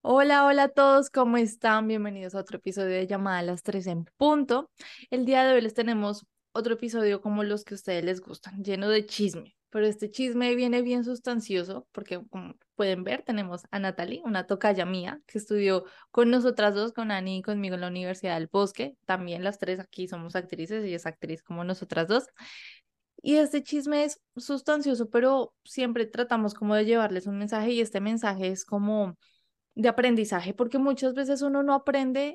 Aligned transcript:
Hola, 0.00 0.46
hola 0.46 0.64
a 0.64 0.68
todos, 0.68 1.10
¿cómo 1.10 1.36
están? 1.36 1.88
Bienvenidos 1.88 2.34
a 2.34 2.40
otro 2.40 2.58
episodio 2.58 2.90
de 2.94 3.06
Llamada 3.06 3.38
a 3.38 3.42
las 3.42 3.62
3 3.62 3.86
en 3.88 4.04
punto. 4.16 4.70
El 5.10 5.24
día 5.24 5.44
de 5.44 5.54
hoy 5.54 5.60
les 5.60 5.74
tenemos 5.74 6.24
otro 6.52 6.74
episodio 6.74 7.20
como 7.20 7.42
los 7.44 7.64
que 7.64 7.74
a 7.74 7.76
ustedes 7.76 8.04
les 8.04 8.20
gustan, 8.20 8.62
lleno 8.62 8.88
de 8.88 9.04
chisme. 9.06 9.56
Pero 9.70 9.86
este 9.86 10.10
chisme 10.10 10.54
viene 10.54 10.82
bien 10.82 11.04
sustancioso 11.04 11.86
porque 11.92 12.20
como 12.30 12.54
pueden 12.74 13.04
ver 13.04 13.22
tenemos 13.22 13.62
a 13.70 13.78
Natalie, 13.80 14.22
una 14.24 14.46
tocaya 14.46 14.86
mía 14.86 15.20
que 15.26 15.38
estudió 15.38 15.84
con 16.10 16.30
nosotras 16.30 16.74
dos, 16.74 16.92
con 16.92 17.10
Ani 17.10 17.38
y 17.38 17.42
conmigo 17.42 17.74
en 17.74 17.82
la 17.82 17.88
Universidad 17.88 18.34
del 18.34 18.48
Bosque. 18.50 18.96
También 19.04 19.44
las 19.44 19.58
tres 19.58 19.80
aquí 19.80 20.08
somos 20.08 20.36
actrices, 20.36 20.84
ella 20.84 20.96
es 20.96 21.06
actriz 21.06 21.42
como 21.42 21.64
nosotras 21.64 22.08
dos. 22.08 22.26
Y 23.20 23.36
este 23.36 23.62
chisme 23.62 24.04
es 24.04 24.20
sustancioso, 24.36 25.10
pero 25.10 25.52
siempre 25.64 26.06
tratamos 26.06 26.54
como 26.54 26.76
de 26.76 26.84
llevarles 26.84 27.26
un 27.26 27.38
mensaje 27.38 27.72
y 27.72 27.80
este 27.80 28.00
mensaje 28.00 28.48
es 28.48 28.64
como 28.64 29.16
de 29.78 29.88
aprendizaje, 29.88 30.54
porque 30.54 30.78
muchas 30.78 31.14
veces 31.14 31.40
uno 31.40 31.62
no 31.62 31.72
aprende 31.72 32.34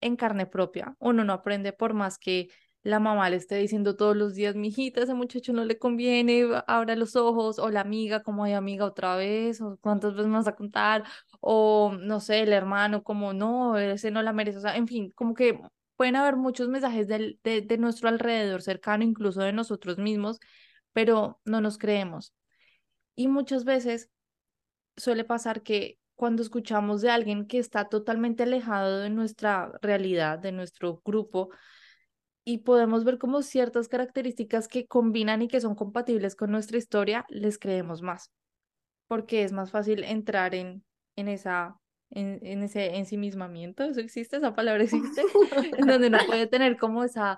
en 0.00 0.14
carne 0.14 0.46
propia, 0.46 0.94
uno 1.00 1.24
no 1.24 1.32
aprende 1.32 1.72
por 1.72 1.94
más 1.94 2.16
que 2.16 2.48
la 2.84 3.00
mamá 3.00 3.28
le 3.28 3.36
esté 3.36 3.56
diciendo 3.56 3.96
todos 3.96 4.16
los 4.16 4.34
días, 4.36 4.54
mijita, 4.54 5.00
ese 5.02 5.12
muchacho 5.14 5.52
no 5.52 5.64
le 5.64 5.78
conviene, 5.80 6.44
abra 6.68 6.94
los 6.94 7.16
ojos, 7.16 7.58
o 7.58 7.70
la 7.70 7.80
amiga, 7.80 8.22
como 8.22 8.44
hay 8.44 8.52
amiga 8.52 8.84
otra 8.84 9.16
vez, 9.16 9.60
o 9.60 9.76
cuántas 9.80 10.14
veces 10.14 10.28
más 10.28 10.46
a 10.46 10.54
contar, 10.54 11.02
o 11.40 11.92
no 12.00 12.20
sé, 12.20 12.42
el 12.42 12.52
hermano, 12.52 13.02
como 13.02 13.32
no, 13.32 13.76
ese 13.78 14.12
no 14.12 14.22
la 14.22 14.32
merece, 14.32 14.58
o 14.58 14.60
sea, 14.60 14.76
en 14.76 14.86
fin, 14.86 15.10
como 15.16 15.34
que 15.34 15.58
pueden 15.96 16.14
haber 16.14 16.36
muchos 16.36 16.68
mensajes 16.68 17.08
de, 17.08 17.36
de 17.42 17.78
nuestro 17.78 18.08
alrededor 18.08 18.62
cercano, 18.62 19.02
incluso 19.02 19.40
de 19.40 19.52
nosotros 19.52 19.98
mismos, 19.98 20.38
pero 20.92 21.40
no 21.44 21.60
nos 21.60 21.78
creemos. 21.78 22.32
Y 23.16 23.26
muchas 23.26 23.64
veces 23.64 24.08
suele 24.96 25.24
pasar 25.24 25.62
que 25.62 25.98
cuando 26.16 26.42
escuchamos 26.42 27.02
de 27.02 27.10
alguien 27.10 27.46
que 27.46 27.58
está 27.58 27.88
totalmente 27.88 28.42
alejado 28.42 29.00
de 29.00 29.10
nuestra 29.10 29.70
realidad, 29.82 30.38
de 30.38 30.52
nuestro 30.52 31.00
grupo, 31.04 31.50
y 32.44 32.58
podemos 32.58 33.04
ver 33.04 33.18
como 33.18 33.42
ciertas 33.42 33.88
características 33.88 34.68
que 34.68 34.86
combinan 34.86 35.42
y 35.42 35.48
que 35.48 35.60
son 35.60 35.74
compatibles 35.74 36.36
con 36.36 36.50
nuestra 36.50 36.78
historia, 36.78 37.26
les 37.28 37.58
creemos 37.58 38.02
más, 38.02 38.32
porque 39.08 39.44
es 39.44 39.52
más 39.52 39.70
fácil 39.70 40.04
entrar 40.04 40.54
en, 40.54 40.84
en 41.16 41.28
esa 41.28 41.76
en, 42.10 42.38
en, 42.42 42.62
ese 42.62 42.96
ensimismamiento, 42.96 43.82
¿eso 43.82 44.00
existe? 44.00 44.36
¿Esa 44.36 44.54
palabra 44.54 44.84
existe? 44.84 45.22
en 45.78 45.86
donde 45.86 46.06
uno 46.06 46.18
puede 46.26 46.46
tener 46.46 46.76
como 46.76 47.02
esa, 47.02 47.36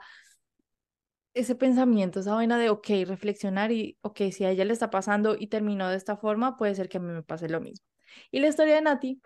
ese 1.33 1.55
pensamiento, 1.55 2.21
esa 2.21 2.35
vaina 2.35 2.59
de, 2.59 2.69
ok, 2.69 2.87
reflexionar 3.07 3.73
y, 3.73 3.97
ok, 4.03 4.23
si 4.31 4.45
a 4.45 4.51
ella 4.51 4.65
le 4.65 4.73
está 4.73 4.91
pasando 4.91 5.37
y 5.39 5.47
terminó 5.47 5.89
de 5.89 5.97
esta 5.97 6.17
forma, 6.17 6.57
puede 6.57 6.75
ser 6.75 6.89
que 6.89 6.99
a 6.99 7.01
mí 7.01 7.13
me 7.13 7.23
pase 7.23 7.49
lo 7.49 7.61
mismo. 7.61 7.87
Y 8.31 8.41
la 8.41 8.49
historia 8.49 8.77
de 8.77 8.83
Nati, 8.83 9.21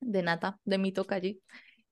de 0.00 0.22
Nata, 0.22 0.58
de 0.64 0.78
mi 0.78 0.92
allí, 1.10 1.40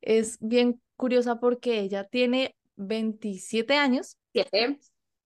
es 0.01 0.39
bien 0.41 0.81
curiosa 0.97 1.41
porque 1.41 1.81
ella 1.81 2.05
tiene 2.05 2.57
27 2.77 3.75
años. 3.75 4.17
¿Siete? 4.33 4.79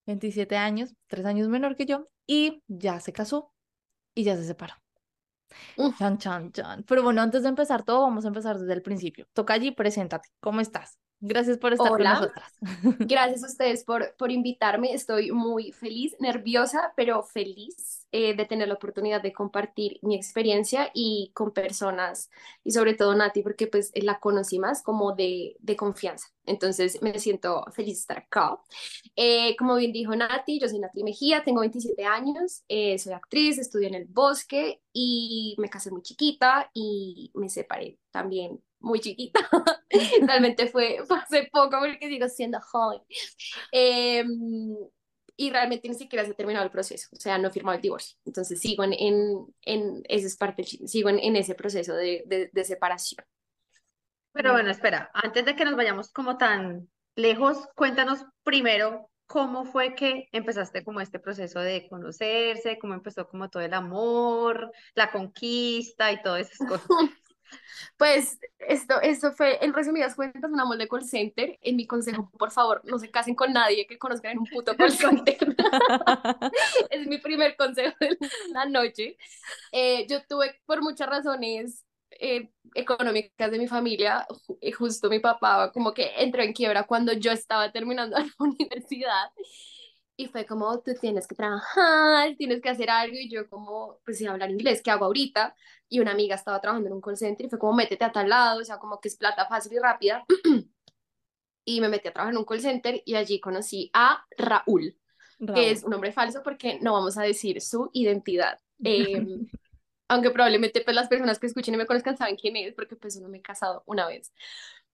27 0.07 0.57
años, 0.57 0.95
tres 1.07 1.25
años 1.27 1.49
menor 1.49 1.77
que 1.77 1.87
yo, 1.87 2.09
y 2.27 2.63
ya 2.67 2.99
se 3.01 3.13
casó 3.13 3.53
y 4.15 4.25
ya 4.25 4.37
se 4.37 4.45
separó. 4.45 4.75
Chan, 5.99 6.19
chan, 6.19 6.51
chan. 6.53 6.85
Pero 6.85 7.03
bueno, 7.03 7.21
antes 7.21 7.43
de 7.43 7.49
empezar 7.51 7.85
todo, 7.85 8.03
vamos 8.03 8.25
a 8.25 8.29
empezar 8.29 8.59
desde 8.59 8.73
el 8.73 8.83
principio. 8.83 9.27
Toca 9.33 9.55
allí, 9.55 9.71
preséntate. 9.71 10.29
¿Cómo 10.41 10.61
estás? 10.61 10.99
Gracias 11.25 11.57
por 11.59 11.73
estar 11.73 11.89
con 11.89 12.03
nosotras. 12.03 12.53
Gracias 12.99 13.45
a 13.45 13.47
ustedes 13.47 13.85
por, 13.85 14.17
por 14.17 14.33
invitarme. 14.33 14.93
Estoy 14.93 15.31
muy 15.31 15.71
feliz, 15.71 16.17
nerviosa, 16.19 16.93
pero 16.97 17.23
feliz 17.23 18.09
eh, 18.11 18.35
de 18.35 18.45
tener 18.45 18.67
la 18.67 18.75
oportunidad 18.75 19.23
de 19.23 19.33
compartir 19.33 20.01
mi 20.03 20.17
experiencia 20.17 20.91
y 20.93 21.31
con 21.33 21.53
personas, 21.53 22.29
y 22.65 22.73
sobre 22.73 22.95
todo 22.95 23.15
Nati, 23.15 23.41
porque 23.43 23.69
pues 23.69 23.93
la 23.95 24.19
conocí 24.19 24.59
más 24.59 24.83
como 24.83 25.13
de, 25.13 25.57
de 25.61 25.77
confianza. 25.77 26.27
Entonces 26.45 27.01
me 27.03 27.17
siento 27.21 27.65
feliz 27.71 27.95
de 27.95 28.01
estar 28.01 28.19
acá. 28.19 28.59
Eh, 29.15 29.55
como 29.57 29.77
bien 29.77 29.93
dijo 29.93 30.17
Nati, 30.17 30.59
yo 30.59 30.69
soy 30.69 30.81
Nati 30.81 31.05
Mejía, 31.05 31.45
tengo 31.45 31.61
27 31.61 32.05
años, 32.05 32.65
eh, 32.67 32.99
soy 32.99 33.13
actriz, 33.13 33.59
estudio 33.59 33.87
en 33.87 33.95
el 33.95 34.07
bosque 34.07 34.83
y 34.93 35.55
me 35.59 35.71
casé 35.71 35.93
muy 35.93 36.03
chiquita 36.03 36.69
y 36.75 37.31
me 37.35 37.49
separé 37.49 38.01
también 38.11 38.61
muy 38.83 39.01
chiquita. 39.01 39.41
Realmente 40.23 40.67
fue, 40.67 40.99
fue, 41.07 41.19
hace 41.19 41.49
poco 41.53 41.79
porque 41.81 42.09
sigo 42.09 42.29
siendo 42.29 42.61
joven. 42.61 43.01
Eh, 43.73 44.25
y 45.37 45.51
realmente 45.51 45.89
ni 45.89 45.95
siquiera 45.95 46.25
se 46.25 46.33
ha 46.33 46.35
terminado 46.35 46.65
el 46.65 46.71
proceso, 46.71 47.09
o 47.13 47.17
sea, 47.17 47.39
no 47.39 47.49
he 47.49 47.53
firmado 47.53 47.77
el 47.77 47.83
divorcio. 47.83 48.17
Entonces 48.25 48.61
sigo 48.61 48.85
en, 48.85 48.93
en, 48.93 49.47
en 49.63 50.03
esa 50.09 50.27
es 50.27 50.37
parte 50.37 50.63
sigo 50.65 51.09
en, 51.09 51.19
en 51.19 51.37
ese 51.37 51.55
proceso 51.55 51.95
de, 51.95 52.23
de, 52.27 52.51
de, 52.53 52.65
separación. 52.65 53.25
Pero 54.33 54.53
bueno, 54.53 54.71
espera, 54.71 55.11
antes 55.15 55.45
de 55.45 55.57
que 55.57 55.65
nos 55.65 55.77
vayamos 55.77 56.11
como 56.11 56.39
tan 56.39 56.89
lejos, 57.17 57.69
cuéntanos 57.75 58.25
primero 58.43 59.11
cómo 59.27 59.65
fue 59.65 59.95
que 59.95 60.29
empezaste 60.33 60.85
como 60.85 61.01
este 61.01 61.19
proceso 61.19 61.61
de 61.61 61.89
conocerse, 61.89 62.79
cómo 62.79 62.95
empezó 62.95 63.27
como 63.27 63.49
todo 63.49 63.63
el 63.63 63.75
amor, 63.75 64.71
la 64.95 65.11
conquista 65.11 66.13
y 66.13 66.23
todas 66.23 66.51
esas 66.51 66.69
cosas. 66.69 66.87
Pues 67.97 68.39
esto, 68.59 69.01
esto 69.01 69.33
fue, 69.33 69.65
en 69.65 69.73
resumidas 69.73 70.15
cuentas, 70.15 70.51
un 70.51 70.61
amor 70.61 70.79
de 70.79 70.89
call 70.89 71.05
center. 71.05 71.59
En 71.63 71.77
mi 71.77 71.87
consejo, 71.87 72.31
por 72.39 72.51
favor, 72.51 72.81
no 72.85 72.99
se 72.99 73.11
casen 73.11 73.35
con 73.35 73.53
nadie 73.53 73.87
que 73.87 73.99
conozcan 73.99 74.33
en 74.33 74.39
un 74.39 74.47
puto 74.47 74.77
call 74.77 74.93
center. 74.93 75.37
es 76.91 77.07
mi 77.07 77.19
primer 77.19 77.57
consejo 77.57 77.95
de 78.01 78.19
la 78.53 78.65
noche. 78.67 79.17
Eh, 79.73 80.07
yo 80.09 80.25
tuve, 80.27 80.61
por 80.67 80.83
muchas 80.83 81.09
razones 81.09 81.85
eh, 82.11 82.51
económicas 82.75 83.51
de 83.51 83.59
mi 83.59 83.69
familia, 83.69 84.27
eh, 84.61 84.73
justo 84.73 85.09
mi 85.09 85.19
papá 85.19 85.73
como 85.73 85.93
que 85.93 86.11
entró 86.19 86.43
en 86.43 86.53
quiebra 86.53 86.85
cuando 86.85 87.13
yo 87.13 87.33
estaba 87.33 87.73
terminando 87.73 88.17
la 88.19 88.27
universidad 88.39 89.31
y 90.17 90.27
fue 90.27 90.47
como, 90.47 90.81
tú 90.81 90.93
tienes 91.01 91.27
que 91.27 91.35
trabajar, 91.35 92.35
tienes 92.37 92.61
que 92.61 92.69
hacer 92.69 92.91
algo, 92.91 93.17
y 93.17 93.31
yo 93.31 93.49
como, 93.49 93.99
pues 94.05 94.19
sin 94.19 94.29
hablar 94.29 94.51
inglés, 94.51 94.83
¿qué 94.83 94.91
hago 94.91 95.07
ahorita? 95.07 95.55
Y 95.89 96.01
una 96.01 96.13
amiga 96.13 96.35
estaba 96.35 96.61
trabajando 96.61 96.89
en 96.89 96.95
un 96.95 97.01
call 97.01 97.17
center 97.17 97.47
y 97.47 97.49
fue 97.49 97.59
como, 97.59 97.73
métete 97.75 98.05
a 98.05 98.13
tal 98.13 98.29
lado, 98.29 98.61
o 98.61 98.65
sea, 98.65 98.79
como 98.79 99.01
que 99.01 99.09
es 99.09 99.17
plata 99.17 99.47
fácil 99.47 99.73
y 99.73 99.79
rápida. 99.79 100.25
y 101.65 101.81
me 101.81 101.89
metí 101.89 102.09
a 102.09 102.13
trabajar 102.13 102.35
en 102.35 102.39
un 102.39 102.45
call 102.45 102.61
center 102.61 103.03
y 103.05 103.15
allí 103.15 103.41
conocí 103.41 103.91
a 103.95 104.25
Raúl, 104.37 104.97
que 105.55 105.71
es 105.73 105.83
un 105.83 105.91
nombre 105.91 106.13
falso 106.13 106.43
porque 106.45 106.79
no 106.81 106.93
vamos 106.93 107.19
a 107.19 107.23
decir 107.23 107.61
su 107.61 107.91
identidad. 107.93 108.59
Em, 108.85 109.47
aunque 110.09 110.31
probablemente 110.31 110.81
pues 110.81 110.97
las 110.97 111.07
personas 111.07 111.39
que 111.39 111.47
escuchen 111.47 111.75
y 111.75 111.77
me 111.77 111.87
conozcan 111.87 112.17
saben 112.17 112.35
quién 112.37 112.57
es, 112.57 112.75
porque 112.75 112.97
pues 112.97 113.17
no 113.21 113.29
me 113.29 113.39
he 113.39 113.43
casado 113.43 113.85
una 113.87 114.09
vez. 114.09 114.33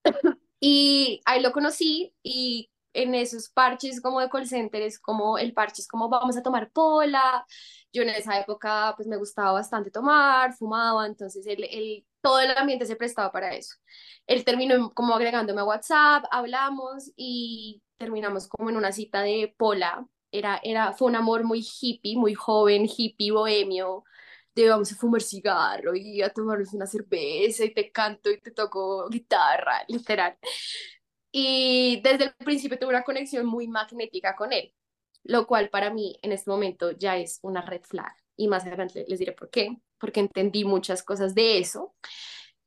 y 0.60 1.22
ahí 1.24 1.42
lo 1.42 1.52
conocí 1.52 2.14
y 2.22 2.70
en 2.92 3.14
esos 3.14 3.48
parches 3.50 4.00
como 4.00 4.20
de 4.20 4.28
call 4.30 4.46
center 4.46 4.82
es 4.82 4.98
como 4.98 5.38
el 5.38 5.52
parche 5.54 5.82
es 5.82 5.88
como 5.88 6.08
vamos 6.08 6.36
a 6.36 6.42
tomar 6.42 6.70
pola. 6.70 7.44
Yo 7.92 8.02
en 8.02 8.10
esa 8.10 8.38
época 8.40 8.94
pues 8.96 9.08
me 9.08 9.16
gustaba 9.16 9.52
bastante 9.52 9.90
tomar, 9.90 10.54
fumaba, 10.54 11.06
entonces 11.06 11.46
el, 11.46 11.64
el, 11.64 12.06
todo 12.20 12.40
el 12.40 12.50
ambiente 12.56 12.86
se 12.86 12.96
prestaba 12.96 13.32
para 13.32 13.54
eso. 13.54 13.76
Él 14.26 14.44
terminó 14.44 14.92
como 14.94 15.14
agregándome 15.14 15.60
a 15.60 15.64
WhatsApp, 15.64 16.24
hablamos 16.30 17.10
y 17.16 17.82
terminamos 17.96 18.48
como 18.48 18.70
en 18.70 18.76
una 18.76 18.92
cita 18.92 19.22
de 19.22 19.54
pola. 19.56 20.06
Era, 20.30 20.60
era, 20.62 20.92
fue 20.92 21.08
un 21.08 21.16
amor 21.16 21.44
muy 21.44 21.60
hippie, 21.80 22.16
muy 22.16 22.34
joven, 22.34 22.86
hippie, 22.86 23.32
bohemio, 23.32 24.04
de 24.54 24.68
vamos 24.68 24.92
a 24.92 24.96
fumar 24.96 25.22
cigarro 25.22 25.94
y 25.94 26.22
a 26.22 26.30
tomarnos 26.32 26.72
una 26.74 26.86
cerveza 26.86 27.64
y 27.64 27.72
te 27.74 27.90
canto 27.92 28.30
y 28.30 28.40
te 28.40 28.50
toco 28.50 29.08
guitarra, 29.08 29.84
literal. 29.88 30.36
Y 31.30 32.00
desde 32.02 32.24
el 32.24 32.34
principio 32.34 32.78
tuve 32.78 32.90
una 32.90 33.04
conexión 33.04 33.46
muy 33.46 33.68
magnética 33.68 34.34
con 34.36 34.52
él, 34.52 34.74
lo 35.24 35.46
cual 35.46 35.68
para 35.70 35.92
mí 35.92 36.18
en 36.22 36.32
este 36.32 36.50
momento 36.50 36.92
ya 36.92 37.16
es 37.16 37.38
una 37.42 37.62
red 37.62 37.82
flag. 37.82 38.14
Y 38.36 38.48
más 38.48 38.64
adelante 38.64 39.04
les 39.08 39.18
diré 39.18 39.32
por 39.32 39.50
qué, 39.50 39.76
porque 39.98 40.20
entendí 40.20 40.64
muchas 40.64 41.02
cosas 41.02 41.34
de 41.34 41.58
eso. 41.58 41.94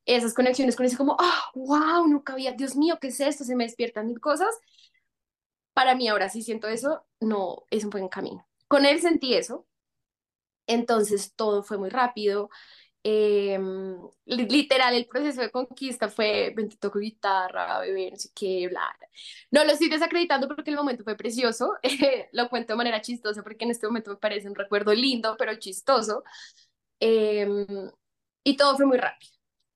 Esas 0.05 0.33
conexiones 0.33 0.75
con 0.75 0.85
eso 0.85 0.97
como, 0.97 1.15
ah, 1.19 1.51
wow, 1.55 2.07
nunca 2.07 2.33
había, 2.33 2.53
Dios 2.53 2.75
mío, 2.75 2.97
¿qué 2.99 3.07
es 3.07 3.19
esto? 3.19 3.43
Se 3.43 3.55
me 3.55 3.65
despiertan 3.65 4.07
mil 4.07 4.19
cosas. 4.19 4.53
Para 5.73 5.95
mí 5.95 6.07
ahora 6.07 6.29
sí 6.29 6.41
siento 6.41 6.67
eso, 6.67 7.05
no, 7.19 7.65
es 7.69 7.83
un 7.85 7.89
buen 7.91 8.09
camino. 8.09 8.45
Con 8.67 8.85
él 8.85 9.01
sentí 9.01 9.33
eso, 9.35 9.67
entonces 10.67 11.33
todo 11.35 11.63
fue 11.63 11.77
muy 11.77 11.89
rápido 11.89 12.49
Li- 13.03 14.47
literal, 14.47 14.93
el 14.95 15.07
proceso 15.07 15.41
de 15.41 15.49
conquista 15.51 16.07
fue, 16.09 16.53
ven, 16.55 16.69
toco 16.79 16.99
guitarra, 16.99 17.79
bebé, 17.79 18.11
no 18.11 18.17
sé 18.17 18.29
qué, 18.35 18.67
bla, 18.69 18.81
bla. 18.99 19.07
No 19.51 19.63
lo 19.65 19.71
estoy 19.71 19.89
desacreditando 19.89 20.47
porque 20.47 20.69
el 20.71 20.77
momento 20.77 21.03
fue 21.03 21.15
precioso, 21.17 21.73
lo 22.31 22.49
cuento 22.49 22.73
de 22.73 22.77
manera 22.77 23.01
chistosa 23.01 23.43
porque 23.43 23.65
en 23.65 23.71
este 23.71 23.87
momento 23.87 24.11
me 24.11 24.17
parece 24.17 24.47
un 24.47 24.55
recuerdo 24.55 24.93
lindo, 24.93 25.35
pero 25.37 25.55
chistoso. 25.55 26.23
Em, 26.99 27.65
y 28.43 28.57
todo 28.57 28.75
fue 28.77 28.85
muy 28.85 28.97
rápido. 28.97 29.31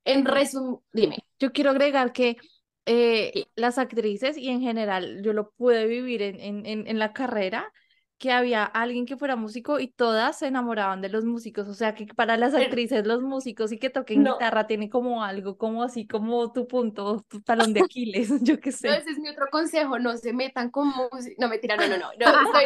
En 0.05 0.25
resumen, 0.25 0.79
dime. 0.93 1.17
Yo 1.39 1.51
quiero 1.51 1.71
agregar 1.71 2.13
que 2.13 2.37
eh, 2.85 3.31
Sí. 3.33 3.47
las 3.55 3.77
actrices 3.77 4.37
y 4.37 4.49
en 4.49 4.61
general 4.61 5.21
yo 5.23 5.33
lo 5.33 5.51
pude 5.51 5.85
vivir 5.87 6.21
en, 6.21 6.39
en, 6.41 6.87
en 6.87 6.99
la 6.99 7.13
carrera, 7.13 7.71
que 8.17 8.31
había 8.31 8.63
alguien 8.63 9.05
que 9.05 9.17
fuera 9.17 9.35
músico 9.35 9.79
y 9.79 9.89
todas 9.89 10.39
se 10.39 10.47
enamoraban 10.47 11.01
de 11.01 11.09
los 11.09 11.25
músicos, 11.25 11.67
o 11.67 11.73
sea 11.73 11.93
que 11.95 12.05
para 12.07 12.37
las 12.37 12.53
actrices 12.53 13.05
los 13.05 13.21
músicos 13.21 13.71
y 13.73 13.77
que 13.77 13.89
toquen 13.89 14.23
No. 14.23 14.33
guitarra 14.33 14.67
tiene 14.67 14.89
como 14.89 15.23
algo, 15.23 15.57
como 15.57 15.83
así, 15.83 16.07
como 16.07 16.51
tu 16.53 16.65
punto, 16.67 17.25
tu 17.27 17.41
talón 17.41 17.73
de 17.73 17.81
Aquiles, 17.81 18.29
yo 18.41 18.59
qué 18.59 18.71
No, 18.71 18.77
sé. 18.77 18.87
ese 18.97 19.11
es 19.11 19.19
mi 19.19 19.27
otro 19.29 19.47
consejo, 19.51 19.99
no 19.99 20.15
se 20.17 20.31
metan 20.31 20.69
con 20.71 20.87
música. 20.87 21.35
No, 21.39 21.49
mentira, 21.49 21.75
no, 21.75 21.87
no, 21.87 21.97
no. 21.97 22.09
no 22.17 22.45
estoy, 22.45 22.65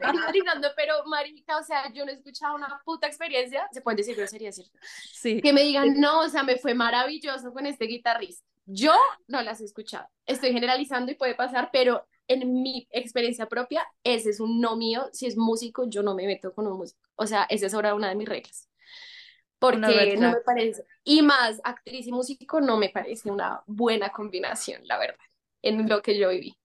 generalizando, 0.00 0.68
pero 0.76 0.94
marica, 1.06 1.58
o 1.58 1.62
sea, 1.62 1.92
yo 1.92 2.04
no 2.04 2.10
he 2.10 2.14
escuchado 2.14 2.54
una 2.54 2.80
puta 2.84 3.06
experiencia, 3.06 3.66
se 3.72 3.82
pueden 3.82 3.98
decir 3.98 4.16
groserías, 4.16 4.54
¿cierto? 4.56 4.78
Sí. 5.12 5.40
Que 5.42 5.52
me 5.52 5.62
digan, 5.62 6.00
no, 6.00 6.20
o 6.20 6.28
sea, 6.28 6.42
me 6.42 6.56
fue 6.56 6.74
maravilloso 6.74 7.52
con 7.52 7.66
este 7.66 7.84
guitarrista. 7.86 8.46
Yo 8.64 8.94
no 9.26 9.42
las 9.42 9.60
he 9.60 9.64
escuchado. 9.64 10.06
Estoy 10.24 10.52
generalizando 10.52 11.10
y 11.10 11.16
puede 11.16 11.34
pasar, 11.34 11.70
pero 11.72 12.06
en 12.28 12.62
mi 12.62 12.86
experiencia 12.90 13.46
propia, 13.46 13.86
ese 14.04 14.30
es 14.30 14.40
un 14.40 14.60
no 14.60 14.76
mío. 14.76 15.08
Si 15.12 15.26
es 15.26 15.36
músico, 15.36 15.88
yo 15.88 16.02
no 16.02 16.14
me 16.14 16.26
meto 16.26 16.52
con 16.52 16.66
un 16.66 16.78
músico. 16.78 17.00
O 17.16 17.26
sea, 17.26 17.44
esa 17.44 17.66
es 17.66 17.74
ahora 17.74 17.94
una 17.94 18.08
de 18.08 18.14
mis 18.14 18.28
reglas. 18.28 18.68
Porque 19.58 20.16
no 20.16 20.32
me 20.32 20.40
parece. 20.40 20.84
Y 21.04 21.22
más, 21.22 21.60
actriz 21.62 22.06
y 22.06 22.12
músico 22.12 22.60
no 22.60 22.76
me 22.76 22.88
parece 22.88 23.30
una 23.30 23.62
buena 23.66 24.10
combinación, 24.10 24.82
la 24.86 24.98
verdad, 24.98 25.24
en 25.62 25.88
lo 25.88 26.02
que 26.02 26.18
yo 26.18 26.30
viví. 26.30 26.56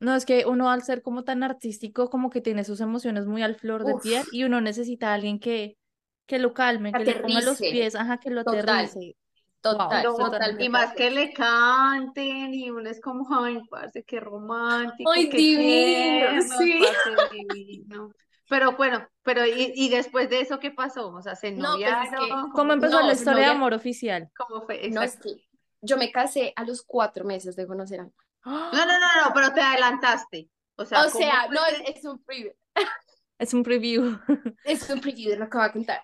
No, 0.00 0.14
es 0.14 0.26
que 0.26 0.44
uno 0.44 0.70
al 0.70 0.82
ser 0.82 1.00
como 1.00 1.24
tan 1.24 1.42
artístico, 1.42 2.10
como 2.10 2.28
que 2.28 2.42
tiene 2.42 2.64
sus 2.64 2.80
emociones 2.80 3.24
muy 3.24 3.42
al 3.42 3.54
flor 3.54 3.84
de 3.84 3.94
Uf. 3.94 4.02
piel 4.02 4.24
y 4.32 4.44
uno 4.44 4.60
necesita 4.60 5.10
a 5.10 5.14
alguien 5.14 5.38
que, 5.38 5.78
que 6.26 6.38
lo 6.38 6.52
calme, 6.52 6.92
que 6.92 7.04
le 7.04 7.14
ponga 7.20 7.40
los 7.40 7.58
pies, 7.58 7.94
ajá, 7.94 8.18
que 8.18 8.28
lo 8.28 8.42
aterrice. 8.42 8.60
Total, 8.60 9.16
Wow, 9.64 10.16
totalmente. 10.16 10.64
y 10.64 10.68
más 10.68 10.92
que 10.94 11.10
le 11.10 11.32
canten 11.32 12.52
y 12.52 12.70
uno 12.70 12.88
es 12.90 13.00
como, 13.00 13.26
ay, 13.34 13.60
parce, 13.70 14.04
qué 14.04 14.20
romántico, 14.20 15.10
Ay, 15.10 15.28
qué 15.30 15.36
divino, 15.38 16.42
tierno, 16.42 16.58
sí. 16.58 16.80
parce, 17.16 17.36
divino. 17.54 18.10
Pero 18.48 18.72
bueno, 18.76 19.08
pero 19.22 19.46
y, 19.46 19.72
y 19.74 19.88
después 19.88 20.28
de 20.28 20.40
eso, 20.40 20.58
¿qué 20.60 20.70
pasó? 20.70 21.08
O 21.14 21.22
sea, 21.22 21.34
¿se 21.34 21.50
No, 21.52 21.76
pues 21.76 21.86
es 21.88 22.10
que- 22.10 22.16
noviaron? 22.16 22.50
¿Cómo 22.50 22.72
empezó 22.74 23.00
No, 23.00 23.06
la 23.06 23.12
historia 23.14 23.44
de 23.46 23.50
amor 23.52 23.72
oficial? 23.72 24.30
¿Cómo 24.36 24.62
fue? 24.66 24.90
No, 24.90 25.02
es 25.02 25.16
que 25.18 25.30
yo 25.80 25.96
me 25.96 26.12
casé 26.12 26.52
a 26.56 26.64
los 26.64 26.82
cuatro 26.82 27.24
meses 27.24 27.56
de 27.56 27.66
conocer 27.66 28.00
a 28.00 28.04
No, 28.44 28.70
no, 28.72 28.86
no, 28.86 29.24
no, 29.24 29.32
pero 29.34 29.52
te 29.54 29.60
adelantaste. 29.62 30.50
O 30.76 30.84
sea, 30.84 31.06
O 31.06 31.10
¿cómo 31.10 31.24
sea, 31.24 31.46
no, 31.48 31.60
es, 31.66 31.96
es 31.96 32.04
un 32.04 32.22
preview. 32.22 32.52
Es 33.38 33.54
un 33.54 33.62
preview. 33.62 34.18
Es 34.64 34.88
un 34.90 35.00
preview 35.00 35.30
de 35.30 35.36
lo 35.38 35.48
que 35.48 35.56
voy 35.56 35.66
a 35.66 35.72
contar. 35.72 36.02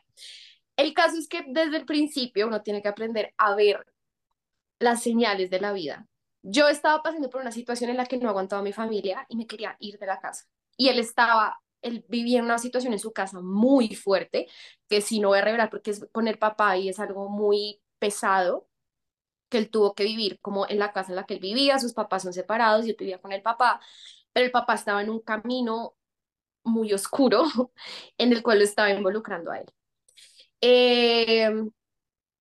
El 0.80 0.94
caso 0.94 1.18
es 1.18 1.28
que 1.28 1.44
desde 1.46 1.76
el 1.76 1.84
principio 1.84 2.46
uno 2.46 2.62
tiene 2.62 2.80
que 2.80 2.88
aprender 2.88 3.34
a 3.36 3.54
ver 3.54 3.84
las 4.78 5.02
señales 5.02 5.50
de 5.50 5.60
la 5.60 5.74
vida. 5.74 6.08
Yo 6.40 6.68
estaba 6.68 7.02
pasando 7.02 7.28
por 7.28 7.42
una 7.42 7.52
situación 7.52 7.90
en 7.90 7.98
la 7.98 8.06
que 8.06 8.16
no 8.16 8.30
aguantaba 8.30 8.62
mi 8.62 8.72
familia 8.72 9.26
y 9.28 9.36
me 9.36 9.46
quería 9.46 9.76
ir 9.78 9.98
de 9.98 10.06
la 10.06 10.20
casa. 10.20 10.46
Y 10.78 10.88
él 10.88 10.98
estaba, 10.98 11.60
él 11.82 12.06
vivía 12.08 12.38
en 12.38 12.46
una 12.46 12.56
situación 12.56 12.94
en 12.94 12.98
su 12.98 13.12
casa 13.12 13.42
muy 13.42 13.94
fuerte, 13.94 14.48
que 14.88 15.02
sí 15.02 15.20
no 15.20 15.28
voy 15.28 15.40
a 15.40 15.42
revelar 15.42 15.68
porque 15.68 15.90
es 15.90 16.08
con 16.12 16.28
el 16.28 16.38
papá 16.38 16.78
y 16.78 16.88
es 16.88 16.98
algo 16.98 17.28
muy 17.28 17.82
pesado, 17.98 18.66
que 19.50 19.58
él 19.58 19.70
tuvo 19.70 19.94
que 19.94 20.04
vivir 20.04 20.40
como 20.40 20.66
en 20.66 20.78
la 20.78 20.94
casa 20.94 21.12
en 21.12 21.16
la 21.16 21.26
que 21.26 21.34
él 21.34 21.40
vivía, 21.40 21.78
sus 21.78 21.92
papás 21.92 22.22
son 22.22 22.32
separados 22.32 22.86
y 22.86 22.90
él 22.90 22.96
vivía 22.98 23.20
con 23.20 23.32
el 23.32 23.42
papá, 23.42 23.82
pero 24.32 24.46
el 24.46 24.52
papá 24.52 24.76
estaba 24.76 25.02
en 25.02 25.10
un 25.10 25.20
camino 25.20 25.94
muy 26.64 26.94
oscuro 26.94 27.44
en 28.18 28.32
el 28.32 28.42
cual 28.42 28.60
lo 28.60 28.64
estaba 28.64 28.90
involucrando 28.90 29.52
a 29.52 29.58
él. 29.60 29.66
Eh, 30.60 31.50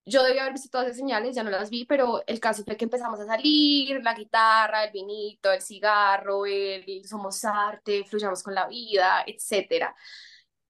yo 0.05 0.23
debía 0.23 0.41
haber 0.43 0.53
visto 0.53 0.69
todas 0.71 0.87
esas 0.87 0.97
señales, 0.97 1.35
ya 1.35 1.43
no 1.43 1.51
las 1.51 1.69
vi, 1.69 1.85
pero 1.85 2.23
el 2.27 2.39
caso 2.39 2.63
fue 2.63 2.77
que 2.77 2.85
empezamos 2.85 3.19
a 3.19 3.25
salir, 3.25 4.01
la 4.03 4.13
guitarra, 4.15 4.85
el 4.85 4.91
vinito, 4.91 5.51
el 5.51 5.61
cigarro, 5.61 6.45
el 6.45 7.05
somos 7.07 7.43
arte, 7.45 8.03
fluyamos 8.05 8.41
con 8.43 8.55
la 8.55 8.67
vida, 8.67 9.23
etcétera. 9.27 9.95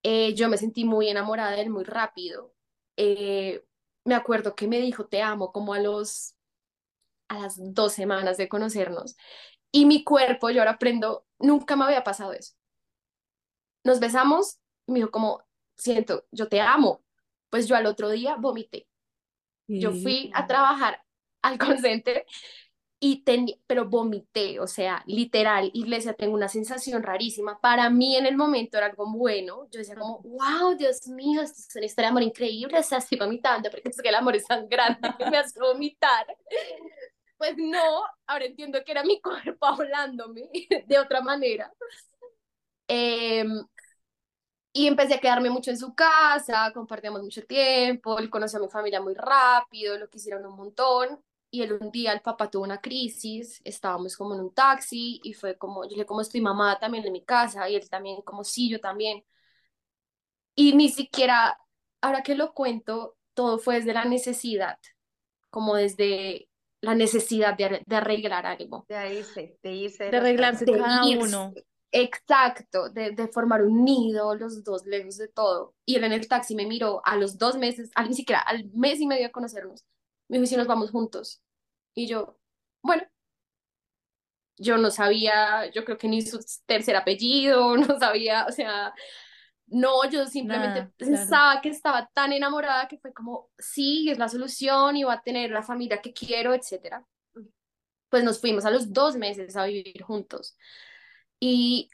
Eh, 0.04 0.34
yo 0.36 0.50
me 0.50 0.58
sentí 0.58 0.86
muy 0.86 1.10
enamorada 1.10 1.52
de 1.52 1.62
él 1.62 1.70
muy 1.70 1.84
rápido. 1.86 2.54
Eh, 2.98 3.64
me 4.06 4.16
acuerdo 4.16 4.56
que 4.56 4.68
me 4.68 4.80
dijo 4.80 5.08
te 5.08 5.22
amo 5.22 5.52
como 5.52 5.74
a 5.74 5.80
los 5.80 6.36
a 7.30 7.40
las 7.40 7.56
dos 7.58 7.94
semanas 7.94 8.38
de 8.38 8.50
conocernos 8.50 9.16
y 9.72 9.86
mi 9.86 10.04
cuerpo, 10.04 10.50
yo 10.52 10.62
ahora 10.62 10.74
aprendo, 10.74 11.26
nunca 11.40 11.76
me 11.76 11.86
había 11.86 12.04
pasado 12.04 12.34
eso. 12.34 12.54
Nos 13.84 14.00
besamos 14.00 14.60
y 14.88 14.92
me 14.94 15.00
dijo 15.00 15.12
como 15.12 15.44
siento, 15.78 16.26
yo 16.32 16.48
te 16.50 16.62
amo. 16.62 17.04
Pues 17.50 17.68
yo 17.68 17.76
al 17.76 17.86
otro 17.86 18.10
día 18.10 18.36
vomité. 18.36 18.88
Yo 19.68 19.92
fui 19.92 20.32
a 20.34 20.48
trabajar 20.48 21.02
al 21.44 21.58
call 21.58 21.80
center 21.80 22.26
y 23.00 23.24
tenía, 23.24 23.56
pero 23.66 23.86
vomité, 23.88 24.60
o 24.60 24.68
sea, 24.68 25.04
literal, 25.06 25.72
y 25.74 25.86
le 25.86 25.98
decía, 25.98 26.14
tengo 26.14 26.34
una 26.34 26.50
sensación 26.50 27.02
rarísima. 27.02 27.60
Para 27.62 27.90
mí 27.90 28.18
en 28.18 28.26
el 28.26 28.36
momento 28.36 28.78
era 28.78 28.88
algo 28.88 29.10
bueno. 29.10 29.70
Yo 29.72 29.80
decía 29.80 29.96
como, 29.96 30.20
wow, 30.22 30.76
Dios 30.78 31.08
mío, 31.08 31.42
esto 31.42 31.60
es 31.60 31.76
una 31.76 31.86
historia 31.86 32.08
de 32.08 32.12
amor 32.12 32.24
increíble, 32.24 32.78
o 32.78 32.84
sea, 32.84 32.98
estoy 32.98 33.18
vomitando 33.18 33.70
porque 33.70 33.90
es 33.90 34.02
que 34.02 34.10
el 34.10 34.16
amor 34.16 34.36
es 34.36 34.46
tan 34.46 34.68
grande 34.68 35.00
que 35.18 35.30
me 35.30 35.38
hace 35.38 35.60
vomitar. 35.60 36.28
Pues 37.38 37.56
no, 37.58 38.04
ahora 38.28 38.46
entiendo 38.46 38.84
que 38.84 38.92
era 38.92 39.04
mi 39.04 39.22
cuerpo 39.22 39.66
hablándome 39.66 40.50
de 40.86 41.00
otra 41.00 41.22
manera. 41.22 41.72
Em, 42.88 43.64
y 44.72 44.88
empecé 44.88 45.16
a 45.16 45.20
quedarme 45.20 45.50
mucho 45.50 45.72
en 45.72 45.78
su 45.78 45.94
casa, 45.96 46.72
compartíamos 46.74 47.22
mucho 47.24 47.44
tiempo, 47.46 48.20
él 48.20 48.30
conoció 48.30 48.60
a 48.60 48.62
mi 48.62 48.70
familia 48.70 49.02
muy 49.02 49.16
rápido, 49.16 49.98
lo 49.98 50.10
quisieron 50.10 50.46
un 50.46 50.56
montón. 50.56 51.20
Y 51.52 51.64
él 51.64 51.74
un 51.74 51.90
día, 51.92 52.14
el 52.14 52.22
papá 52.22 52.50
tuvo 52.50 52.64
una 52.64 52.80
crisis, 52.80 53.60
estábamos 53.64 54.16
como 54.16 54.36
en 54.36 54.42
un 54.42 54.54
taxi 54.54 55.20
y 55.24 55.34
fue 55.34 55.58
como, 55.58 55.84
yo 55.84 55.90
le 55.90 55.96
dije, 55.96 56.06
¿cómo 56.06 56.22
estoy 56.22 56.42
mamá 56.42 56.78
también 56.80 57.06
en 57.06 57.12
mi 57.12 57.24
casa? 57.26 57.68
Y 57.68 57.76
él 57.76 57.90
también, 57.90 58.22
como, 58.22 58.44
sí, 58.44 58.70
yo 58.70 58.80
también. 58.80 59.24
Y 60.56 60.76
ni 60.76 60.90
siquiera, 60.90 61.58
ahora 62.02 62.22
que 62.22 62.36
lo 62.36 62.54
cuento, 62.54 63.18
todo 63.34 63.58
fue 63.58 63.76
desde 63.76 63.94
la 63.94 64.06
necesidad, 64.06 64.78
como 65.50 65.76
desde 65.76 66.50
la 66.82 66.94
necesidad 66.94 67.58
de, 67.58 67.82
de 67.86 67.96
arreglar 67.96 68.46
algo. 68.46 68.86
De 68.88 69.16
irse, 69.16 69.58
de 69.64 69.72
irse 69.72 70.04
De 70.06 70.12
la 70.12 70.18
arreglarse. 70.20 70.66
De 70.66 70.78
cada 70.78 71.06
irse. 71.06 71.28
uno. 71.28 71.54
Exacto, 71.92 72.90
de, 72.90 73.12
de 73.12 73.28
formar 73.30 73.64
un 73.64 73.84
nido, 73.84 74.36
los 74.36 74.64
dos 74.64 74.86
lejos 74.86 75.18
de 75.18 75.28
todo. 75.28 75.76
Y 75.86 75.96
él 75.96 76.04
en 76.04 76.14
el 76.14 76.28
taxi 76.28 76.56
me 76.56 76.66
miró 76.68 77.02
a 77.06 77.16
los 77.16 77.38
dos 77.38 77.58
meses, 77.58 77.90
al, 77.96 78.10
ni 78.10 78.16
siquiera 78.16 78.42
al 78.42 78.66
mes 78.74 79.00
y 79.00 79.08
medio 79.08 79.24
de 79.24 79.32
conocernos. 79.32 79.86
Me 80.28 80.38
dijo, 80.38 80.44
"¿Y 80.46 80.48
si 80.48 80.58
nos 80.58 80.68
vamos 80.68 80.92
juntos. 80.92 81.42
Y 81.96 82.08
yo, 82.08 82.38
bueno, 82.84 83.04
yo 84.58 84.78
no 84.78 84.92
sabía, 84.92 85.72
yo 85.72 85.86
creo 85.86 85.98
que 85.98 86.08
ni 86.08 86.22
su 86.22 86.40
tercer 86.66 86.96
apellido, 86.96 87.78
no 87.78 88.00
sabía, 88.00 88.46
o 88.48 88.52
sea, 88.52 88.94
no, 89.68 90.10
yo 90.10 90.26
simplemente 90.28 90.80
Nada, 90.82 90.94
claro. 90.98 91.12
pensaba 91.12 91.62
que 91.62 91.70
estaba 91.70 92.10
tan 92.14 92.34
enamorada 92.34 92.88
que 92.88 92.98
fue 92.98 93.14
como, 93.14 93.50
sí, 93.58 94.10
es 94.10 94.18
la 94.20 94.30
solución 94.30 94.98
y 94.98 95.04
va 95.04 95.14
a 95.14 95.22
tener 95.22 95.52
la 95.52 95.64
familia 95.64 96.02
que 96.02 96.14
quiero, 96.14 96.54
etcétera. 96.54 97.06
Pues 98.10 98.24
nos 98.24 98.40
fuimos 98.42 98.66
a 98.66 98.72
los 98.72 98.92
dos 98.92 99.16
meses 99.16 99.56
a 99.56 99.66
vivir 99.66 100.02
juntos. 100.02 100.58
Y 101.40 101.90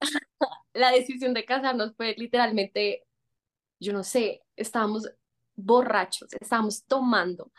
la 0.74 0.92
decisión 0.92 1.34
de 1.34 1.44
casarnos 1.44 1.94
fue 1.96 2.14
literalmente, 2.16 3.06
yo 3.80 3.92
no 3.92 4.04
sé, 4.04 4.42
estábamos 4.56 5.10
borrachos, 5.56 6.32
estábamos 6.40 6.84
tomando. 6.84 7.52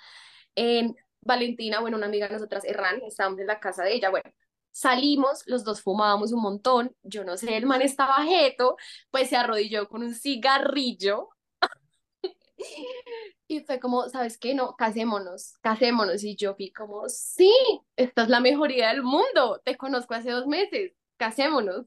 En 0.55 0.95
Valentina, 1.21 1.79
bueno, 1.79 1.98
una 1.98 2.07
amiga 2.07 2.27
de 2.27 2.33
nosotras, 2.33 2.65
Erran, 2.65 3.01
estábamos 3.03 3.39
en 3.39 3.48
la 3.48 3.59
casa 3.59 3.83
de 3.83 3.93
ella, 3.95 4.09
bueno, 4.09 4.31
salimos, 4.71 5.43
los 5.48 5.63
dos 5.63 5.81
fumábamos 5.81 6.31
un 6.31 6.41
montón, 6.41 6.95
yo 7.03 7.24
no 7.24 7.38
sé, 7.38 7.57
el 7.57 7.65
man 7.65 7.81
estaba 7.81 8.24
jeto, 8.24 8.77
pues 9.12 9.29
se 9.29 9.36
arrodilló 9.36 9.89
con 9.89 10.03
un 10.03 10.13
cigarrillo 10.15 11.29
y 13.48 13.62
fue 13.62 13.79
como, 13.79 14.07
¿sabes 14.09 14.38
qué? 14.38 14.53
No, 14.53 14.75
casémonos, 14.75 15.57
casémonos. 15.62 16.24
Y 16.24 16.36
yo 16.36 16.55
fui 16.55 16.71
como, 16.71 17.09
sí, 17.09 17.51
esta 17.95 18.24
es 18.24 18.29
la 18.29 18.39
mejor 18.39 18.71
idea 18.71 18.89
del 18.89 19.03
mundo, 19.03 19.62
te 19.63 19.77
conozco 19.77 20.13
hace 20.13 20.31
dos 20.31 20.48
meses, 20.48 20.93
casémonos. 21.19 21.85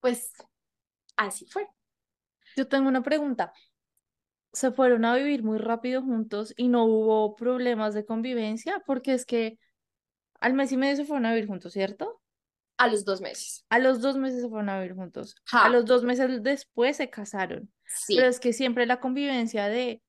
Pues 0.00 0.32
así 1.16 1.46
fue. 1.46 1.66
Yo 2.56 2.68
tengo 2.68 2.88
una 2.88 3.02
pregunta. 3.02 3.52
¿Se 4.52 4.70
fueron 4.70 5.04
a 5.04 5.16
vivir 5.16 5.42
muy 5.42 5.58
rápido 5.58 6.02
juntos 6.02 6.54
y 6.56 6.68
no 6.68 6.84
hubo 6.84 7.34
problemas 7.34 7.94
de 7.94 8.06
convivencia? 8.06 8.82
Porque 8.86 9.14
es 9.14 9.26
que 9.26 9.58
al 10.38 10.54
mes 10.54 10.70
y 10.72 10.76
medio 10.76 10.96
se 10.96 11.04
fueron 11.04 11.26
a 11.26 11.32
vivir 11.32 11.48
juntos, 11.48 11.72
¿cierto? 11.72 12.22
A 12.78 12.88
los 12.88 13.04
dos 13.04 13.20
meses. 13.20 13.64
A 13.70 13.78
los 13.78 14.00
dos 14.00 14.16
meses 14.16 14.42
se 14.42 14.48
fueron 14.48 14.68
a 14.68 14.78
vivir 14.80 14.94
juntos. 14.94 15.34
Ja. 15.44 15.64
A 15.64 15.70
los 15.70 15.84
dos 15.86 16.04
meses 16.04 16.42
después 16.42 16.98
se 16.98 17.10
casaron. 17.10 17.72
Sí, 17.86 18.16
Pero 18.16 18.28
es 18.28 18.38
que 18.38 18.52
siempre 18.52 18.86
la 18.86 19.00
convivencia 19.00 19.68
de 19.68 20.02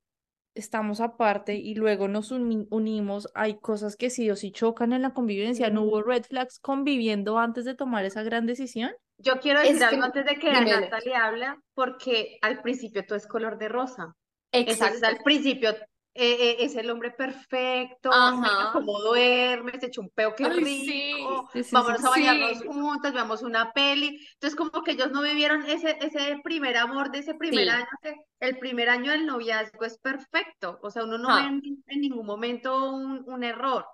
estamos 0.57 0.99
aparte 1.01 1.55
y 1.55 1.75
luego 1.75 2.07
nos 2.07 2.31
uni- 2.31 2.67
unimos, 2.69 3.29
hay 3.35 3.59
cosas 3.59 3.95
que 3.95 4.09
sí 4.09 4.29
o 4.31 4.35
sí 4.35 4.51
chocan 4.51 4.93
en 4.93 5.01
la 5.01 5.13
convivencia. 5.13 5.69
¿No 5.69 5.83
hubo 5.83 6.01
red 6.01 6.23
flags 6.23 6.59
conviviendo 6.59 7.37
antes 7.39 7.65
de 7.65 7.75
tomar 7.75 8.05
esa 8.05 8.23
gran 8.23 8.45
decisión? 8.45 8.91
Yo 9.19 9.39
quiero 9.39 9.59
decir 9.59 9.75
Es 9.75 9.79
que- 9.79 9.85
algo 9.85 10.03
antes 10.03 10.25
de 10.25 10.35
que 10.39 10.49
dímelo. 10.51 10.81
Natalie 10.81 11.15
habla, 11.15 11.59
porque 11.73 12.37
al 12.41 12.61
principio 12.61 13.05
todo 13.05 13.17
es 13.17 13.27
color 13.27 13.57
de 13.57 13.67
rosa. 13.69 14.13
Entonces 14.51 14.81
Exacto. 14.83 15.07
al 15.07 15.23
principio 15.23 15.75
eh, 16.17 16.51
eh, 16.51 16.57
es 16.59 16.75
el 16.75 16.89
hombre 16.89 17.11
perfecto, 17.11 18.11
Ajá. 18.11 18.35
mira 18.41 18.69
cómo 18.73 18.99
duerme, 19.01 19.79
se 19.79 19.87
echó 19.87 20.01
un 20.01 20.09
peo, 20.09 20.35
qué 20.35 20.45
Ay, 20.45 20.59
rico, 20.63 21.49
sí. 21.51 21.63
Sí, 21.63 21.63
sí, 21.63 21.75
vámonos 21.75 21.99
sí. 22.01 22.07
a 22.07 22.09
bañarnos 22.09 22.57
Sí. 22.59 22.67
juntas, 22.67 23.13
veamos 23.13 23.41
una 23.43 23.71
peli. 23.73 24.19
Entonces 24.33 24.55
como 24.57 24.83
que 24.83 24.91
ellos 24.91 25.11
no 25.11 25.21
vivieron 25.21 25.65
ese, 25.65 25.97
ese 26.01 26.39
primer 26.43 26.77
amor 26.77 27.11
de 27.11 27.19
ese 27.19 27.33
primer 27.35 27.65
Sí. 27.65 27.69
año, 27.69 27.85
que 28.01 28.15
el 28.39 28.57
primer 28.59 28.89
año 28.89 29.11
del 29.11 29.25
noviazgo 29.25 29.85
es 29.85 29.97
perfecto, 29.99 30.79
o 30.81 30.91
sea, 30.91 31.03
uno 31.03 31.17
no 31.17 31.29
Ah. 31.31 31.41
ve 31.41 31.47
en, 31.47 31.83
en 31.87 32.01
ningún 32.01 32.25
momento 32.25 32.91
un, 32.91 33.23
un 33.27 33.43
error. 33.43 33.85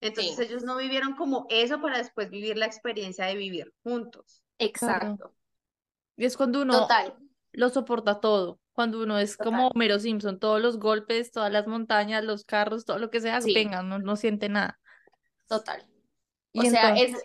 Entonces 0.00 0.36
Sí. 0.36 0.42
ellos 0.42 0.62
no 0.64 0.76
vivieron 0.76 1.14
como 1.16 1.46
eso 1.48 1.80
para 1.80 1.98
después 1.98 2.28
vivir 2.30 2.56
la 2.58 2.66
experiencia 2.66 3.26
de 3.26 3.34
vivir 3.36 3.72
juntos. 3.82 4.42
Exacto. 4.58 5.34
Y 6.16 6.24
es 6.24 6.36
cuando 6.36 6.62
uno 6.62 6.80
Total. 6.80 7.14
lo 7.52 7.68
soporta 7.70 8.20
todo, 8.20 8.60
cuando 8.76 9.02
uno 9.02 9.18
es 9.18 9.36
como. 9.36 9.68
Homero 9.68 9.98
Simpson, 9.98 10.38
todos 10.38 10.60
los 10.60 10.78
golpes, 10.78 11.32
todas 11.32 11.50
las 11.50 11.66
montañas, 11.66 12.22
los 12.22 12.44
carros, 12.44 12.84
todo 12.84 12.98
lo 12.98 13.10
que 13.10 13.20
sea, 13.20 13.40
Sí. 13.40 13.54
venga, 13.54 13.82
no, 13.82 13.98
no 13.98 14.14
siente 14.14 14.48
nada. 14.48 14.78
Total. 15.48 15.84
Y 16.52 16.60
O 16.60 16.70
sea, 16.70 16.90
entonces, 16.90 17.18
es, 17.18 17.24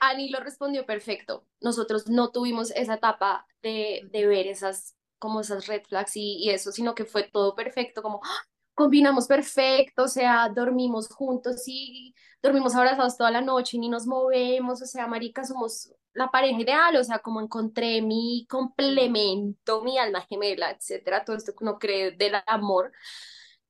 Ani 0.00 0.30
lo 0.30 0.40
respondió 0.40 0.86
perfecto. 0.86 1.46
Nosotros 1.60 2.08
no 2.08 2.30
tuvimos 2.30 2.70
esa 2.70 2.94
etapa 2.94 3.46
de, 3.62 4.08
de 4.10 4.26
ver 4.26 4.46
esas, 4.46 4.96
como 5.18 5.40
esas 5.40 5.66
red 5.66 5.82
flags 5.82 6.16
y, 6.16 6.36
y 6.38 6.50
eso, 6.50 6.72
sino 6.72 6.94
que 6.94 7.04
fue 7.04 7.24
todo 7.24 7.54
perfecto, 7.54 8.00
como 8.02 8.20
¡ah! 8.24 8.42
combinamos 8.74 9.26
perfecto, 9.26 10.04
o 10.04 10.08
sea, 10.08 10.48
dormimos 10.48 11.08
juntos 11.08 11.62
y 11.66 12.14
dormimos 12.42 12.74
abrazados 12.74 13.16
toda 13.16 13.30
la 13.30 13.40
noche 13.40 13.76
y 13.76 13.80
ni 13.80 13.88
nos 13.88 14.06
movemos, 14.06 14.82
o 14.82 14.86
sea, 14.86 15.06
marica, 15.06 15.44
somos 15.44 15.92
la 16.14 16.30
pareja 16.30 16.60
ideal, 16.60 16.96
o 16.96 17.04
sea, 17.04 17.18
como 17.18 17.40
encontré 17.40 18.00
mi 18.00 18.46
complemento, 18.48 19.82
mi 19.82 19.98
alma 19.98 20.22
gemela, 20.22 20.70
etcétera, 20.70 21.24
todo 21.24 21.36
esto 21.36 21.52
que 21.52 21.64
uno 21.64 21.78
cree 21.78 22.12
del 22.12 22.36
amor. 22.46 22.92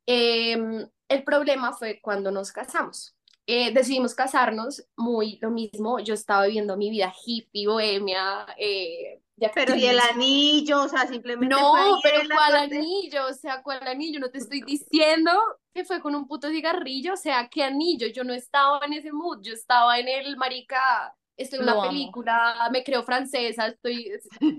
Em, 0.06 0.86
el 1.08 1.24
problema 1.24 1.72
fue 1.72 2.00
cuando 2.00 2.30
nos 2.30 2.52
casamos. 2.52 3.16
Eh, 3.46 3.72
decidimos 3.74 4.14
casarnos, 4.14 4.86
muy 4.96 5.38
lo 5.42 5.50
mismo, 5.50 5.98
yo 5.98 6.14
estaba 6.14 6.46
viviendo 6.46 6.76
mi 6.76 6.88
vida 6.90 7.12
hippie, 7.26 7.66
bohemia, 7.66 8.46
eh, 8.56 9.20
de 9.36 9.50
Pero 9.52 9.74
y 9.74 9.86
el 9.86 9.98
anillo, 9.98 10.82
o 10.82 10.88
sea, 10.88 11.06
simplemente 11.06 11.54
No, 11.54 11.98
pero 12.02 12.20
¿cuál 12.32 12.54
anillo? 12.54 13.26
O 13.26 13.32
sea, 13.32 13.62
¿cuál 13.62 13.86
anillo? 13.86 14.20
No 14.20 14.30
te 14.30 14.38
estoy 14.38 14.62
diciendo 14.62 15.32
que 15.74 15.84
fue 15.84 16.00
con 16.00 16.14
un 16.14 16.28
puto 16.28 16.48
cigarrillo, 16.48 17.14
o 17.14 17.16
sea, 17.16 17.48
¿qué 17.48 17.64
anillo? 17.64 18.06
Yo 18.06 18.22
no 18.22 18.32
estaba 18.32 18.80
en 18.86 18.92
ese 18.92 19.12
mood, 19.12 19.40
yo 19.42 19.52
estaba 19.52 19.98
en 19.98 20.06
el 20.08 20.36
marica, 20.36 21.14
estoy 21.36 21.58
en 21.58 21.64
una 21.64 21.72
amo. 21.72 21.88
película, 21.88 22.68
me 22.72 22.84
creo 22.84 23.02
francesa, 23.02 23.68
estoy... 23.68 24.12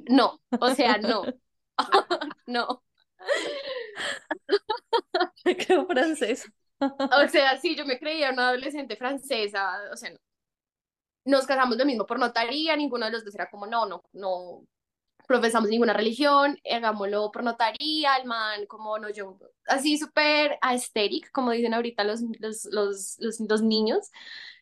No, 0.09 0.41
o 0.59 0.69
sea, 0.71 0.97
no, 0.97 1.23
no. 2.47 2.83
me 5.45 5.57
quedo 5.57 5.85
francés. 5.87 6.51
O 6.79 7.27
sea, 7.29 7.57
sí, 7.59 7.75
yo 7.75 7.85
me 7.85 7.99
creía 7.99 8.31
una 8.31 8.49
adolescente 8.49 8.95
francesa, 8.95 9.79
o 9.91 9.97
sea, 9.97 10.11
no. 10.11 10.17
Nos 11.25 11.47
casamos 11.47 11.77
lo 11.77 11.85
mismo 11.85 12.05
por 12.05 12.19
notaría, 12.19 12.75
ninguno 12.75 13.05
de 13.05 13.11
los 13.11 13.25
dos 13.25 13.33
era 13.33 13.49
como, 13.49 13.65
no, 13.65 13.87
no, 13.87 14.03
no 14.13 14.63
profesamos 15.27 15.69
ninguna 15.69 15.93
religión, 15.93 16.59
hagámoslo 16.71 17.31
por 17.31 17.43
notaría, 17.43 18.15
el 18.17 18.27
man, 18.27 18.67
como 18.67 18.99
no, 18.99 19.09
yo, 19.09 19.39
así 19.65 19.97
súper 19.97 20.59
aesthetic, 20.61 21.31
como 21.31 21.51
dicen 21.51 21.73
ahorita 21.73 22.03
los, 22.03 22.21
los, 22.39 22.65
los, 22.65 23.15
los, 23.19 23.39
los 23.39 23.61
niños. 23.63 24.11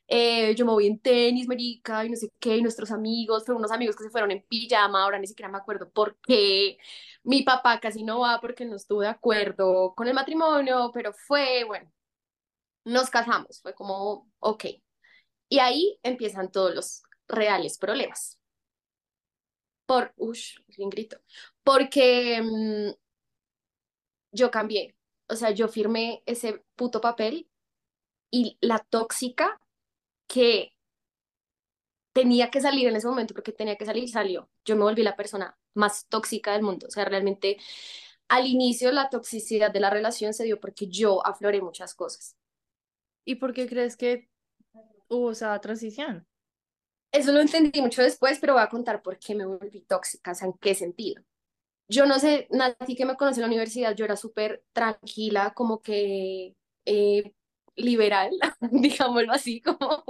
Eh, 0.07 0.53
yo 0.55 0.65
me 0.65 0.72
voy 0.74 0.88
en 0.88 1.00
tenis, 1.00 1.48
marica, 1.48 2.05
y 2.05 2.10
no 2.10 2.15
sé 2.15 2.29
qué, 2.39 2.57
y 2.57 2.62
nuestros 2.62 2.91
amigos, 2.91 3.45
fueron 3.45 3.62
unos 3.62 3.72
amigos 3.72 3.95
que 3.95 4.03
se 4.03 4.10
fueron 4.10 4.31
en 4.31 4.43
pijama, 4.43 5.03
ahora 5.03 5.17
ni 5.19 5.27
siquiera 5.27 5.50
me 5.51 5.57
acuerdo 5.57 5.89
por 5.91 6.17
qué. 6.22 6.77
Mi 7.24 7.43
papá 7.43 7.79
casi 7.79 8.03
no 8.03 8.19
va 8.19 8.39
porque 8.41 8.65
no 8.65 8.75
estuvo 8.75 9.01
de 9.01 9.07
acuerdo 9.07 9.93
con 9.95 10.07
el 10.07 10.13
matrimonio, 10.13 10.91
pero 10.93 11.13
fue, 11.13 11.63
bueno, 11.65 11.91
nos 12.86 13.10
casamos, 13.10 13.62
fue 13.62 13.74
como, 13.74 14.29
ok. 14.39 14.65
Y 15.50 15.60
ahí 15.60 16.00
empiezan 16.03 16.51
todos 16.51 16.74
los 16.75 17.03
reales 17.27 17.77
problemas. 17.77 18.39
Por, 19.86 20.13
uff, 20.17 20.39
bien 20.77 20.89
grito. 20.89 21.17
Porque 21.63 22.41
mm, 22.41 22.91
yo 24.31 24.51
cambié. 24.51 24.95
O 25.27 25.36
sea, 25.36 25.51
yo 25.51 25.67
firmé 25.67 26.24
ese 26.25 26.63
puto 26.75 27.01
papel 27.01 27.50
y 28.31 28.57
la 28.62 28.79
tóxica 28.79 29.60
que 30.27 30.73
tenía 32.13 32.51
que 32.51 32.61
salir 32.61 32.87
en 32.87 32.95
ese 32.95 33.07
momento, 33.07 33.33
porque 33.33 33.51
tenía 33.51 33.75
que 33.75 33.85
salir, 33.85 34.07
salió. 34.09 34.49
Yo 34.65 34.75
me 34.75 34.83
volví 34.83 35.03
la 35.03 35.15
persona 35.15 35.57
más 35.73 36.07
tóxica 36.07 36.53
del 36.53 36.63
mundo. 36.63 36.87
O 36.87 36.91
sea, 36.91 37.05
realmente 37.05 37.57
al 38.29 38.47
inicio 38.47 38.91
la 38.91 39.09
toxicidad 39.09 39.71
de 39.71 39.79
la 39.79 39.89
relación 39.89 40.33
se 40.33 40.43
dio 40.43 40.59
porque 40.59 40.87
yo 40.87 41.25
afloré 41.25 41.61
muchas 41.61 41.93
cosas. 41.95 42.37
¿Y 43.25 43.35
por 43.35 43.53
qué 43.53 43.67
crees 43.67 43.97
que 43.97 44.29
hubo 45.07 45.31
esa 45.31 45.59
transición? 45.59 46.27
Eso 47.11 47.31
lo 47.31 47.41
entendí 47.41 47.81
mucho 47.81 48.01
después, 48.01 48.39
pero 48.39 48.53
voy 48.53 48.63
a 48.63 48.69
contar 48.69 49.01
por 49.03 49.19
qué 49.19 49.35
me 49.35 49.45
volví 49.45 49.81
tóxica, 49.81 50.31
o 50.31 50.35
sea, 50.35 50.47
en 50.47 50.53
qué 50.53 50.73
sentido. 50.73 51.23
Yo 51.87 52.05
no 52.05 52.17
sé, 52.17 52.47
Nati 52.49 52.95
que 52.95 53.05
me 53.05 53.15
conoce 53.15 53.39
en 53.39 53.43
la 53.43 53.47
universidad, 53.47 53.95
yo 53.95 54.05
era 54.05 54.15
súper 54.15 54.63
tranquila, 54.73 55.53
como 55.53 55.81
que 55.81 56.55
eh, 56.85 57.33
liberal, 57.75 58.31
digámoslo 58.71 59.33
así, 59.33 59.61
como, 59.61 60.03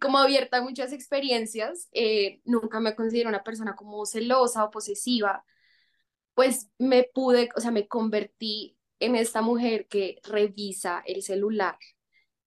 como 0.00 0.18
abierta 0.18 0.58
a 0.58 0.62
muchas 0.62 0.92
experiencias. 0.92 1.88
eh, 1.92 2.40
nunca 2.44 2.80
me 2.80 2.94
considero 2.94 3.28
una 3.28 3.44
persona 3.44 3.76
como 3.76 4.06
celosa 4.06 4.64
o 4.64 4.70
posesiva. 4.70 5.44
Pues 6.34 6.70
me 6.78 7.04
pude, 7.04 7.48
o 7.56 7.60
sea, 7.60 7.70
me 7.70 7.88
convertí 7.88 8.78
en 9.00 9.16
esta 9.16 9.42
mujer 9.42 9.88
que 9.88 10.20
revisa 10.24 11.02
el 11.06 11.22
celular 11.22 11.78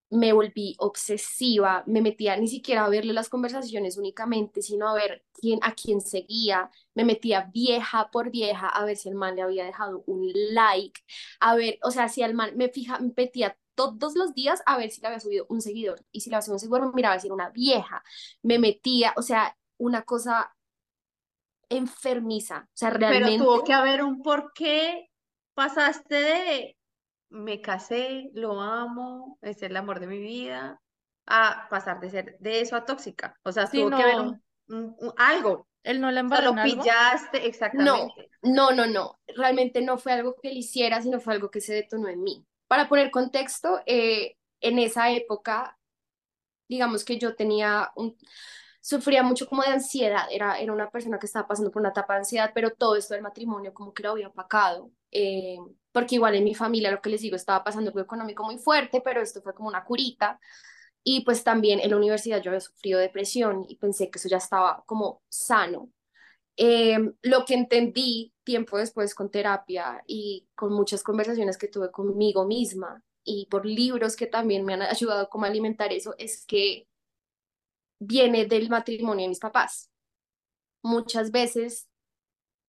me 0.09 0.33
volví 0.33 0.75
obsesiva, 0.79 1.83
me 1.85 2.01
metía 2.01 2.35
ni 2.37 2.47
siquiera 2.47 2.85
a 2.85 2.89
verle 2.89 3.13
las 3.13 3.29
conversaciones 3.29 3.97
únicamente, 3.97 4.61
sino 4.61 4.87
a 4.87 4.93
ver 4.93 5.23
quién, 5.33 5.59
a 5.61 5.73
quién 5.75 6.01
seguía, 6.01 6.71
me 6.95 7.05
metía 7.05 7.49
vieja 7.53 8.09
por 8.11 8.31
vieja 8.31 8.67
a 8.69 8.85
ver 8.85 8.97
si 8.97 9.09
el 9.09 9.15
man 9.15 9.35
le 9.35 9.43
había 9.43 9.65
dejado 9.65 10.03
un 10.07 10.31
like, 10.53 10.99
a 11.39 11.55
ver, 11.55 11.77
o 11.83 11.91
sea, 11.91 12.09
si 12.09 12.23
el 12.23 12.33
man 12.33 12.57
me 12.57 12.69
fija, 12.69 12.99
me 12.99 13.13
metía 13.15 13.55
todos 13.79 14.15
los 14.15 14.33
días 14.33 14.61
a 14.65 14.77
ver 14.77 14.91
si 14.91 15.01
le 15.01 15.07
había 15.07 15.19
subido 15.19 15.45
un 15.49 15.61
seguidor, 15.61 16.05
y 16.11 16.21
si 16.21 16.29
le 16.29 16.35
había 16.35 16.43
subido 16.43 16.55
un 16.55 16.59
seguidor, 16.59 16.87
me 16.87 16.93
miraba 16.93 17.19
si 17.19 17.27
era 17.27 17.33
una 17.35 17.49
vieja, 17.49 18.03
me 18.43 18.59
metía, 18.59 19.13
o 19.17 19.21
sea, 19.21 19.57
una 19.77 20.03
cosa 20.03 20.53
enfermiza, 21.69 22.67
o 22.73 22.77
sea, 22.77 22.89
Pero 23.05 23.35
realmente... 23.35 23.35
tuvo 23.35 23.63
que 23.63 23.73
haber 23.73 24.03
un 24.03 24.21
por 24.21 24.53
qué 24.53 25.09
pasaste 25.53 26.15
de 26.15 26.77
me 27.29 27.61
casé, 27.61 28.31
lo 28.33 28.61
amo, 28.61 29.37
es 29.41 29.61
el 29.63 29.77
amor 29.77 29.99
de 29.99 30.07
mi 30.07 30.19
vida, 30.19 30.81
a 31.27 31.67
pasar 31.69 31.99
de 32.01 32.09
ser 32.09 32.37
de 32.39 32.61
eso 32.61 32.75
a 32.75 32.85
tóxica. 32.85 33.35
O 33.43 33.51
sea, 33.51 33.71
Sí, 33.71 33.73
tuvo 33.73 33.93
que 33.93 34.03
haber 34.03 34.19
no, 34.19 34.21
un, 34.21 34.43
un- 34.69 34.95
un- 34.99 35.13
algo. 35.17 35.67
él 35.83 35.99
no 36.01 36.09
la 36.11 36.21
O 36.25 36.27
sea, 36.29 36.41
embarró 36.41 36.45
lo 36.45 36.53
en 36.53 36.59
algo. 36.59 36.97
pillaste, 36.99 37.47
No, 37.71 37.97
exactamente. 37.99 38.31
no, 38.43 38.71
no, 38.73 38.87
no. 38.87 39.19
Realmente 39.27 39.81
no 39.83 39.97
fue 39.99 40.13
algo 40.13 40.35
que 40.41 40.49
él 40.51 40.57
hiciera, 40.59 41.01
sino 41.03 41.19
fue 41.21 41.35
algo 41.35 41.51
que 41.51 41.61
se 41.61 41.73
detonó 41.75 42.09
en 42.09 42.23
mí. 42.23 42.47
Para 42.69 42.87
poner 42.87 43.11
contexto, 43.11 43.81
eh, 43.85 44.37
en 44.61 44.79
esa 44.79 45.11
época, 45.11 45.77
digamos 46.69 47.03
que 47.03 47.17
yo 47.17 47.35
tenía 47.35 47.91
un, 47.95 48.15
sufría 48.79 49.23
mucho 49.23 49.47
como 49.47 49.63
de 49.63 49.69
ansiedad, 49.69 50.27
era, 50.31 50.59
era 50.59 50.71
una 50.71 50.91
persona 50.91 51.17
que 51.19 51.25
estaba 51.25 51.47
pasando 51.47 51.71
por 51.71 51.81
una 51.81 51.89
etapa 51.89 52.13
de 52.13 52.19
ansiedad, 52.19 52.51
pero 52.53 52.71
todo 52.71 52.95
esto 52.95 53.15
del 53.15 53.23
matrimonio 53.23 53.73
como 53.73 53.91
que 53.93 54.03
lo 54.03 54.11
había 54.11 54.27
opacado, 54.27 54.91
eh, 55.11 55.57
porque 55.91 56.15
igual 56.15 56.35
en 56.35 56.43
mi 56.43 56.53
familia, 56.53 56.91
lo 56.91 57.01
que 57.01 57.09
les 57.09 57.21
digo, 57.21 57.35
estaba 57.35 57.63
pasando 57.63 57.89
algo 57.89 58.01
económico 58.01 58.43
muy 58.43 58.59
fuerte, 58.59 59.01
pero 59.01 59.19
esto 59.21 59.41
fue 59.41 59.55
como 59.55 59.69
una 59.69 59.83
curita. 59.83 60.39
Y 61.03 61.21
pues 61.25 61.43
también 61.43 61.79
en 61.79 61.89
la 61.91 61.97
universidad 61.97 62.41
yo 62.41 62.51
había 62.51 62.59
sufrido 62.59 62.99
depresión 62.99 63.65
y 63.67 63.77
pensé 63.77 64.11
que 64.11 64.19
eso 64.19 64.29
ya 64.29 64.37
estaba 64.37 64.83
como 64.85 65.23
sano. 65.29 65.89
Eh, 66.61 66.97
lo 67.21 67.45
que 67.45 67.53
entendí 67.53 68.33
tiempo 68.43 68.77
después 68.77 69.15
con 69.15 69.31
terapia 69.31 70.03
y 70.05 70.45
con 70.55 70.73
muchas 70.73 71.03
conversaciones 71.03 71.57
que 71.57 71.69
tuve 71.69 71.89
conmigo 71.89 72.45
misma 72.45 73.01
y 73.23 73.45
por 73.45 73.65
libros 73.65 74.17
que 74.17 74.27
también 74.27 74.65
me 74.65 74.73
han 74.73 74.81
ayudado 74.81 75.29
como 75.29 75.45
a 75.45 75.47
alimentar 75.47 75.93
eso, 75.93 76.15
es 76.17 76.45
que 76.45 76.85
viene 77.97 78.45
del 78.45 78.67
matrimonio 78.67 79.23
de 79.23 79.29
mis 79.29 79.39
papás. 79.39 79.89
Muchas 80.83 81.31
veces 81.31 81.87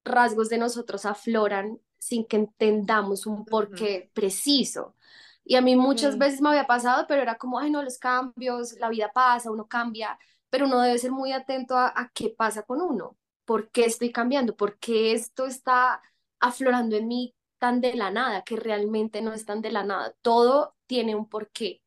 rasgos 0.04 0.50
de 0.50 0.58
nosotros 0.58 1.04
afloran 1.04 1.80
sin 1.98 2.26
que 2.26 2.36
entendamos 2.36 3.26
un 3.26 3.44
porqué 3.44 4.12
preciso. 4.14 4.94
Y 5.42 5.56
a 5.56 5.62
mí 5.62 5.74
muchas 5.74 6.16
veces 6.16 6.40
me 6.40 6.50
había 6.50 6.68
pasado, 6.68 7.06
pero 7.08 7.22
era 7.22 7.38
como, 7.38 7.58
ay, 7.58 7.72
no, 7.72 7.82
los 7.82 7.98
cambios, 7.98 8.74
la 8.74 8.88
vida 8.88 9.10
pasa, 9.12 9.50
uno 9.50 9.66
cambia, 9.66 10.16
pero 10.48 10.66
uno 10.66 10.80
debe 10.80 10.96
ser 10.98 11.10
muy 11.10 11.32
atento 11.32 11.76
a, 11.76 11.88
a 11.88 12.12
qué 12.14 12.30
pasa 12.30 12.62
con 12.62 12.80
uno, 12.80 13.16
por 13.50 13.72
qué 13.72 13.84
estoy 13.84 14.12
cambiando, 14.12 14.54
por 14.54 14.78
qué 14.78 15.10
esto 15.10 15.44
está 15.44 16.00
aflorando 16.38 16.94
en 16.94 17.08
mí 17.08 17.34
tan 17.58 17.80
de 17.80 17.94
la 17.94 18.12
nada, 18.12 18.44
que 18.44 18.54
realmente 18.54 19.22
no 19.22 19.32
es 19.32 19.44
tan 19.44 19.60
de 19.60 19.72
la 19.72 19.82
nada. 19.82 20.14
Todo 20.22 20.76
tiene 20.86 21.16
un 21.16 21.28
porqué. 21.28 21.82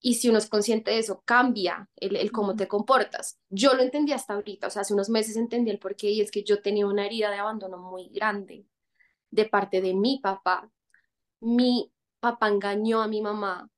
Y 0.00 0.14
si 0.14 0.30
uno 0.30 0.38
es 0.38 0.48
consciente 0.48 0.90
de 0.90 1.00
eso, 1.00 1.22
cambia 1.26 1.90
el, 1.96 2.16
el 2.16 2.32
cómo 2.32 2.56
te 2.56 2.68
comportas. 2.68 3.38
Yo 3.50 3.74
lo 3.74 3.82
entendí 3.82 4.14
hasta 4.14 4.32
ahorita, 4.32 4.68
o 4.68 4.70
sea, 4.70 4.80
hace 4.80 4.94
unos 4.94 5.10
meses 5.10 5.36
entendí 5.36 5.70
el 5.70 5.78
porqué 5.78 6.08
y 6.08 6.22
es 6.22 6.30
que 6.30 6.42
yo 6.42 6.62
tenía 6.62 6.86
una 6.86 7.04
herida 7.04 7.30
de 7.30 7.36
abandono 7.36 7.76
muy 7.76 8.08
grande 8.08 8.64
de 9.30 9.44
parte 9.44 9.82
de 9.82 9.92
mi 9.92 10.20
papá. 10.20 10.70
Mi 11.40 11.92
papá 12.18 12.48
engañó 12.48 13.02
a 13.02 13.08
mi 13.08 13.20
mamá 13.20 13.68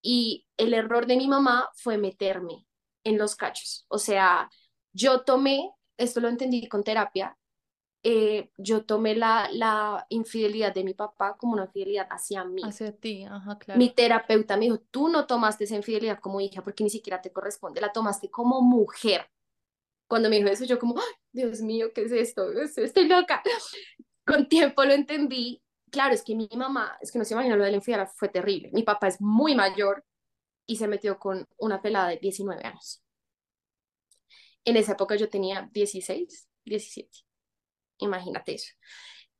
y 0.00 0.46
el 0.56 0.72
error 0.72 1.04
de 1.04 1.18
mi 1.18 1.28
mamá 1.28 1.68
fue 1.74 1.98
meterme 1.98 2.66
en 3.04 3.18
los 3.18 3.36
cachos. 3.36 3.84
O 3.88 3.98
sea, 3.98 4.48
yo 4.94 5.24
tomé, 5.24 5.70
esto 5.96 6.20
lo 6.20 6.28
entendí 6.28 6.68
con 6.68 6.82
terapia, 6.82 7.36
eh, 8.06 8.50
yo 8.58 8.84
tomé 8.84 9.14
la, 9.14 9.48
la 9.50 10.06
infidelidad 10.10 10.74
de 10.74 10.84
mi 10.84 10.92
papá 10.92 11.36
como 11.38 11.54
una 11.54 11.64
infidelidad 11.64 12.06
hacia 12.10 12.44
mí. 12.44 12.62
Hacia 12.62 12.92
ti, 12.92 13.24
ajá, 13.24 13.58
claro. 13.58 13.78
Mi 13.78 13.88
terapeuta 13.90 14.58
me 14.58 14.66
dijo, 14.66 14.78
tú 14.90 15.08
no 15.08 15.26
tomaste 15.26 15.64
esa 15.64 15.76
infidelidad 15.76 16.20
como 16.20 16.40
hija 16.40 16.62
porque 16.62 16.84
ni 16.84 16.90
siquiera 16.90 17.22
te 17.22 17.32
corresponde, 17.32 17.80
la 17.80 17.92
tomaste 17.92 18.30
como 18.30 18.60
mujer. 18.60 19.30
Cuando 20.06 20.28
me 20.28 20.36
dijo 20.36 20.50
eso, 20.50 20.66
yo 20.66 20.78
como, 20.78 20.98
Ay, 20.98 21.14
Dios 21.32 21.62
mío, 21.62 21.92
¿qué 21.94 22.02
es 22.02 22.12
esto? 22.12 22.52
Estoy 22.52 23.08
loca. 23.08 23.42
Con 24.26 24.48
tiempo 24.48 24.84
lo 24.84 24.92
entendí. 24.92 25.62
Claro, 25.90 26.12
es 26.12 26.22
que 26.22 26.34
mi 26.34 26.48
mamá, 26.54 26.98
es 27.00 27.10
que 27.10 27.18
no 27.18 27.24
se 27.24 27.32
imagina 27.32 27.56
lo 27.56 27.64
de 27.64 27.70
la 27.70 27.76
infidelidad, 27.76 28.10
fue 28.14 28.28
terrible. 28.28 28.70
Mi 28.72 28.82
papá 28.82 29.08
es 29.08 29.20
muy 29.20 29.54
mayor 29.54 30.04
y 30.66 30.76
se 30.76 30.88
metió 30.88 31.18
con 31.18 31.46
una 31.58 31.80
pelada 31.80 32.08
de 32.08 32.18
19 32.18 32.62
años. 32.64 33.03
En 34.64 34.76
esa 34.76 34.92
época 34.92 35.16
yo 35.16 35.28
tenía 35.28 35.68
16, 35.72 36.48
17 36.64 37.24
imagínate 37.98 38.54
eso. 38.54 38.72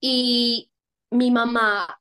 Y 0.00 0.72
mi 1.10 1.30
mamá, 1.30 2.00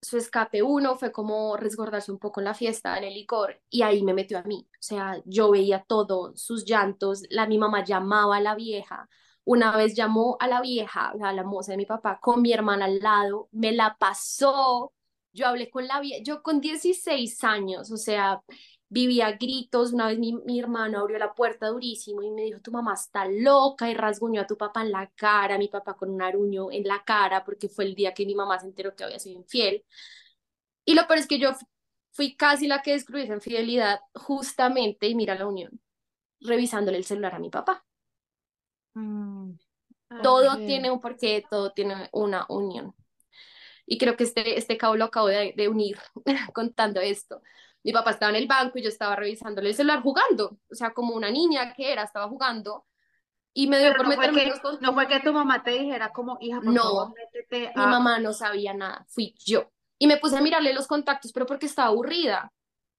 su 0.00 0.16
escape 0.18 0.62
uno 0.62 0.96
fue 0.96 1.12
como 1.12 1.56
resguardarse 1.56 2.12
un 2.12 2.18
poco 2.18 2.40
en 2.40 2.46
la 2.46 2.54
fiesta, 2.54 2.96
en 2.98 3.04
el 3.04 3.14
licor, 3.14 3.60
y 3.70 3.82
ahí 3.82 4.02
me 4.02 4.14
metió 4.14 4.38
a 4.38 4.42
mí. 4.42 4.68
O 4.72 4.76
sea, 4.80 5.20
yo 5.24 5.50
veía 5.50 5.84
todo, 5.86 6.32
sus 6.36 6.64
llantos, 6.64 7.22
la, 7.30 7.46
mi 7.46 7.58
mamá 7.58 7.84
llamaba 7.84 8.36
a 8.36 8.40
la 8.40 8.54
vieja. 8.54 9.08
Una 9.44 9.76
vez 9.76 9.94
llamó 9.94 10.36
a 10.40 10.48
la 10.48 10.60
vieja, 10.60 11.12
a 11.22 11.32
la 11.32 11.42
moza 11.44 11.72
de 11.72 11.78
mi 11.78 11.86
papá, 11.86 12.20
con 12.20 12.42
mi 12.42 12.52
hermana 12.52 12.84
al 12.86 13.00
lado, 13.00 13.48
me 13.52 13.72
la 13.72 13.96
pasó. 13.98 14.92
Yo 15.32 15.46
hablé 15.46 15.70
con 15.70 15.86
la 15.86 16.00
vieja, 16.00 16.22
yo 16.24 16.42
con 16.42 16.60
16 16.60 17.44
años, 17.44 17.90
o 17.90 17.96
sea, 17.96 18.42
vivía 18.88 19.32
gritos. 19.32 19.92
Una 19.92 20.08
vez 20.08 20.18
mi, 20.18 20.34
mi, 20.34 20.58
hermano 20.58 21.00
abrió 21.00 21.18
la 21.18 21.34
puerta 21.34 21.68
durísimo 21.68 22.22
y 22.22 22.30
me 22.30 22.42
dijo, 22.42 22.60
tu 22.60 22.72
mamá 22.72 22.94
está 22.94 23.26
loca 23.26 23.90
y 23.90 23.94
rasguñó 23.94 24.40
a 24.40 24.46
tu 24.46 24.56
papá 24.56 24.82
en 24.82 24.92
la 24.92 25.10
cara, 25.14 25.58
mi 25.58 25.68
papá 25.68 25.94
con 25.94 26.10
un 26.10 26.22
aruño 26.22 26.70
en 26.72 26.86
la 26.86 27.04
cara, 27.04 27.44
porque 27.44 27.68
fue 27.68 27.84
el 27.84 27.94
día 27.94 28.14
que 28.14 28.26
mi 28.26 28.34
mamá 28.34 28.58
se 28.58 28.66
enteró 28.66 28.94
que 28.94 29.04
había 29.04 29.18
sido 29.18 29.38
infiel. 29.38 29.84
Y 30.84 30.94
lo 30.94 31.06
peor 31.06 31.18
es 31.18 31.26
que 31.26 31.38
yo 31.38 31.52
fui 32.12 32.34
casi 32.36 32.66
la 32.66 32.82
que 32.82 32.92
descubrí 32.92 33.22
esa 33.22 33.34
infidelidad 33.34 34.00
justamente, 34.14 35.06
y 35.06 35.14
mira 35.14 35.34
la 35.34 35.46
unión, 35.46 35.80
revisándole 36.40 36.98
el 36.98 37.04
celular 37.04 37.34
a 37.34 37.38
mi 37.38 37.50
papá. 37.50 37.84
Mm. 38.94 39.52
Todo 40.22 40.56
tiene 40.56 40.90
un 40.90 41.00
porqué, 41.00 41.44
todo 41.50 41.72
tiene 41.72 42.08
una 42.12 42.46
unión. 42.48 42.94
Y 43.84 43.98
creo 43.98 44.16
que 44.16 44.24
este, 44.24 44.58
este 44.58 44.78
cabo 44.78 44.96
lo 44.96 45.06
acabo 45.06 45.28
de, 45.28 45.52
de 45.56 45.68
unir 45.68 45.98
contando 46.54 47.00
esto 47.00 47.42
mi 47.84 47.92
papá 47.92 48.10
estaba 48.10 48.30
en 48.30 48.36
el 48.36 48.46
banco 48.46 48.78
y 48.78 48.82
yo 48.82 48.88
estaba 48.88 49.16
revisándole 49.16 49.70
el 49.70 49.74
celular 49.74 50.02
jugando, 50.02 50.58
o 50.70 50.74
sea, 50.74 50.92
como 50.92 51.14
una 51.14 51.30
niña 51.30 51.72
que 51.74 51.92
era, 51.92 52.02
estaba 52.02 52.28
jugando. 52.28 52.86
Y 53.54 53.66
me 53.66 53.78
dio 53.78 53.92
por 53.94 54.02
no 54.04 54.10
meterme 54.10 54.52
fue, 54.52 54.60
que, 54.60 54.78
no 54.80 54.92
fue 54.94 55.08
que 55.08 55.20
tu 55.20 55.32
mamá 55.32 55.62
te 55.64 55.70
dijera 55.72 56.12
como, 56.12 56.38
hija, 56.40 56.60
por 56.60 56.72
no, 56.72 56.82
favor, 56.82 57.14
métete 57.14 57.72
a... 57.74 57.86
mi 57.86 57.90
mamá 57.90 58.18
no 58.20 58.32
sabía 58.32 58.74
nada, 58.74 59.04
fui 59.08 59.34
yo. 59.44 59.70
Y 59.98 60.06
me 60.06 60.18
puse 60.18 60.36
a 60.36 60.40
mirarle 60.40 60.72
los 60.72 60.86
contactos, 60.86 61.32
pero 61.32 61.46
porque 61.46 61.66
estaba 61.66 61.88
aburrida. 61.88 62.52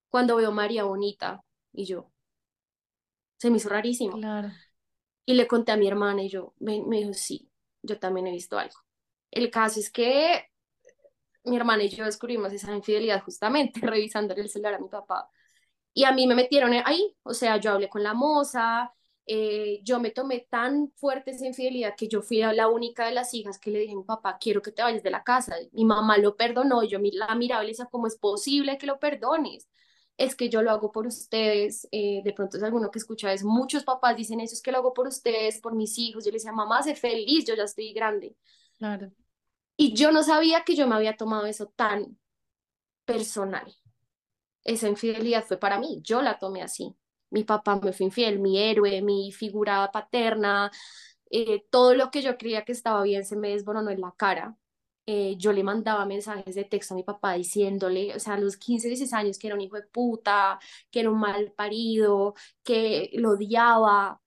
Cuando 0.10 0.36
veo 0.38 0.52
María 0.52 0.84
Bonita 0.86 1.44
y 1.72 1.86
yo, 1.86 2.12
se 3.38 3.50
me 3.50 3.58
hizo 3.58 3.70
rarísimo. 3.70 4.18
Claro. 4.18 4.50
Y 5.26 5.36
le 5.36 5.48
conté 5.48 5.72
a 5.72 5.78
mi 5.78 5.88
hermana 5.88 6.24
y 6.24 6.30
yo, 6.30 6.54
me, 6.58 6.84
me 6.84 6.98
dijo, 6.98 7.14
sí, 7.14 7.50
yo 7.84 8.00
también 8.00 8.28
he 8.28 8.32
visto 8.32 8.58
algo. 8.58 8.76
El 9.32 9.52
caso 9.52 9.80
es 9.80 9.92
que 9.92 10.49
mi 11.44 11.58
hermana 11.58 11.84
y 11.84 11.90
yo 11.90 12.06
descubrimos 12.06 12.54
esa 12.54 12.76
infidelidad 12.76 13.24
justamente 13.24 13.80
revisando 13.84 14.34
el 14.36 14.50
celular 14.50 14.76
a 14.76 14.80
mi 14.80 14.90
papá. 14.90 15.30
Y 15.94 16.04
a 16.06 16.12
mí 16.12 16.28
me 16.28 16.36
metieron 16.36 16.74
ahí, 16.86 17.16
o 17.24 17.34
sea, 17.34 17.58
yo 17.58 17.72
hablé 17.72 17.90
con 17.90 18.04
la 18.04 18.14
moza, 18.14 18.94
eh, 19.32 19.82
yo 19.84 20.00
me 20.00 20.10
tomé 20.10 20.48
tan 20.50 20.92
fuerte 20.96 21.32
esa 21.32 21.46
infidelidad 21.46 21.96
que 21.96 22.08
yo 22.08 22.24
fui 22.24 22.40
la 22.40 22.68
única 22.68 23.06
de 23.06 23.12
las 23.12 23.32
hijas 23.36 23.60
que 23.60 23.70
le 23.70 23.80
dije 23.80 23.94
a 23.94 23.98
mi 23.98 24.04
papá, 24.04 24.38
quiero 24.40 24.62
que 24.62 24.72
te 24.72 24.82
vayas 24.82 25.04
de 25.04 25.12
la 25.12 25.24
casa. 25.24 25.56
Mi 25.72 25.86
mamá 25.86 26.18
lo 26.18 26.36
perdonó, 26.36 26.84
yo 26.84 27.00
la 27.14 27.36
miraba 27.36 27.64
y 27.64 27.68
le 27.68 27.72
decía, 27.74 27.86
¿cómo 27.92 28.08
es 28.08 28.18
posible 28.18 28.80
que 28.80 28.88
lo 28.88 29.00
perdones? 29.00 29.68
Es 30.18 30.36
que 30.36 30.50
yo 30.50 30.62
lo 30.64 30.72
hago 30.72 30.92
por 30.92 31.06
ustedes, 31.08 31.88
eh, 31.92 32.22
de 32.24 32.34
pronto 32.34 32.58
es 32.58 32.64
alguno 32.64 32.90
que 32.92 33.00
escucha, 33.00 33.32
es 33.32 33.44
muchos 33.44 33.84
papás 33.84 34.16
dicen 34.18 34.40
eso, 34.40 34.56
es 34.56 34.62
que 34.64 34.72
lo 34.72 34.80
hago 34.80 34.94
por 34.96 35.08
ustedes, 35.08 35.60
por 35.62 35.76
mis 35.76 35.98
hijos. 36.00 36.26
Yo 36.26 36.32
le 36.32 36.38
decía, 36.38 36.52
mamá, 36.52 36.82
sé 36.82 36.96
feliz, 36.96 37.46
yo 37.46 37.56
ya 37.56 37.64
estoy 37.66 37.94
grande. 37.94 38.36
Claro. 38.80 39.12
Y 39.82 39.94
yo 39.94 40.12
no 40.12 40.24
sabía 40.24 40.64
que 40.66 40.76
yo 40.76 40.88
me 40.88 40.96
había 40.96 41.16
tomado 41.16 41.46
eso 41.46 41.68
tan 41.68 42.20
personal. 43.06 43.74
Esa 44.64 44.90
infidelidad 44.90 45.46
fue 45.46 45.58
para 45.58 45.80
mí, 45.80 46.02
yo 46.04 46.22
la 46.22 46.40
tomé 46.40 46.62
así. 46.64 46.96
Mi 47.32 47.44
papá 47.46 47.78
me 47.82 47.94
fue 47.94 48.08
infiel, 48.08 48.40
mi 48.40 48.60
héroe, 48.60 49.02
mi 49.02 49.32
figura 49.34 49.92
paterna, 49.92 50.72
eh, 51.32 51.66
todo 51.72 51.96
lo 51.96 52.12
que 52.12 52.22
yo 52.24 52.38
creía 52.38 52.66
que 52.66 52.74
estaba 52.74 53.04
bien 53.04 53.26
se 53.26 53.38
me 53.38 53.52
desboronó 53.52 53.92
en 53.92 54.02
la 54.02 54.14
cara. 54.18 54.58
Eh, 55.08 55.36
yo 55.38 55.54
le 55.54 55.64
mandaba 55.64 56.06
mensajes 56.06 56.56
de 56.56 56.66
texto 56.66 56.94
a 56.96 56.98
mi 56.98 57.04
papá 57.04 57.34
diciéndole, 57.34 58.16
o 58.16 58.20
sea, 58.20 58.36
a 58.36 58.40
los 58.40 58.58
15, 58.58 58.88
16 58.90 59.14
años, 59.14 59.40
que 59.40 59.48
era 59.48 59.56
un 59.58 59.62
hijo 59.62 59.78
de 59.78 59.84
puta, 59.84 60.60
que 60.92 61.02
era 61.02 61.12
un 61.12 61.20
mal 61.20 61.52
parido, 61.54 62.36
que 62.64 63.12
lo 63.16 63.32
odiaba. 63.32 64.22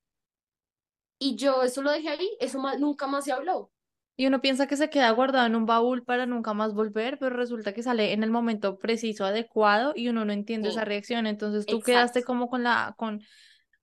Y 1.18 1.36
yo 1.36 1.62
eso 1.62 1.80
lo 1.82 1.90
dejé 1.90 2.10
ahí, 2.10 2.36
eso 2.40 2.58
nunca 2.78 3.06
más 3.06 3.24
se 3.24 3.32
habló. 3.32 3.71
Y 4.16 4.26
uno 4.26 4.40
piensa 4.42 4.66
que 4.66 4.76
se 4.76 4.90
queda 4.90 5.10
guardado 5.10 5.46
en 5.46 5.56
un 5.56 5.66
baúl 5.66 6.04
para 6.04 6.26
nunca 6.26 6.52
más 6.54 6.74
volver, 6.74 7.18
pero 7.18 7.34
resulta 7.36 7.72
que 7.72 7.82
sale 7.82 8.12
en 8.12 8.22
el 8.22 8.30
momento 8.30 8.78
preciso, 8.78 9.24
adecuado, 9.24 9.92
y 9.96 10.08
uno 10.08 10.24
no 10.24 10.32
entiende 10.32 10.68
Sí, 10.68 10.68
esa 10.68 10.84
reacción. 10.84 11.26
Entonces 11.26 11.66
tú 11.68 11.78
exacto. 11.78 11.82
quedaste 11.82 12.22
como 12.24 12.48
con 12.48 12.62
la, 12.62 12.94
con, 12.98 13.22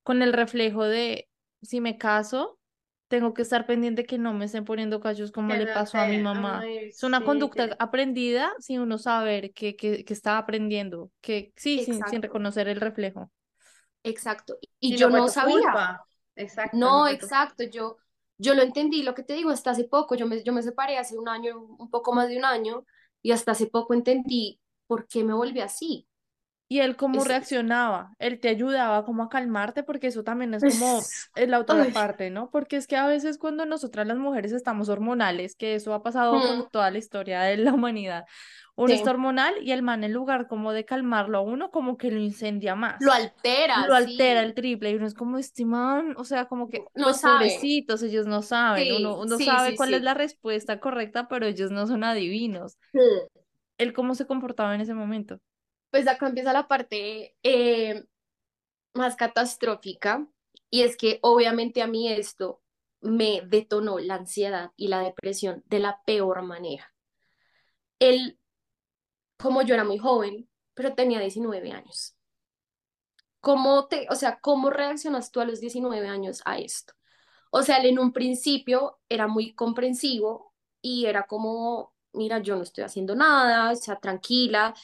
con 0.03 0.21
el 0.21 0.33
reflejo 0.33 0.83
de 0.85 1.27
si 1.61 1.81
me 1.81 1.97
caso, 1.97 2.59
tengo 3.07 3.33
que 3.33 3.41
estar 3.41 3.65
pendiente 3.65 4.05
que 4.05 4.17
no 4.17 4.33
me 4.33 4.45
estén 4.45 4.65
poniendo 4.65 4.99
cachos 4.99 5.31
como 5.31 5.53
Que 5.53 5.55
le 5.55 5.65
no 5.65 5.71
pasó 5.73 5.99
a 5.99 6.05
mi 6.05 6.19
mamá. 6.19 6.69
ay, 6.69 6.91
Es 6.95 7.03
una 7.03 7.23
sí, 7.23 7.23
conducta 7.23 7.63
que- 7.65 7.75
aprendida 7.79 8.51
sin 8.59 8.81
uno 8.81 8.97
saber 8.97 9.51
que, 9.53 9.75
que, 9.75 10.05
que 10.05 10.13
está 10.13 10.37
aprendiendo, 10.37 11.11
que 11.21 11.53
sí, 11.55 11.79
sin, 11.79 12.05
sin 12.07 12.21
reconocer 12.21 12.67
el 12.67 12.79
reflejo. 12.81 13.31
Exacto. 14.03 14.57
Y 14.79 14.95
Y 14.95 14.95
yo 14.95 15.09
no 15.09 15.27
sabía. 15.27 15.55
culpa. 15.63 16.05
Exacto, 16.35 16.77
No, 16.79 17.07
exacto, 17.07 17.63
yo, 17.63 17.97
yo 18.39 18.56
lo 18.56 18.63
entendí, 18.63 19.04
lo 19.04 19.15
que 19.15 19.23
te 19.23 19.36
digo, 19.36 19.52
hasta 19.52 19.71
hace 19.71 19.86
poco, 19.86 20.15
yo 20.15 20.28
me, 20.28 20.43
yo 20.43 20.54
me 20.54 20.63
separé 20.63 20.97
hace 20.99 21.19
un 21.19 21.30
año, 21.30 21.60
un 21.62 21.91
poco 21.91 22.13
más 22.13 22.30
de 22.30 22.38
un 22.39 22.45
año, 22.45 22.86
y 23.23 23.32
hasta 23.34 23.54
hace 23.54 23.67
poco 23.67 23.95
entendí 23.95 24.62
por 24.88 25.08
qué 25.08 25.23
me 25.25 25.36
volví 25.36 25.62
así. 25.62 26.09
Y 26.71 26.82
él 26.82 26.95
cómo 26.95 27.21
Es- 27.21 27.27
reaccionaba, 27.27 28.13
él 28.19 28.39
te 28.39 28.47
ayudaba 28.47 29.03
como 29.03 29.23
a 29.23 29.29
calmarte, 29.29 29.82
porque 29.82 30.05
eso 30.05 30.23
también 30.23 30.53
es 30.53 30.63
como 30.63 30.99
es- 30.99 31.32
la 31.47 31.60
otra 31.60 31.82
Ay. 31.82 31.91
parte, 31.91 32.29
¿no? 32.29 32.51
Porque 32.51 32.75
es 32.77 32.86
que 32.86 32.95
a 32.95 33.08
veces 33.08 33.39
cuando 33.39 33.65
nosotras 33.65 34.05
las 34.05 34.19
mujeres 34.19 34.51
estamos 34.51 34.88
hormonales, 34.88 35.55
que 35.55 35.73
eso 35.73 35.95
ha 35.95 36.03
pasado 36.03 36.39
con 36.39 36.60
Mm. 36.60 36.67
toda 36.71 36.91
la 36.91 36.99
historia 36.99 37.41
de 37.41 37.58
la 37.58 37.73
humanidad, 37.73 38.25
uno 38.75 38.89
Sí. 38.89 38.93
está 38.93 39.10
hormonal 39.10 39.55
y 39.63 39.71
el 39.71 39.82
man 39.82 40.03
en 40.03 40.13
lugar 40.13 40.47
como 40.47 40.71
de 40.71 40.86
calmarlo 40.86 41.39
a 41.39 41.41
uno, 41.41 41.71
como 41.71 41.97
que 41.97 42.12
lo 42.12 42.19
incendia 42.19 42.75
más. 42.75 42.97
Lo 43.01 43.12
altera, 43.13 43.88
Lo 43.88 43.95
altera 43.95 44.41
sí. 44.41 44.45
el 44.45 44.53
triple 44.53 44.91
y 44.91 44.95
uno 44.95 45.08
es 45.08 45.15
como 45.15 45.39
este 45.39 45.65
man, 45.65 46.13
o 46.17 46.23
sea, 46.23 46.45
como 46.45 46.69
que 46.69 46.84
No 46.93 47.13
sabe. 47.13 47.34
pobrecitos, 47.39 48.03
ellos 48.03 48.27
no 48.27 48.43
saben, 48.43 48.84
Sí, 48.86 48.91
uno, 49.03 49.19
uno 49.19 49.39
sabe 49.39 49.75
cuál 49.75 49.95
es 49.95 50.03
la 50.03 50.13
respuesta 50.13 50.79
correcta, 50.79 51.27
pero 51.27 51.47
ellos 51.47 51.71
no 51.71 51.88
son 51.88 52.03
adivinos. 52.03 52.77
Él 53.79 53.91
cómo 53.93 54.13
se 54.13 54.27
comportaba 54.27 54.75
en 54.75 54.82
ese 54.82 54.93
momento. 54.93 55.39
Pues 55.91 56.08
acá 56.08 56.28
empieza 56.28 56.54
la 56.54 56.67
parte 56.67 57.36
eh, 57.43 58.06
más 58.93 59.15
catastrófica, 59.15 60.28
y 60.69 60.82
es 60.84 60.97
que 60.97 61.19
obviamente 61.21 61.82
a 61.82 61.88
mí 61.88 62.12
esto 62.12 62.62
me 63.02 63.41
detonó 63.47 63.99
la 63.99 64.15
ansiedad 64.15 64.71
y 64.78 64.88
la 64.89 65.02
depresión 65.02 65.63
de 65.67 65.80
la 65.80 66.02
peor 66.06 66.41
manera. 66.43 66.93
Él, 67.99 68.38
como 69.38 69.62
yo 69.63 69.73
era 69.73 69.84
muy 69.84 69.97
joven, 69.97 70.47
pero 70.75 70.93
tenía 70.95 71.19
19 71.19 71.71
años. 71.71 72.15
¿Cómo 73.41 73.88
te, 73.88 74.06
o 74.10 74.15
sea, 74.15 74.39
cómo 74.41 74.69
reaccionas 74.69 75.32
tú 75.32 75.39
a 75.39 75.45
los 75.45 75.62
19 75.62 76.08
años 76.08 76.41
a 76.45 76.58
esto? 76.60 76.93
O 77.52 77.63
sea, 77.63 77.78
él 77.78 77.88
en 77.88 77.99
un 77.99 78.13
principio 78.13 78.99
era 79.10 79.28
muy 79.28 79.54
comprensivo 79.54 80.54
y 80.82 81.06
era 81.06 81.28
como, 81.28 81.93
mira, 82.13 82.39
yo 82.39 82.56
no 82.58 82.63
estoy 82.63 82.84
haciendo 82.86 83.15
nada, 83.15 83.73
o 83.73 83.97
tranquila, 83.99 84.75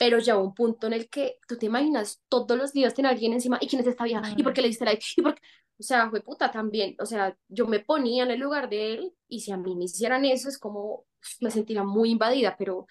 pero 0.00 0.18
ya 0.18 0.38
un 0.38 0.54
punto 0.54 0.86
en 0.86 0.94
el 0.94 1.10
que 1.10 1.38
tú 1.46 1.58
te 1.58 1.66
imaginas 1.66 2.22
todos 2.30 2.56
los 2.56 2.72
días 2.72 2.94
tener 2.94 3.10
a 3.10 3.12
alguien 3.12 3.34
encima, 3.34 3.58
¿y 3.60 3.66
quién 3.68 3.82
es 3.82 3.86
esta 3.86 4.04
vieja? 4.04 4.22
¿Y 4.34 4.42
por 4.42 4.54
qué 4.54 4.62
le 4.62 4.68
diste 4.68 4.86
like? 4.86 5.04
¿Y 5.14 5.20
por 5.20 5.34
qué? 5.34 5.42
O 5.78 5.82
sea, 5.82 6.08
fue 6.08 6.22
puta 6.22 6.50
también. 6.50 6.96
O 7.00 7.04
sea, 7.04 7.36
yo 7.48 7.66
me 7.66 7.80
ponía 7.80 8.24
en 8.24 8.30
el 8.30 8.40
lugar 8.40 8.70
de 8.70 8.94
él 8.94 9.14
y 9.28 9.40
si 9.40 9.52
a 9.52 9.58
mí 9.58 9.76
me 9.76 9.84
hicieran 9.84 10.24
eso 10.24 10.48
es 10.48 10.58
como 10.58 11.04
me 11.40 11.50
sentiría 11.50 11.84
muy 11.84 12.12
invadida, 12.12 12.56
pero 12.58 12.86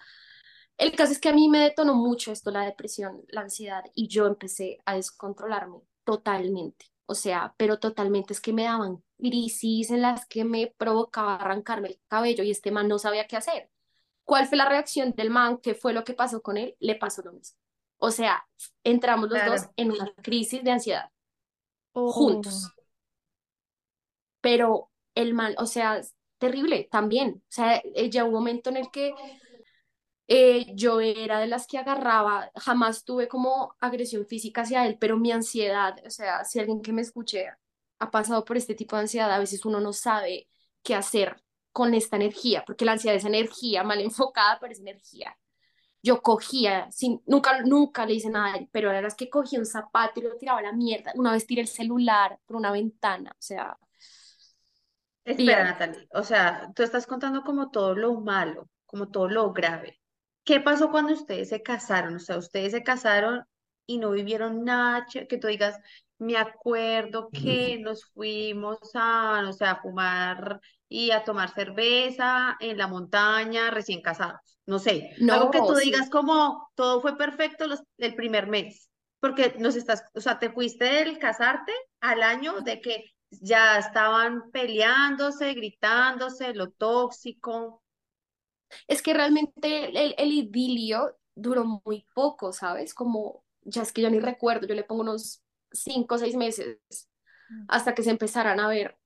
el 0.78 0.92
caso 0.94 1.10
es 1.10 1.18
que 1.18 1.30
a 1.30 1.32
mí 1.32 1.48
me 1.48 1.58
detonó 1.58 1.96
mucho 1.96 2.30
esto, 2.30 2.52
la 2.52 2.64
depresión, 2.64 3.24
la 3.26 3.40
ansiedad 3.40 3.82
y 3.92 4.06
yo 4.06 4.26
empecé 4.28 4.78
a 4.84 4.94
descontrolarme 4.94 5.80
totalmente. 6.04 6.86
O 7.06 7.16
sea, 7.16 7.54
pero 7.56 7.80
totalmente 7.80 8.34
es 8.34 8.40
que 8.40 8.52
me 8.52 8.62
daban 8.64 9.02
crisis 9.18 9.90
en 9.90 10.02
las 10.02 10.26
que 10.26 10.44
me 10.44 10.72
provocaba 10.78 11.34
arrancarme 11.34 11.88
el 11.88 12.00
cabello 12.06 12.44
y 12.44 12.52
este 12.52 12.70
man 12.70 12.86
no 12.86 13.00
sabía 13.00 13.26
qué 13.26 13.36
hacer. 13.36 13.68
¿Cuál 14.24 14.46
fue 14.46 14.58
la 14.58 14.68
reacción 14.68 15.12
del 15.12 15.30
man? 15.30 15.58
¿Qué 15.58 15.74
fue 15.74 15.92
lo 15.92 16.04
que 16.04 16.14
pasó 16.14 16.40
con 16.42 16.56
él? 16.56 16.76
Le 16.80 16.94
pasó 16.96 17.22
lo 17.22 17.32
mismo. 17.32 17.56
O 17.98 18.10
sea, 18.10 18.46
entramos 18.84 19.28
los 19.28 19.38
Claro. 19.38 19.52
dos 19.52 19.68
en 19.76 19.90
una 19.92 20.12
crisis 20.22 20.62
de 20.64 20.70
ansiedad 20.70 21.10
Oh. 21.92 22.12
juntos. 22.12 22.72
Pero 24.40 24.90
el 25.14 25.34
man, 25.34 25.54
o 25.58 25.66
sea, 25.66 26.00
terrible 26.38 26.88
también. 26.90 27.42
O 27.48 27.52
sea, 27.52 27.76
eh, 27.94 28.10
ya 28.10 28.24
hubo 28.24 28.30
un 28.30 28.34
momento 28.44 28.70
en 28.70 28.76
el 28.78 28.90
que 28.90 29.14
eh, 30.28 30.66
yo 30.76 31.00
era 31.00 31.40
de 31.40 31.46
las 31.48 31.66
que 31.66 31.78
agarraba, 31.78 32.50
jamás 32.56 33.04
tuve 33.04 33.26
como 33.28 33.74
agresión 33.80 34.26
física 34.26 34.62
hacia 34.62 34.86
él, 34.86 34.96
pero 35.00 35.16
mi 35.16 35.32
ansiedad, 35.32 35.96
o 36.06 36.10
sea, 36.10 36.44
si 36.44 36.60
alguien 36.60 36.82
que 36.82 36.92
me 36.92 37.02
escuche 37.02 37.48
ha 37.98 38.10
pasado 38.10 38.44
por 38.44 38.56
este 38.56 38.74
tipo 38.74 38.94
de 38.96 39.02
ansiedad, 39.02 39.32
a 39.32 39.38
veces 39.40 39.64
uno 39.64 39.80
no 39.80 39.92
sabe 39.92 40.48
qué 40.82 40.94
hacer 40.94 41.42
con 41.72 41.94
esta 41.94 42.16
energía, 42.16 42.64
porque 42.66 42.84
la 42.84 42.92
ansiedad 42.92 43.16
es 43.16 43.24
energía 43.24 43.82
mal 43.84 44.00
enfocada, 44.00 44.58
pero 44.60 44.72
es 44.72 44.80
energía. 44.80 45.36
Yo 46.02 46.22
cogía, 46.22 46.90
sin, 46.90 47.22
nunca, 47.26 47.62
nunca 47.62 48.06
le 48.06 48.14
hice 48.14 48.30
nada 48.30 48.58
pero 48.72 48.90
era 48.90 49.02
las 49.02 49.14
que 49.14 49.28
cogía 49.28 49.58
un 49.58 49.66
zapato 49.66 50.20
y 50.20 50.22
lo 50.22 50.36
tiraba 50.36 50.60
a 50.60 50.62
la 50.62 50.72
mierda. 50.72 51.12
Una 51.14 51.32
vez 51.32 51.46
tiré 51.46 51.62
el 51.62 51.68
celular 51.68 52.38
por 52.46 52.56
una 52.56 52.72
ventana, 52.72 53.30
o 53.32 53.42
sea, 53.42 53.76
Espera. 55.24 55.64
Natalie. 55.64 56.08
O 56.12 56.22
sea, 56.22 56.70
tú 56.74 56.82
estás 56.82 57.06
contando 57.06 57.42
como 57.42 57.70
todo 57.70 57.94
lo 57.94 58.20
malo, 58.20 58.68
como 58.86 59.08
todo 59.10 59.28
lo 59.28 59.52
grave. 59.52 60.00
¿Qué 60.44 60.60
pasó 60.60 60.90
cuando 60.90 61.12
ustedes 61.12 61.50
se 61.50 61.62
casaron? 61.62 62.16
O 62.16 62.18
sea, 62.18 62.38
ustedes 62.38 62.72
se 62.72 62.82
casaron 62.82 63.44
y 63.86 63.98
no 63.98 64.10
vivieron 64.12 64.64
nada 64.64 65.06
que 65.06 65.36
tú 65.38 65.48
digas, 65.48 65.78
me 66.18 66.36
acuerdo 66.36 67.30
que 67.30 67.78
nos 67.80 68.04
fuimos 68.06 68.78
a, 68.94 69.42
no 69.42 69.52
sé, 69.52 69.64
a 69.64 69.80
fumar 69.80 70.60
y 70.90 71.12
a 71.12 71.24
tomar 71.24 71.54
cerveza 71.54 72.58
en 72.60 72.78
la 72.78 72.88
montaña 72.88 73.70
recién 73.72 74.02
casados. 74.02 74.40
No 74.66 74.80
sé, 74.80 75.10
algo 75.28 75.50
que 75.52 75.62
tú 75.62 75.74
No, 75.74 75.76
digas 75.76 76.10
como 76.10 76.70
todo 76.76 77.02
fue 77.02 77.18
perfecto 77.18 77.68
los- 77.68 77.84
el 77.98 78.16
primer 78.16 78.48
mes, 78.48 78.90
porque 79.20 79.56
nos 79.60 79.76
estás, 79.76 80.04
o 80.14 80.20
sea, 80.22 80.38
te 80.40 80.50
fuiste 80.52 80.84
del 80.86 81.18
casarte 81.20 81.72
al 82.02 82.22
año 82.24 82.60
de 82.62 82.82
que 82.82 83.04
ya 83.30 83.78
estaban 83.78 84.50
peleándose, 84.52 85.54
gritándose, 85.54 86.54
lo 86.54 86.70
tóxico. 86.72 87.82
Es 88.88 89.02
que 89.02 89.14
realmente 89.14 89.88
el, 89.90 90.14
el 90.18 90.32
idilio 90.32 91.16
duró 91.34 91.64
muy 91.84 92.06
poco, 92.14 92.52
¿sabes? 92.52 92.94
Como, 92.94 93.44
ya 93.62 93.82
es 93.82 93.92
que 93.92 94.02
yo 94.02 94.10
ni 94.10 94.20
recuerdo, 94.20 94.66
yo 94.66 94.74
le 94.74 94.84
pongo 94.84 95.02
unos 95.02 95.42
cinco 95.72 96.16
o 96.16 96.18
seis 96.18 96.36
meses 96.36 96.78
hasta 97.68 97.94
que 97.96 98.04
se 98.04 98.10
empezaran 98.12 98.60
a 98.60 98.68
ver 98.68 98.98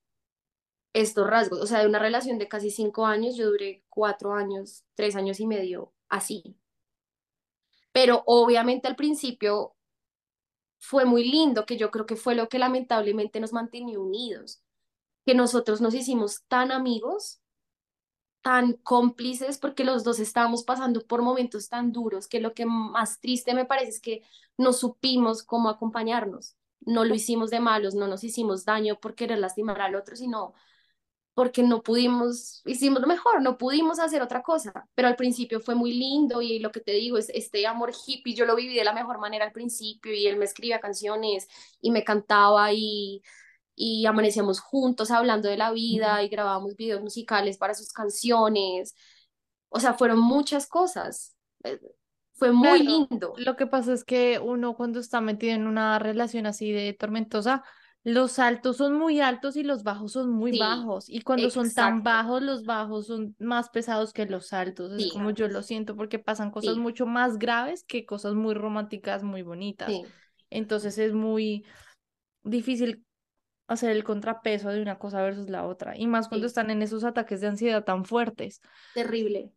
estos 0.95 1.29
rasgos. 1.29 1.61
O 1.61 1.67
sea, 1.67 1.81
de 1.81 1.87
una 1.89 1.99
relación 1.99 2.39
de 2.39 2.49
casi 2.49 2.71
cinco 2.71 3.05
años, 3.05 3.37
yo 3.37 3.51
duré 3.51 3.85
cuatro 3.91 4.33
años, 4.33 4.85
tres 4.95 5.17
años 5.17 5.41
y 5.41 5.47
medio 5.47 5.93
así. 6.09 6.57
Pero 7.93 8.23
obviamente 8.27 8.89
al 8.89 8.97
principio 8.97 9.77
fue 10.79 11.05
muy 11.05 11.31
lindo, 11.31 11.67
que 11.67 11.77
yo 11.77 11.91
creo 11.91 12.07
que 12.07 12.17
fue 12.17 12.35
lo 12.35 12.49
que 12.49 12.59
lamentablemente 12.59 13.41
nos 13.41 13.53
mantenía 13.53 13.99
unidos, 14.01 14.63
que 15.27 15.35
nosotros 15.35 15.81
nos 15.81 15.95
hicimos 15.95 16.45
tan 16.49 16.73
amigos 16.73 17.41
tan 18.45 18.75
cómplices 18.75 19.57
porque 19.57 19.85
los 19.85 20.05
dos 20.05 20.21
estábamos 20.21 20.65
pasando 20.65 21.01
por 21.07 21.23
momentos 21.23 21.71
tan 21.71 21.93
duros 21.93 22.29
que 22.29 22.41
lo 22.41 22.53
que 22.53 22.67
más 22.67 23.19
triste 23.19 23.55
me 23.55 23.65
parece 23.65 23.89
es 23.89 24.01
que 24.03 24.23
no 24.59 24.75
supimos 24.75 25.43
cómo 25.43 25.71
acompañarnos. 25.71 26.55
No 26.81 27.07
lo 27.07 27.15
hicimos 27.15 27.49
de 27.49 27.61
malos, 27.61 27.95
no 27.95 28.07
nos 28.07 28.23
hicimos 28.23 28.67
daño 28.67 29.01
por 29.01 29.15
querer 29.15 29.39
lastimar 29.39 29.81
al 29.81 29.95
otro, 29.95 30.15
sino 30.15 30.53
porque 31.35 31.63
no 31.65 31.83
pudimos, 31.83 32.63
hicimos 32.67 33.01
lo 33.03 33.09
mejor, 33.09 33.43
no 33.43 33.59
pudimos 33.59 33.99
hacer 33.99 34.23
otra 34.23 34.43
cosa. 34.43 34.89
Pero 34.95 35.09
al 35.09 35.17
principio 35.17 35.61
fue 35.61 35.75
muy 35.75 35.93
lindo 35.95 36.43
y 36.43 36.61
lo 36.61 36.71
que 36.73 36.81
te 36.81 36.93
digo 36.93 37.19
es 37.19 37.29
este 37.31 37.67
amor 37.67 37.93
hippie, 38.07 38.35
yo 38.35 38.47
lo 38.47 38.57
viví 38.57 38.77
de 38.77 38.85
la 38.85 38.93
mejor 38.95 39.19
manera 39.19 39.45
al 39.45 39.53
principio 39.53 40.13
y 40.15 40.27
él 40.27 40.37
me 40.37 40.45
escribía 40.45 40.81
canciones 40.81 41.49
y 41.81 41.91
me 41.91 42.05
cantaba 42.05 42.73
y 42.73 43.23
y 43.79 44.07
amanecíamos 44.07 44.61
juntos 44.61 45.11
hablando 45.11 45.49
de 45.49 45.57
la 45.57 45.73
vida 45.73 46.23
y 46.23 46.29
grabábamos 46.29 46.77
videos 46.77 47.03
musicales 47.03 47.59
para 47.59 47.75
sus 47.75 47.93
canciones. 47.93 48.95
O 49.69 49.81
sea, 49.81 49.95
fueron 49.95 50.19
muchas 50.21 50.67
cosas. 50.67 51.35
Eh, 51.65 51.81
Fue 52.35 52.53
muy 52.53 52.81
Claro, 52.81 52.85
lindo. 52.85 53.35
lo 53.35 53.57
que 53.57 53.67
pasa 53.67 53.93
es 53.93 54.05
que 54.05 54.39
uno 54.39 54.75
cuando 54.77 55.01
está 55.01 55.21
metido 55.21 55.55
en 55.55 55.67
una 55.67 55.99
relación 55.99 56.47
así 56.47 56.73
de 56.73 56.93
tormentosa, 56.95 57.63
los 58.05 58.39
altos 58.39 58.77
son 58.77 58.95
muy 58.95 59.21
altos 59.21 59.57
y 59.57 59.63
los 59.63 59.83
bajos 59.83 60.13
son 60.13 60.31
muy 60.31 60.53
Sí, 60.53 60.59
bajos. 60.59 61.09
Y 61.09 61.23
cuando 61.23 61.49
son 61.51 61.73
tan 61.73 62.03
bajos, 62.03 62.43
los 62.43 62.65
bajos 62.65 63.07
son 63.07 63.35
más 63.39 63.71
pesados 63.71 64.13
que 64.13 64.27
los 64.27 64.53
altos. 64.53 64.93
Es 64.93 65.05
Sí, 65.05 65.11
como 65.11 65.31
yo 65.31 65.49
lo 65.49 65.63
siento 65.63 65.97
porque 65.97 66.19
pasan 66.19 66.51
cosas 66.51 66.75
sí, 66.75 66.81
mucho 66.81 67.07
más 67.07 67.39
graves 67.39 67.83
que 67.85 68.05
cosas 68.05 68.35
muy 68.35 68.55
románticas, 68.55 69.23
muy 69.23 69.43
bonitas. 69.43 69.93
Entonces 70.51 70.99
es 70.99 71.15
muy 71.15 71.65
difícil 72.43 73.05
hacer 73.67 73.91
el 73.91 74.05
contrapeso 74.05 74.69
de 74.69 74.83
una 74.83 74.99
cosa 74.99 75.23
versus 75.23 75.49
la 75.49 75.67
otra. 75.67 75.97
Y 75.97 76.07
más 76.07 76.29
cuando 76.29 76.47
están 76.47 76.71
en 76.71 76.83
esos 76.83 77.05
ataques 77.05 77.41
de 77.41 77.49
ansiedad 77.49 77.85
tan 77.85 78.05
fuertes. 78.05 78.61
Terrible. 78.95 79.53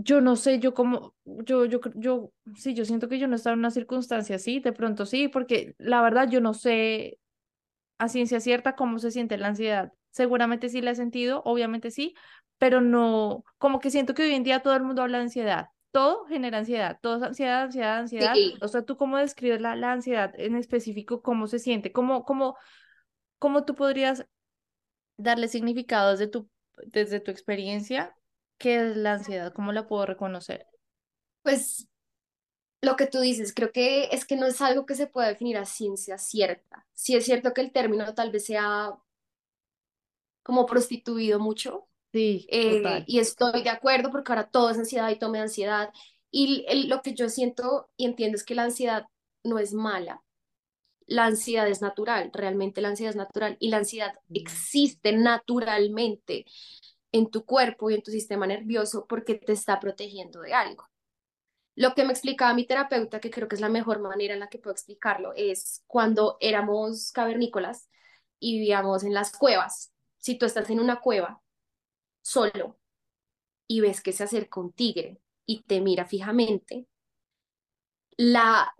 Yo 0.00 0.20
no 0.20 0.36
sé, 0.36 0.60
yo 0.60 0.74
como, 0.74 1.16
yo, 1.24 1.64
yo, 1.64 1.80
yo, 1.96 2.32
sí, 2.54 2.72
yo 2.74 2.84
siento 2.84 3.08
que 3.08 3.18
yo 3.18 3.26
no 3.26 3.34
estaba 3.34 3.54
en 3.54 3.58
una 3.58 3.72
circunstancia 3.72 4.36
así, 4.36 4.60
de 4.60 4.72
pronto 4.72 5.06
sí, 5.06 5.26
porque 5.26 5.74
la 5.78 6.00
verdad 6.02 6.28
yo 6.30 6.40
no 6.40 6.54
sé 6.54 7.18
a 7.98 8.08
ciencia 8.08 8.40
cierta 8.40 8.76
cómo 8.76 8.98
se 8.98 9.10
siente 9.10 9.36
la 9.36 9.48
ansiedad. 9.48 9.92
Seguramente 10.10 10.68
sí 10.68 10.80
la 10.80 10.92
he 10.92 10.94
sentido, 10.94 11.42
obviamente 11.44 11.90
sí, 11.90 12.14
pero 12.58 12.80
no, 12.80 13.44
como 13.58 13.80
que 13.80 13.90
siento 13.90 14.14
que 14.14 14.22
hoy 14.22 14.34
en 14.34 14.44
día 14.44 14.60
todo 14.60 14.74
el 14.74 14.82
mundo 14.82 15.02
habla 15.02 15.18
de 15.18 15.24
ansiedad. 15.24 15.66
Todo 15.90 16.26
genera 16.26 16.58
ansiedad, 16.58 16.98
todo 17.00 17.16
es 17.16 17.22
ansiedad, 17.22 17.62
ansiedad, 17.62 17.98
ansiedad. 17.98 18.34
Sí. 18.34 18.54
O 18.60 18.68
sea, 18.68 18.82
¿tú 18.82 18.96
cómo 18.96 19.16
describes 19.16 19.60
la, 19.60 19.74
la 19.74 19.92
ansiedad 19.92 20.32
en 20.36 20.54
específico? 20.56 21.22
¿Cómo 21.22 21.46
se 21.46 21.58
siente? 21.58 21.92
¿Cómo, 21.92 22.24
cómo, 22.24 22.56
cómo 23.38 23.64
tú 23.64 23.74
podrías 23.74 24.26
darle 25.16 25.48
significado 25.48 26.12
desde 26.12 26.28
tu, 26.28 26.48
desde 26.86 27.20
tu 27.20 27.30
experiencia? 27.30 28.14
¿Qué 28.58 28.76
es 28.90 28.96
la 28.96 29.14
ansiedad? 29.14 29.52
¿Cómo 29.52 29.72
la 29.72 29.86
puedo 29.86 30.04
reconocer? 30.04 30.66
Pues 31.42 31.88
lo 32.80 32.96
que 32.96 33.06
tú 33.06 33.20
dices, 33.20 33.52
creo 33.54 33.72
que 33.72 34.04
es 34.12 34.24
que 34.24 34.36
no 34.36 34.46
es 34.46 34.60
algo 34.60 34.86
que 34.86 34.94
se 34.94 35.06
pueda 35.08 35.28
definir 35.28 35.56
a 35.58 35.66
ciencia 35.66 36.18
cierta. 36.18 36.86
Sí 36.94 37.16
es 37.16 37.24
cierto 37.24 37.52
que 37.54 37.60
el 37.62 37.72
término 37.72 38.14
tal 38.14 38.30
vez 38.30 38.46
sea 38.46 38.92
como 40.42 40.66
prostituido 40.66 41.38
mucho, 41.40 41.88
Sí, 42.12 42.48
eh, 42.48 42.62
total. 42.62 43.04
y 43.06 43.18
estoy 43.20 43.62
de 43.62 43.70
acuerdo 43.70 44.10
porque 44.10 44.32
ahora 44.32 44.50
todo 44.50 44.70
es 44.70 44.78
ansiedad 44.78 45.10
y 45.10 45.18
todo 45.18 45.30
me 45.30 45.38
da 45.38 45.44
ansiedad. 45.44 45.92
Y 46.30 46.64
el- 46.68 46.88
lo 46.88 47.02
que 47.02 47.14
yo 47.14 47.28
siento 47.28 47.90
y 47.96 48.06
entiendo 48.06 48.36
es 48.36 48.44
que 48.44 48.54
la 48.54 48.64
ansiedad 48.64 49.06
no 49.44 49.58
es 49.58 49.74
mala. 49.74 50.22
La 51.06 51.26
ansiedad 51.26 51.68
es 51.68 51.82
natural, 51.82 52.30
realmente 52.34 52.80
la 52.82 52.88
ansiedad 52.90 53.10
es 53.10 53.16
natural 53.16 53.56
y 53.60 53.70
la 53.70 53.78
ansiedad 53.78 54.14
existe 54.34 55.12
naturalmente 55.12 56.46
en 57.12 57.30
tu 57.30 57.44
cuerpo 57.46 57.90
y 57.90 57.94
en 57.94 58.02
tu 58.02 58.10
sistema 58.12 58.46
nervioso 58.46 59.06
porque 59.08 59.34
te 59.36 59.52
está 59.52 59.80
protegiendo 59.80 60.40
de 60.42 60.54
algo. 60.54 60.86
Lo 61.78 61.94
que 61.94 62.02
me 62.02 62.12
explicaba 62.12 62.54
mi 62.54 62.66
terapeuta, 62.66 63.20
que 63.20 63.30
creo 63.30 63.46
que 63.46 63.54
es 63.54 63.60
la 63.60 63.68
mejor 63.68 64.00
manera 64.00 64.34
en 64.34 64.40
la 64.40 64.48
que 64.48 64.58
puedo 64.58 64.72
explicarlo, 64.74 65.32
es 65.36 65.84
cuando 65.86 66.36
éramos 66.40 67.12
cavernícolas 67.12 67.88
y 68.40 68.58
vivíamos 68.58 69.04
en 69.04 69.14
las 69.14 69.30
cuevas. 69.30 69.92
Si 70.16 70.36
tú 70.36 70.44
estás 70.44 70.68
en 70.70 70.80
una 70.80 70.98
cueva 70.98 71.40
solo 72.20 72.80
y 73.68 73.80
ves 73.80 74.00
que 74.00 74.12
se 74.12 74.24
acerca 74.24 74.58
un 74.58 74.72
tigre 74.72 75.20
y 75.46 75.62
te 75.62 75.80
mira 75.80 76.04
fijamente, 76.04 76.88
la 78.16 78.74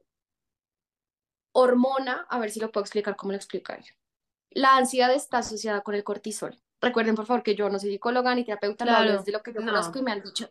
hormona, 1.53 2.27
a 2.29 2.41
ver 2.41 2.51
si 2.51 2.59
lo 2.59 2.73
puedo 2.73 2.83
explicar 2.83 3.15
cómo 3.15 3.31
lo 3.31 3.37
explicar 3.37 3.81
yo. 3.81 3.95
La 4.51 4.77
ansiedad 4.77 5.15
está 5.15 5.39
asociada 5.39 5.83
con 5.83 5.95
el 5.95 6.03
cortisol. 6.03 6.61
Recuerden, 6.81 7.15
por 7.15 7.27
favor, 7.27 7.45
que 7.45 7.55
yo 7.55 7.71
no 7.71 7.79
soy 7.79 7.91
psicóloga 7.91 8.35
ni 8.35 8.45
terapeuta, 8.45 8.85
lo 8.85 8.91
hablo 8.91 9.05
Claro, 9.05 9.21
desde 9.21 9.31
lo 9.31 9.43
que 9.45 9.53
yo 9.53 9.61
No, 9.61 9.67
conozco 9.67 10.01
y 10.01 10.03
me 10.03 10.11
han 10.11 10.23
dicho. 10.25 10.51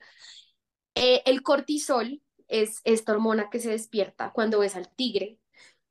Eh, 0.96 1.24
el 1.26 1.44
cortisol 1.44 2.22
es 2.48 2.82
esta 2.86 3.12
hormona 3.14 3.50
que 3.50 3.60
se 3.60 3.72
despierta 3.72 4.32
cuando 4.34 4.60
ves 4.60 4.76
al 4.76 4.90
tigre, 4.94 5.40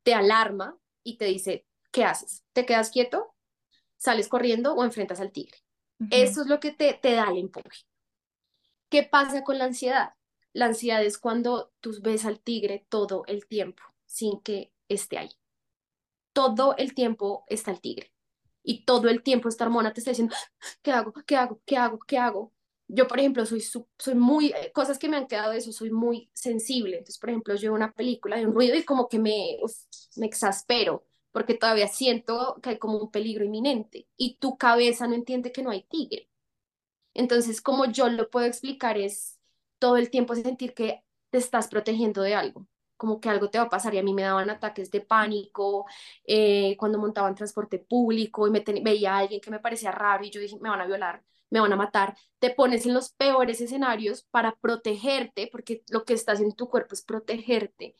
te 0.02 0.14
alarma 0.14 0.78
y 1.02 1.18
te 1.18 1.26
dice, 1.26 1.66
¿qué 1.92 2.04
haces? 2.04 2.44
¿Te 2.52 2.66
quedas 2.66 2.90
quieto? 2.90 3.34
¿Sales 3.96 4.28
corriendo 4.28 4.74
o 4.74 4.84
enfrentas 4.84 5.20
al 5.20 5.32
tigre? 5.32 5.58
Eso 6.10 6.42
es 6.42 6.48
lo 6.48 6.60
que 6.60 6.72
te, 6.72 6.94
te 6.94 7.12
da 7.12 7.30
el 7.30 7.38
empuje. 7.38 7.86
¿Qué 8.88 9.02
pasa 9.04 9.44
con 9.44 9.58
la 9.58 9.64
ansiedad? 9.66 10.14
La 10.52 10.66
ansiedad 10.66 11.04
es 11.04 11.18
cuando 11.18 11.72
tú 11.80 11.92
ves 12.02 12.24
al 12.24 12.40
tigre 12.40 12.86
todo 12.88 13.24
el 13.26 13.46
tiempo 13.46 13.82
sin 14.06 14.40
que 14.40 14.72
esté 14.88 15.18
ahí. 15.18 15.30
Todo 16.32 16.76
el 16.76 16.94
tiempo 16.94 17.44
está 17.48 17.70
el 17.72 17.80
tigre. 17.80 18.12
y 18.64 18.84
todo 18.84 19.08
el 19.08 19.22
tiempo 19.22 19.48
esta 19.48 19.64
hormona 19.64 19.92
te 19.94 20.00
está 20.00 20.12
diciendo, 20.12 20.36
¿qué 20.82 20.92
hago? 20.92 21.12
¿Qué 21.26 21.36
hago? 21.36 21.62
¿Qué 21.66 21.76
hago? 21.78 22.00
¿Qué 22.00 22.18
hago? 22.18 22.54
Yo, 22.88 23.08
por 23.08 23.18
ejemplo, 23.18 23.44
soy, 23.46 23.60
soy 23.60 24.14
muy, 24.14 24.48
eh, 24.52 24.70
cosas 24.72 24.98
que 24.98 25.08
me 25.08 25.16
han 25.16 25.26
quedado 25.26 25.50
de 25.52 25.58
eso, 25.58 25.72
soy 25.72 25.90
muy 25.90 26.30
sensible. 26.32 26.98
Entonces, 26.98 27.18
por 27.18 27.30
ejemplo, 27.30 27.54
yo 27.56 27.72
una 27.74 27.92
película 27.92 28.36
de 28.36 28.46
un 28.46 28.54
ruido 28.54 28.76
y 28.76 28.84
como 28.84 29.08
que 29.08 29.18
me, 29.18 29.58
me 30.16 30.26
exaspero 30.26 31.04
porque 31.32 31.54
todavía 31.54 31.88
siento 31.88 32.56
que 32.62 32.70
hay 32.70 32.78
como 32.78 32.98
un 32.98 33.10
peligro 33.10 33.44
inminente 33.44 34.08
y 34.16 34.36
tu 34.38 34.56
cabeza 34.56 35.06
no 35.06 35.14
entiende 35.14 35.52
que 35.52 35.62
no 35.62 35.70
hay 35.70 35.82
tigre. 35.84 36.30
Entonces, 37.14 37.60
como 37.62 37.86
yo 37.86 38.08
lo 38.08 38.30
puedo 38.30 38.46
explicar 38.46 38.98
es 38.98 39.38
todo 39.78 39.96
el 39.96 40.10
tiempo 40.10 40.34
sentir 40.34 40.74
que 40.74 41.02
te 41.30 41.38
estás 41.38 41.68
protegiendo 41.68 42.22
de 42.22 42.34
algo, 42.34 42.66
como 42.96 43.20
que 43.20 43.28
algo 43.28 43.50
te 43.50 43.58
va 43.58 43.64
a 43.64 43.70
pasar 43.70 43.94
y 43.94 43.98
a 43.98 44.02
mí 44.02 44.14
me 44.14 44.22
daban 44.22 44.50
ataques 44.50 44.90
de 44.90 45.00
pánico 45.00 45.86
eh, 46.26 46.76
cuando 46.78 46.98
montaba 46.98 47.28
en 47.28 47.34
transporte 47.34 47.78
público 47.78 48.46
y 48.46 48.50
me 48.50 48.62
veía 48.82 49.14
a 49.16 49.18
alguien 49.20 49.40
que 49.40 49.50
me 49.50 49.60
parecía 49.60 49.92
raro 49.92 50.24
y 50.24 50.30
yo 50.30 50.40
dije, 50.40 50.58
me 50.60 50.68
van 50.70 50.80
a 50.82 50.86
violar, 50.86 51.22
me 51.50 51.60
van 51.60 51.72
a 51.72 51.76
matar. 51.76 52.16
Te 52.38 52.50
pones 52.50 52.86
en 52.86 52.94
los 52.94 53.10
peores 53.12 53.60
escenarios 53.60 54.24
para 54.30 54.56
protegerte, 54.56 55.48
porque 55.50 55.82
lo 55.90 56.04
que 56.04 56.14
estás 56.14 56.40
en 56.40 56.52
tu 56.52 56.68
cuerpo 56.68 56.94
es 56.94 57.02
protegerte 57.02 57.96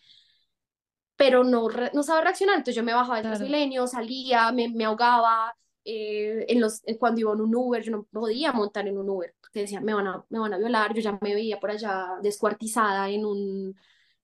pero 1.17 1.45
no, 1.45 1.69
no 1.95 2.03
sabe 2.03 2.23
reaccionar. 2.23 2.57
Entonces 2.57 2.77
yo 2.77 2.85
me 2.85 2.95
bajaba 2.95 3.17
del 3.17 3.27
Transmilenio, 3.27 3.87
salía, 3.87 4.53
me, 4.53 4.69
me 4.69 4.85
ahogaba. 4.85 5.57
Eh, 5.89 6.47
en 6.49 6.61
los, 6.61 6.83
cuando 6.99 7.21
iba 7.21 7.33
en 7.33 7.41
un 7.41 7.55
Uber, 7.55 7.83
yo 7.83 7.93
no 7.93 8.05
podía 8.05 8.53
montar 8.53 8.89
en 8.89 8.99
un 8.99 9.09
Uber, 9.09 9.35
porque 9.41 9.61
decían, 9.61 9.85
me 9.85 9.95
van 9.95 10.09
a, 10.09 10.25
me 10.29 10.39
van 10.39 10.53
a 10.53 10.59
violar. 10.59 10.93
Yo 10.95 11.01
ya 11.01 11.19
me 11.21 11.35
veía 11.35 11.59
por 11.61 11.71
allá 11.71 12.09
descuartizada 12.23 13.09
en 13.09 13.25
un, 13.25 13.77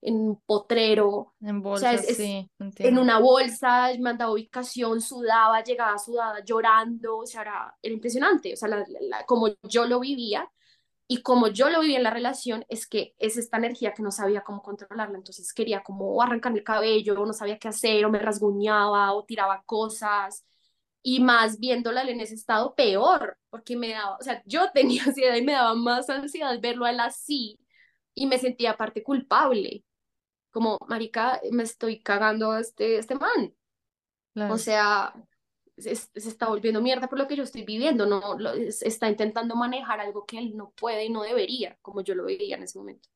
en 0.03 0.15
un 0.15 0.41
potrero. 0.45 1.33
En 1.41 1.61
bolsa, 1.61 1.97
sí, 1.97 2.49
en 2.59 2.97
una 2.97 3.19
bolsa, 3.19 3.89
mandaba 3.99 4.33
ubicación, 4.33 5.01
sudaba, 5.01 5.63
llegaba 5.63 5.97
sudada, 5.97 6.43
llorando, 6.43 7.19
o 7.19 7.25
sea, 7.25 7.41
era, 7.41 7.77
era 7.81 7.93
impresionante. 7.93 8.53
O 8.53 8.57
sea, 8.57 8.69
como 9.25 9.49
yo 9.63 9.85
lo 9.85 9.99
vivía, 9.99 10.49
y 11.07 11.21
como 11.21 11.47
yo 11.47 11.69
lo 11.69 11.81
viví 11.81 11.95
en 11.95 12.03
la 12.03 12.09
relación, 12.09 12.65
es 12.69 12.87
que 12.87 13.13
es 13.19 13.37
esta 13.37 13.57
energía 13.57 13.93
que 13.93 14.03
no 14.03 14.11
sabía 14.11 14.41
cómo 14.41 14.61
controlarla, 14.61 15.17
entonces 15.17 15.53
quería 15.53 15.83
como 15.83 16.21
arrancar 16.21 16.53
el 16.53 16.63
cabello, 16.63 17.13
o 17.21 17.25
no 17.25 17.33
sabía 17.33 17.59
qué 17.59 17.67
hacer, 17.67 18.05
o 18.05 18.09
me 18.09 18.19
rasguñaba, 18.19 19.13
o 19.13 19.25
tiraba 19.25 19.63
cosas, 19.65 20.45
y 21.01 21.19
más 21.19 21.59
viéndola 21.59 22.01
en 22.03 22.21
ese 22.21 22.35
estado, 22.35 22.73
peor, 22.75 23.37
porque 23.49 23.75
me 23.75 23.91
daba, 23.91 24.17
o 24.17 24.23
sea, 24.23 24.41
yo 24.45 24.71
tenía 24.73 25.03
ansiedad 25.03 25.35
y 25.35 25.43
me 25.43 25.53
daba 25.53 25.75
más 25.75 26.09
ansiedad 26.09 26.57
verlo 26.61 26.85
a 26.85 26.91
él 26.91 26.99
así, 26.99 27.59
y 28.15 28.25
me 28.27 28.39
sentía 28.39 28.71
aparte 28.71 29.03
culpable, 29.03 29.83
como, 30.53 30.77
marica, 30.87 31.41
me 31.51 31.63
estoy 31.63 31.99
cagando 31.99 32.51
a 32.51 32.61
este, 32.61 32.97
este 32.97 33.15
man. 33.15 33.53
O 34.49 34.57
sea, 34.57 35.13
se, 35.77 35.91
está 35.91 36.47
volviendo 36.47 36.81
mierda 36.81 37.07
por 37.07 37.19
lo 37.19 37.27
que 37.27 37.35
yo 37.35 37.43
estoy 37.43 37.63
viviendo, 37.63 38.05
no 38.05 38.37
está 38.67 39.09
intentando 39.09 39.55
manejar 39.55 39.99
algo 39.99 40.25
que 40.25 40.37
él 40.37 40.55
no 40.55 40.71
puede 40.71 41.05
y 41.05 41.09
no 41.09 41.23
debería, 41.23 41.77
como 41.81 42.01
yo 42.01 42.15
lo 42.15 42.25
veía 42.25 42.55
en 42.55 42.63
ese 42.63 42.79
momento. 42.79 43.09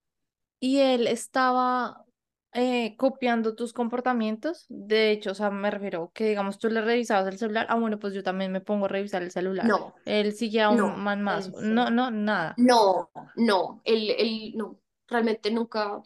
Y 0.59 0.79
él 0.79 1.07
estaba 1.07 2.05
eh, 2.53 2.95
copiando 2.97 3.55
tus 3.55 3.73
comportamientos, 3.73 4.65
de 4.69 5.11
hecho, 5.11 5.31
o 5.31 5.35
sea, 5.35 5.51
me 5.51 5.69
refiero 5.69 6.11
que 6.13 6.29
digamos 6.29 6.57
tú 6.57 6.69
le 6.69 6.81
revisabas 6.81 7.27
el 7.27 7.37
celular, 7.37 7.67
ah, 7.69 7.75
bueno, 7.75 7.99
pues 7.99 8.13
yo 8.13 8.23
también 8.23 8.51
me 8.51 8.61
pongo 8.61 8.85
a 8.85 8.89
revisar 8.89 9.21
el 9.21 9.31
celular. 9.31 9.65
No. 9.65 9.93
Él 10.05 10.33
sigue 10.33 10.61
aún 10.61 10.77
no, 10.77 10.97
más, 10.97 11.17
más. 11.19 11.51
no, 11.51 11.91
no, 11.91 12.09
nada. 12.09 12.55
No, 12.57 13.11
no, 13.35 13.81
él, 13.85 14.09
él, 14.17 14.53
no, 14.55 14.79
realmente 15.07 15.51
nunca, 15.51 16.01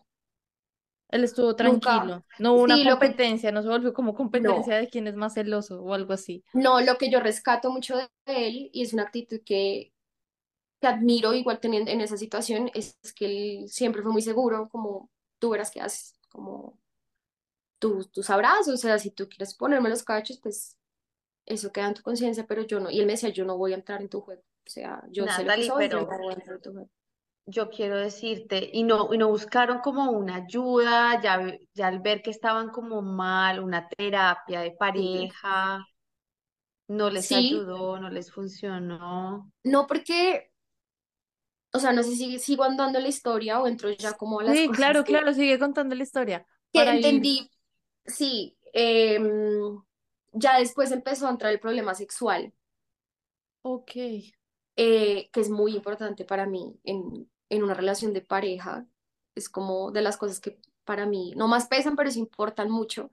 él 1.12 1.26
estuvo 1.26 1.56
tranquilo. 1.56 2.26
No 2.39 2.54
hubo 2.54 2.63
una 2.63 2.89
competencia, 2.89 3.52
no 3.52 3.62
se 3.62 3.67
volvió 3.67 3.93
como 3.93 4.15
competencia 4.15 4.78
de 4.78 4.88
quién 4.88 5.08
es 5.08 5.15
más 5.15 5.34
celoso 5.34 5.84
o 5.84 5.93
algo 5.93 6.13
así. 6.13 6.43
No, 6.54 6.80
lo 6.82 6.97
que 6.97 7.12
yo 7.12 7.19
rescato 7.19 7.69
mucho 7.69 7.97
de 7.97 8.10
él 8.26 8.69
y 8.71 8.82
es 8.82 8.93
una 8.93 9.04
actitud 9.04 9.41
que, 9.45 9.93
que 10.80 10.88
admiro 10.88 11.34
igual 11.34 11.60
teniendo 11.60 11.91
en 11.91 12.00
esa 12.00 12.15
situación 12.15 12.71
es 12.74 12.97
que 13.13 13.26
él 13.26 13.69
siempre 13.69 14.02
fue 14.02 14.13
muy 14.13 14.21
seguro, 14.21 14.69
como 14.69 15.10
tú 15.38 15.50
verás 15.50 15.69
qué 15.69 15.82
haces, 15.82 16.13
como 16.30 16.80
tú, 17.78 18.06
tú 18.06 18.24
sabrás, 18.24 18.67
o 18.69 18.78
sea, 18.78 18.97
si 18.97 19.12
tú 19.12 19.28
quieres 19.28 19.54
ponerme 19.54 19.89
los 19.89 20.04
cachos, 20.04 20.39
pues 20.41 20.78
eso 21.45 21.74
queda 21.74 21.88
en 21.88 21.95
tu 21.95 22.04
conciencia, 22.04 22.45
pero 22.47 22.62
yo 22.63 22.80
no. 22.80 22.89
Y 22.89 23.00
él 23.00 23.06
me 23.06 23.13
decía, 23.13 23.30
yo 23.30 23.43
no 23.43 23.58
voy 23.58 23.74
a 23.74 23.76
entrar 23.76 24.02
en 24.02 24.08
tu 24.08 24.21
juego. 24.21 24.43
O 24.65 24.69
sea, 24.69 25.04
yo 25.10 25.28
sé 25.28 25.43
lo 25.43 25.54
que 25.54 25.63
soy, 25.65 25.89
pero... 25.89 26.02
no 26.02 26.17
voy 26.19 26.34
a 26.34 26.38
entrar 26.38 26.56
en 26.56 26.62
tu 26.62 26.71
juego 26.71 26.89
yo 27.51 27.69
quiero 27.69 27.97
decirte, 27.97 28.69
y 28.71 28.83
no, 28.83 29.13
y 29.13 29.17
no 29.17 29.27
buscaron 29.27 29.79
como 29.79 30.09
una 30.11 30.35
ayuda, 30.35 31.21
ya, 31.21 31.57
ya 31.73 31.87
al 31.87 31.99
ver 31.99 32.21
que 32.21 32.31
estaban 32.31 32.69
como 32.69 33.01
mal, 33.01 33.59
una 33.59 33.87
terapia 33.89 34.61
de 34.61 34.71
pareja, 34.71 35.85
no 36.87 37.09
les 37.09 37.31
ayudó, 37.31 37.99
no 37.99 38.09
les 38.09 38.31
funcionó. 38.31 39.51
No, 39.63 39.87
porque, 39.87 40.51
o 41.73 41.79
sea, 41.79 41.91
no 41.91 42.03
sé 42.03 42.15
si 42.15 42.39
sigo 42.39 42.63
andando 42.63 42.99
la 42.99 43.07
historia 43.07 43.59
o 43.59 43.67
entro 43.67 43.89
ya 43.91 44.13
como 44.13 44.39
a 44.39 44.43
las 44.43 44.57
Sí, 44.57 44.69
claro, 44.69 45.03
claro, 45.03 45.33
sigue 45.33 45.59
contando 45.59 45.93
la 45.93 46.03
historia. 46.03 46.45
Que 46.71 46.83
entendí, 46.83 47.49
sí, 48.05 48.57
em, 48.73 49.81
ya 50.31 50.59
después 50.59 50.91
empezó 50.91 51.27
a 51.27 51.31
entrar 51.31 51.51
el 51.51 51.59
problema 51.59 51.93
sexual. 51.95 52.53
Ok. 53.63 53.91
Eh, 54.77 55.29
que 55.31 55.41
es 55.41 55.49
muy 55.49 55.75
importante 55.75 56.23
para 56.23 56.45
mí 56.45 56.79
en, 56.83 57.29
en 57.51 57.63
una 57.63 57.75
relación 57.75 58.13
de 58.13 58.21
pareja. 58.21 58.87
Es 59.35 59.49
como 59.49 59.91
de 59.91 60.01
las 60.01 60.17
cosas 60.17 60.39
que 60.39 60.59
para 60.85 61.05
mí 61.05 61.33
no 61.35 61.47
más 61.47 61.67
pesan, 61.67 61.95
pero 61.95 62.09
sí 62.11 62.19
importan 62.19 62.71
mucho. 62.71 63.11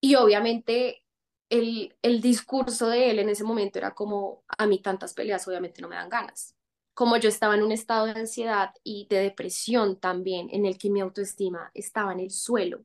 Y 0.00 0.16
obviamente 0.16 1.04
el, 1.48 1.96
el 2.02 2.20
discurso 2.20 2.88
de 2.88 3.10
él 3.10 3.18
en 3.20 3.28
ese 3.28 3.44
momento 3.44 3.78
era 3.78 3.94
como, 3.94 4.44
a 4.58 4.66
mí 4.66 4.80
tantas 4.82 5.14
peleas 5.14 5.46
obviamente 5.48 5.80
no 5.80 5.88
me 5.88 5.96
dan 5.96 6.08
ganas. 6.08 6.56
Como 6.94 7.16
yo 7.16 7.28
estaba 7.28 7.54
en 7.54 7.62
un 7.62 7.72
estado 7.72 8.06
de 8.06 8.12
ansiedad 8.12 8.74
y 8.84 9.06
de 9.08 9.18
depresión 9.20 9.98
también, 9.98 10.48
en 10.50 10.66
el 10.66 10.76
que 10.78 10.90
mi 10.90 11.00
autoestima 11.00 11.70
estaba 11.74 12.12
en 12.12 12.20
el 12.20 12.30
suelo, 12.30 12.84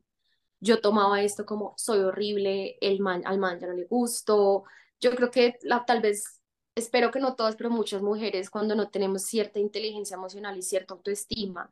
yo 0.60 0.80
tomaba 0.80 1.22
esto 1.22 1.46
como, 1.46 1.74
soy 1.76 2.00
horrible, 2.00 2.78
el 2.80 3.00
man, 3.00 3.22
al 3.26 3.38
man 3.38 3.60
ya 3.60 3.68
no 3.68 3.74
le 3.74 3.84
gusto. 3.84 4.64
Yo 5.00 5.14
creo 5.14 5.30
que 5.30 5.58
la, 5.62 5.84
tal 5.84 6.00
vez 6.00 6.37
espero 6.78 7.10
que 7.10 7.20
no 7.20 7.34
todas, 7.34 7.56
pero 7.56 7.70
muchas 7.70 8.02
mujeres, 8.02 8.50
cuando 8.50 8.74
no 8.74 8.90
tenemos 8.90 9.22
cierta 9.22 9.58
inteligencia 9.58 10.16
emocional 10.16 10.56
y 10.56 10.62
cierta 10.62 10.94
autoestima 10.94 11.70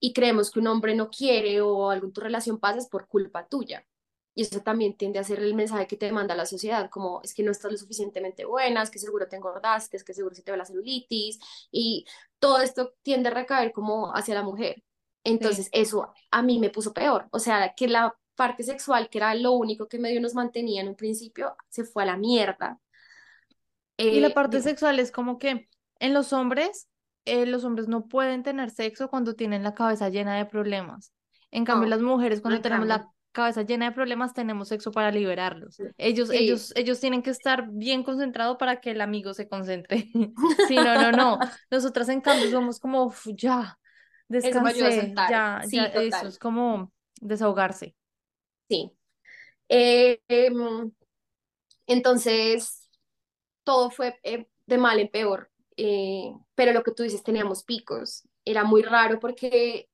y 0.00 0.12
creemos 0.12 0.50
que 0.50 0.60
un 0.60 0.66
hombre 0.68 0.94
no 0.94 1.10
quiere 1.10 1.60
o 1.62 1.90
algo 1.90 2.06
en 2.06 2.12
tu 2.12 2.20
relación 2.20 2.58
pasa, 2.58 2.78
es 2.78 2.88
por 2.88 3.08
culpa 3.08 3.46
tuya. 3.48 3.86
Y 4.34 4.42
eso 4.42 4.60
también 4.60 4.96
tiende 4.96 5.18
a 5.18 5.24
ser 5.24 5.40
el 5.40 5.54
mensaje 5.54 5.86
que 5.86 5.96
te 5.96 6.10
manda 6.12 6.34
la 6.34 6.46
sociedad, 6.46 6.90
como 6.90 7.20
es 7.22 7.34
que 7.34 7.42
no 7.44 7.52
estás 7.52 7.72
lo 7.72 7.78
suficientemente 7.78 8.44
buena, 8.44 8.82
es 8.82 8.90
que 8.90 8.98
seguro 8.98 9.28
te 9.28 9.36
engordaste, 9.36 9.96
es 9.96 10.04
que 10.04 10.12
seguro 10.12 10.34
se 10.34 10.42
te 10.42 10.50
ve 10.50 10.58
la 10.58 10.64
celulitis, 10.64 11.38
y 11.70 12.04
todo 12.40 12.60
esto 12.60 12.94
tiende 13.02 13.28
a 13.28 13.32
recaer 13.32 13.72
como 13.72 14.12
hacia 14.14 14.34
la 14.34 14.42
mujer. 14.42 14.82
Entonces, 15.24 15.68
eso 15.72 16.12
a 16.30 16.42
mí 16.42 16.58
me 16.58 16.70
puso 16.70 16.92
peor. 16.92 17.28
O 17.30 17.38
sea, 17.38 17.74
que 17.74 17.88
la 17.88 18.14
parte 18.34 18.62
sexual, 18.64 19.08
que 19.08 19.18
era 19.18 19.34
lo 19.34 19.52
único 19.52 19.88
que 19.88 19.98
medio 19.98 20.20
nos 20.20 20.34
mantenía 20.34 20.82
en 20.82 20.88
un 20.88 20.96
principio, 20.96 21.56
se 21.68 21.84
fue 21.84 22.02
a 22.02 22.06
la 22.06 22.16
mierda 22.16 22.80
y 23.96 24.20
la 24.20 24.28
eh, 24.28 24.34
parte 24.34 24.60
sexual 24.60 24.98
es 24.98 25.10
como 25.10 25.38
que 25.38 25.68
en 26.00 26.14
los 26.14 26.32
hombres, 26.32 26.88
eh, 27.24 27.46
los 27.46 27.64
hombres 27.64 27.88
no 27.88 28.06
pueden 28.06 28.42
tener 28.42 28.70
sexo 28.70 29.08
cuando 29.08 29.34
tienen 29.34 29.62
la 29.62 29.74
cabeza 29.74 30.08
llena 30.08 30.36
de 30.36 30.46
problemas. 30.46 31.12
En 31.50 31.64
cambio, 31.64 31.88
las 31.88 32.00
mujeres 32.00 32.40
cuando 32.40 32.60
tenemos 32.60 32.88
la 32.88 33.08
cabeza 33.34 33.62
llena 33.62 33.86
de 33.86 33.92
problemas 33.92 34.32
tenemos 34.32 34.68
sexo 34.68 34.92
para 34.92 35.10
liberarlos. 35.10 35.78
Ellos, 35.98 36.30
ellos, 36.30 36.72
ellos 36.76 37.00
tienen 37.00 37.22
que 37.22 37.30
estar 37.30 37.68
bien 37.70 38.02
concentrados 38.02 38.56
para 38.56 38.80
que 38.80 38.92
el 38.92 39.00
amigo 39.00 39.34
se 39.34 39.48
concentre. 39.48 40.10
sí, 40.68 40.76
no, 40.76 40.94
no, 40.94 41.12
no. 41.12 41.38
Nosotras 41.70 42.08
en 42.08 42.20
cambio 42.20 42.50
somos 42.50 42.80
como 42.80 43.12
ya, 43.26 43.78
descansé, 44.28 45.12
ya, 45.14 45.62
ya, 45.70 45.86
eso 45.86 46.28
es 46.28 46.38
como 46.38 46.92
desahogarse. 47.20 47.94
Sí. 48.68 48.92
Eh, 49.68 50.20
em, 50.28 50.90
entonces, 51.86 52.83
todo 53.64 53.90
fue 53.90 54.18
eh, 54.22 54.48
de 54.66 54.78
mal 54.78 55.00
en 55.00 55.08
peor. 55.08 55.50
Eh, 55.76 56.32
pero 56.54 56.72
lo 56.72 56.82
que 56.82 56.92
tú 56.92 57.02
dices, 57.02 57.22
teníamos 57.22 57.64
picos. 57.64 58.22
Era 58.44 58.64
muy 58.64 58.82
raro 58.82 59.18
porque 59.20 59.88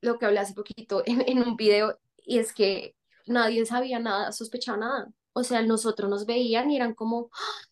lo 0.00 0.18
que 0.18 0.26
hablé 0.26 0.40
hace 0.40 0.54
poquito 0.54 1.02
en, 1.06 1.38
un 1.40 1.56
video, 1.56 1.98
y 2.18 2.38
es 2.38 2.52
que 2.52 2.96
nadie 3.26 3.64
sabía 3.66 3.98
nada, 3.98 4.32
sospechaba 4.32 4.78
nada. 4.78 5.12
O 5.32 5.44
sea, 5.44 5.62
nosotros 5.62 6.10
nos 6.10 6.26
veían 6.26 6.70
y 6.70 6.76
eran 6.76 6.94
como, 6.94 7.30
¡Ah! 7.32 7.68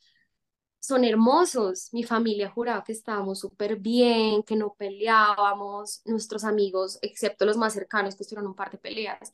son 0.80 1.04
hermosos. 1.04 1.90
Mi 1.92 2.04
familia 2.04 2.50
juraba 2.50 2.84
que 2.84 2.92
estábamos 2.92 3.40
súper 3.40 3.76
bien, 3.76 4.42
que 4.42 4.56
no 4.56 4.74
peleábamos. 4.74 6.02
Nuestros 6.04 6.44
amigos, 6.44 6.98
excepto 7.02 7.44
los 7.44 7.56
más 7.56 7.74
cercanos, 7.74 8.16
que 8.16 8.22
estuvieron 8.24 8.48
un 8.48 8.56
par 8.56 8.70
de 8.70 8.78
peleas, 8.78 9.32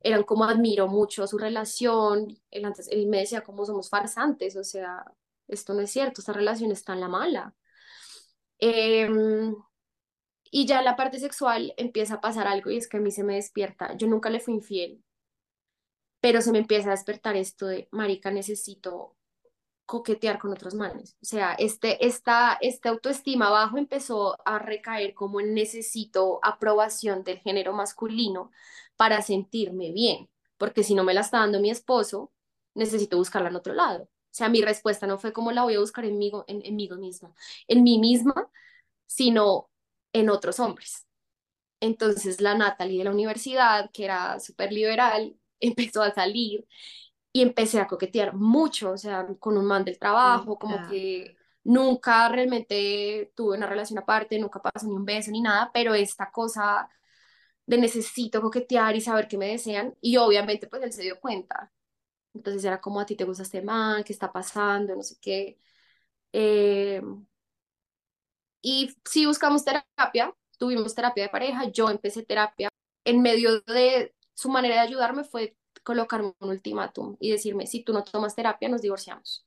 eran 0.00 0.22
como 0.24 0.44
admiro 0.44 0.88
mucho 0.88 1.26
su 1.26 1.38
relación, 1.38 2.38
él, 2.50 2.64
antes, 2.64 2.88
él 2.88 3.06
me 3.06 3.18
decía 3.18 3.42
como 3.42 3.64
somos 3.66 3.90
farsantes, 3.90 4.56
o 4.56 4.64
sea, 4.64 5.04
esto 5.48 5.74
no 5.74 5.80
es 5.82 5.90
cierto, 5.90 6.20
esta 6.20 6.32
relación 6.32 6.72
está 6.72 6.94
en 6.94 7.00
la 7.00 7.08
mala. 7.08 7.54
Em, 8.58 9.54
y 10.50 10.66
ya 10.66 10.82
la 10.82 10.96
parte 10.96 11.18
sexual 11.18 11.74
empieza 11.76 12.14
a 12.14 12.20
pasar 12.20 12.46
algo 12.48 12.70
y 12.70 12.76
es 12.76 12.88
que 12.88 12.96
a 12.98 13.00
mí 13.00 13.10
se 13.10 13.24
me 13.24 13.36
despierta, 13.36 13.96
yo 13.96 14.06
nunca 14.06 14.30
le 14.30 14.40
fui 14.40 14.54
infiel, 14.54 15.02
pero 16.20 16.42
se 16.42 16.52
me 16.52 16.58
empieza 16.58 16.88
a 16.88 16.92
despertar 16.92 17.36
esto 17.36 17.66
de, 17.66 17.88
marica, 17.92 18.30
necesito 18.30 19.16
coquetear 19.86 20.38
con 20.38 20.52
otros 20.52 20.74
manes. 20.74 21.16
O 21.20 21.24
sea, 21.24 21.54
este, 21.54 22.06
esta, 22.06 22.58
este 22.60 22.88
autoestima 22.88 23.50
bajo 23.50 23.76
empezó 23.76 24.36
a 24.46 24.58
recaer 24.60 25.14
como 25.14 25.40
necesito 25.40 26.38
aprobación 26.42 27.24
del 27.24 27.38
género 27.38 27.72
masculino 27.72 28.52
para 29.00 29.22
sentirme 29.22 29.92
bien, 29.92 30.28
porque 30.58 30.84
si 30.84 30.94
no 30.94 31.04
me 31.04 31.14
la 31.14 31.22
está 31.22 31.38
dando 31.38 31.58
mi 31.58 31.70
esposo, 31.70 32.30
necesito 32.74 33.16
buscarla 33.16 33.48
en 33.48 33.56
otro 33.56 33.72
lado. 33.72 34.02
O 34.04 34.08
sea, 34.30 34.50
mi 34.50 34.60
respuesta 34.60 35.06
no 35.06 35.16
fue 35.16 35.32
como 35.32 35.52
la 35.52 35.62
voy 35.62 35.74
a 35.76 35.80
buscar 35.80 36.04
en 36.04 36.18
mí, 36.18 36.30
en, 36.48 36.60
en 36.66 36.76
mí 36.76 36.86
misma, 36.98 37.32
en 37.66 37.82
mí 37.82 37.98
misma, 37.98 38.34
sino 39.06 39.70
en 40.12 40.28
otros 40.28 40.60
hombres. 40.60 41.06
Entonces 41.80 42.42
la 42.42 42.54
Natalie 42.54 42.98
de 42.98 43.04
la 43.04 43.10
universidad, 43.12 43.90
que 43.90 44.04
era 44.04 44.38
súper 44.38 44.70
liberal, 44.70 45.34
empezó 45.60 46.02
a 46.02 46.12
salir 46.12 46.68
y 47.32 47.40
empecé 47.42 47.80
a 47.80 47.86
coquetear 47.86 48.34
mucho, 48.34 48.92
o 48.92 48.98
sea, 48.98 49.26
con 49.38 49.56
un 49.56 49.64
man 49.64 49.84
del 49.84 49.98
trabajo, 49.98 50.58
como 50.58 50.82
que 50.82 51.36
nunca 51.64 52.28
realmente 52.28 53.32
tuve 53.34 53.56
una 53.56 53.66
relación 53.66 53.98
aparte, 53.98 54.38
nunca 54.38 54.60
pasó 54.60 54.86
ni 54.86 54.94
un 54.94 55.06
beso 55.06 55.30
ni 55.30 55.40
nada, 55.40 55.70
pero 55.72 55.94
esta 55.94 56.30
cosa 56.30 56.88
de 57.70 57.78
necesito 57.78 58.40
coquetear 58.42 58.96
y 58.96 59.00
saber 59.00 59.28
qué 59.28 59.38
me 59.38 59.48
desean, 59.48 59.96
y 60.00 60.16
obviamente 60.16 60.66
pues 60.66 60.82
él 60.82 60.92
se 60.92 61.02
dio 61.02 61.20
cuenta. 61.20 61.72
Entonces 62.34 62.64
era 62.64 62.80
como 62.80 63.00
a 63.00 63.06
ti 63.06 63.16
te 63.16 63.24
gusta 63.24 63.44
este 63.44 63.62
man, 63.62 64.04
qué 64.04 64.12
está 64.12 64.32
pasando, 64.32 64.96
no 64.96 65.02
sé 65.02 65.16
qué. 65.20 65.58
Eh, 66.32 67.02
y 68.62 68.94
sí 69.04 69.26
buscamos 69.26 69.64
terapia, 69.64 70.34
tuvimos 70.58 70.94
terapia 70.94 71.24
de 71.24 71.30
pareja, 71.30 71.70
yo 71.70 71.90
empecé 71.90 72.24
terapia. 72.24 72.68
En 73.04 73.22
medio 73.22 73.60
de 73.62 74.14
su 74.34 74.48
manera 74.50 74.74
de 74.76 74.80
ayudarme 74.80 75.24
fue 75.24 75.56
colocarme 75.84 76.34
un 76.40 76.50
ultimátum 76.50 77.16
y 77.20 77.30
decirme, 77.32 77.66
si 77.66 77.84
tú 77.84 77.92
no 77.92 78.04
tomas 78.04 78.34
terapia, 78.36 78.68
nos 78.68 78.82
divorciamos. 78.82 79.46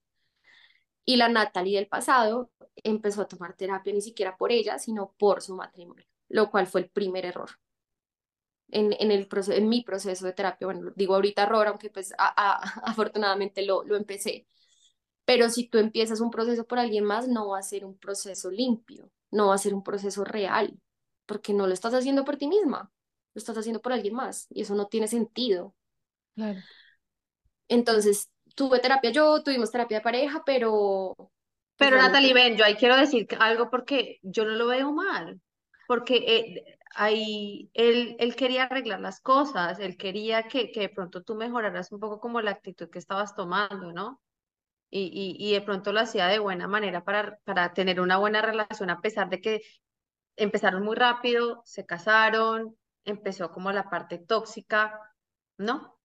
Y 1.06 1.18
la 1.18 1.30
Natalie 1.30 1.78
del 1.78 1.88
pasado 1.88 2.52
empezó 2.78 3.22
a 3.24 3.28
tomar 3.28 3.56
terapia 3.56 3.94
ni 3.94 4.02
siquiera 4.02 4.38
por 4.38 4.52
ella, 4.52 4.80
sino 4.80 5.14
por 5.20 5.42
su 5.42 5.56
matrimonio, 5.56 6.06
lo 6.30 6.50
cual 6.52 6.68
fue 6.68 6.82
el 6.82 6.90
primer 6.90 7.26
error 7.26 7.50
en, 8.70 8.96
en, 9.00 9.12
el 9.12 9.28
proceso, 9.28 9.58
en 9.58 9.70
mi 9.70 9.84
proceso 9.84 10.26
de 10.26 10.34
terapia. 10.34 10.68
Bueno, 10.68 10.92
digo 10.96 11.16
ahorita 11.16 11.44
error, 11.44 11.68
aunque 11.68 11.90
pues 11.90 12.14
afortunadamente 12.18 13.66
lo, 13.66 13.84
lo 13.84 13.96
empecé. 13.96 14.46
Pero 15.26 15.50
si 15.50 15.68
tú 15.68 15.78
empiezas 15.78 16.20
un 16.20 16.32
proceso 16.32 16.66
por 16.66 16.80
alguien 16.80 17.06
más, 17.06 17.28
no 17.28 17.50
va 17.50 17.60
a 17.60 17.64
ser 17.64 17.86
un 17.86 17.98
proceso 17.98 18.52
limpio, 18.52 19.10
no 19.32 19.48
va 19.48 19.56
a 19.56 19.60
ser 19.60 19.74
un 19.74 19.84
proceso 19.84 20.26
real, 20.26 20.78
porque 21.26 21.54
no 21.54 21.66
lo 21.68 21.74
estás 21.74 21.94
haciendo 21.94 22.26
por 22.26 22.38
ti 22.38 22.48
misma, 22.48 22.92
lo 23.34 23.40
estás 23.40 23.58
haciendo 23.58 23.82
por 23.82 23.94
alguien 23.94 24.16
más 24.16 24.48
y 24.50 24.62
eso 24.62 24.76
no 24.76 24.88
tiene 24.88 25.08
sentido. 25.08 25.76
Claro. 26.36 26.60
Entonces, 27.70 28.30
tuve 28.56 28.80
terapia 28.80 29.12
yo, 29.12 29.42
tuvimos 29.44 29.72
terapia 29.72 29.98
de 29.98 30.04
pareja, 30.04 30.44
pero... 30.46 31.16
Pero 31.78 31.98
Natalie, 31.98 32.34
ven, 32.34 32.56
yo 32.56 32.66
ahí 32.66 32.76
quiero 32.76 32.96
decir 32.96 33.28
algo 33.40 33.70
porque 33.70 34.20
yo 34.22 34.46
no 34.46 34.52
lo 34.52 34.68
veo 34.68 34.92
mal, 34.92 35.42
porque 35.88 36.18
eh, 36.18 36.78
ahí 36.96 37.70
él, 37.74 38.16
él 38.20 38.36
quería 38.36 38.64
arreglar 38.66 39.00
las 39.02 39.20
cosas, 39.22 39.80
él 39.80 39.98
quería 39.98 40.44
que, 40.48 40.72
que 40.72 40.82
de 40.82 40.90
pronto 40.90 41.24
tú 41.24 41.36
mejoraras 41.36 41.92
un 41.92 42.00
poco 42.00 42.20
como 42.20 42.42
la 42.42 42.52
actitud 42.52 42.90
que 42.90 43.00
estabas 43.00 43.36
tomando, 43.36 43.92
¿no? 43.94 44.22
Y, 44.92 45.12
y, 45.14 45.38
y 45.50 45.54
de 45.54 45.62
pronto 45.62 45.94
lo 45.94 46.02
hacía 46.02 46.28
de 46.28 46.40
buena 46.40 46.68
manera 46.68 47.04
para, 47.04 47.40
para 47.46 47.74
tener 47.74 48.02
una 48.02 48.18
buena 48.18 48.42
relación, 48.42 48.90
a 48.92 49.02
pesar 49.02 49.30
de 49.30 49.42
que 49.42 49.62
empezaron 50.38 50.84
muy 50.84 50.96
rápido, 50.96 51.62
se 51.66 51.86
casaron, 51.86 52.78
empezó 53.06 53.52
como 53.52 53.72
la 53.72 53.90
parte 53.90 54.20
tóxica, 54.20 55.00
¿no? 55.58 56.00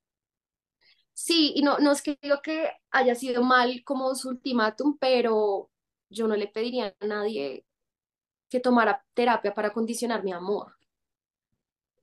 Sí, 1.13 1.53
y 1.57 1.63
no, 1.63 1.79
no 1.79 1.93
es 1.93 2.03
que 2.03 2.19
digo 2.23 2.41
que 2.43 2.71
haya 2.91 3.15
sido 3.15 3.43
mal 3.43 3.83
como 3.85 4.15
su 4.15 4.29
ultimátum, 4.29 4.97
pero 4.99 5.71
yo 6.09 6.29
no 6.29 6.37
le 6.37 6.47
pediría 6.49 6.95
a 7.01 7.07
nadie 7.07 7.67
que 8.51 8.61
tomara 8.61 9.05
terapia 9.15 9.55
para 9.55 9.73
condicionar 9.75 10.25
mi 10.25 10.33
amor. 10.33 10.78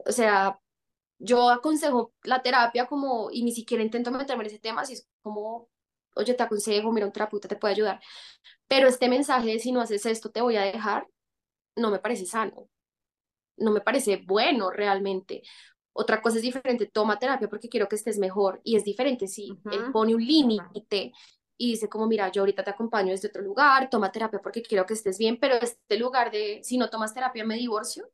O 0.06 0.12
sea, 0.12 0.60
yo 1.20 1.50
aconsejo 1.50 2.13
la 2.24 2.41
terapia 2.41 2.88
como, 2.88 3.30
y 3.32 3.44
ni 3.44 3.52
siquiera 3.52 3.84
intento 3.84 4.12
meterme 4.12 4.44
en 4.44 4.48
ese 4.48 4.60
tema, 4.60 4.86
si 4.86 4.94
es 4.94 5.08
como, 5.22 5.70
oye, 6.15 6.34
te 6.34 6.44
aconsejo, 6.44 6.91
mira, 6.91 7.06
un 7.06 7.12
terapeuta 7.13 7.48
te 7.48 7.56
puede 7.56 7.74
ayudar. 7.74 8.02
Pero 8.68 8.88
este 8.88 9.10
mensaje 9.10 9.48
de 9.48 9.60
si 9.60 9.72
no 9.72 9.82
haces 9.82 10.06
esto, 10.06 10.32
te 10.32 10.41
voy 10.41 10.58
a 10.58 10.62
dejar, 10.62 11.08
no 11.76 11.91
me 11.91 12.00
parece 12.00 12.26
sano. 12.26 12.70
No 13.58 13.72
me 13.72 13.82
parece 13.82 14.24
bueno 14.26 14.70
realmente. 14.70 15.44
Otra 15.94 16.22
cosa 16.22 16.38
es 16.38 16.44
diferente, 16.44 16.88
toma 16.88 17.20
terapia 17.20 17.48
porque 17.48 17.70
quiero 17.70 17.88
que 17.88 17.96
estés 17.96 18.18
mejor. 18.18 18.60
Y 18.63 18.76
es 18.76 18.84
diferente 18.84 19.28
si 19.28 19.58
él 19.72 19.91
pone 19.94 20.13
un 20.13 20.26
límite 20.26 21.13
y 21.58 21.72
dice 21.72 21.88
como, 21.88 22.08
mira, 22.08 22.30
yo 22.32 22.41
ahorita 22.41 22.63
te 22.63 22.72
acompaño 22.72 23.12
desde 23.12 23.30
otro 23.30 23.41
lugar, 23.41 23.89
toma 23.89 24.12
terapia 24.12 24.41
porque 24.41 24.62
quiero 24.62 24.86
que 24.86 24.94
estés 24.94 25.18
bien, 25.18 25.39
pero 25.39 25.56
este 25.56 25.98
lugar 25.98 26.32
de, 26.32 26.60
si 26.63 26.78
no 26.78 26.89
tomas 26.89 27.13
terapia, 27.13 27.46
me 27.46 27.56
divorcio, 27.56 28.10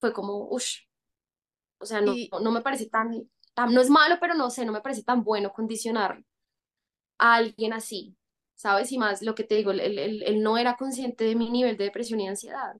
fue 0.00 0.12
como, 0.12 0.48
uff, 0.50 0.64
o 1.78 1.86
sea, 1.86 2.00
no, 2.00 2.20
no 2.42 2.50
me 2.52 2.60
parece 2.62 2.86
tan, 2.88 3.28
tan, 3.54 3.72
no 3.74 3.80
es 3.80 3.90
malo, 3.90 4.16
pero 4.20 4.34
no 4.34 4.50
sé, 4.50 4.64
no 4.64 4.72
me 4.72 4.80
parece 4.82 5.02
tan 5.02 5.24
bueno 5.24 5.52
condicionar 5.52 6.22
a 7.18 7.34
alguien 7.36 7.72
así, 7.72 8.16
¿sabes? 8.54 8.92
Y 8.92 8.98
más 8.98 9.22
lo 9.22 9.34
que 9.34 9.44
te 9.44 9.56
digo, 9.56 9.70
él, 9.72 9.80
él, 9.80 10.22
él 10.24 10.42
no 10.42 10.58
era 10.58 10.76
consciente 10.76 11.24
de 11.24 11.36
mi 11.36 11.50
nivel 11.50 11.76
de 11.76 11.84
depresión 11.84 12.20
y 12.20 12.28
ansiedad 12.28 12.76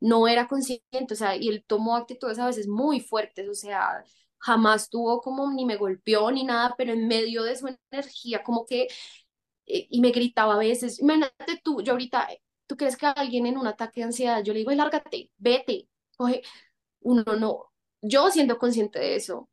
no 0.00 0.28
era 0.28 0.48
consciente, 0.48 1.14
o 1.14 1.16
sea, 1.16 1.36
y 1.36 1.48
él 1.48 1.64
tomó 1.66 1.96
actitudes 1.96 2.38
a 2.38 2.46
veces 2.46 2.68
muy 2.68 3.00
fuertes, 3.00 3.48
o 3.48 3.54
sea, 3.54 4.04
jamás 4.38 4.90
tuvo 4.90 5.20
como 5.22 5.52
ni 5.52 5.64
me 5.66 5.76
golpeó 5.76 6.30
ni 6.32 6.44
nada, 6.44 6.74
pero 6.78 6.92
en 6.92 7.08
medio 7.08 7.42
de 7.44 7.56
su 7.56 7.68
energía 7.92 8.42
como 8.42 8.66
que, 8.66 8.88
eh, 9.66 9.86
y 9.90 10.00
me 10.00 10.10
gritaba 10.10 10.54
a 10.54 10.58
veces, 10.58 11.00
imagínate 11.00 11.60
tú, 11.64 11.82
yo 11.82 11.92
ahorita, 11.92 12.28
tú 12.66 12.76
crees 12.76 12.96
que 12.96 13.06
alguien 13.06 13.46
en 13.46 13.58
un 13.58 13.66
ataque 13.66 14.00
de 14.00 14.06
ansiedad, 14.06 14.42
yo 14.42 14.52
le 14.52 14.60
digo, 14.60 14.72
lárgate, 14.72 15.30
vete, 15.38 15.88
oye, 16.18 16.42
uno 17.00 17.24
no, 17.38 17.72
yo 18.00 18.30
siendo 18.30 18.58
consciente 18.58 18.98
de 18.98 19.16
eso, 19.16 19.48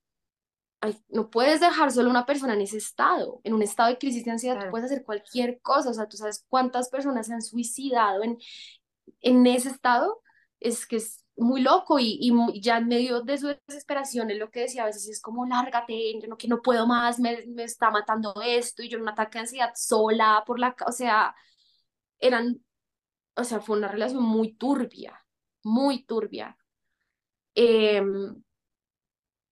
no 1.10 1.30
puedes 1.30 1.60
dejar 1.60 1.92
solo 1.92 2.10
una 2.10 2.26
persona 2.26 2.54
en 2.54 2.62
ese 2.62 2.78
estado, 2.78 3.42
en 3.44 3.54
un 3.54 3.62
estado 3.62 3.90
de 3.90 3.98
crisis 3.98 4.24
de 4.24 4.32
ansiedad, 4.32 4.64
tú 4.64 4.72
puedes 4.72 4.92
hacer 4.92 5.04
cualquier 5.04 5.60
cosa, 5.62 5.90
o 5.90 5.94
sea, 5.94 6.08
tú 6.08 6.18
sabes 6.18 6.46
cuántas 6.48 6.90
personas 6.90 7.28
se 7.28 7.34
han 7.34 7.42
suicidado 7.42 8.24
en, 8.24 8.38
en 9.22 9.46
ese 9.48 9.70
estado, 9.70 10.22
es 10.60 10.86
que 10.86 10.98
es 10.98 11.26
muy 11.36 11.62
loco 11.62 12.00
y, 12.00 12.18
y, 12.20 12.62
ya 12.62 12.78
en 12.78 12.88
medio 12.88 13.22
de 13.22 13.38
su 13.38 13.48
desesperación 13.68 14.30
es 14.30 14.38
lo 14.38 14.52
que 14.52 14.62
decía 14.62 14.84
a 14.84 14.88
veces 14.88 15.08
es 15.08 15.22
como 15.22 15.46
lárgate, 15.46 16.20
yo 16.22 16.28
no, 16.28 16.38
que 16.38 16.48
no 16.48 16.62
puedo 16.62 16.86
más, 16.88 17.20
me, 17.20 17.46
me 17.48 17.64
está 17.64 17.92
matando 17.92 18.34
esto 18.46 18.84
y 18.84 18.90
yo 18.90 18.98
en 18.98 19.04
un 19.04 19.10
ataque 19.10 19.38
de 19.38 19.42
ansiedad 19.42 19.72
sola 19.76 20.44
por 20.46 20.60
la, 20.60 20.76
o 20.86 20.92
sea, 20.92 21.36
eran, 22.20 22.64
o 23.36 23.44
sea, 23.44 23.62
fue 23.62 23.78
una 23.78 23.88
relación 23.88 24.24
muy 24.24 24.54
turbia, 24.54 25.26
muy 25.64 26.04
turbia. 26.04 26.58
Em, 27.56 28.42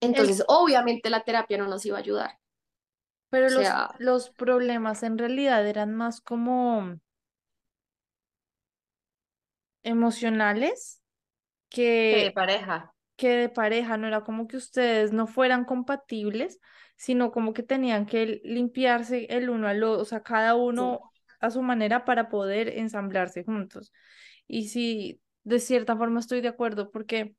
entonces, 0.00 0.44
obviamente 0.46 1.10
la 1.10 1.24
terapia 1.24 1.58
no 1.58 1.66
nos 1.66 1.84
iba 1.84 1.96
a 1.96 2.00
ayudar. 2.00 2.38
Pero 3.30 3.50
los, 3.50 3.68
los 3.98 4.30
problemas 4.30 5.02
en 5.02 5.18
realidad 5.18 5.66
eran 5.66 5.94
más 5.94 6.20
como 6.20 6.98
emocionales 9.82 11.02
que, 11.68 12.22
de 12.24 12.30
pareja. 12.32 12.94
Que 13.16 13.36
de 13.36 13.48
pareja, 13.48 13.96
no 13.96 14.06
era 14.06 14.22
como 14.22 14.46
que 14.46 14.56
ustedes 14.56 15.12
no 15.12 15.26
fueran 15.26 15.64
compatibles, 15.64 16.58
sino 16.96 17.30
como 17.30 17.52
que 17.52 17.62
tenían 17.62 18.06
que 18.06 18.40
limpiarse 18.44 19.26
el 19.30 19.50
uno 19.50 19.68
al 19.68 19.82
otro, 19.82 20.02
o 20.02 20.04
sea, 20.04 20.22
cada 20.22 20.54
uno 20.54 21.00
a 21.40 21.50
su 21.50 21.62
manera 21.62 22.04
para 22.04 22.28
poder 22.28 22.68
ensamblarse 22.78 23.44
juntos. 23.44 23.92
Y 24.46 24.68
sí, 24.68 25.20
de 25.44 25.60
cierta 25.60 25.96
forma 25.96 26.20
estoy 26.20 26.40
de 26.40 26.48
acuerdo 26.48 26.90
porque 26.90 27.34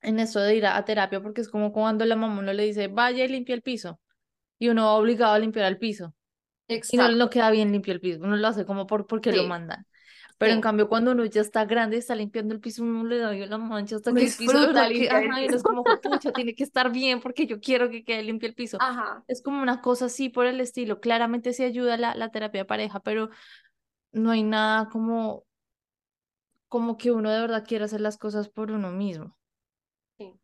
en 0.00 0.20
eso 0.20 0.40
de 0.40 0.56
ir 0.56 0.66
a, 0.66 0.84
terapia, 0.84 1.22
porque 1.22 1.40
es 1.40 1.48
como 1.48 1.72
cuando 1.72 2.04
la 2.04 2.16
mamá 2.16 2.38
uno 2.38 2.52
le 2.52 2.64
dice, 2.64 2.88
vaya 2.88 3.24
y 3.24 3.28
limpia 3.28 3.54
el 3.54 3.62
piso, 3.62 4.00
y 4.58 4.68
uno 4.68 4.84
va 4.84 4.92
obligado 4.92 5.34
a 5.34 5.38
limpiar 5.38 5.66
el 5.66 5.78
piso. 5.78 6.14
Y 6.68 6.96
no, 6.96 7.10
no 7.10 7.28
queda 7.28 7.50
bien 7.50 7.72
limpio 7.72 7.92
el 7.92 8.00
piso, 8.00 8.20
uno 8.22 8.36
lo 8.36 8.48
hace 8.48 8.64
como 8.64 8.86
por, 8.86 9.06
porque 9.06 9.32
lo 9.32 9.44
mandan. 9.44 9.86
Pero 10.36 10.52
en 10.52 10.60
cambio, 10.60 10.88
cuando 10.88 11.12
uno 11.12 11.24
ya 11.24 11.40
está 11.40 11.64
grande 11.64 11.96
y 11.96 12.00
está 12.00 12.14
limpiando 12.14 12.54
el 12.54 12.60
piso, 12.60 12.82
uno 12.82 13.04
le 13.04 13.18
da 13.18 13.32
la 13.32 13.58
mancha 13.58 13.96
hasta 13.96 14.12
que 14.12 14.24
el 14.24 14.32
piso 14.32 14.72
que, 14.72 15.08
ajá, 15.08 15.42
y 15.42 15.48
no 15.48 15.56
es 15.56 15.62
como, 15.62 15.84
pucha, 15.84 16.32
tiene 16.32 16.54
que 16.54 16.64
estar 16.64 16.90
bien 16.90 17.20
porque 17.20 17.46
yo 17.46 17.60
quiero 17.60 17.88
que 17.88 18.04
quede 18.04 18.22
limpio 18.24 18.48
el 18.48 18.54
piso. 18.54 18.78
Ajá. 18.80 19.22
Es 19.28 19.42
como 19.42 19.62
una 19.62 19.80
cosa 19.80 20.06
así 20.06 20.28
por 20.28 20.46
el 20.46 20.60
estilo. 20.60 21.00
Claramente 21.00 21.52
sí 21.52 21.62
ayuda 21.62 21.96
la, 21.96 22.14
la 22.14 22.30
terapia 22.30 22.62
de 22.62 22.64
pareja, 22.64 23.00
pero 23.00 23.30
no 24.12 24.32
hay 24.32 24.42
nada 24.42 24.88
como, 24.88 25.44
como 26.74 26.96
que 26.98 27.12
uno 27.12 27.30
de 27.30 27.40
verdad 27.40 27.64
quiera 27.64 27.84
hacer 27.84 28.00
las 28.00 28.18
cosas 28.18 28.48
por 28.48 28.72
uno 28.72 28.90
mismo. 28.90 29.38
Sí. 30.18 30.34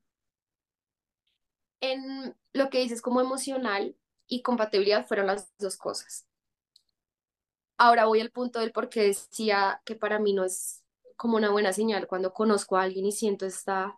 En 1.82 2.34
lo 2.54 2.70
que 2.70 2.78
dices 2.80 3.02
como 3.02 3.20
emocional 3.20 3.94
y 4.26 4.40
compatibilidad 4.42 5.06
fueron 5.06 5.26
las 5.26 5.52
dos 5.58 5.76
cosas. 5.76 6.26
Ahora 7.78 8.04
voy 8.06 8.20
al 8.20 8.30
punto 8.30 8.60
del 8.60 8.72
por 8.72 8.88
qué 8.90 9.02
decía 9.04 9.80
que 9.84 9.96
para 9.96 10.18
mí 10.18 10.34
no 10.34 10.44
es 10.44 10.84
como 11.16 11.36
una 11.36 11.50
buena 11.50 11.72
señal 11.72 12.06
cuando 12.06 12.32
conozco 12.32 12.76
a 12.76 12.82
alguien 12.82 13.06
y 13.06 13.12
siento 13.12 13.46
esta, 13.46 13.96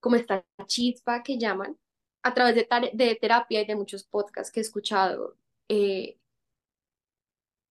como 0.00 0.16
esta 0.16 0.44
chispa 0.66 1.22
que 1.22 1.38
llaman. 1.38 1.78
a 2.22 2.34
través 2.34 2.54
de, 2.56 2.68
de 2.94 3.16
terapia 3.16 3.62
y 3.62 3.66
de 3.66 3.76
muchos 3.76 4.04
podcasts 4.04 4.52
que 4.52 4.60
he 4.60 4.62
escuchado, 4.62 5.36
eh, 5.68 6.18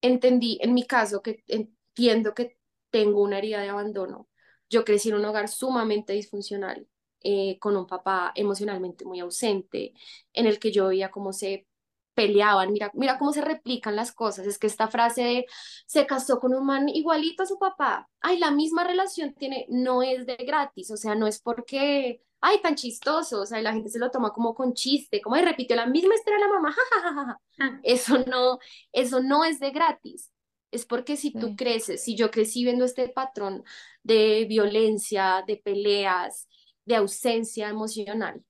entendí 0.01 0.59
en 0.61 0.73
mi 0.73 0.85
caso 0.85 1.21
que 1.21 1.43
entiendo 1.47 2.33
que 2.33 2.58
tengo 2.91 3.21
una 3.21 3.37
herida 3.39 3.61
de 3.61 3.69
abandono. 3.69 4.27
Yo 4.69 4.85
crecí 4.85 5.09
en 5.09 5.15
un 5.15 5.25
hogar 5.25 5.47
sumamente 5.49 6.13
disfuncional, 6.13 6.87
eh, 7.21 7.57
con 7.59 7.75
un 7.77 7.87
papá 7.87 8.31
emocionalmente 8.35 9.05
muy 9.05 9.19
ausente, 9.19 9.93
en 10.33 10.45
el 10.47 10.59
que 10.59 10.71
yo 10.71 10.87
veía 10.87 11.11
cómo 11.11 11.33
se 11.33 11.67
peleaban, 12.13 12.73
mira, 12.73 12.91
mira 12.95 13.17
cómo 13.17 13.31
se 13.33 13.41
replican 13.41 13.95
las 13.95 14.11
cosas. 14.11 14.45
Es 14.45 14.59
que 14.59 14.67
esta 14.67 14.87
frase 14.89 15.21
de 15.23 15.45
se 15.85 16.05
casó 16.05 16.39
con 16.39 16.53
un 16.53 16.65
man 16.65 16.89
igualito 16.89 17.43
a 17.43 17.45
su 17.45 17.57
papá, 17.57 18.09
ay, 18.21 18.37
la 18.39 18.51
misma 18.51 18.83
relación 18.83 19.33
tiene, 19.33 19.65
no 19.69 20.03
es 20.03 20.25
de 20.25 20.35
gratis, 20.37 20.91
o 20.91 20.97
sea, 20.97 21.15
no 21.15 21.27
es 21.27 21.39
porque, 21.41 22.21
ay, 22.41 22.61
tan 22.61 22.75
chistoso, 22.75 23.41
o 23.41 23.45
sea, 23.45 23.61
la 23.61 23.73
gente 23.73 23.89
se 23.89 23.99
lo 23.99 24.11
toma 24.11 24.31
como 24.33 24.53
con 24.53 24.73
chiste, 24.73 25.21
como, 25.21 25.35
ay, 25.35 25.45
repitió 25.45 25.75
la 25.77 25.85
misma 25.85 26.15
historia 26.15 26.39
de 26.39 26.45
la 26.45 26.53
mamá, 26.53 26.75
jajajaja. 26.91 27.41
Ah, 27.59 27.79
Eso 27.83 28.17
no, 28.27 28.59
eso 28.91 29.21
no 29.21 29.45
es 29.45 29.59
de 29.59 29.71
gratis. 29.71 30.29
Es 30.71 30.85
porque 30.85 31.17
si 31.17 31.31
tú 31.31 31.47
Sí. 31.47 31.55
creces, 31.57 32.03
si 32.03 32.15
yo 32.15 32.31
crecí 32.31 32.63
viendo 32.63 32.85
este 32.85 33.09
patrón 33.09 33.63
de 34.03 34.45
violencia, 34.47 35.43
de 35.47 35.57
peleas, 35.57 36.47
de 36.85 36.95
ausencia 36.95 37.69
emocional, 37.69 38.43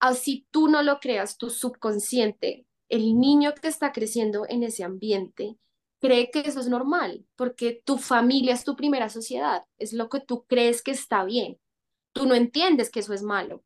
así 0.00 0.46
tú 0.50 0.68
no 0.68 0.82
lo 0.82 1.00
creas, 1.00 1.38
tu 1.38 1.50
subconsciente, 1.50 2.66
el 2.88 3.18
niño 3.18 3.54
que 3.54 3.68
está 3.68 3.92
creciendo 3.92 4.46
en 4.48 4.62
ese 4.62 4.84
ambiente, 4.84 5.56
cree 6.00 6.30
que 6.30 6.40
eso 6.40 6.60
es 6.60 6.68
normal, 6.68 7.26
porque 7.36 7.82
tu 7.84 7.98
familia 7.98 8.54
es 8.54 8.64
tu 8.64 8.76
primera 8.76 9.08
sociedad, 9.08 9.64
es 9.78 9.92
lo 9.92 10.08
que 10.08 10.20
tú 10.20 10.44
crees 10.46 10.82
que 10.82 10.92
está 10.92 11.24
bien. 11.24 11.58
Tú 12.12 12.26
no 12.26 12.34
entiendes 12.34 12.90
que 12.90 13.00
eso 13.00 13.14
es 13.14 13.22
malo. 13.22 13.64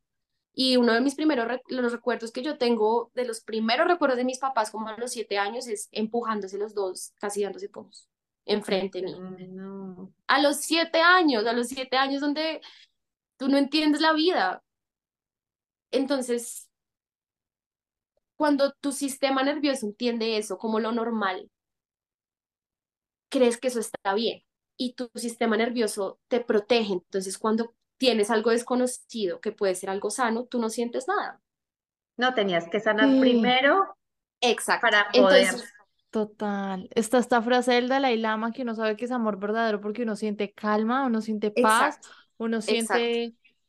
Y 0.52 0.76
uno 0.76 0.92
de 0.92 1.00
mis 1.00 1.14
primeros 1.14 1.60
los 1.68 1.92
recuerdos 1.92 2.32
que 2.32 2.42
yo 2.42 2.58
tengo, 2.58 3.10
de 3.14 3.24
los 3.24 3.40
primeros 3.40 3.86
recuerdos 3.86 4.18
de 4.18 4.24
mis 4.24 4.38
papás, 4.38 4.70
como 4.70 4.88
a 4.88 4.96
los 4.96 5.12
siete 5.12 5.38
años, 5.38 5.68
es 5.68 5.88
empujándose 5.92 6.58
los 6.58 6.74
dos, 6.74 7.12
casi 7.20 7.42
dándose 7.42 7.68
puños, 7.68 8.08
enfrente 8.44 9.02
mío. 9.02 9.18
no. 9.48 10.12
A 10.26 10.40
los 10.42 10.58
siete 10.58 11.00
años, 11.00 11.46
a 11.46 11.52
los 11.52 11.68
siete 11.68 11.96
años 11.96 12.20
donde 12.20 12.60
tú 13.36 13.48
no 13.48 13.58
entiendes 13.58 14.00
la 14.00 14.12
vida. 14.12 14.62
Entonces, 15.92 16.68
cuando 18.36 18.72
tu 18.80 18.92
sistema 18.92 19.42
nervioso 19.42 19.86
entiende 19.86 20.36
eso 20.36 20.58
como 20.58 20.80
lo 20.80 20.92
normal, 20.92 21.50
crees 23.28 23.58
que 23.58 23.68
eso 23.68 23.80
está 23.80 24.14
bien 24.14 24.42
y 24.76 24.94
tu 24.94 25.10
sistema 25.14 25.58
nervioso 25.58 26.18
te 26.28 26.40
protege. 26.40 26.94
Entonces, 26.94 27.36
cuando 27.36 27.74
tienes 28.00 28.30
algo 28.30 28.50
desconocido 28.50 29.40
que 29.42 29.52
puede 29.52 29.74
ser 29.76 29.90
algo 29.90 30.10
sano, 30.10 30.46
tú 30.46 30.58
no 30.58 30.70
sientes 30.70 31.06
nada. 31.06 31.42
No, 32.16 32.34
tenías 32.34 32.68
que 32.68 32.80
sanar 32.80 33.08
Sí. 33.10 33.20
primero 33.20 33.96
Exacto. 34.40 34.80
para 34.80 35.10
poder. 35.14 35.42
Entonces, 35.44 35.74
Total. 36.10 36.88
Está 36.94 37.18
esta 37.18 37.40
frase 37.40 37.72
del 37.74 37.88
Dalai 37.88 38.16
Lama 38.16 38.50
que 38.52 38.62
uno 38.62 38.74
sabe 38.74 38.96
que 38.96 39.04
es 39.04 39.12
amor 39.12 39.38
verdadero 39.38 39.80
porque 39.80 40.02
uno 40.02 40.16
siente 40.16 40.52
calma, 40.52 41.06
uno 41.06 41.20
siente 41.20 41.52
paz, 41.52 42.00
exacto, 42.00 42.08
uno 42.38 42.60
exacto. 42.66 43.20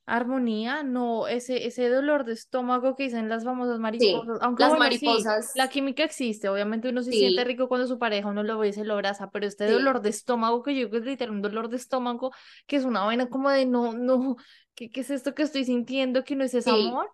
Armonía, 0.05 0.83
no 0.83 1.27
ese, 1.27 1.65
ese 1.67 1.89
dolor 1.89 2.25
de 2.25 2.33
estómago 2.33 2.95
que 2.95 3.03
dicen 3.03 3.29
las 3.29 3.43
famosas 3.43 3.79
Sí, 3.97 4.25
mariposas. 4.25 4.39
Aunque 4.41 4.63
las 4.63 4.73
bueno, 4.73 4.91
sí, 4.91 5.31
mariposas, 5.31 5.53
la 5.53 5.69
química 5.69 6.03
existe, 6.03 6.49
obviamente 6.49 6.89
uno 6.89 7.03
sí 7.03 7.13
siente 7.13 7.43
sí, 7.43 7.45
rico 7.45 7.67
cuando 7.67 7.87
su 7.87 7.99
pareja 7.99 8.27
uno 8.29 8.43
lo 8.43 8.57
ve 8.59 8.69
y 8.69 8.73
se 8.73 8.83
lo 8.85 8.93
abraza, 8.95 9.29
pero 9.31 9.45
este 9.47 9.65
sí, 9.65 9.71
dolor 9.71 10.01
de 10.01 10.09
estómago 10.09 10.63
que 10.63 10.75
yo 10.75 10.89
creo 10.89 11.01
que 11.01 11.05
es 11.07 11.11
literal 11.11 11.35
un 11.35 11.41
dolor 11.41 11.69
de 11.69 11.77
estómago, 11.77 12.31
que 12.67 12.77
es 12.77 12.85
una 12.85 13.03
vaina 13.03 13.29
como 13.29 13.49
de 13.49 13.65
no, 13.65 13.93
no, 13.93 14.35
¿qué, 14.75 14.89
qué 14.89 15.01
es 15.01 15.11
esto 15.11 15.33
que 15.35 15.43
estoy 15.43 15.65
sintiendo 15.65 16.23
que 16.23 16.35
no 16.35 16.43
es 16.43 16.53
ese 16.53 16.69
sí. 16.69 16.71
amor? 16.71 17.09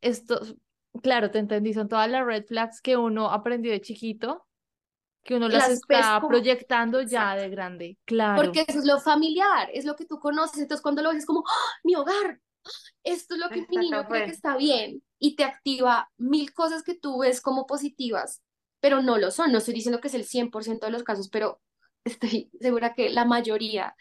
Esto, 0.00 0.40
claro, 1.02 1.30
te 1.30 1.38
entendí, 1.38 1.74
son 1.74 1.88
todas 1.88 2.10
las 2.10 2.24
red 2.26 2.44
flags 2.46 2.80
que 2.80 2.96
uno 2.96 3.30
aprendió 3.30 3.72
de 3.72 3.80
chiquito 3.80 4.46
que 5.22 5.36
uno 5.36 5.48
las 5.48 5.70
está 5.70 6.18
como, 6.20 6.28
proyectando 6.28 7.00
ya 7.02 7.34
exacto. 7.34 7.42
de 7.42 7.48
grande. 7.50 7.98
Claro, 8.04 8.42
Porque 8.42 8.64
eso 8.66 8.78
es 8.78 8.84
lo 8.84 9.00
familiar, 9.00 9.68
es 9.72 9.84
lo 9.84 9.94
que 9.96 10.04
tú 10.04 10.18
conoces. 10.18 10.60
Entonces, 10.60 10.82
cuando 10.82 11.02
lo 11.02 11.10
ves 11.10 11.18
es 11.18 11.26
como, 11.26 11.44
¡Ah! 11.46 11.78
mi 11.84 11.94
hogar, 11.94 12.40
esto 13.04 13.34
es 13.34 13.40
lo 13.40 13.48
que 13.48 13.66
mi 13.68 13.76
niño 13.76 14.04
cree 14.08 14.22
que 14.22 14.28
fue. 14.28 14.34
está 14.34 14.56
bien 14.56 15.02
y 15.18 15.36
te 15.36 15.44
activa 15.44 16.10
mil 16.16 16.52
cosas 16.52 16.82
que 16.82 16.94
tú 16.94 17.20
ves 17.20 17.40
como 17.40 17.66
positivas, 17.66 18.42
pero 18.80 19.02
no 19.02 19.18
lo 19.18 19.30
son. 19.30 19.52
No 19.52 19.58
estoy 19.58 19.74
diciendo 19.74 20.00
que 20.00 20.08
es 20.08 20.14
el 20.14 20.24
100% 20.24 20.86
de 20.86 20.92
los 20.92 21.04
casos, 21.04 21.28
pero 21.28 21.60
estoy 22.04 22.50
segura 22.60 22.94
que 22.94 23.10
la 23.10 23.24
mayoría 23.24 23.94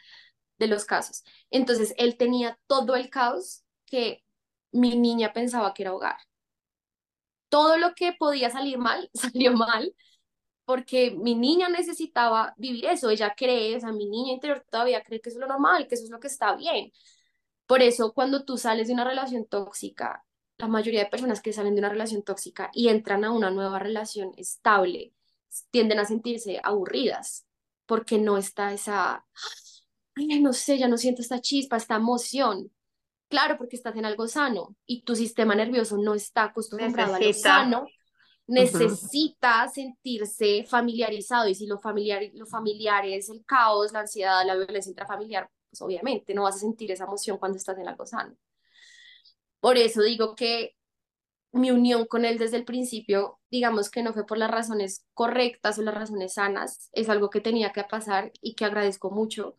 de 0.57 0.67
los 0.67 0.85
casos. 0.85 1.23
Entonces, 1.49 1.93
él 1.97 2.17
tenía 2.17 2.59
todo 2.67 2.95
el 2.95 3.09
caos 3.09 3.63
que 3.85 4.23
mi 4.71 4.95
niña 4.95 5.33
pensaba 5.33 5.73
que 5.73 5.83
era 5.83 5.93
hogar. 5.93 6.17
Todo 7.49 7.77
lo 7.77 7.93
que 7.95 8.13
podía 8.13 8.49
salir 8.49 8.77
mal, 8.77 9.09
salió 9.13 9.53
mal, 9.53 9.93
porque 10.71 11.11
mi 11.11 11.35
niña 11.35 11.67
necesitaba 11.67 12.53
vivir 12.55 12.85
eso. 12.85 13.09
Ella 13.09 13.33
cree, 13.35 13.75
o 13.75 13.79
sea, 13.81 13.91
mi 13.91 14.05
niña 14.05 14.31
interior 14.31 14.65
todavía 14.69 15.03
cree 15.03 15.19
que 15.19 15.27
eso 15.27 15.37
es 15.37 15.41
lo 15.41 15.47
normal, 15.47 15.85
que 15.85 15.95
eso 15.95 16.05
es 16.05 16.09
lo 16.09 16.21
que 16.21 16.29
está 16.29 16.55
bien. 16.55 16.93
Por 17.65 17.81
eso, 17.81 18.13
cuando 18.13 18.45
tú 18.45 18.57
sales 18.57 18.87
de 18.87 18.93
una 18.93 19.03
relación 19.03 19.45
tóxica, 19.45 20.23
la 20.57 20.69
mayoría 20.69 21.03
de 21.03 21.09
personas 21.09 21.41
que 21.41 21.51
salen 21.51 21.75
de 21.75 21.79
una 21.79 21.89
relación 21.89 22.23
tóxica 22.23 22.71
y 22.73 22.87
entran 22.87 23.25
a 23.25 23.31
una 23.33 23.51
nueva 23.51 23.79
relación 23.79 24.31
estable, 24.37 25.11
tienden 25.71 25.99
a 25.99 26.05
sentirse 26.05 26.61
aburridas, 26.63 27.45
porque 27.85 28.17
no 28.17 28.37
está 28.37 28.71
esa, 28.71 29.25
ay, 30.15 30.39
no 30.39 30.53
sé, 30.53 30.77
ya 30.77 30.87
no 30.87 30.97
siento 30.97 31.21
esta 31.21 31.41
chispa, 31.41 31.75
esta 31.75 31.95
emoción. 31.97 32.71
Claro, 33.27 33.57
porque 33.57 33.75
estás 33.75 33.97
en 33.97 34.05
algo 34.05 34.25
sano 34.29 34.77
y 34.85 35.01
tu 35.01 35.17
sistema 35.17 35.53
nervioso 35.53 35.97
no 35.97 36.13
está 36.13 36.43
acostumbrado 36.43 37.15
a 37.15 37.19
lo 37.19 37.91
Necesita. 38.55 38.85
Ujú. 38.85 38.93
necesita 38.93 39.67
sentirse 39.69 40.65
familiarizado 40.65 41.47
y 41.47 41.55
si 41.55 41.67
lo 41.67 41.79
familiar, 41.79 42.23
lo 42.33 42.45
familiar 42.45 43.05
es 43.05 43.29
el 43.29 43.45
caos, 43.45 43.91
la 43.93 44.01
ansiedad, 44.01 44.45
la 44.45 44.55
violencia 44.55 44.89
intrafamiliar, 44.89 45.49
pues 45.69 45.81
obviamente 45.81 46.33
no 46.33 46.43
vas 46.43 46.55
a 46.57 46.59
sentir 46.59 46.91
esa 46.91 47.05
emoción 47.05 47.37
cuando 47.37 47.57
estás 47.57 47.77
en 47.77 47.87
algo 47.87 48.05
sano. 48.05 48.35
Por 49.59 49.77
eso 49.77 50.01
digo 50.01 50.35
que 50.35 50.75
mi 51.51 51.71
unión 51.71 52.05
con 52.05 52.25
él 52.25 52.37
desde 52.39 52.57
el 52.57 52.65
principio, 52.65 53.39
digamos 53.51 53.89
que 53.91 54.03
no 54.03 54.13
fue 54.13 54.25
por 54.25 54.37
las 54.37 54.51
razones 54.51 55.05
correctas 55.13 55.79
o 55.79 55.83
las 55.83 55.95
razones 55.95 56.35
sanas, 56.35 56.89
es 56.93 57.09
algo 57.09 57.29
que 57.29 57.41
tenía 57.41 57.73
que 57.73 57.83
pasar 57.83 58.31
y 58.41 58.55
que 58.55 58.65
agradezco 58.65 59.11
mucho, 59.11 59.57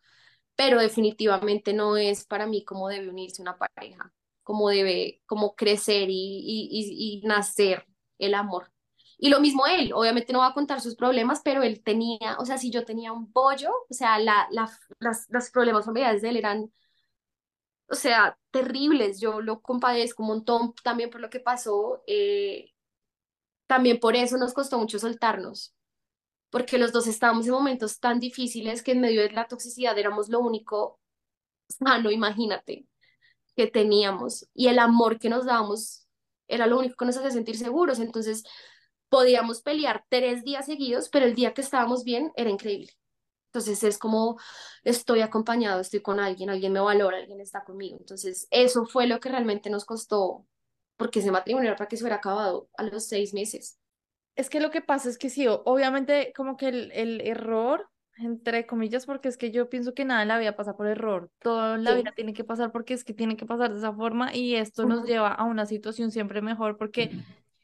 pero 0.57 0.81
definitivamente 0.81 1.73
no 1.75 1.97
es 1.97 2.25
para 2.27 2.47
mí 2.47 2.65
como 2.65 2.89
debe 2.89 3.09
unirse 3.11 3.43
una 3.43 3.59
pareja, 3.59 4.15
como 4.45 4.71
debe, 4.71 5.23
como 5.27 5.55
crecer 5.57 6.11
y, 6.11 6.15
y, 6.15 6.69
y, 6.73 7.21
y 7.25 7.27
nacer 7.27 7.87
el 8.19 8.35
amor. 8.35 8.73
Y 9.23 9.31
lo 9.31 9.41
mismo 9.41 9.67
él, 9.69 9.93
obviamente 9.95 10.33
no 10.33 10.41
va 10.41 10.49
a 10.49 10.55
contar 10.55 10.81
sus 10.81 10.97
problemas, 10.97 11.43
pero 11.45 11.63
él 11.63 11.83
tenía, 11.85 12.37
o 12.41 12.45
sea, 12.47 12.59
si 12.59 12.71
yo 12.73 12.85
tenía 12.85 13.13
un 13.13 13.33
bollo, 13.33 13.71
o 13.89 13.95
sea, 13.95 14.19
la, 14.19 14.49
la, 14.51 14.69
las, 14.99 15.27
los 15.31 15.51
problemas 15.51 15.85
familiares 15.87 16.23
de 16.23 16.31
él 16.31 16.37
eran 16.39 16.73
o 17.89 17.95
sea, 17.95 18.39
terribles. 18.51 19.21
Yo 19.21 19.41
lo 19.41 19.61
compadezco 19.63 20.23
un 20.23 20.29
montón 20.29 20.75
también 20.83 21.11
por 21.11 21.21
lo 21.21 21.31
que 21.31 21.41
pasó. 21.41 22.03
eh, 22.07 22.71
también 23.67 24.01
por 24.01 24.17
eso 24.17 24.37
nos 24.37 24.53
costó 24.55 24.79
mucho 24.79 24.99
soltarnos, 24.99 25.75
porque 26.51 26.79
los 26.79 26.93
dos 26.93 27.07
estábamos 27.09 27.47
en 27.47 27.53
momentos 27.55 28.01
tan 28.01 28.21
difíciles 28.21 28.83
que 28.83 28.93
en 28.93 29.01
medio 29.03 29.23
de 29.23 29.31
la 29.33 29.49
toxicidad 29.49 29.99
éramos 29.99 30.29
lo 30.29 30.41
único 30.41 31.01
sano, 31.69 32.11
imagínate, 32.11 32.87
que 33.57 33.67
teníamos. 33.69 34.49
Y 34.55 34.69
el 34.69 34.79
amor 34.81 35.19
que 35.19 35.29
nos 35.31 35.47
dábamos 35.47 36.07
era 36.49 36.67
lo 36.67 36.79
único 36.79 36.97
que 36.97 37.07
nos 37.07 37.17
hacía 37.19 37.31
sentir 37.33 37.57
seguros. 37.59 38.01
Entonces, 38.01 38.45
podíamos 39.13 39.63
pelear 39.63 40.07
tres 40.11 40.45
días 40.45 40.67
seguidos, 40.67 41.11
pero 41.11 41.27
el 41.27 41.37
día 41.37 41.55
que 41.55 41.63
estábamos 41.63 42.05
bien 42.05 42.33
era 42.37 42.51
increíble. 42.51 42.91
Entonces 43.49 43.83
es 43.85 43.99
como 43.99 44.39
estoy 44.85 45.21
acompañado, 45.23 45.81
estoy 45.81 46.01
con 46.03 46.21
alguien, 46.21 46.51
alguien 46.51 46.73
me 46.73 46.81
valora, 46.81 47.19
alguien 47.19 47.41
está 47.41 47.65
conmigo. 47.65 47.99
Entonces 48.01 48.49
eso 48.51 48.87
fue 48.87 49.07
lo 49.07 49.21
que 49.21 49.29
realmente 49.31 49.71
nos 49.71 49.85
costó, 49.85 50.47
porque 50.97 51.21
ese 51.21 51.33
matrimonio 51.33 51.71
era 51.71 51.77
para 51.79 51.89
que 51.89 51.97
se 51.99 52.05
hubiera 52.05 52.17
acabado 52.17 52.71
a 52.77 52.85
los 52.85 53.07
seis 53.09 53.35
meses. 53.35 53.79
es 54.37 54.51
que 54.51 54.61
lo 54.61 54.71
que 54.71 54.81
pasa 54.83 55.09
es 55.09 55.19
que 55.19 55.31
sí, 55.31 55.47
obviamente 55.49 56.33
como 56.37 56.57
que 56.57 56.69
el, 56.69 56.93
el 56.93 57.21
error, 57.21 57.89
entre 58.19 58.67
comillas, 58.67 59.07
porque 59.07 59.29
es 59.29 59.37
que 59.37 59.51
yo 59.51 59.69
pienso 59.69 59.95
que 59.95 60.05
nada 60.05 60.23
en 60.23 60.29
la 60.29 60.39
vida 60.39 60.57
pasa 60.57 60.77
por 60.77 60.87
error, 60.87 61.31
todo 61.41 61.75
en 61.75 61.85
la 61.85 61.95
Sí. 61.95 61.95
vida 61.95 62.13
tiene 62.15 62.33
que 62.35 62.45
pasar 62.45 62.73
porque 62.73 62.95
es 62.95 63.05
que 63.05 63.15
tiene 63.15 63.37
que 63.37 63.47
pasar 63.47 63.73
de 63.73 63.79
esa 63.79 63.93
forma 63.93 64.35
y 64.35 64.55
esto 64.57 64.87
nos 64.87 65.03
Ujú. 65.03 65.07
lleva 65.07 65.29
a 65.33 65.45
una 65.45 65.67
situación 65.67 66.11
siempre 66.11 66.43
mejor 66.43 66.79
porque 66.79 67.13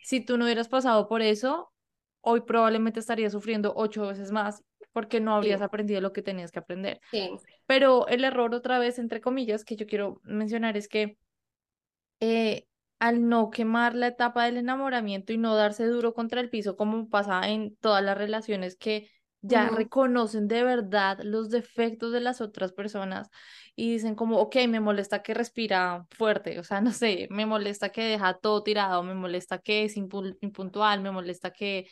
si 0.03 0.21
tú 0.21 0.39
no 0.39 0.45
hubieras 0.45 0.69
pasado 0.69 1.09
por 1.09 1.23
eso, 1.23 1.73
hoy 2.21 2.43
probablemente 2.43 3.01
estarías 3.01 3.33
sufriendo 3.33 3.73
ocho 3.77 4.07
veces 4.09 4.33
más 4.33 4.65
porque 4.93 5.21
no 5.21 5.35
habrías 5.35 5.61
Sí, 5.61 5.63
aprendido 5.63 6.01
lo 6.01 6.13
que 6.13 6.23
tenías 6.23 6.53
que 6.53 6.59
aprender. 6.61 7.01
sí, 7.11 7.41
Pero 7.67 8.09
el 8.09 8.25
error, 8.25 8.55
otra 8.55 8.79
vez, 8.79 8.99
entre 8.99 9.21
comillas, 9.21 9.65
que 9.65 9.77
yo 9.77 9.87
quiero 9.87 10.21
mencionar 10.25 10.77
es 10.77 10.89
que 10.89 11.19
eh, 12.21 12.67
al 12.99 13.29
no 13.29 13.51
quemar 13.51 13.95
la 13.95 14.09
etapa 14.09 14.45
del 14.45 14.57
enamoramiento 14.57 15.33
y 15.33 15.39
no 15.39 15.55
darse 15.55 15.87
duro 15.87 16.15
contra 16.15 16.41
el 16.41 16.51
piso, 16.51 16.77
como 16.77 17.09
pasa 17.09 17.49
en 17.49 17.77
todas 17.77 18.03
las 18.05 18.19
relaciones 18.19 18.77
que 18.77 19.11
ya 19.41 19.71
reconocen 19.71 20.49
de 20.49 20.65
verdad 20.65 21.21
los 21.23 21.51
defectos 21.51 22.13
de 22.13 22.21
las 22.21 22.41
otras 22.41 22.73
personas 22.73 23.29
y 23.77 23.93
dicen 23.93 24.15
como, 24.15 24.39
ok, 24.39 24.57
me 24.69 24.81
molesta 24.81 25.23
que 25.23 25.35
respira 25.35 26.07
fuerte, 26.11 26.59
o 26.59 26.65
sea, 26.65 26.81
no 26.81 26.93
sé, 26.93 27.29
me 27.31 27.47
molesta 27.47 27.91
que 27.91 28.03
deja 28.05 28.35
todo 28.39 28.63
tirado, 28.63 29.03
me 29.03 29.15
molesta 29.15 29.59
que 29.59 29.85
es 29.85 29.97
impu- 29.97 30.37
impuntual, 30.41 31.01
me 31.01 31.11
molesta 31.11 31.53
que 31.53 31.89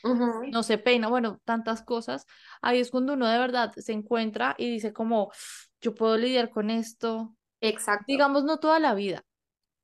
no 0.51 0.63
se 0.63 0.79
peina, 0.79 1.09
bueno, 1.09 1.41
tantas 1.45 1.83
cosas. 1.83 2.25
Ahí 2.63 2.81
es 2.81 2.91
cuando 2.91 3.15
uno 3.15 3.27
de 3.29 3.39
verdad 3.39 3.73
se 3.77 3.93
encuentra 3.93 4.55
y 4.59 4.71
dice 4.71 4.93
como, 4.93 5.33
yo 5.81 5.95
puedo 5.95 6.17
lidiar 6.17 6.51
con 6.51 6.71
esto, 6.71 7.35
Exacto. 7.61 8.07
digamos, 8.07 8.45
no 8.45 8.59
toda 8.59 8.79
la 8.81 8.95
vida, 8.95 9.25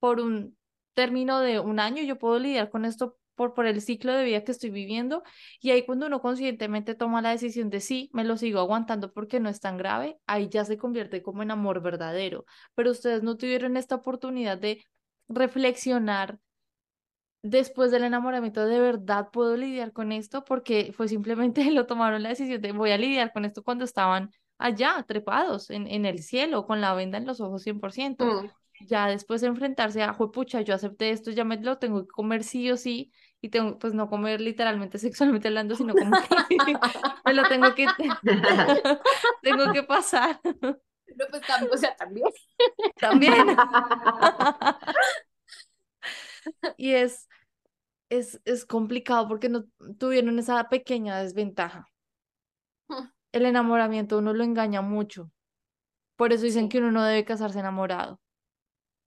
por 0.00 0.20
un 0.20 0.58
término 0.94 1.40
de 1.40 1.60
un 1.60 1.80
año, 1.80 2.02
yo 2.02 2.18
puedo 2.18 2.38
lidiar 2.38 2.70
con 2.70 2.84
esto 2.84 3.18
por, 3.34 3.54
por 3.54 3.66
el 3.66 3.80
ciclo 3.80 4.12
de 4.12 4.24
vida 4.24 4.44
que 4.44 4.52
estoy 4.52 4.70
viviendo. 4.70 5.22
Y 5.60 5.70
ahí 5.70 5.84
cuando 5.84 6.06
uno 6.06 6.20
conscientemente 6.20 6.94
toma 6.94 7.22
la 7.22 7.30
decisión 7.30 7.70
de 7.70 7.80
sí, 7.80 8.10
me 8.12 8.24
lo 8.24 8.36
sigo 8.36 8.60
aguantando 8.60 9.12
porque 9.12 9.40
no 9.40 9.48
es 9.48 9.60
tan 9.60 9.76
grave, 9.76 10.18
ahí 10.26 10.48
ya 10.48 10.64
se 10.64 10.76
convierte 10.78 11.22
como 11.22 11.42
en 11.42 11.50
amor 11.50 11.82
verdadero. 11.82 12.44
Pero 12.74 12.90
ustedes 12.90 13.22
no 13.22 13.36
tuvieron 13.36 13.76
esta 13.76 13.96
oportunidad 13.96 14.58
de 14.58 14.84
reflexionar 15.28 16.38
después 17.42 17.90
del 17.90 18.04
enamoramiento, 18.04 18.64
¿de 18.66 18.78
verdad 18.78 19.28
puedo 19.32 19.56
lidiar 19.56 19.92
con 19.92 20.12
esto? 20.12 20.44
Porque 20.44 20.92
fue 20.96 21.08
simplemente 21.08 21.64
lo 21.70 21.86
tomaron 21.86 22.22
la 22.22 22.30
decisión 22.30 22.60
de 22.60 22.72
voy 22.72 22.92
a 22.92 22.98
lidiar 22.98 23.32
con 23.32 23.44
esto 23.44 23.62
cuando 23.62 23.84
estaban 23.84 24.30
allá, 24.58 25.04
trepados 25.06 25.70
en, 25.70 25.88
en 25.88 26.06
el 26.06 26.22
cielo, 26.22 26.66
con 26.66 26.80
la 26.80 26.94
venda 26.94 27.18
en 27.18 27.26
los 27.26 27.40
ojos 27.40 27.62
100%. 27.62 28.24
Mm. 28.24 28.50
Ya 28.88 29.06
después 29.06 29.40
de 29.40 29.48
enfrentarse 29.48 30.02
a, 30.02 30.12
pucha, 30.14 30.60
yo 30.62 30.74
acepté 30.74 31.10
esto, 31.10 31.30
ya 31.30 31.44
me 31.44 31.56
lo 31.56 31.78
tengo 31.78 32.02
que 32.02 32.08
comer 32.08 32.42
sí 32.42 32.70
o 32.70 32.76
sí, 32.76 33.12
y 33.42 33.50
tengo, 33.50 33.78
pues 33.78 33.92
no 33.94 34.08
comer 34.08 34.40
literalmente 34.40 34.98
sexualmente 34.98 35.48
hablando, 35.48 35.74
sino 35.76 35.94
como 35.94 36.16
que 36.48 36.56
me 37.26 37.34
lo 37.34 37.42
tengo 37.48 37.74
que, 37.74 37.86
tengo 39.42 39.72
que 39.72 39.82
pasar 39.82 40.40
No, 40.44 41.26
pues 41.30 41.42
tam- 41.42 41.68
o 41.70 41.76
sea, 41.76 41.94
también. 41.96 42.28
también. 42.98 43.56
Y 46.76 46.92
es, 46.94 47.28
es, 48.10 48.40
es 48.44 48.64
complicado 48.64 49.28
porque 49.28 49.48
no 49.48 49.64
tuvieron 49.98 50.38
esa 50.38 50.68
pequeña 50.68 51.18
desventaja. 51.20 51.88
Mm. 52.88 53.08
El 53.32 53.46
enamoramiento 53.46 54.18
uno 54.18 54.32
lo 54.34 54.44
engaña 54.44 54.82
mucho. 54.82 55.30
Por 56.16 56.32
eso 56.32 56.44
dicen 56.44 56.64
Sí. 56.64 56.68
que 56.68 56.78
uno 56.78 56.92
no 56.92 57.04
debe 57.04 57.24
casarse 57.24 57.58
enamorado. 57.60 58.20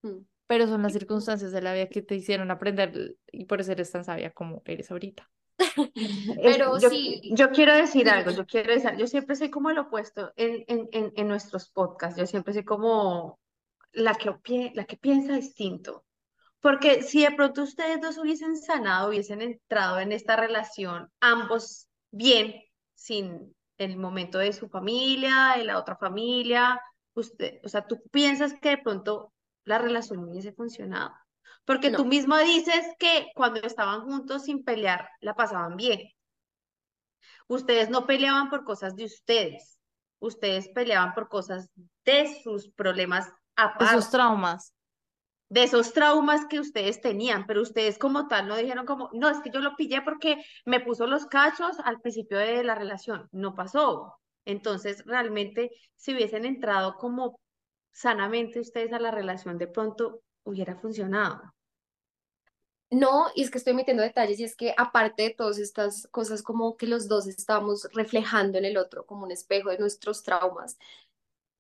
Mm. 0.04 0.20
Pero 0.48 0.68
son 0.68 0.84
las 0.84 0.94
circunstancias 0.94 1.52
de 1.52 1.62
la 1.62 1.74
vida 1.74 1.88
que 1.88 2.02
te 2.02 2.16
hicieron 2.16 2.52
aprender 2.52 3.18
y 3.32 3.46
por 3.46 3.62
eso 3.62 3.72
eres 3.72 3.92
tan 3.92 4.06
sabia 4.06 4.32
como 4.32 4.62
eres 4.66 4.92
ahorita. 4.92 5.30
Pero 6.44 6.78
yo, 6.80 6.90
sí. 6.90 7.22
yo 7.34 7.50
quiero 7.52 7.74
decir 7.74 8.10
algo, 8.10 8.32
yo 8.32 8.46
quiero 8.46 8.74
decir, 8.74 8.96
yo 8.98 9.08
siempre 9.08 9.36
soy 9.36 9.50
como 9.50 9.70
el 9.70 9.78
opuesto 9.78 10.34
en, 10.36 10.64
en, 10.68 10.90
en, 10.92 11.14
en 11.16 11.28
nuestros 11.28 11.70
podcasts, 11.70 12.20
yo 12.20 12.28
siempre 12.28 12.54
soy 12.54 12.64
como 12.64 13.40
la 13.96 14.14
que, 14.16 14.72
la 14.74 14.86
que 14.86 14.98
piensa 14.98 15.36
distinto. 15.36 16.06
Porque 16.60 17.04
si 17.04 17.24
de 17.24 17.32
pronto 17.32 17.64
ustedes 17.64 18.02
dos 18.02 18.18
hubiesen 18.18 18.58
sanado, 18.58 19.10
hubiesen 19.10 19.42
entrado 19.42 20.00
en 20.00 20.12
esta 20.12 20.36
relación, 20.36 21.12
ambos 21.20 21.88
bien, 22.12 22.64
sin 22.96 23.56
el 23.78 23.98
momento 23.98 24.40
de 24.40 24.52
su 24.52 24.68
familia, 24.70 25.54
de 25.58 25.64
la 25.64 25.78
otra 25.78 25.96
familia, 25.96 26.82
usted, 27.14 27.60
o 27.64 27.70
sea, 27.70 27.86
tú 27.86 28.02
piensas 28.12 28.54
que 28.60 28.70
de 28.70 28.78
pronto 28.80 29.32
la 29.66 29.78
relación 29.78 30.20
hubiese 30.24 30.54
funcionado. 30.54 31.14
Porque 31.66 31.92
tú 31.92 32.06
mismo 32.06 32.38
dices 32.38 32.86
que 33.00 33.28
cuando 33.36 33.60
estaban 33.62 34.02
juntos 34.02 34.44
sin 34.44 34.64
pelear, 34.64 35.10
la 35.20 35.36
pasaban 35.36 35.76
bien. 35.76 36.00
Ustedes 37.48 37.90
no 37.90 38.06
peleaban 38.06 38.50
por 38.50 38.64
cosas 38.64 38.96
de 38.96 39.06
ustedes, 39.06 39.80
ustedes 40.20 40.70
peleaban 40.70 41.14
por 41.14 41.28
cosas 41.30 41.70
de 42.04 42.42
sus 42.44 42.70
problemas 42.72 43.26
Esos 43.28 43.36
aparte 43.56 44.12
traumas. 44.12 44.74
de 45.50 45.64
esos 45.64 45.94
traumas 45.94 46.46
que 46.48 46.60
ustedes 46.60 47.02
tenían, 47.02 47.46
pero 47.46 47.62
ustedes 47.62 47.98
como 48.00 48.28
tal 48.28 48.48
no 48.48 48.56
dijeron 48.58 48.86
como, 48.86 49.10
no, 49.14 49.30
es 49.30 49.40
que 49.42 49.52
yo 49.52 49.60
lo 49.60 49.76
pillé 49.76 50.02
porque 50.02 50.44
me 50.66 50.80
puso 50.80 51.08
los 51.08 51.26
cachos 51.28 51.78
al 51.84 52.02
principio 52.02 52.38
de 52.40 52.64
la 52.64 52.76
relación, 52.76 53.28
no 53.32 53.54
pasó. 53.56 54.16
Entonces, 54.46 55.04
realmente, 55.06 55.72
si 55.96 56.14
hubiesen 56.14 56.46
entrado 56.46 56.96
como 56.98 57.40
sanamente 57.96 58.60
ustedes 58.60 58.92
a 58.92 59.00
la 59.00 59.10
relación, 59.10 59.58
de 59.58 59.68
pronto 59.68 60.22
hubiera 60.44 60.76
funcionado. 60.76 61.54
No, 62.92 63.28
y 63.34 63.42
es 63.42 63.50
que 63.50 63.58
estoy 63.58 63.74
metiendo 63.74 64.04
detalles 64.04 64.40
y 64.40 64.44
es 64.44 64.56
que 64.56 64.74
aparte 64.78 65.24
de 65.24 65.30
todas 65.32 65.58
estas 65.58 66.08
cosas 66.12 66.44
como 66.44 66.78
que 66.78 66.88
los 66.88 67.08
dos 67.08 67.26
estamos 67.26 67.88
reflejando 67.94 68.58
en 68.58 68.66
el 68.66 68.78
otro 68.78 69.06
como 69.06 69.24
un 69.24 69.32
espejo 69.32 69.70
de 69.70 69.80
nuestros 69.80 70.24
traumas, 70.24 70.78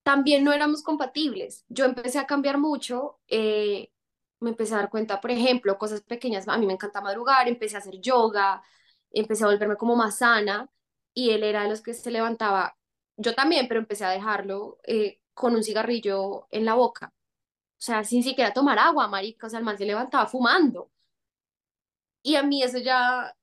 también 0.03 0.43
no 0.43 0.53
éramos 0.53 0.83
compatibles. 0.83 1.65
Yo 1.69 1.85
empecé 1.85 2.19
a 2.19 2.27
cambiar 2.27 2.57
mucho, 2.59 3.19
eh, 3.27 3.91
me 4.39 4.51
empecé 4.51 4.75
a 4.75 4.79
dar 4.79 4.89
cuenta, 4.89 5.21
por 5.21 5.31
ejemplo, 5.31 5.77
cosas 5.77 6.01
pequeñas, 6.01 6.47
a 6.47 6.57
mí 6.57 6.67
me 6.67 6.73
encanta 6.73 7.01
madrugar, 7.01 7.47
empecé 7.47 7.77
a 7.77 7.79
hacer 7.79 7.99
yoga, 8.01 8.61
empecé 9.11 9.45
a 9.45 9.47
volverme 9.47 9.77
como 9.77 9.95
más 9.95 10.17
sana 10.19 10.69
y 11.13 11.31
él 11.31 11.43
era 11.43 11.63
de 11.63 11.69
los 11.69 11.81
que 11.81 11.93
se 11.93 12.11
levantaba, 12.11 12.77
yo 13.17 13.33
también, 13.35 13.67
pero 13.67 13.79
empecé 13.79 14.05
a 14.05 14.11
dejarlo 14.11 14.79
eh, 14.85 15.19
con 15.35 15.55
un 15.55 15.63
cigarrillo 15.63 16.47
en 16.51 16.65
la 16.65 16.75
boca. 16.75 17.13
O 17.79 17.81
sea, 17.85 18.03
sin 18.03 18.23
siquiera 18.23 18.53
tomar 18.53 18.79
agua, 18.79 19.07
marica, 19.09 19.47
o 19.47 19.51
sea, 19.51 19.59
el 19.59 19.65
man 19.65 19.77
se 19.77 19.85
levantaba 19.85 20.27
fumando. 20.27 20.91
Y 22.23 22.35
a 22.35 22.43
mí 22.43 22.63
eso 22.63 22.79
ya, 22.79 23.35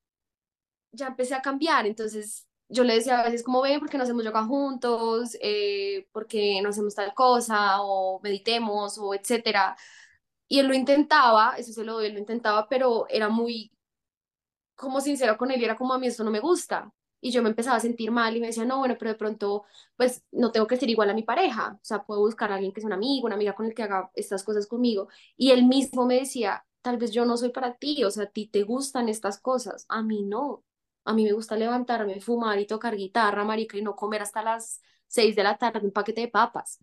ya 0.93 1.09
empecé 1.09 1.35
a 1.35 1.43
cambiar, 1.43 1.87
entonces 1.87 2.47
yo 2.69 2.85
le 2.85 2.95
decía 2.95 3.21
a 3.21 3.25
veces 3.25 3.43
como 3.43 3.63
ven, 3.63 3.81
porque 3.81 3.99
no 3.99 4.05
hacemos 4.05 4.25
yoga 4.25 4.45
juntos, 4.45 5.37
eh, 5.43 6.09
porque 6.13 6.61
no 6.63 6.71
hacemos 6.71 6.95
tal 6.95 7.15
cosa, 7.15 7.83
o 7.83 8.21
meditemos, 8.23 8.99
o 8.99 9.15
etcétera. 9.15 9.77
Y 10.49 10.61
él 10.61 10.69
lo 10.69 10.75
intentaba, 10.75 11.57
eso 11.59 11.73
se 11.73 11.85
lo 11.85 11.95
doy, 11.95 12.07
él 12.07 12.15
lo 12.15 12.21
intentaba, 12.21 12.69
pero 12.69 13.07
era 13.09 13.29
muy 13.29 13.73
como 14.75 15.01
sincero 15.01 15.39
con 15.39 15.51
él 15.51 15.63
era 15.65 15.77
como 15.77 15.95
a 15.95 15.99
mí 15.99 16.07
esto 16.09 16.25
no 16.25 16.31
me 16.31 16.41
gusta. 16.41 16.93
Y 17.23 17.31
yo 17.33 17.43
me 17.43 17.49
empezaba 17.51 17.77
a 17.77 17.81
sentir 17.81 18.11
mal 18.11 18.37
y 18.37 18.41
me 18.41 18.49
decía, 18.49 18.65
no, 18.67 18.79
bueno, 18.79 18.97
pero 18.99 19.13
de 19.13 19.17
pronto, 19.19 19.65
pues 19.97 20.25
no 20.33 20.53
tengo 20.53 20.67
que 20.67 20.77
ser 20.77 20.91
igual 20.91 21.09
a 21.11 21.15
mi 21.15 21.23
pareja, 21.23 21.75
o 21.81 21.85
sea, 21.85 22.05
puedo 22.05 22.21
buscar 22.21 22.53
a 22.53 22.57
alguien 22.57 22.73
que 22.73 22.81
sea 22.81 22.89
un 22.89 22.95
amigo, 22.95 23.27
una 23.27 23.37
amiga 23.37 23.55
con 23.55 23.67
el 23.67 23.75
que 23.75 23.85
haga 23.85 24.11
estas 24.15 24.45
cosas 24.45 24.67
conmigo. 24.67 25.09
Y 25.37 25.53
él 25.53 25.65
mismo 25.67 26.05
me 26.07 26.17
decía, 26.17 26.67
tal 26.83 26.99
vez 26.99 27.13
yo 27.13 27.25
no 27.25 27.37
soy 27.37 27.51
para 27.51 27.77
ti, 27.77 28.05
o 28.05 28.11
sea, 28.11 28.25
a 28.25 28.31
ti 28.31 28.49
te 28.49 28.65
gustan 28.65 29.09
estas 29.09 29.41
cosas, 29.41 29.87
a 29.89 30.03
mí 30.03 30.23
no. 30.25 30.65
A 31.05 31.15
mí 31.15 31.25
me 31.25 31.33
gusta 31.33 31.57
levantarme, 31.57 32.21
fumar 32.21 32.59
y 32.61 32.67
tocar 32.67 32.97
guitarra, 32.97 33.45
marica, 33.45 33.77
y 33.79 33.83
no 33.83 33.97
comer 33.97 34.23
hasta 34.23 34.43
las 34.43 34.83
seis 35.09 35.35
de 35.37 35.43
la 35.45 35.59
tarde 35.59 35.81
un 35.85 35.93
paquete 35.93 36.21
de 36.23 36.29
papas. 36.29 36.79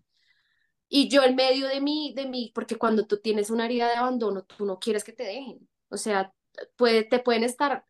Y 0.88 1.08
yo 1.08 1.22
en 1.22 1.36
medio 1.36 1.68
de 1.68 1.80
mí, 1.80 2.12
de 2.16 2.26
mí, 2.26 2.50
porque 2.54 2.76
cuando 2.76 3.06
tú 3.06 3.18
tienes 3.20 3.50
una 3.50 3.66
herida 3.66 3.88
de 3.88 3.94
abandono, 3.94 4.42
tú 4.44 4.66
no 4.66 4.78
quieres 4.78 5.04
que 5.04 5.12
te 5.12 5.22
dejen. 5.24 5.68
O 5.88 5.96
sea, 5.96 6.32
puede, 6.76 7.04
te 7.04 7.20
pueden 7.20 7.44
estar 7.44 7.86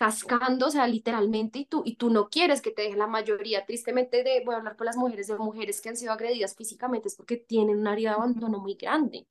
cascando, 0.00 0.68
o 0.68 0.70
sea, 0.70 0.86
literalmente, 0.86 1.58
y 1.58 1.66
tú, 1.66 1.82
y 1.84 1.96
tú 1.96 2.08
no 2.08 2.30
quieres 2.30 2.62
que 2.62 2.70
te 2.70 2.80
dejen 2.80 3.00
la 3.00 3.06
mayoría, 3.06 3.66
tristemente, 3.66 4.24
de, 4.24 4.42
voy 4.46 4.54
a 4.54 4.56
hablar 4.58 4.74
por 4.74 4.86
las 4.86 4.96
mujeres, 4.96 5.26
de 5.26 5.36
mujeres 5.36 5.82
que 5.82 5.90
han 5.90 5.96
sido 5.96 6.12
agredidas 6.12 6.56
físicamente, 6.56 7.08
es 7.08 7.16
porque 7.16 7.36
tienen 7.36 7.78
una 7.80 7.92
herida 7.92 8.12
de 8.12 8.16
abandono 8.16 8.60
muy 8.60 8.76
grande, 8.76 9.26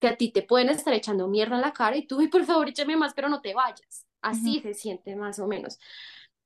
que 0.00 0.08
a 0.08 0.16
ti 0.16 0.32
te 0.32 0.42
pueden 0.42 0.68
estar 0.70 0.92
echando 0.94 1.28
mierda 1.28 1.54
en 1.54 1.60
la 1.60 1.72
cara 1.72 1.96
y 1.96 2.08
tú, 2.08 2.20
y 2.20 2.26
por 2.26 2.44
favor, 2.44 2.68
échame 2.68 2.96
más, 2.96 3.14
pero 3.14 3.28
no 3.28 3.40
te 3.40 3.54
vayas. 3.54 4.04
Así 4.20 4.60
se 4.62 4.74
siente 4.74 5.14
más 5.14 5.38
o 5.38 5.46
menos. 5.46 5.78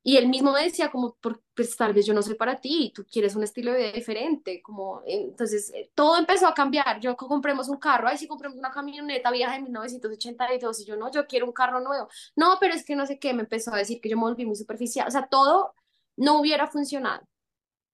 Y 0.02 0.16
él 0.16 0.28
mismo 0.28 0.52
me 0.52 0.62
decía 0.62 0.90
como, 0.90 1.18
pues 1.54 1.76
tal 1.76 1.92
vez 1.92 2.06
yo 2.06 2.14
no 2.14 2.22
soy 2.22 2.34
para 2.34 2.60
ti, 2.60 2.92
tú 2.94 3.04
quieres 3.10 3.36
un 3.36 3.42
estilo 3.42 3.72
de 3.72 3.78
vida 3.78 3.92
diferente, 3.92 4.62
como, 4.62 5.02
entonces 5.06 5.70
eh, 5.74 5.90
todo 5.94 6.16
empezó 6.16 6.46
a 6.46 6.54
cambiar, 6.54 6.98
yo 7.00 7.14
co- 7.16 7.28
compremos 7.28 7.68
un 7.68 7.76
carro, 7.78 8.08
ay 8.08 8.16
sí, 8.16 8.26
compremos 8.26 8.56
una 8.58 8.70
camioneta 8.70 9.30
vieja 9.30 9.52
de 9.52 9.60
1982, 9.62 10.80
y 10.80 10.84
yo 10.86 10.96
no, 10.96 11.10
yo 11.10 11.26
quiero 11.26 11.44
un 11.46 11.52
carro 11.52 11.80
nuevo, 11.80 12.08
no, 12.36 12.56
pero 12.60 12.74
es 12.74 12.84
que 12.84 12.96
no 12.96 13.04
sé 13.06 13.18
qué, 13.18 13.34
me 13.34 13.42
empezó 13.42 13.72
a 13.74 13.76
decir 13.78 14.00
que 14.00 14.08
yo 14.08 14.16
me 14.16 14.22
volví 14.22 14.46
muy 14.46 14.56
superficial, 14.56 15.06
o 15.08 15.10
sea, 15.10 15.26
todo 15.28 15.74
no 16.16 16.40
hubiera 16.40 16.68
funcionado, 16.68 17.22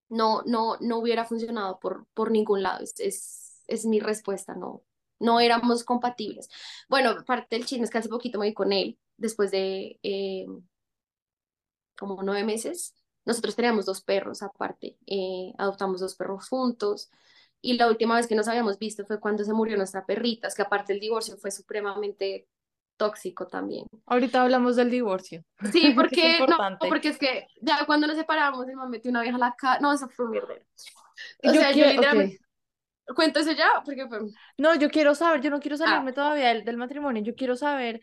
no, 0.09 0.43
no, 0.47 0.77
no 0.81 0.99
hubiera 0.99 1.25
funcionado 1.25 1.79
por, 1.81 2.07
por 2.15 2.31
ningún 2.31 2.63
lado, 2.63 2.83
es, 2.85 2.95
es, 3.01 3.63
es 3.67 3.87
mi 3.87 4.01
respuesta, 4.01 4.55
no, 4.55 4.83
no 5.21 5.41
éramos 5.41 5.85
compatibles. 5.85 6.49
Bueno, 6.89 7.25
parte 7.27 7.57
del 7.57 7.67
chisme 7.67 7.85
es 7.85 7.91
que 7.91 7.99
hace 7.99 8.09
poquito 8.09 8.39
me 8.39 8.47
vi 8.49 8.55
con 8.55 8.73
él, 8.73 8.99
después 9.17 9.51
de... 9.51 9.99
eh, 10.03 10.47
como 11.99 12.23
nueve 12.23 12.45
meses. 12.45 12.95
Nosotros 13.25 13.57
teníamos 13.57 13.87
dos 13.87 14.03
perros 14.03 14.43
aparte, 14.43 14.99
eh, 15.07 15.53
adoptamos 15.59 16.01
dos 16.01 16.15
perros 16.15 16.49
juntos 16.49 17.11
y 17.63 17.75
la 17.79 17.89
última 17.89 18.17
vez 18.17 18.27
que 18.27 18.35
nos 18.35 18.49
habíamos 18.49 18.79
visto 18.79 19.07
fue 19.07 19.19
cuando 19.21 19.45
se 19.45 19.55
murió 19.55 19.77
nuestra 19.79 20.05
perrita, 20.05 20.49
es 20.49 20.55
que 20.55 20.61
aparte 20.63 20.93
el 20.93 21.01
divorcio 21.01 21.37
fue 21.39 21.51
supremamente 21.51 22.47
tóxico 22.99 23.47
también. 23.47 23.87
Ahorita 24.07 24.43
hablamos 24.43 24.77
del 24.77 24.91
divorcio. 24.91 25.43
Sí, 25.73 25.81
que 25.81 25.89
es 25.89 25.95
porque, 25.95 26.47
no, 26.47 26.59
porque 26.89 27.09
es 27.09 27.19
que 27.19 27.47
ya 27.63 27.85
cuando 27.87 28.07
nos 28.07 28.17
separamos, 28.17 28.67
mi 28.67 28.75
mamá 28.75 28.89
metió 28.91 29.11
una 29.11 29.23
vieja 29.23 29.37
a 29.37 29.41
la 29.41 29.55
casa, 29.57 29.81
no, 29.81 29.93
eso 29.93 30.09
fue 30.11 30.27
un 30.27 30.31
mierdero. 30.33 30.65
O 31.43 31.47
Yo 31.53 31.53
sea, 31.55 31.71
yo 31.71 31.75
quiero- 31.77 31.91
literalmente, 31.93 32.39
cuento 33.17 33.41
eso 33.41 33.53
ya, 33.53 33.83
porque 33.85 34.07
No, 34.59 34.75
yo 34.77 34.91
quiero 34.91 35.15
saber, 35.15 35.41
yo 35.41 35.51
no 35.51 35.61
quiero 35.61 35.77
Ah. 35.77 35.79
salirme 35.79 36.13
todavía 36.13 36.49
del, 36.49 36.65
del 36.65 36.77
matrimonio, 36.77 37.23
yo 37.23 37.35
quiero 37.35 37.57
saber 37.57 38.01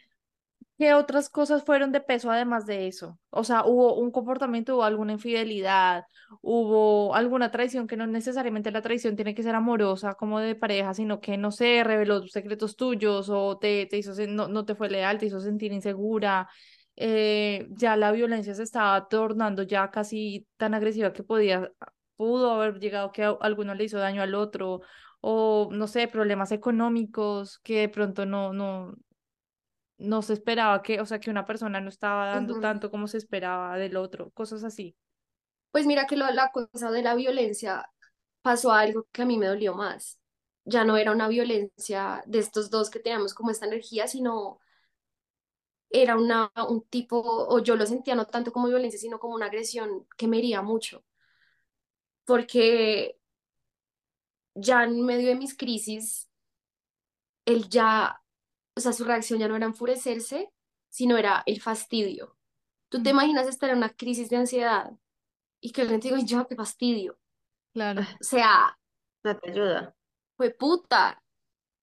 ¿Qué 0.82 0.96
otras 0.96 1.30
cosas 1.30 1.64
fueron 1.64 1.92
de 1.92 2.02
peso 2.02 2.32
además 2.32 2.66
de 2.66 2.88
eso? 2.88 3.20
O 3.30 3.44
sea, 3.44 3.66
¿hubo 3.66 3.94
un 3.98 4.10
comportamiento, 4.10 4.74
hubo 4.74 4.84
alguna 4.84 5.14
infidelidad, 5.14 6.06
hubo 6.42 7.14
alguna 7.14 7.52
traición 7.52 7.86
que 7.86 7.96
no 7.96 8.08
necesariamente 8.08 8.72
la 8.72 8.82
traición 8.82 9.16
tiene 9.16 9.36
que 9.36 9.44
ser 9.44 9.54
amorosa 9.54 10.16
como 10.16 10.40
de 10.40 10.56
pareja, 10.56 10.96
sino 10.96 11.22
que, 11.22 11.38
no 11.38 11.52
sé, 11.52 11.84
reveló 11.84 12.26
secretos 12.28 12.76
tuyos 12.76 13.30
o 13.30 13.60
te, 13.60 13.86
te 13.86 14.00
hizo, 14.00 14.14
no, 14.28 14.48
no 14.48 14.66
te 14.66 14.74
fue 14.74 14.90
leal, 14.90 15.20
te 15.20 15.28
hizo 15.28 15.40
sentir 15.40 15.72
insegura, 15.72 16.50
eh, 16.96 17.68
ya 17.70 17.96
la 17.96 18.12
violencia 18.12 18.56
se 18.56 18.64
estaba 18.64 19.08
tornando 19.08 19.62
ya 19.62 19.92
casi 19.92 20.48
tan 20.58 20.74
agresiva 20.74 21.14
que 21.14 21.22
podía, 21.22 21.72
pudo 22.16 22.54
haber 22.54 22.80
llegado 22.80 23.12
que 23.12 23.24
a 23.24 23.38
alguno 23.42 23.76
le 23.76 23.84
hizo 23.84 24.00
daño 24.00 24.24
al 24.24 24.34
otro, 24.34 24.82
o 25.20 25.70
no 25.72 25.86
sé, 25.86 26.08
problemas 26.08 26.52
económicos 26.52 27.60
que 27.60 27.82
de 27.82 27.90
pronto 27.90 28.26
no, 28.26 28.52
no, 28.52 28.96
no 30.02 30.22
se 30.22 30.34
esperaba 30.34 30.82
que, 30.82 31.00
o 31.00 31.06
sea, 31.06 31.20
que 31.20 31.30
una 31.30 31.46
persona 31.46 31.80
no 31.80 31.90
estaba 31.90 32.28
dando 32.28 32.60
tanto 32.60 32.90
como 32.92 33.08
se 33.08 33.18
esperaba 33.18 33.78
del 33.78 33.96
otro, 33.98 34.32
cosas 34.32 34.64
así. 34.64 34.96
Pues 35.72 35.86
mira 35.86 36.06
que 36.06 36.18
lo, 36.18 36.30
la 36.32 36.52
cosa 36.52 36.92
de 36.92 37.02
la 37.02 37.16
violencia 37.16 37.90
pasó 38.42 38.72
algo 38.72 39.08
que 39.12 39.22
a 39.22 39.26
mí 39.26 39.38
me 39.38 39.48
dolió 39.48 39.76
más. 39.76 40.20
Ya 40.66 40.84
no 40.84 40.98
era 40.98 41.12
una 41.12 41.28
violencia 41.28 42.24
de 42.26 42.40
estos 42.40 42.70
dos 42.70 42.90
que 42.90 43.00
teníamos 43.00 43.34
como 43.34 43.52
esta 43.52 43.66
energía, 43.66 44.08
sino 44.08 44.60
era 45.90 46.16
una, 46.18 46.52
un 46.70 46.84
tipo, 46.84 47.22
o 47.22 47.60
yo 47.60 47.76
lo 47.76 47.86
sentía 47.86 48.16
no 48.16 48.26
tanto 48.26 48.52
como 48.52 48.68
violencia, 48.68 49.00
sino 49.00 49.20
como 49.20 49.36
una 49.36 49.48
agresión 49.48 50.08
que 50.18 50.28
me 50.28 50.38
hería 50.40 50.62
mucho. 50.62 51.04
Porque 52.26 53.18
ya 54.56 54.84
en 54.84 55.06
medio 55.06 55.30
de 55.30 55.36
mis 55.36 55.56
crisis, 55.56 56.30
él 57.46 57.70
ya, 57.70 58.21
o 58.76 58.80
sea, 58.82 58.94
su 58.94 59.04
reacción 59.06 59.40
ya 59.40 59.48
no 59.48 59.56
era 59.56 59.66
enfurecerse, 59.68 60.52
sino 60.90 61.18
era 61.18 61.44
el 61.46 61.62
fastidio. 61.62 62.38
¿Tú 62.90 63.02
te 63.02 63.10
Mm, 63.10 63.12
imaginas 63.12 63.48
estar 63.48 63.70
en 63.72 63.78
una 63.78 63.90
crisis 63.96 64.30
de 64.30 64.38
ansiedad 64.38 64.92
y 65.62 65.72
que 65.72 65.82
alguien 65.84 66.02
te 66.02 66.10
diga, 66.10 66.22
yo, 66.26 66.48
qué 66.48 66.56
fastidio? 66.56 67.20
Claro, 67.74 68.02
O 68.22 68.24
sea, 68.24 68.78
No 69.24 69.36
te 69.40 69.50
ayuda. 69.50 69.96
fue 70.38 70.52
puta. 70.52 71.22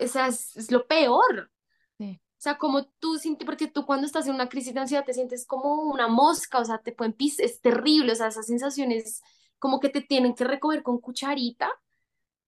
O 0.00 0.06
sea, 0.08 0.28
es, 0.28 0.56
es 0.56 0.70
lo 0.72 0.86
peor. 0.86 1.50
sí, 1.98 2.20
O 2.38 2.42
sea, 2.42 2.58
como 2.58 2.86
tú 3.00 3.18
sientes, 3.18 3.46
porque 3.46 3.68
tú 3.68 3.86
cuando 3.86 4.06
estás 4.06 4.26
en 4.28 4.34
una 4.34 4.48
crisis 4.48 4.74
de 4.74 4.80
ansiedad 4.80 5.04
te 5.04 5.14
sientes 5.14 5.46
como 5.46 5.74
una 5.92 6.08
mosca, 6.08 6.60
o 6.60 6.64
sea, 6.64 6.78
te 6.78 6.92
pueden 6.92 7.12
pis, 7.14 7.40
es 7.40 7.60
terrible, 7.62 8.12
o 8.12 8.14
sea, 8.16 8.28
esas 8.28 8.46
sensaciones 8.46 9.22
como 9.58 9.80
que 9.80 9.88
te 9.90 10.02
tienen 10.02 10.34
que 10.34 10.44
recoger 10.44 10.82
con 10.84 11.00
cucharita, 11.00 11.70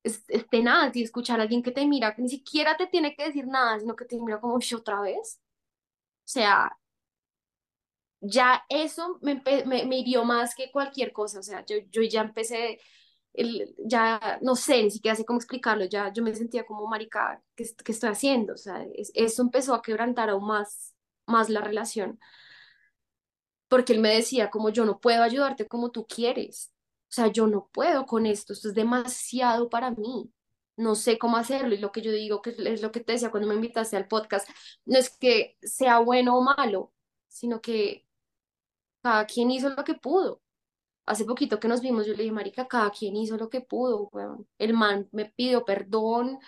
es, 0.02 0.24
es 0.28 0.48
tenaz, 0.48 0.96
escuchar 0.96 1.40
a 1.40 1.42
alguien 1.44 1.62
que 1.62 1.72
te 1.72 1.86
mira, 1.86 2.14
que 2.14 2.22
ni 2.22 2.28
siquiera 2.28 2.76
te 2.76 2.86
tiene 2.86 3.14
que 3.16 3.24
decir 3.26 3.46
nada, 3.46 3.78
sino 3.80 3.96
que 3.96 4.04
te 4.06 4.18
mira 4.20 4.40
como, 4.40 4.54
"Ush, 4.56 4.74
otra 4.74 5.00
vez. 5.00 5.40
O 6.26 6.28
sea, 6.32 6.72
ya 8.20 8.62
eso 8.68 9.18
me, 9.22 9.42
me, 9.66 9.84
me 9.86 9.98
hirió 9.98 10.24
más 10.24 10.54
que 10.54 10.70
cualquier 10.70 11.12
cosa, 11.12 11.40
o 11.40 11.42
sea, 11.42 11.64
yo, 11.66 11.76
yo 11.90 12.02
ya 12.02 12.20
empecé, 12.22 12.78
el, 13.34 13.74
ya 13.78 14.38
no 14.42 14.56
sé, 14.56 14.82
ni 14.82 14.90
siquiera 14.90 15.16
sé 15.16 15.24
cómo 15.24 15.38
explicarlo, 15.38 15.84
ya 15.86 16.12
yo 16.12 16.22
me 16.22 16.34
sentía 16.34 16.66
como 16.66 16.86
marica, 16.86 17.42
¿qué, 17.56 17.64
qué 17.84 17.92
estoy 17.92 18.10
haciendo? 18.10 18.54
O 18.54 18.56
sea, 18.56 18.84
es- 18.94 19.12
eso 19.14 19.42
empezó 19.42 19.74
a 19.74 19.82
quebrantar 19.82 20.30
aún 20.30 20.46
más, 20.46 20.94
más 21.26 21.48
la 21.50 21.60
relación, 21.62 22.18
porque 23.68 23.92
él 23.92 24.00
me 24.00 24.10
decía 24.14 24.50
como 24.50 24.70
yo 24.70 24.84
no 24.84 25.00
puedo 25.00 25.22
ayudarte 25.22 25.66
como 25.68 25.90
tú 25.90 26.06
quieres, 26.06 26.72
o 27.10 27.12
sea, 27.12 27.26
yo 27.28 27.46
no 27.48 27.68
puedo 27.72 28.06
con 28.06 28.24
esto, 28.26 28.52
esto 28.52 28.68
es 28.68 28.74
demasiado 28.74 29.68
para 29.68 29.90
mí. 29.90 30.32
No 30.76 30.94
sé 30.94 31.18
cómo 31.18 31.36
hacerlo 31.36 31.74
y 31.74 31.78
lo 31.78 31.92
que 31.92 32.02
yo 32.02 32.12
digo, 32.12 32.40
que 32.42 32.50
es 32.50 32.82
lo 32.82 32.92
que 32.92 33.00
te 33.00 33.12
decía 33.12 33.30
cuando 33.32 33.48
me 33.48 33.56
invitaste 33.56 33.96
al 33.96 34.08
podcast, 34.08 34.48
no 34.86 34.98
es 34.98 35.10
que 35.18 35.56
sea 35.62 35.98
bueno 35.98 36.38
o 36.38 36.42
malo, 36.42 36.92
sino 37.28 37.60
que 37.60 38.06
cada 39.02 39.26
quien 39.26 39.50
hizo 39.50 39.70
lo 39.70 39.84
que 39.84 39.94
pudo. 39.94 40.42
Hace 41.06 41.24
poquito 41.24 41.60
que 41.60 41.68
nos 41.68 41.80
vimos, 41.82 42.06
yo 42.06 42.12
le 42.14 42.22
dije, 42.24 42.32
marica, 42.32 42.68
cada 42.68 42.90
quien 42.90 43.16
hizo 43.16 43.36
lo 43.36 43.50
que 43.50 43.60
pudo, 43.62 44.08
weón. 44.12 44.48
El 44.58 44.74
man 44.74 45.08
me 45.12 45.26
pidió 45.26 45.64
perdón, 45.64 46.38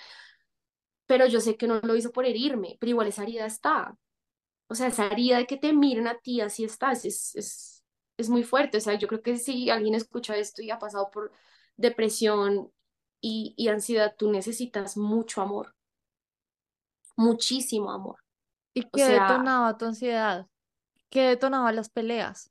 pero 1.06 1.26
yo 1.26 1.40
sé 1.40 1.56
que 1.56 1.66
no 1.66 1.80
lo 1.80 1.96
hizo 1.96 2.12
por 2.12 2.24
herirme, 2.26 2.76
pero 2.80 2.90
igual 2.90 3.08
esa 3.08 3.24
herida 3.24 3.46
está. 3.46 3.96
O 4.68 4.74
sea, 4.74 4.88
esa 4.88 5.08
herida 5.08 5.38
de 5.38 5.46
que 5.46 5.56
te 5.58 5.72
miren 5.72 6.06
a 6.08 6.18
ti 6.18 6.40
así 6.40 6.64
estás, 6.64 7.04
es, 7.04 7.34
es, 7.36 7.81
es 8.22 8.30
muy 8.30 8.44
fuerte. 8.44 8.78
O 8.78 8.80
sea, 8.80 8.94
yo 8.94 9.08
creo 9.08 9.22
que 9.22 9.36
si 9.36 9.70
alguien 9.70 9.94
escucha 9.94 10.36
esto 10.36 10.62
y 10.62 10.70
ha 10.70 10.78
pasado 10.78 11.10
por 11.10 11.32
depresión 11.76 12.72
y, 13.20 13.54
y 13.56 13.68
ansiedad, 13.68 14.14
tú 14.16 14.30
necesitas 14.30 14.96
mucho 14.96 15.42
amor, 15.42 15.74
muchísimo 17.16 17.92
amor. 17.92 18.16
¿Y 18.74 18.84
O 18.86 18.90
qué 18.92 19.06
sea, 19.06 19.28
detonaba 19.28 19.76
tu 19.76 19.84
ansiedad? 19.86 20.46
¿Qué 21.10 21.22
detonaba 21.22 21.72
las 21.72 21.90
peleas? 21.90 22.50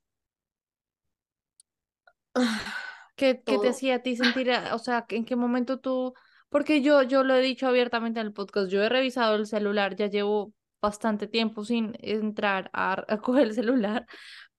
¿Qué, 3.16 3.42
qué 3.44 3.60
te 3.60 3.70
hacía 3.70 3.96
a 3.96 4.00
ti 4.00 4.16
sentir, 4.18 4.52
o 4.72 4.80
sea, 4.80 5.06
en 5.10 5.26
qué 5.26 5.36
momento 5.36 5.80
tú, 5.80 6.14
porque 6.50 6.82
yo, 6.82 7.04
yo 7.04 7.24
lo 7.24 7.36
he 7.36 7.42
dicho 7.42 7.68
abiertamente 7.68 8.20
en 8.20 8.28
el 8.28 8.34
podcast, 8.34 8.70
yo 8.70 8.82
he 8.84 8.90
revisado 8.90 9.36
el 9.36 9.46
celular, 9.48 9.96
ya 9.96 10.08
llevo 10.08 10.54
bastante 10.82 11.28
tiempo 11.28 11.64
sin 11.64 11.94
entrar 12.00 12.70
a, 12.74 13.04
a 13.08 13.18
coger 13.20 13.48
el 13.48 13.54
celular, 13.54 14.06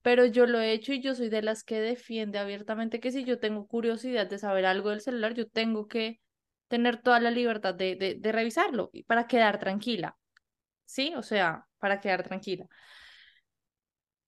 pero 0.03 0.27
yo 0.27 0.47
lo 0.47 0.61
he 0.61 0.73
hecho 0.73 0.93
y 0.93 1.01
yo 1.01 1.15
soy 1.15 1.29
de 1.29 1.43
las 1.43 1.65
que 1.65 1.81
defiende 1.81 2.39
abiertamente 2.39 3.01
que 3.01 3.13
si 3.13 3.25
yo 3.25 3.39
tengo 3.39 3.67
curiosidad 3.67 4.27
de 4.29 4.39
saber 4.39 4.67
algo 4.67 4.91
del 4.91 5.01
celular, 5.01 5.35
yo 5.35 5.49
tengo 5.49 5.89
que 5.89 6.21
tener 6.69 7.01
toda 7.03 7.21
la 7.21 7.31
libertad 7.31 7.75
de, 7.75 7.97
de, 8.19 8.33
revisarlo 8.33 8.91
para 9.07 9.27
quedar 9.27 9.59
tranquila, 9.59 10.17
¿sí? 10.85 11.15
O 11.17 11.23
sea, 11.23 11.67
para 11.79 12.01
quedar 12.01 12.23
tranquila 12.25 12.69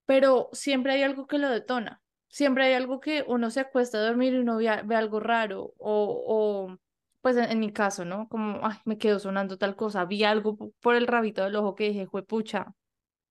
pero 0.07 0.49
siempre 0.53 0.93
hay 0.93 1.03
algo 1.03 1.27
que 1.27 1.39
lo 1.39 1.49
detona. 1.51 2.03
Siempre 2.29 2.65
hay 2.65 2.75
algo 2.75 3.01
que 3.01 3.25
uno 3.27 3.51
se 3.51 3.61
acuesta 3.61 3.99
a 3.99 4.03
dormir 4.03 4.35
y 4.35 4.39
uno 4.39 4.57
ve, 4.57 4.69
algo 4.69 5.21
raro 5.21 5.73
o, 5.79 6.67
o 6.69 6.79
pues 7.21 7.37
en, 7.37 7.59
mi 7.61 7.73
caso, 7.73 8.05
¿no? 8.05 8.29
Como, 8.29 8.61
ay, 8.67 8.77
me 8.85 8.99
quedó 8.99 9.19
sonando 9.19 9.57
tal 9.57 9.77
cosa, 9.77 10.05
vi 10.05 10.25
algo 10.25 10.57
po- 10.57 10.73
por 10.81 10.95
el 10.97 11.07
rabito 11.07 11.45
del 11.45 11.57
ojo 11.57 11.75
que 11.75 11.89
dije, 11.89 12.07
pucha, 12.27 12.75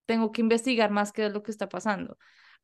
tengo 0.05 0.31
que 0.31 0.41
investigar 0.41 0.91
más 0.91 1.11
qué 1.11 1.27
es 1.27 1.33
lo 1.33 1.43
que 1.43 1.51
está 1.51 1.69
pasando. 1.69 2.17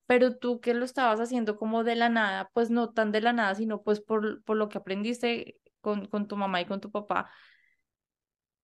Pero 0.05 0.37
tú 0.37 0.59
que 0.59 0.73
lo 0.73 0.85
estabas 0.85 1.19
haciendo 1.19 1.55
como 1.57 1.83
de 1.83 1.95
la 1.95 2.09
nada, 2.09 2.49
pues 2.53 2.69
no 2.69 2.91
tan 2.91 3.11
de 3.11 3.21
la 3.21 3.33
nada, 3.33 3.55
sino 3.55 3.83
pues 3.83 4.01
por, 4.01 4.43
por 4.43 4.57
lo 4.57 4.69
que 4.69 4.77
aprendiste 4.79 5.59
con, 5.81 6.07
con 6.07 6.27
tu 6.27 6.35
mamá 6.35 6.61
y 6.61 6.65
con 6.65 6.81
tu 6.81 6.91
papá, 6.91 7.29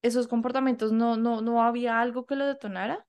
esos 0.02 0.28
comportamientos 0.28 0.92
no, 0.92 1.18
no, 1.18 1.42
no 1.42 1.64
había 1.64 2.00
algo 2.00 2.26
que 2.26 2.36
lo 2.36 2.46
detonara. 2.46 3.06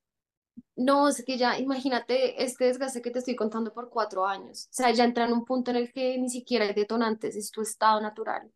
No, 0.75 1.09
es 1.09 1.23
que 1.25 1.37
ya, 1.37 1.59
imagínate 1.59 2.43
este 2.43 2.65
desgaste 2.65 3.03
que 3.03 3.11
te 3.11 3.19
estoy 3.19 3.37
contando 3.37 3.73
por 3.73 3.91
cuatro 3.91 4.27
años. 4.27 4.69
O 4.71 4.73
sea, 4.73 4.91
ya 4.91 5.05
entra 5.05 5.27
en 5.27 5.33
un 5.33 5.45
punto 5.45 5.71
en 5.71 5.77
el 5.79 5.93
que 5.93 6.19
ni 6.19 6.31
siquiera 6.31 6.65
hay 6.65 6.73
detonantes, 6.73 7.37
es 7.37 7.51
tu 7.51 7.61
estado 7.63 8.01
natural. 8.01 8.51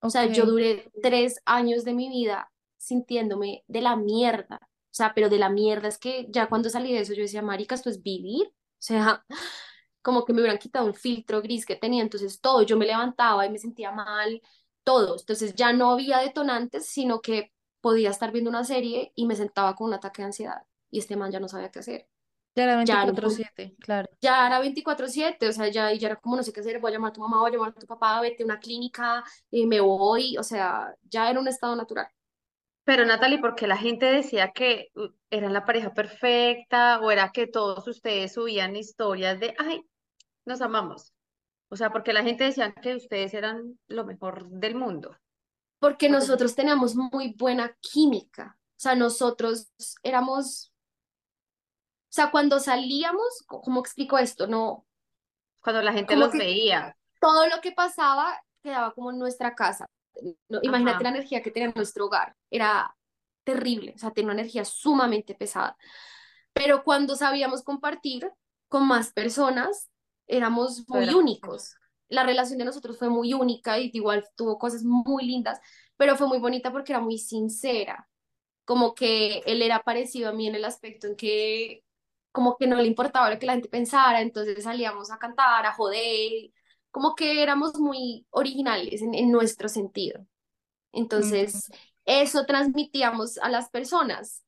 O 0.00 0.10
sea, 0.10 0.26
yo 0.26 0.46
duré 0.46 0.90
tres 1.02 1.40
años 1.44 1.84
de 1.84 1.92
mi 1.92 2.08
vida 2.08 2.50
sintiéndome 2.76 3.64
de 3.66 3.80
la 3.80 3.96
mierda. 3.96 4.67
O 4.90 4.94
sea, 4.98 5.14
pero 5.14 5.28
de 5.28 5.38
la 5.38 5.48
mierda 5.50 5.88
es 5.88 5.98
que 5.98 6.26
ya 6.30 6.48
cuando 6.48 6.70
salí 6.70 6.92
de 6.92 7.00
eso 7.00 7.14
yo 7.14 7.22
decía, 7.22 7.42
marica, 7.42 7.74
esto 7.74 7.90
es 7.90 8.02
vivir. 8.02 8.48
O 8.48 8.52
sea, 8.80 9.24
como 10.02 10.24
que 10.24 10.32
me 10.32 10.40
hubieran 10.40 10.58
quitado 10.58 10.86
un 10.86 10.94
filtro 10.94 11.42
gris 11.42 11.66
que 11.66 11.76
tenía. 11.76 12.02
Entonces 12.02 12.40
todo, 12.40 12.62
yo 12.62 12.76
me 12.78 12.86
levantaba 12.86 13.46
y 13.46 13.50
me 13.50 13.58
sentía 13.58 13.92
mal, 13.92 14.40
todo. 14.84 15.16
Entonces 15.18 15.54
ya 15.54 15.72
no 15.72 15.92
había 15.92 16.18
detonantes, 16.18 16.86
sino 16.86 17.20
que 17.20 17.52
podía 17.80 18.10
estar 18.10 18.32
viendo 18.32 18.50
una 18.50 18.64
serie 18.64 19.12
y 19.14 19.26
me 19.26 19.36
sentaba 19.36 19.74
con 19.76 19.88
un 19.88 19.94
ataque 19.94 20.22
de 20.22 20.26
ansiedad. 20.26 20.62
Y 20.90 20.98
este 21.00 21.16
man 21.16 21.30
ya 21.32 21.40
no 21.40 21.48
sabía 21.48 21.70
qué 21.70 21.80
hacer. 21.80 22.08
ya 22.54 22.64
era 22.64 22.76
Ya 22.82 23.02
en 23.04 23.10
un 23.10 23.18
veinticuatro 23.18 23.22
punto 23.22 23.30
siete 23.30 23.76
claro. 23.80 24.08
ya 24.20 24.46
era 24.46 24.60
veinticuatro 24.60 25.08
siete 25.08 25.48
o 25.48 25.52
sea, 25.52 25.68
ya, 25.68 25.92
ya 25.94 26.08
era 26.08 26.16
como 26.16 26.36
no 26.36 26.42
sé 26.42 26.52
qué 26.52 26.60
hacer, 26.60 26.80
voy 26.80 26.90
a 26.92 26.94
llamar 26.94 27.10
a 27.10 27.12
tu 27.14 27.20
mamá, 27.20 27.40
voy 27.40 27.50
a 27.50 27.52
llamar 27.54 27.70
a 27.70 27.74
tu 27.80 27.86
papá, 27.86 28.20
vete 28.20 28.42
a 28.42 28.46
una 28.46 28.58
clínica, 28.60 29.24
y 29.50 29.66
me 29.66 29.80
voy, 29.80 30.36
o 30.38 30.42
sea, 30.42 30.94
ya 31.04 31.30
era 31.30 31.40
un 31.40 31.48
estado 31.48 31.76
natural. 31.76 32.08
Pero 32.88 33.04
Natalie, 33.04 33.38
¿por 33.38 33.54
qué 33.54 33.66
la 33.66 33.76
gente 33.76 34.06
decía 34.06 34.52
que 34.52 34.90
uh, 34.94 35.08
eran 35.28 35.52
la 35.52 35.66
pareja 35.66 35.92
perfecta 35.92 36.98
o 37.00 37.10
era 37.10 37.32
que 37.32 37.46
todos 37.46 37.86
ustedes 37.86 38.32
subían 38.32 38.76
historias 38.76 39.38
de, 39.38 39.54
ay, 39.58 39.82
nos 40.46 40.62
amamos? 40.62 41.12
O 41.68 41.76
sea, 41.76 41.90
porque 41.90 42.14
la 42.14 42.22
gente 42.22 42.44
decía 42.44 42.72
que 42.72 42.94
ustedes 42.94 43.34
eran 43.34 43.78
lo 43.88 44.06
mejor 44.06 44.48
del 44.48 44.74
mundo. 44.74 45.14
Porque 45.78 46.08
nosotros 46.08 46.54
teníamos 46.54 46.96
muy 46.96 47.34
buena 47.36 47.76
química, 47.78 48.56
o 48.58 48.80
sea, 48.80 48.94
nosotros 48.94 49.70
éramos, 50.02 50.72
o 52.08 52.12
sea, 52.12 52.30
cuando 52.30 52.58
salíamos, 52.58 53.44
¿cómo 53.46 53.80
explico 53.80 54.16
esto? 54.16 54.46
No, 54.46 54.86
cuando 55.60 55.82
la 55.82 55.92
gente 55.92 56.16
los 56.16 56.32
veía, 56.32 56.96
todo 57.20 57.48
lo 57.48 57.60
que 57.60 57.72
pasaba 57.72 58.42
quedaba 58.62 58.94
como 58.94 59.10
en 59.10 59.18
nuestra 59.18 59.54
casa. 59.54 59.84
No, 60.48 60.58
imagínate 60.62 61.04
la 61.04 61.10
energía 61.10 61.42
que 61.42 61.50
tenía 61.50 61.72
nuestro 61.74 62.06
hogar, 62.06 62.34
era 62.50 62.96
terrible, 63.44 63.92
o 63.96 63.98
sea, 63.98 64.10
tenía 64.12 64.32
una 64.32 64.40
energía 64.40 64.64
sumamente 64.64 65.34
pesada. 65.34 65.76
Pero 66.52 66.82
cuando 66.84 67.16
sabíamos 67.16 67.62
compartir 67.62 68.30
con 68.68 68.86
más 68.86 69.12
personas, 69.12 69.90
éramos 70.26 70.84
muy 70.88 71.08
era. 71.08 71.16
únicos. 71.16 71.76
La 72.08 72.24
relación 72.24 72.58
de 72.58 72.64
nosotros 72.64 72.98
fue 72.98 73.08
muy 73.10 73.34
única 73.34 73.78
y 73.78 73.90
igual 73.94 74.26
tuvo 74.36 74.58
cosas 74.58 74.82
muy 74.84 75.26
lindas, 75.26 75.60
pero 75.96 76.16
fue 76.16 76.26
muy 76.28 76.38
bonita 76.38 76.72
porque 76.72 76.92
era 76.92 77.00
muy 77.00 77.18
sincera. 77.18 78.08
como 78.64 78.94
que 78.94 79.38
él 79.46 79.62
era 79.62 79.82
parecido 79.82 80.28
a 80.30 80.32
mí 80.32 80.46
en 80.46 80.54
el 80.54 80.64
aspecto 80.64 81.06
en 81.06 81.16
que 81.16 81.84
como 82.32 82.56
que 82.58 82.66
no 82.66 82.76
le 82.76 82.86
importaba 82.86 83.30
lo 83.30 83.38
que 83.38 83.46
la 83.46 83.54
gente 83.54 83.68
pensara, 83.68 84.20
entonces 84.20 84.62
salíamos 84.64 85.10
a 85.10 85.18
cantar, 85.18 85.66
a 85.66 85.72
joder, 85.74 86.52
como 86.98 87.14
que 87.14 87.44
éramos 87.44 87.78
muy 87.78 88.26
originales 88.30 89.02
en, 89.02 89.14
en 89.14 89.30
nuestro 89.30 89.68
sentido. 89.68 90.26
Entonces, 90.92 91.70
eso 92.06 92.44
transmitíamos 92.44 93.38
a 93.38 93.48
las 93.50 93.70
personas, 93.70 94.44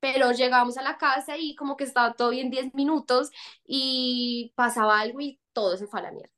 pero 0.00 0.32
llegábamos 0.32 0.76
a 0.78 0.82
la 0.82 0.98
casa 0.98 1.38
y 1.38 1.56
como 1.56 1.78
que 1.78 1.84
estaba 1.84 2.14
todo 2.14 2.30
bien 2.30 2.50
10 2.50 2.74
minutos 2.74 3.30
y 3.64 4.52
pasaba 4.56 5.00
algo 5.00 5.22
y 5.22 5.40
todo 5.54 5.78
se 5.78 5.86
fue 5.86 6.00
a 6.00 6.04
la 6.04 6.12
mierda. 6.12 6.32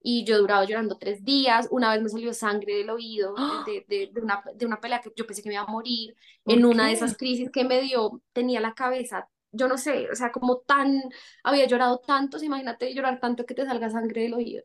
Y 0.00 0.24
yo 0.24 0.38
duraba 0.38 0.64
llorando 0.64 0.98
tres 0.98 1.24
días, 1.24 1.68
una 1.70 1.92
vez 1.92 2.02
me 2.02 2.08
salió 2.08 2.34
sangre 2.34 2.74
del 2.76 2.90
oído 2.90 3.38
de, 3.64 3.84
de, 3.88 4.10
de 4.12 4.20
una, 4.20 4.42
de 4.54 4.66
una 4.66 4.80
pelea 4.80 5.00
que 5.00 5.12
yo 5.16 5.26
pensé 5.26 5.42
que 5.42 5.48
me 5.48 5.54
iba 5.54 5.64
a 5.64 5.66
morir, 5.66 6.16
en 6.46 6.64
¿Por 6.64 6.66
una 6.66 6.88
de 6.88 6.94
esas 6.94 7.16
crisis 7.16 7.50
que 7.52 7.64
me 7.64 7.82
dio, 7.82 8.20
tenía 8.32 8.60
la 8.60 8.74
cabeza, 8.74 9.28
yo 9.56 9.68
no 9.68 9.78
sé, 9.78 10.10
o 10.10 10.14
sea, 10.16 10.32
como 10.32 10.58
tan, 10.60 11.02
había 11.44 11.66
llorado 11.66 11.98
tanto, 12.00 12.42
imagínate 12.42 12.94
llorar 12.94 13.20
tanto 13.20 13.46
que 13.46 13.54
te 13.54 13.64
salga 13.66 13.90
sangre 13.90 14.22
del 14.22 14.34
oído, 14.34 14.64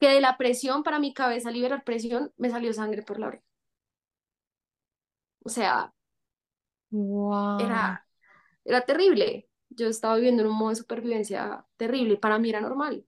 que 0.00 0.08
de 0.10 0.20
la 0.22 0.38
presión 0.38 0.82
para 0.84 0.98
mi 1.00 1.14
cabeza 1.14 1.50
liberar 1.52 1.84
presión, 1.84 2.32
me 2.38 2.50
salió 2.50 2.72
sangre 2.74 3.02
por 3.02 3.20
la 3.20 3.28
oreja. 3.28 3.44
O 5.44 5.48
sea, 5.50 5.92
Wow. 6.92 7.90
era, 7.90 8.06
era 8.64 8.82
terrible. 8.86 9.48
Yo 9.70 9.88
estaba 9.88 10.16
viviendo 10.16 10.42
en 10.42 10.48
un 10.50 10.56
modo 10.58 10.70
de 10.70 10.76
supervivencia 10.76 11.66
terrible. 11.78 12.16
Para 12.18 12.38
mí 12.40 12.50
era 12.50 12.60
normal. 12.60 13.06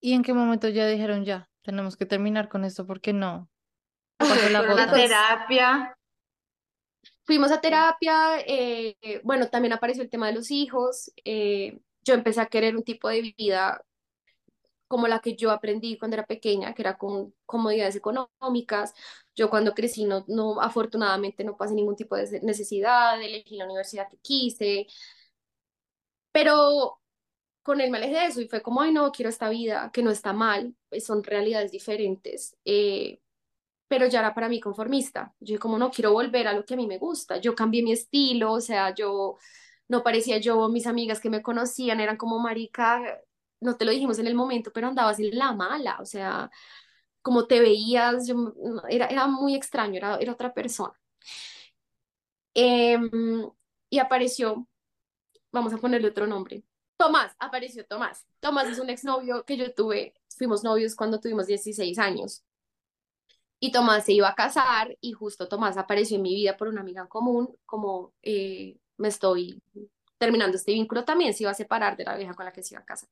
¿Y 0.00 0.12
en 0.12 0.22
qué 0.22 0.32
momento 0.34 0.68
ya 0.68 0.86
dijeron 0.86 1.24
ya, 1.24 1.48
tenemos 1.62 1.96
que 1.96 2.06
terminar 2.06 2.48
con 2.48 2.64
esto 2.64 2.86
porque 2.86 3.12
no? 3.12 3.50
La 4.76 4.92
terapia. 4.92 5.94
Fuimos 7.24 7.50
a 7.52 7.60
terapia. 7.60 8.38
eh, 8.46 8.96
bueno, 9.24 9.48
también 9.48 9.72
apareció 9.72 10.02
el 10.02 10.10
tema 10.10 10.26
de 10.28 10.34
los 10.34 10.50
hijos. 10.50 11.10
eh, 11.24 11.78
yo 12.02 12.14
empecé 12.14 12.40
a 12.40 12.46
querer 12.46 12.76
un 12.76 12.82
tipo 12.84 13.08
de 13.08 13.34
vida 13.38 13.82
como 14.88 15.08
la 15.08 15.20
que 15.20 15.34
yo 15.36 15.50
aprendí 15.50 15.98
cuando 15.98 16.16
era 16.16 16.26
pequeña, 16.26 16.74
que 16.74 16.82
era 16.82 16.96
con 16.98 17.34
comodidades 17.46 17.96
económicas. 17.96 18.94
Yo 19.34 19.50
cuando 19.50 19.74
crecí, 19.74 20.04
no, 20.04 20.24
no, 20.28 20.60
afortunadamente 20.60 21.42
no 21.44 21.56
pasé 21.56 21.74
ningún 21.74 21.96
tipo 21.96 22.16
de 22.16 22.40
necesidad, 22.42 23.20
elegí 23.20 23.56
la 23.56 23.64
universidad 23.66 24.08
que 24.10 24.18
quise, 24.18 24.86
pero 26.32 27.00
con 27.62 27.80
él 27.80 27.90
me 27.92 27.98
alejé 27.98 28.14
de 28.16 28.26
eso 28.26 28.42
y 28.42 28.48
fue 28.48 28.62
como, 28.62 28.82
ay, 28.82 28.92
no, 28.92 29.12
quiero 29.12 29.30
esta 29.30 29.50
vida, 29.50 29.90
que 29.92 30.02
no 30.04 30.10
está 30.12 30.34
mal, 30.34 30.76
son 31.00 31.24
realidades 31.24 31.72
diferentes, 31.72 32.56
eh, 32.66 33.20
pero 33.88 34.06
ya 34.06 34.20
era 34.20 34.34
para 34.34 34.48
mí 34.48 34.60
conformista. 34.60 35.34
Yo 35.40 35.58
como, 35.58 35.78
no, 35.78 35.90
quiero 35.90 36.12
volver 36.12 36.48
a 36.48 36.52
lo 36.52 36.64
que 36.64 36.74
a 36.74 36.76
mí 36.76 36.86
me 36.86 36.98
gusta. 36.98 37.38
Yo 37.38 37.54
cambié 37.54 37.82
mi 37.82 37.92
estilo, 37.92 38.52
o 38.52 38.60
sea, 38.60 38.94
yo 38.94 39.36
no 39.88 40.02
parecía 40.02 40.38
yo, 40.38 40.68
mis 40.68 40.86
amigas 40.86 41.20
que 41.20 41.30
me 41.30 41.42
conocían 41.42 42.00
eran 42.00 42.16
como, 42.16 42.38
marica, 42.38 43.02
no 43.60 43.76
te 43.76 43.84
lo 43.84 43.92
dijimos 43.92 44.18
en 44.18 44.26
el 44.26 44.34
momento, 44.34 44.72
pero 44.72 44.88
andabas 44.88 45.18
en 45.20 45.36
la 45.38 45.52
mala, 45.52 45.98
o 46.00 46.06
sea, 46.06 46.50
como 47.22 47.46
te 47.46 47.60
veías, 47.60 48.26
yo, 48.28 48.54
era, 48.88 49.06
era 49.06 49.26
muy 49.28 49.54
extraño, 49.54 49.96
era, 49.96 50.16
era 50.18 50.32
otra 50.32 50.54
persona. 50.54 50.94
Em, 52.54 53.10
y 53.90 53.98
apareció, 53.98 54.66
vamos 55.52 55.72
a 55.72 55.78
ponerle 55.78 56.08
otro 56.08 56.26
nombre, 56.26 56.64
Tomás, 56.96 57.34
apareció 57.38 57.84
Tomás. 57.86 58.26
Tomás 58.40 58.68
es 58.68 58.78
un 58.78 58.90
exnovio 58.90 59.44
que 59.44 59.56
yo 59.56 59.74
tuve, 59.74 60.14
fuimos 60.36 60.64
novios 60.64 60.94
cuando 60.94 61.20
tuvimos 61.20 61.46
16 61.46 61.98
años. 61.98 62.44
Y 63.58 63.72
Tomás 63.72 64.04
se 64.04 64.12
iba 64.12 64.28
a 64.28 64.34
casar 64.34 64.96
y 65.00 65.12
justo 65.12 65.48
Tomás 65.48 65.76
apareció 65.76 66.16
en 66.16 66.22
mi 66.22 66.34
vida 66.34 66.56
por 66.56 66.68
una 66.68 66.82
amiga 66.82 67.02
en 67.02 67.08
común, 67.08 67.56
como 67.64 68.12
eh, 68.22 68.76
me 68.96 69.08
estoy 69.08 69.62
terminando 70.18 70.56
este 70.56 70.72
vínculo 70.72 71.04
también, 71.04 71.34
se 71.34 71.42
iba 71.42 71.50
a 71.50 71.54
separar 71.54 71.96
de 71.96 72.04
la 72.04 72.16
vieja 72.16 72.34
con 72.34 72.44
la 72.44 72.52
que 72.52 72.62
se 72.62 72.74
iba 72.74 72.82
a 72.82 72.84
casar. 72.84 73.08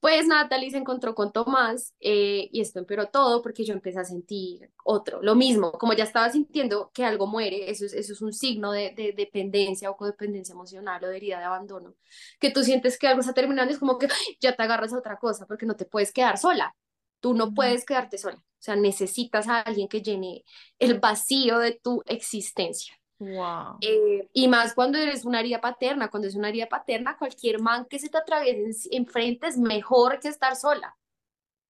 Pues 0.00 0.26
Natalie 0.26 0.70
se 0.70 0.78
encontró 0.78 1.14
con 1.14 1.32
Tomás 1.32 1.94
eh, 2.00 2.48
y 2.50 2.60
esto 2.60 2.80
empeoró 2.80 3.06
todo 3.08 3.40
porque 3.40 3.64
yo 3.64 3.72
empecé 3.72 4.00
a 4.00 4.04
sentir 4.04 4.68
otro, 4.84 5.22
lo 5.22 5.36
mismo, 5.36 5.70
como 5.72 5.92
ya 5.92 6.02
estaba 6.02 6.28
sintiendo 6.28 6.90
que 6.92 7.04
algo 7.04 7.28
muere, 7.28 7.70
eso 7.70 7.86
es, 7.86 7.92
eso 7.92 8.12
es 8.12 8.20
un 8.20 8.32
signo 8.32 8.72
de, 8.72 8.92
de 8.96 9.12
dependencia 9.16 9.90
o 9.90 9.96
codependencia 9.96 10.54
emocional 10.54 11.04
o 11.04 11.08
de 11.08 11.16
herida 11.16 11.38
de 11.38 11.44
abandono, 11.44 11.94
que 12.40 12.50
tú 12.50 12.64
sientes 12.64 12.98
que 12.98 13.06
algo 13.06 13.20
está 13.20 13.32
terminando 13.32 13.72
es 13.72 13.78
como 13.78 13.96
que 13.96 14.08
ya 14.40 14.56
te 14.56 14.62
agarras 14.64 14.92
a 14.92 14.98
otra 14.98 15.18
cosa 15.18 15.46
porque 15.46 15.66
no 15.66 15.76
te 15.76 15.84
puedes 15.84 16.12
quedar 16.12 16.36
sola, 16.36 16.74
tú 17.22 17.34
no 17.34 17.54
puedes 17.54 17.86
quedarte 17.86 18.18
sola, 18.18 18.36
o 18.38 18.42
sea, 18.60 18.76
necesitas 18.76 19.48
a 19.48 19.62
alguien 19.62 19.88
que 19.88 20.02
llene 20.02 20.44
el 20.80 21.00
vacío 21.00 21.60
de 21.60 21.80
tu 21.82 22.02
existencia. 22.06 22.94
Wow. 23.20 23.78
Eh, 23.80 24.28
y 24.34 24.48
más 24.48 24.74
cuando 24.74 24.98
eres 24.98 25.24
una 25.24 25.40
herida 25.40 25.60
paterna, 25.60 26.10
cuando 26.10 26.28
es 26.28 26.34
una 26.36 26.50
herida 26.50 26.68
paterna, 26.68 27.16
cualquier 27.18 27.60
man 27.60 27.86
que 27.88 27.98
se 28.00 28.10
te 28.10 28.18
atraviese 28.18 28.88
en- 28.92 29.02
enfrente 29.02 29.46
es 29.48 29.58
mejor 29.58 30.20
que 30.20 30.28
estar 30.28 30.56
sola. 30.56 30.96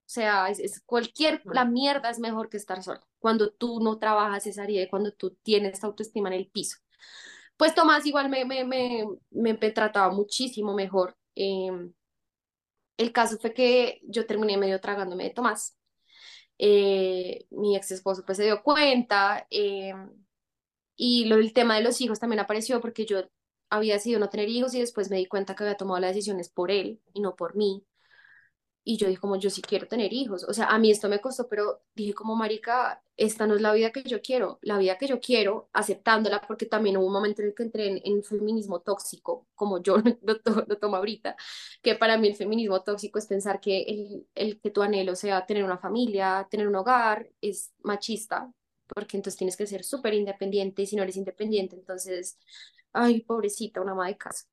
O 0.05 0.09
sea, 0.13 0.49
es, 0.49 0.59
es 0.59 0.81
cualquier, 0.85 1.41
la 1.45 1.65
mierda 1.65 2.09
es 2.09 2.19
mejor 2.19 2.49
que 2.49 2.57
estar 2.57 2.83
sola. 2.83 3.01
Cuando 3.19 3.51
tú 3.51 3.79
no 3.81 3.99
trabajas 3.99 4.47
esa 4.47 4.63
herida 4.65 4.83
y 4.83 4.89
cuando 4.89 5.11
tú 5.13 5.37
tienes 5.43 5.83
autoestima 5.83 6.29
en 6.29 6.35
el 6.35 6.49
piso. 6.49 6.77
Pues 7.57 7.75
Tomás 7.75 8.05
igual 8.05 8.29
me, 8.29 8.45
me, 8.45 8.65
me, 8.65 9.05
me 9.31 9.55
trataba 9.71 10.13
muchísimo 10.13 10.73
mejor. 10.73 11.17
Eh, 11.35 11.71
el 12.97 13.11
caso 13.11 13.37
fue 13.39 13.53
que 13.53 14.01
yo 14.03 14.25
terminé 14.25 14.57
medio 14.57 14.79
tragándome 14.81 15.25
de 15.25 15.29
Tomás. 15.31 15.77
Eh, 16.59 17.47
mi 17.51 17.75
ex 17.75 17.91
esposo 17.91 18.23
pues 18.25 18.37
se 18.37 18.45
dio 18.45 18.63
cuenta. 18.63 19.47
eh, 19.51 19.93
y 20.95 21.25
lo, 21.25 21.35
el 21.37 21.53
tema 21.53 21.75
de 21.75 21.83
los 21.83 22.01
hijos 22.01 22.19
también 22.19 22.39
apareció 22.39 22.81
porque 22.81 23.05
yo 23.05 23.23
había 23.69 23.95
decidido 23.95 24.19
no 24.19 24.29
tener 24.29 24.49
hijos 24.49 24.73
y 24.75 24.79
después 24.79 25.09
me 25.09 25.17
di 25.17 25.25
cuenta 25.27 25.55
que 25.55 25.63
había 25.63 25.77
tomado 25.77 25.99
las 25.99 26.11
decisiones 26.11 26.49
por 26.49 26.71
él 26.71 27.01
y 27.13 27.21
no 27.21 27.35
por 27.35 27.55
mí. 27.55 27.83
Y 28.85 28.97
yo 28.97 29.07
dije 29.07 29.19
como, 29.21 29.37
yo 29.37 29.49
sí 29.49 29.61
quiero 29.61 29.87
tener 29.87 30.11
hijos. 30.13 30.43
O 30.45 30.53
sea, 30.53 30.65
a 30.67 30.77
mí 30.79 30.91
esto 30.91 31.07
me 31.09 31.21
costó, 31.21 31.47
pero 31.47 31.81
dije 31.95 32.13
como, 32.13 32.35
marica, 32.35 33.01
esta 33.15 33.47
no 33.47 33.55
es 33.55 33.61
la 33.61 33.71
vida 33.73 33.91
que 33.91 34.03
yo 34.03 34.21
quiero. 34.21 34.59
La 34.61 34.77
vida 34.77 34.97
que 34.97 35.07
yo 35.07 35.19
quiero, 35.21 35.69
aceptándola, 35.73 36.41
porque 36.41 36.65
también 36.65 36.97
hubo 36.97 37.07
un 37.07 37.13
momento 37.13 37.41
en 37.41 37.49
el 37.49 37.55
que 37.55 37.63
entré 37.63 38.01
en, 38.05 38.23
feminismo 38.23 38.81
tóxico, 38.81 39.47
como 39.55 39.81
yo 39.81 39.97
lo, 40.23 40.39
to- 40.41 40.65
tomo 40.79 40.97
ahorita, 40.97 41.35
que 41.81 41.95
para 41.95 42.17
mí 42.17 42.27
el 42.27 42.35
feminismo 42.35 42.81
tóxico 42.83 43.19
es 43.19 43.27
pensar 43.27 43.59
que 43.59 43.81
el, 43.83 44.27
el 44.35 44.59
que 44.59 44.71
tu 44.71 44.81
anhelo 44.81 45.15
sea 45.15 45.45
tener 45.45 45.63
una 45.63 45.77
familia, 45.77 46.47
tener 46.49 46.67
un 46.67 46.75
hogar, 46.75 47.29
es 47.41 47.73
machista, 47.83 48.51
porque 48.87 49.17
entonces 49.17 49.37
tienes 49.37 49.57
que 49.57 49.67
ser 49.67 49.83
súper 49.83 50.13
independiente 50.13 50.81
y 50.83 50.87
si 50.87 50.95
no 50.95 51.03
eres 51.03 51.17
independiente, 51.17 51.75
entonces, 51.75 52.37
ay, 52.93 53.21
pobrecita, 53.21 53.81
una 53.81 53.93
ama 53.93 54.07
de 54.07 54.17
casa 54.17 54.45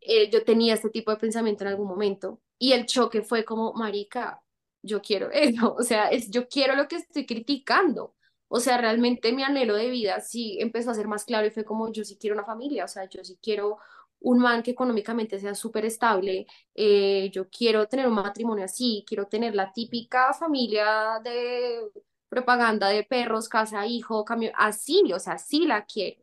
Eh, 0.00 0.30
yo 0.30 0.44
tenía 0.44 0.74
este 0.74 0.90
tipo 0.90 1.10
de 1.10 1.16
pensamiento 1.16 1.64
en 1.64 1.68
algún 1.68 1.88
momento 1.88 2.40
y 2.58 2.72
el 2.72 2.86
choque 2.86 3.22
fue 3.22 3.44
como, 3.44 3.72
marica, 3.74 4.40
yo 4.82 5.00
quiero 5.00 5.30
eso, 5.30 5.74
o 5.78 5.82
sea, 5.82 6.08
es, 6.08 6.30
yo 6.30 6.48
quiero 6.48 6.74
lo 6.76 6.88
que 6.88 6.96
estoy 6.96 7.26
criticando, 7.26 8.14
o 8.48 8.60
sea, 8.60 8.78
realmente 8.78 9.32
mi 9.32 9.42
anhelo 9.42 9.74
de 9.76 9.90
vida 9.90 10.20
sí 10.20 10.58
empezó 10.60 10.90
a 10.90 10.94
ser 10.94 11.08
más 11.08 11.24
claro 11.24 11.46
y 11.46 11.50
fue 11.50 11.64
como, 11.64 11.90
yo 11.92 12.04
sí 12.04 12.16
quiero 12.18 12.34
una 12.36 12.44
familia, 12.44 12.84
o 12.84 12.88
sea, 12.88 13.08
yo 13.08 13.24
sí 13.24 13.38
quiero 13.42 13.78
un 14.20 14.38
man 14.38 14.62
que 14.62 14.72
económicamente 14.72 15.38
sea 15.40 15.54
súper 15.54 15.84
estable, 15.86 16.46
eh, 16.74 17.30
yo 17.32 17.48
quiero 17.50 17.88
tener 17.88 18.06
un 18.06 18.14
matrimonio 18.14 18.64
así, 18.64 19.04
quiero 19.06 19.26
tener 19.26 19.54
la 19.54 19.72
típica 19.72 20.32
familia 20.34 21.20
de 21.24 21.90
propaganda 22.28 22.88
de 22.88 23.04
perros, 23.04 23.48
casa, 23.48 23.86
hijo, 23.86 24.24
camión, 24.24 24.52
así, 24.56 25.02
o 25.12 25.18
sea, 25.18 25.38
sí 25.38 25.66
la 25.66 25.84
quiero. 25.84 26.22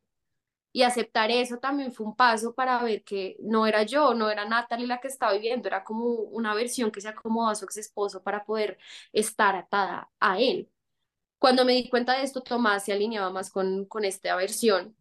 Y 0.71 0.83
aceptar 0.83 1.31
eso 1.31 1.57
también 1.57 1.91
fue 1.91 2.05
un 2.05 2.15
paso 2.15 2.53
para 2.53 2.81
ver 2.83 3.03
que 3.03 3.37
no 3.41 3.65
era 3.67 3.83
yo, 3.83 4.13
no 4.13 4.29
era 4.29 4.45
Natalie 4.45 4.87
la 4.87 4.99
que 4.99 5.07
estaba 5.07 5.33
viviendo, 5.33 5.67
era 5.67 5.83
como 5.83 6.05
una 6.13 6.53
versión 6.53 6.91
que 6.91 7.01
se 7.01 7.07
acomodó 7.09 7.49
a 7.49 7.55
su 7.55 7.65
ex 7.65 7.77
esposo 7.77 8.21
para 8.23 8.45
poder 8.45 8.77
estar 9.11 9.55
atada 9.55 10.09
a 10.19 10.39
él. 10.39 10.69
Cuando 11.39 11.65
me 11.65 11.73
di 11.73 11.89
cuenta 11.89 12.13
de 12.17 12.23
esto, 12.23 12.41
Tomás 12.43 12.85
se 12.85 12.93
alineaba 12.93 13.29
más 13.31 13.49
con, 13.51 13.85
con 13.85 14.05
esta 14.05 14.35
versión. 14.35 14.95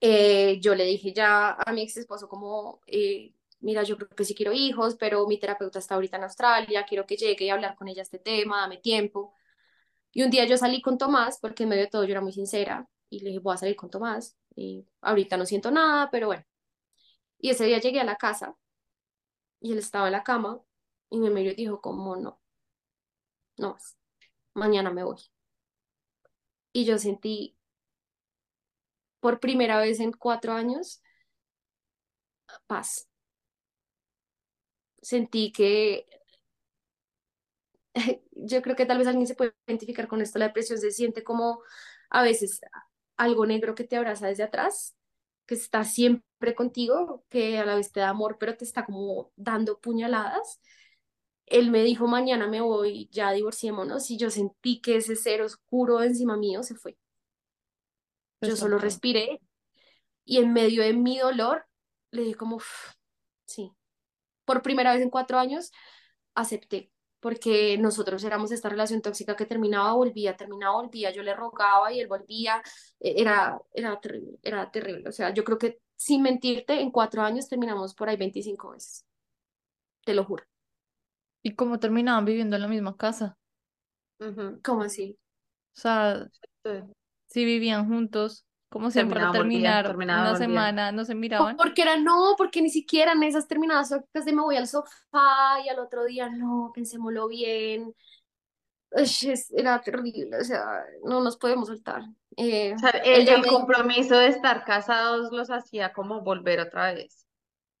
Eh, 0.00 0.60
yo 0.60 0.74
le 0.74 0.84
dije 0.84 1.12
ya 1.12 1.52
a 1.52 1.72
mi 1.72 1.82
ex 1.82 1.96
esposo 1.96 2.28
como, 2.28 2.80
eh, 2.86 3.34
mira, 3.60 3.82
yo 3.82 3.96
creo 3.96 4.08
que 4.10 4.24
sí 4.24 4.34
quiero 4.34 4.52
hijos, 4.52 4.96
pero 4.96 5.26
mi 5.26 5.38
terapeuta 5.38 5.78
está 5.78 5.94
ahorita 5.94 6.18
en 6.18 6.24
Australia, 6.24 6.84
quiero 6.88 7.06
que 7.06 7.16
llegue 7.16 7.46
y 7.46 7.50
hablar 7.50 7.76
con 7.76 7.88
ella 7.88 8.02
este 8.02 8.18
tema, 8.18 8.60
dame 8.62 8.78
tiempo. 8.78 9.34
Y 10.12 10.22
un 10.22 10.30
día 10.30 10.46
yo 10.46 10.56
salí 10.58 10.82
con 10.82 10.98
Tomás, 10.98 11.38
porque 11.40 11.64
en 11.64 11.70
medio 11.70 11.84
de 11.84 11.90
todo 11.90 12.04
yo 12.04 12.12
era 12.12 12.20
muy 12.22 12.32
sincera, 12.32 12.88
y 13.10 13.20
le 13.20 13.28
dije, 13.30 13.40
voy 13.40 13.54
a 13.54 13.58
salir 13.58 13.76
con 13.76 13.90
Tomás, 13.90 14.36
y 14.54 14.86
ahorita 15.02 15.36
no 15.36 15.46
siento 15.46 15.70
nada, 15.70 16.10
pero 16.10 16.28
bueno. 16.28 16.44
Y 17.38 17.50
ese 17.50 17.66
día 17.66 17.80
llegué 17.80 18.00
a 18.00 18.04
la 18.04 18.16
casa, 18.16 18.56
y 19.60 19.72
él 19.72 19.78
estaba 19.78 20.06
en 20.06 20.12
la 20.12 20.24
cama, 20.24 20.60
y 21.10 21.18
me 21.18 21.28
miró 21.30 21.54
dijo, 21.54 21.80
como 21.82 22.16
no, 22.16 22.40
no 23.58 23.72
más, 23.74 23.96
mañana 24.54 24.90
me 24.92 25.04
voy. 25.04 25.18
Y 26.72 26.84
yo 26.84 26.96
sentí, 26.98 27.56
por 29.20 29.40
primera 29.40 29.78
vez 29.78 30.00
en 30.00 30.12
cuatro 30.12 30.52
años, 30.54 31.02
paz. 32.66 33.06
Sentí 35.02 35.52
que, 35.52 36.06
yo 38.32 38.62
creo 38.62 38.76
que 38.76 38.86
tal 38.86 38.98
vez 38.98 39.06
alguien 39.06 39.26
se 39.26 39.34
puede 39.34 39.54
identificar 39.66 40.08
con 40.08 40.20
esto, 40.20 40.38
la 40.38 40.46
depresión 40.48 40.78
se 40.78 40.90
siente 40.90 41.24
como 41.24 41.60
a 42.10 42.22
veces 42.22 42.60
algo 43.16 43.46
negro 43.46 43.74
que 43.74 43.84
te 43.84 43.96
abraza 43.96 44.28
desde 44.28 44.44
atrás, 44.44 44.96
que 45.46 45.54
está 45.54 45.84
siempre 45.84 46.54
contigo, 46.54 47.24
que 47.28 47.58
a 47.58 47.64
la 47.66 47.76
vez 47.76 47.92
te 47.92 48.00
da 48.00 48.10
amor, 48.10 48.36
pero 48.38 48.56
te 48.56 48.64
está 48.64 48.84
como 48.84 49.32
dando 49.36 49.80
puñaladas. 49.80 50.60
Él 51.46 51.70
me 51.70 51.82
dijo, 51.84 52.06
mañana 52.08 52.48
me 52.48 52.60
voy, 52.60 53.08
ya 53.12 53.32
divorciémonos, 53.32 54.10
y 54.10 54.18
yo 54.18 54.30
sentí 54.30 54.80
que 54.80 54.96
ese 54.96 55.16
ser 55.16 55.42
oscuro 55.42 56.02
encima 56.02 56.36
mío 56.36 56.62
se 56.62 56.74
fue. 56.76 56.98
Yo 58.40 58.56
solo 58.56 58.78
soltó. 58.78 58.78
respiré 58.78 59.40
y 60.24 60.38
en 60.38 60.52
medio 60.52 60.82
de 60.82 60.92
mi 60.94 61.18
dolor 61.18 61.66
le 62.12 62.22
dije 62.22 62.36
como, 62.36 62.56
"Uf, 62.56 62.92
sí, 63.46 63.72
por 64.44 64.62
primera 64.62 64.92
vez 64.94 65.02
en 65.02 65.10
cuatro 65.10 65.38
años 65.38 65.72
acepté, 66.34 66.92
porque 67.20 67.78
nosotros 67.78 68.22
éramos 68.24 68.52
esta 68.52 68.68
relación 68.68 69.02
tóxica 69.02 69.36
que 69.36 69.46
terminaba, 69.46 69.92
volvía, 69.94 70.36
terminaba, 70.36 70.76
volvía, 70.76 71.10
yo 71.12 71.22
le 71.22 71.34
rogaba 71.34 71.92
y 71.92 72.00
él 72.00 72.08
volvía, 72.08 72.62
e- 73.00 73.20
era, 73.20 73.58
era 73.74 73.98
terrible, 74.00 74.38
era 74.42 74.70
terrible, 74.70 75.08
o 75.08 75.12
sea, 75.12 75.32
yo 75.34 75.44
creo 75.44 75.58
que 75.58 75.80
sin 75.96 76.22
mentirte, 76.22 76.80
en 76.80 76.90
cuatro 76.90 77.22
años 77.22 77.48
terminamos 77.48 77.94
por 77.94 78.08
ahí 78.08 78.16
25 78.16 78.70
veces, 78.72 79.04
te 80.04 80.14
lo 80.14 80.24
juro. 80.24 80.44
¿Y 81.42 81.54
cómo 81.54 81.80
terminaban 81.80 82.26
viviendo 82.26 82.56
en 82.56 82.62
la 82.62 82.68
misma 82.68 82.94
casa? 82.98 83.38
¿Cómo 84.62 84.82
así? 84.82 85.18
O 85.76 85.80
sea, 85.80 86.26
Sí. 86.64 86.96
si 87.26 87.44
vivían 87.44 87.88
juntos, 87.88 88.45
¿cómo 88.68 88.88
hacían 88.88 89.08
para 89.08 89.30
terminar 89.30 89.84
terminaban, 89.84 90.26
una 90.30 90.36
semana? 90.36 90.92
¿No 90.92 91.04
se 91.04 91.14
miraban? 91.14 91.56
Porque 91.56 91.82
era 91.82 91.96
no, 91.98 92.34
porque 92.36 92.62
ni 92.62 92.70
siquiera 92.70 93.12
en 93.12 93.22
esas 93.22 93.46
terminadas 93.48 93.88
tóxicas 93.90 94.24
de 94.24 94.32
me 94.32 94.42
voy 94.42 94.56
al 94.56 94.66
sofá 94.68 95.60
y 95.64 95.68
al 95.68 95.78
otro 95.78 96.04
día 96.04 96.28
no, 96.30 96.72
pensémoslo 96.74 97.28
bien. 97.28 97.94
Es- 98.90 99.50
era 99.52 99.80
terrible, 99.82 100.38
o 100.40 100.44
sea, 100.44 100.64
no 101.04 101.20
nos 101.20 101.36
podemos 101.36 101.68
soltar. 101.68 102.02
Eh, 102.36 102.74
O 102.74 102.78
sea, 102.78 102.90
el, 102.90 103.28
el 103.28 103.40
me- 103.42 103.48
compromiso 103.48 104.16
de 104.16 104.28
estar 104.28 104.64
casados 104.64 105.30
los 105.32 105.50
hacía 105.50 105.92
como 105.92 106.20
volver 106.22 106.60
otra 106.60 106.92
vez. 106.94 107.26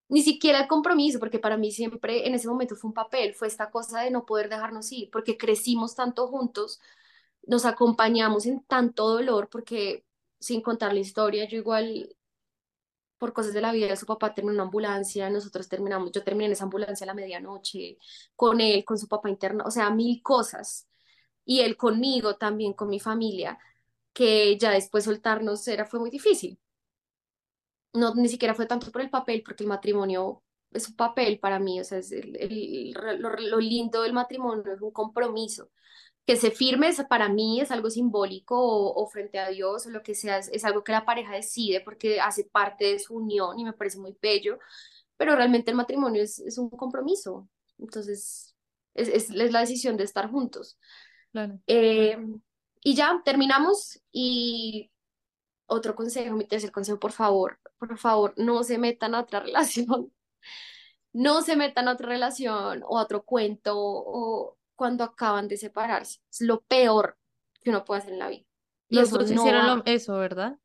ni 0.08 0.22
siquiera 0.22 0.60
el 0.60 0.68
compromiso, 0.68 1.18
porque 1.20 1.38
para 1.40 1.56
mí 1.56 1.72
siempre 1.72 2.26
en 2.28 2.34
ese 2.34 2.48
momento 2.48 2.76
fue 2.76 2.88
un 2.88 2.94
papel, 2.94 3.34
fue 3.34 3.48
esta 3.48 3.70
cosa 3.70 4.00
de 4.02 4.10
no 4.10 4.26
poder 4.26 4.48
dejarnos 4.48 4.92
ir, 4.92 5.10
porque 5.10 5.36
crecimos 5.38 5.94
tanto 5.96 6.28
juntos, 6.28 6.80
nos 7.46 7.64
acompañamos 7.66 8.46
en 8.46 8.62
tanto 8.64 9.08
dolor, 9.08 9.48
porque 9.50 10.04
sin 10.40 10.62
contar 10.62 10.92
la 10.94 11.00
historia, 11.00 11.46
yo 11.48 11.58
igual, 11.58 12.16
por 13.18 13.32
cosas 13.32 13.54
de 13.54 13.60
la 13.62 13.72
vida, 13.72 13.96
su 13.96 14.06
papá 14.06 14.34
terminó 14.34 14.52
en 14.52 14.56
una 14.58 14.64
ambulancia, 14.64 15.30
nosotros 15.30 15.68
terminamos, 15.68 16.12
yo 16.12 16.22
terminé 16.24 16.46
en 16.46 16.52
esa 16.52 16.64
ambulancia 16.64 17.04
a 17.04 17.08
la 17.08 17.14
medianoche, 17.14 17.96
con 18.36 18.60
él, 18.60 18.84
con 18.84 18.98
su 18.98 19.08
papá 19.08 19.30
interno, 19.30 19.64
o 19.66 19.70
sea, 19.70 19.90
mil 19.90 20.22
cosas, 20.22 20.86
y 21.44 21.60
él 21.60 21.76
conmigo 21.76 22.36
también, 22.36 22.74
con 22.74 22.88
mi 22.90 23.00
familia, 23.00 23.58
que 24.12 24.58
ya 24.58 24.70
después 24.72 25.04
soltarnos 25.04 25.66
era, 25.68 25.86
fue 25.86 26.00
muy 26.00 26.10
difícil. 26.10 26.58
no, 27.94 28.14
ni 28.14 28.28
siquiera 28.28 28.54
fue 28.54 28.66
tanto 28.66 28.90
por 28.92 29.00
el 29.02 29.10
papel, 29.10 29.42
porque 29.44 29.64
el 29.64 29.68
matrimonio 29.68 30.42
es 30.70 30.88
un 30.88 30.96
papel 30.96 31.38
para 31.38 31.58
mí, 31.58 31.80
o 31.80 31.84
sea, 31.84 31.98
es 31.98 32.12
el- 32.12 32.92
lo 32.92 33.58
lindo 33.60 34.02
del 34.02 34.12
matrimonio 34.12 34.72
es 34.72 34.80
un 34.82 34.90
compromiso. 34.90 35.70
Que 36.26 36.36
se 36.36 36.50
firme 36.50 36.88
es- 36.88 37.02
para 37.08 37.28
mí 37.28 37.60
es 37.60 37.70
algo 37.70 37.90
simbólico 37.90 38.56
o, 38.58 39.02
o 39.02 39.06
frente 39.08 39.38
a 39.38 39.48
Dios 39.50 39.86
o 39.86 39.90
lo 39.90 40.02
que 40.02 40.14
sea, 40.14 40.38
es, 40.38 40.48
es 40.48 40.64
algo 40.64 40.82
que 40.84 40.92
la 40.92 41.04
pareja 41.04 41.32
decide 41.34 41.80
porque 41.80 42.20
hace 42.20 42.44
parte 42.44 42.84
de 42.86 42.98
su 42.98 43.14
unión 43.16 43.58
y 43.58 43.64
me 43.64 43.72
parece 43.72 43.98
muy 43.98 44.16
bello, 44.20 44.58
pero 45.16 45.36
realmente 45.36 45.70
el 45.70 45.76
matrimonio 45.76 46.22
es, 46.22 46.38
es 46.40 46.58
un 46.58 46.68
compromiso, 46.70 47.48
entonces 47.78 48.54
es, 48.94 49.08
es, 49.08 49.30
es 49.30 49.52
la 49.52 49.60
decisión 49.60 49.96
de 49.96 50.04
estar 50.04 50.30
juntos. 50.30 50.78
Claro. 51.32 51.60
Eh, 51.66 52.18
y 52.82 52.94
ya 52.94 53.20
terminamos 53.24 54.00
y 54.12 54.90
otro 55.66 55.94
consejo, 55.94 56.34
mi 56.36 56.46
tercer 56.46 56.72
consejo, 56.72 56.98
por 57.00 57.12
favor, 57.12 57.58
por 57.78 57.98
favor, 57.98 58.34
no 58.36 58.62
se 58.64 58.78
metan 58.78 59.14
a 59.14 59.20
otra 59.20 59.40
relación, 59.42 60.12
no 61.12 61.42
se 61.42 61.56
metan 61.56 61.88
a 61.88 61.92
otra 61.92 62.08
relación 62.08 62.82
o 62.86 62.98
a 62.98 63.02
otro 63.02 63.24
cuento 63.24 63.74
o 63.76 64.55
cuando 64.76 65.04
acaban 65.04 65.48
de 65.48 65.56
separarse. 65.56 66.20
Es 66.30 66.40
lo 66.42 66.62
peor 66.62 67.18
que 67.62 67.70
uno 67.70 67.84
puede 67.84 68.00
hacer 68.02 68.12
en 68.14 68.18
la 68.20 68.28
vida. 68.28 68.44
Y 68.88 68.96
Los 68.96 69.10
dos 69.10 69.30
no 69.32 69.42
hicieron 69.42 69.66
va- 69.66 69.76
lo- 69.78 69.82
eso, 69.86 70.16
¿verdad? 70.18 70.58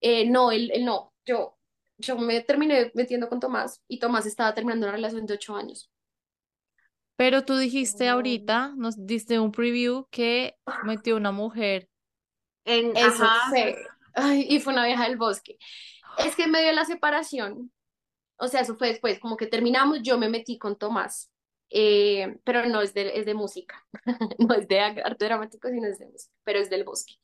eh, 0.00 0.28
no, 0.28 0.50
él, 0.52 0.70
él 0.74 0.84
no, 0.84 1.12
yo, 1.24 1.58
yo 1.98 2.18
me 2.18 2.40
terminé 2.42 2.90
metiendo 2.94 3.28
con 3.28 3.40
Tomás 3.40 3.82
y 3.88 3.98
Tomás 4.00 4.26
estaba 4.26 4.54
terminando 4.54 4.86
una 4.86 4.96
relación 4.96 5.26
de 5.26 5.34
ocho 5.34 5.56
años. 5.56 5.90
Pero 7.16 7.44
tú 7.44 7.56
dijiste 7.56 8.10
Oh. 8.10 8.14
ahorita, 8.14 8.74
nos 8.76 9.06
diste 9.06 9.38
un 9.38 9.52
preview 9.52 10.06
que 10.10 10.56
metió 10.84 11.16
una 11.16 11.30
mujer. 11.32 11.88
En, 12.64 12.96
Eso 12.96 13.24
ajá, 13.24 13.50
fue, 13.50 13.76
ay, 14.14 14.46
y 14.48 14.60
fue 14.60 14.72
una 14.72 14.86
vieja 14.86 15.04
del 15.04 15.16
bosque. 15.18 15.58
Es 16.18 16.36
que 16.36 16.44
en 16.44 16.52
medio 16.52 16.68
de 16.68 16.74
la 16.74 16.84
separación, 16.84 17.72
o 18.38 18.48
sea, 18.48 18.62
eso 18.62 18.76
fue 18.76 18.90
después, 18.90 19.20
como 19.20 19.36
que 19.38 19.48
terminamos, 19.48 20.00
yo 20.02 20.18
me 20.18 20.30
metí 20.30 20.58
con 20.58 20.76
Tomás, 20.78 21.31
eh, 21.72 22.38
pero 22.44 22.66
no 22.66 22.82
es 22.82 22.94
de, 22.94 23.18
es 23.18 23.26
de 23.26 23.34
música, 23.34 23.84
no 24.38 24.54
es 24.54 24.68
de 24.68 24.80
arte 24.80 25.24
dramático, 25.24 25.68
sino 25.68 25.86
es 25.88 25.98
de 25.98 26.06
música, 26.06 26.34
pero 26.44 26.58
es 26.60 26.70
del 26.70 26.84
bosque. 26.84 27.14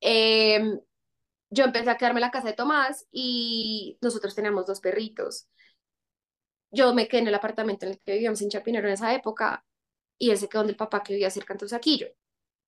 Eh, 0.00 0.60
yo 1.50 1.64
empecé 1.64 1.90
a 1.90 1.96
quedarme 1.98 2.18
en 2.20 2.22
la 2.22 2.30
casa 2.30 2.48
de 2.48 2.54
Tomás 2.54 3.06
y 3.12 3.98
nosotros 4.00 4.34
teníamos 4.34 4.66
dos 4.66 4.80
perritos. 4.80 5.48
Yo 6.70 6.94
me 6.94 7.08
quedé 7.08 7.20
en 7.22 7.28
el 7.28 7.34
apartamento 7.34 7.84
en 7.86 7.92
el 7.92 8.00
que 8.00 8.12
vivíamos 8.14 8.40
en 8.42 8.48
Chapinero 8.50 8.88
en 8.88 8.94
esa 8.94 9.14
época 9.14 9.64
y 10.18 10.30
él 10.30 10.38
se 10.38 10.48
quedó 10.48 10.60
donde 10.60 10.72
el 10.72 10.76
papá 10.78 11.02
que 11.02 11.14
vivía 11.14 11.30
cerca 11.30 11.54
en 11.54 11.58
Teusaquillo. 11.58 12.08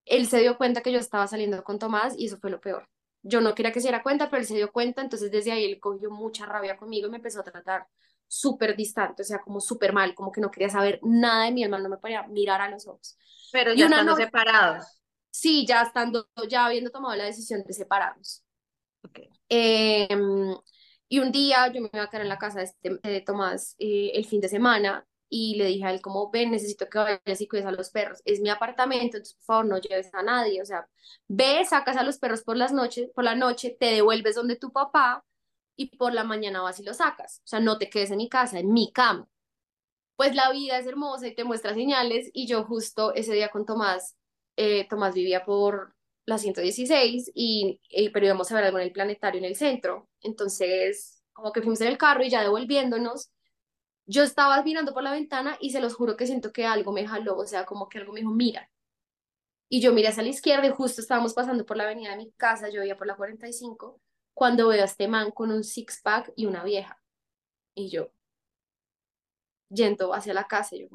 Él 0.07 0.27
se 0.29 0.41
dio 0.41 0.59
cuenta 0.59 0.83
que 0.83 0.93
yo 0.93 0.99
estaba 1.01 1.27
saliendo 1.29 1.63
con 1.65 1.79
Tomás 1.79 2.15
y 2.19 2.27
eso 2.27 2.39
fue 2.39 2.51
lo 2.51 2.61
peor. 2.61 2.89
Yo 3.23 3.41
no 3.41 3.55
quería 3.55 3.73
que 3.73 3.81
se 3.81 3.89
diera 3.89 4.03
cuenta, 4.03 4.31
pero 4.31 4.41
él 4.43 4.49
se 4.49 4.57
dio 4.57 4.73
cuenta, 4.73 5.03
entonces 5.03 5.31
desde 5.31 5.53
ahí 5.53 5.65
él 5.67 5.81
cogió 5.81 6.11
mucha 6.11 6.47
rabia 6.47 6.77
conmigo 6.77 7.09
y 7.09 7.11
me 7.11 7.19
empezó 7.19 7.41
a 7.41 7.45
tratar 7.45 7.89
súper 8.29 8.77
distante, 8.77 9.23
o 9.23 9.25
sea, 9.25 9.41
como 9.41 9.61
súper 9.61 9.93
mal, 9.93 10.15
como 10.15 10.33
que 10.33 10.41
no 10.41 10.51
quería 10.51 10.69
saber 10.71 11.01
nada 11.03 11.45
de 11.47 11.53
mi 11.53 11.65
hermano, 11.65 11.85
no 11.85 11.91
me 11.91 11.99
podía 11.99 12.25
mirar 12.29 12.61
a 12.61 12.69
los 12.71 12.87
ojos. 12.87 13.17
pero 13.51 13.73
ya 13.75 13.87
estando 13.87 14.17
separados. 14.17 14.85
Sí, 15.31 15.67
ya 15.67 15.83
estando, 15.83 16.29
ya 16.49 16.67
habiendo 16.67 16.91
tomado 16.91 17.17
la 17.17 17.25
decisión 17.25 17.63
de 17.65 17.73
separarnos. 17.75 18.43
Ok. 19.05 19.19
Eh, 19.49 20.09
y 21.09 21.19
un 21.21 21.31
día 21.33 21.69
yo 21.73 21.81
me 21.81 21.91
iba 21.93 22.05
a 22.05 22.11
quedar 22.11 22.23
en 22.23 22.29
la 22.29 22.39
casa 22.39 22.59
de, 22.61 22.65
este- 22.67 22.99
de 23.03 23.21
Tomás 23.21 23.77
eh, 23.79 24.13
el 24.15 24.25
fin 24.27 24.41
de 24.41 24.49
semana 24.49 25.07
y 25.29 25.57
le 25.57 25.67
dije 25.67 25.85
a 25.85 25.91
él 25.93 26.01
como, 26.01 26.31
ven, 26.31 26.51
necesito 26.51 26.89
que 26.89 26.99
vayas 26.99 27.41
y 27.41 27.49
cuides 27.49 27.67
a 27.67 27.73
los 27.73 27.91
perros. 27.91 28.21
Es 28.25 28.41
mi 28.41 28.51
apartamento, 28.51 29.17
entonces 29.17 29.35
por 29.37 29.45
favor 29.45 29.67
no 29.67 29.79
lleves 29.79 30.11
a 30.15 30.23
nadie. 30.23 30.63
O 30.63 30.65
sea, 30.67 30.89
ve, 31.29 31.65
sacas 31.69 31.97
a 31.97 32.03
los 32.05 32.19
perros 32.19 32.43
por 32.43 32.57
las 32.57 32.73
noches, 32.73 33.11
por 33.15 33.25
la 33.25 33.35
noche, 33.35 33.77
te 33.79 33.87
devuelves 33.87 34.35
donde 34.37 34.57
tu 34.57 34.73
papá 34.73 35.25
y 35.77 35.97
por 35.97 36.13
la 36.15 36.25
mañana 36.25 36.63
vas 36.63 36.81
y 36.81 36.85
los 36.85 36.99
sacas. 36.99 37.41
O 37.45 37.47
sea, 37.47 37.61
no 37.61 37.79
te 37.79 37.91
quedes 37.91 38.11
en 38.11 38.19
mi 38.19 38.29
casa, 38.29 38.59
en 38.59 38.73
mi 38.73 38.93
cama. 38.93 39.29
Pues 40.17 40.35
la 40.35 40.51
vida 40.53 40.79
es 40.79 40.87
hermosa 40.87 41.27
y 41.29 41.35
te 41.35 41.45
muestra 41.45 41.75
señales 41.75 42.31
y 42.33 42.47
yo 42.47 42.65
justo 42.65 43.15
ese 43.15 43.35
día 43.35 43.49
con 43.51 43.67
Tomás, 43.67 44.17
eh, 44.57 44.87
Tomás 44.89 45.15
vivía 45.15 45.45
por 45.45 45.95
la 46.27 46.39
116 46.39 47.33
y, 47.35 47.81
y 47.91 48.11
pero 48.11 48.27
íbamos 48.27 48.51
a 48.53 48.55
ver 48.57 48.65
algo 48.65 48.79
en 48.79 48.85
el 48.87 48.93
planetario 48.93 49.39
en 49.41 49.45
el 49.47 49.57
centro. 49.57 50.09
Entonces, 50.21 51.23
como 51.33 51.53
que 51.53 51.61
fuimos 51.63 51.81
en 51.81 51.89
el 51.89 51.99
carro 51.99 52.23
y 52.25 52.31
ya 52.31 52.43
devolviéndonos, 52.43 53.31
yo 54.07 54.23
estaba 54.23 54.63
mirando 54.63 54.95
por 54.95 55.03
la 55.03 55.13
ventana 55.13 55.57
y 55.61 55.71
se 55.71 55.81
los 55.81 55.95
juro 55.95 56.17
que 56.17 56.27
siento 56.27 56.53
que 56.53 56.67
algo 56.67 56.93
me 56.93 57.07
jaló, 57.07 57.37
o 57.39 57.47
sea, 57.47 57.67
como 57.67 57.89
que 57.89 57.99
algo 57.99 58.13
me 58.13 58.21
dijo, 58.21 58.33
mira. 58.33 58.71
Y 59.69 59.81
yo 59.81 59.93
miré 59.93 60.09
hacia 60.09 60.23
la 60.23 60.29
izquierda 60.31 60.67
y 60.67 60.71
justo 60.71 61.01
estábamos 61.01 61.35
pasando 61.35 61.67
por 61.67 61.77
la 61.77 61.85
avenida 61.85 62.11
de 62.11 62.17
mi 62.19 62.33
casa, 62.33 62.69
yo 62.71 62.83
iba 62.83 62.97
por 62.97 63.07
la 63.07 63.17
45, 63.17 64.01
cuando 64.35 64.69
veo 64.69 64.83
a 64.83 64.87
este 64.87 65.09
man 65.09 65.31
con 65.31 65.51
un 65.53 65.65
six-pack 65.65 66.33
y 66.37 66.47
una 66.47 66.65
vieja. 66.65 67.01
Y 67.75 67.91
yo, 67.91 68.11
yendo 69.69 70.15
hacia 70.15 70.35
la 70.35 70.47
casa, 70.47 70.77
yo 70.77 70.89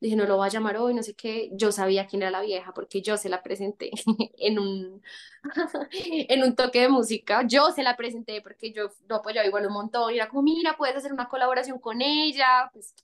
dije, 0.00 0.16
no 0.16 0.26
lo 0.26 0.36
voy 0.36 0.46
a 0.46 0.50
llamar 0.50 0.76
hoy, 0.76 0.94
no 0.94 1.02
sé 1.02 1.14
qué. 1.14 1.50
Yo 1.52 1.72
sabía 1.72 2.06
quién 2.06 2.22
era 2.22 2.30
la 2.30 2.40
vieja 2.42 2.72
porque 2.74 3.02
yo 3.02 3.16
se 3.16 3.28
la 3.28 3.42
presenté 3.42 3.90
en 4.38 4.58
un, 4.58 5.02
en 5.92 6.42
un 6.42 6.54
toque 6.56 6.82
de 6.82 6.88
música. 6.88 7.42
Yo 7.46 7.70
se 7.72 7.82
la 7.82 7.96
presenté 7.96 8.40
porque 8.42 8.72
yo 8.72 8.90
lo 9.08 9.16
apoyaba 9.16 9.46
igual 9.46 9.66
un 9.66 9.72
montón. 9.72 10.12
Y 10.12 10.16
era 10.16 10.28
como, 10.28 10.42
mira, 10.42 10.76
puedes 10.76 10.96
hacer 10.96 11.12
una 11.12 11.28
colaboración 11.28 11.78
con 11.80 12.00
ella. 12.02 12.70
Pues. 12.72 12.94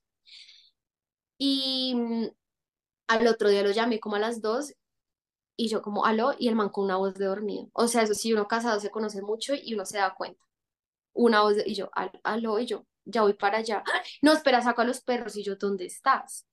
Y 1.38 1.94
mm, 1.96 2.26
al 3.08 3.26
otro 3.28 3.48
día 3.50 3.62
lo 3.62 3.72
llamé 3.72 4.00
como 4.00 4.16
a 4.16 4.18
las 4.20 4.40
dos 4.42 4.74
y 5.56 5.68
yo 5.68 5.82
como, 5.82 6.04
aló, 6.06 6.34
y 6.38 6.48
el 6.48 6.54
man 6.56 6.68
con 6.70 6.84
una 6.84 6.96
voz 6.96 7.14
de 7.14 7.26
dormido. 7.26 7.68
O 7.74 7.88
sea, 7.88 8.02
eso 8.02 8.14
sí, 8.14 8.32
uno 8.32 8.48
casado 8.48 8.80
se 8.80 8.90
conoce 8.90 9.22
mucho 9.22 9.54
y 9.54 9.74
uno 9.74 9.84
se 9.86 9.98
da 9.98 10.14
cuenta. 10.14 10.40
Una 11.14 11.42
voz 11.42 11.56
de- 11.56 11.64
y 11.66 11.74
yo, 11.74 11.90
"Al- 11.94 12.20
aló, 12.24 12.58
y 12.60 12.66
yo, 12.66 12.86
ya 13.06 13.22
voy 13.22 13.34
para 13.34 13.58
allá. 13.58 13.84
No, 14.22 14.32
espera, 14.34 14.62
saco 14.62 14.82
a 14.82 14.84
los 14.86 15.00
perros 15.02 15.36
y 15.36 15.44
yo, 15.44 15.56
¿dónde 15.56 15.86
estás? 15.86 16.46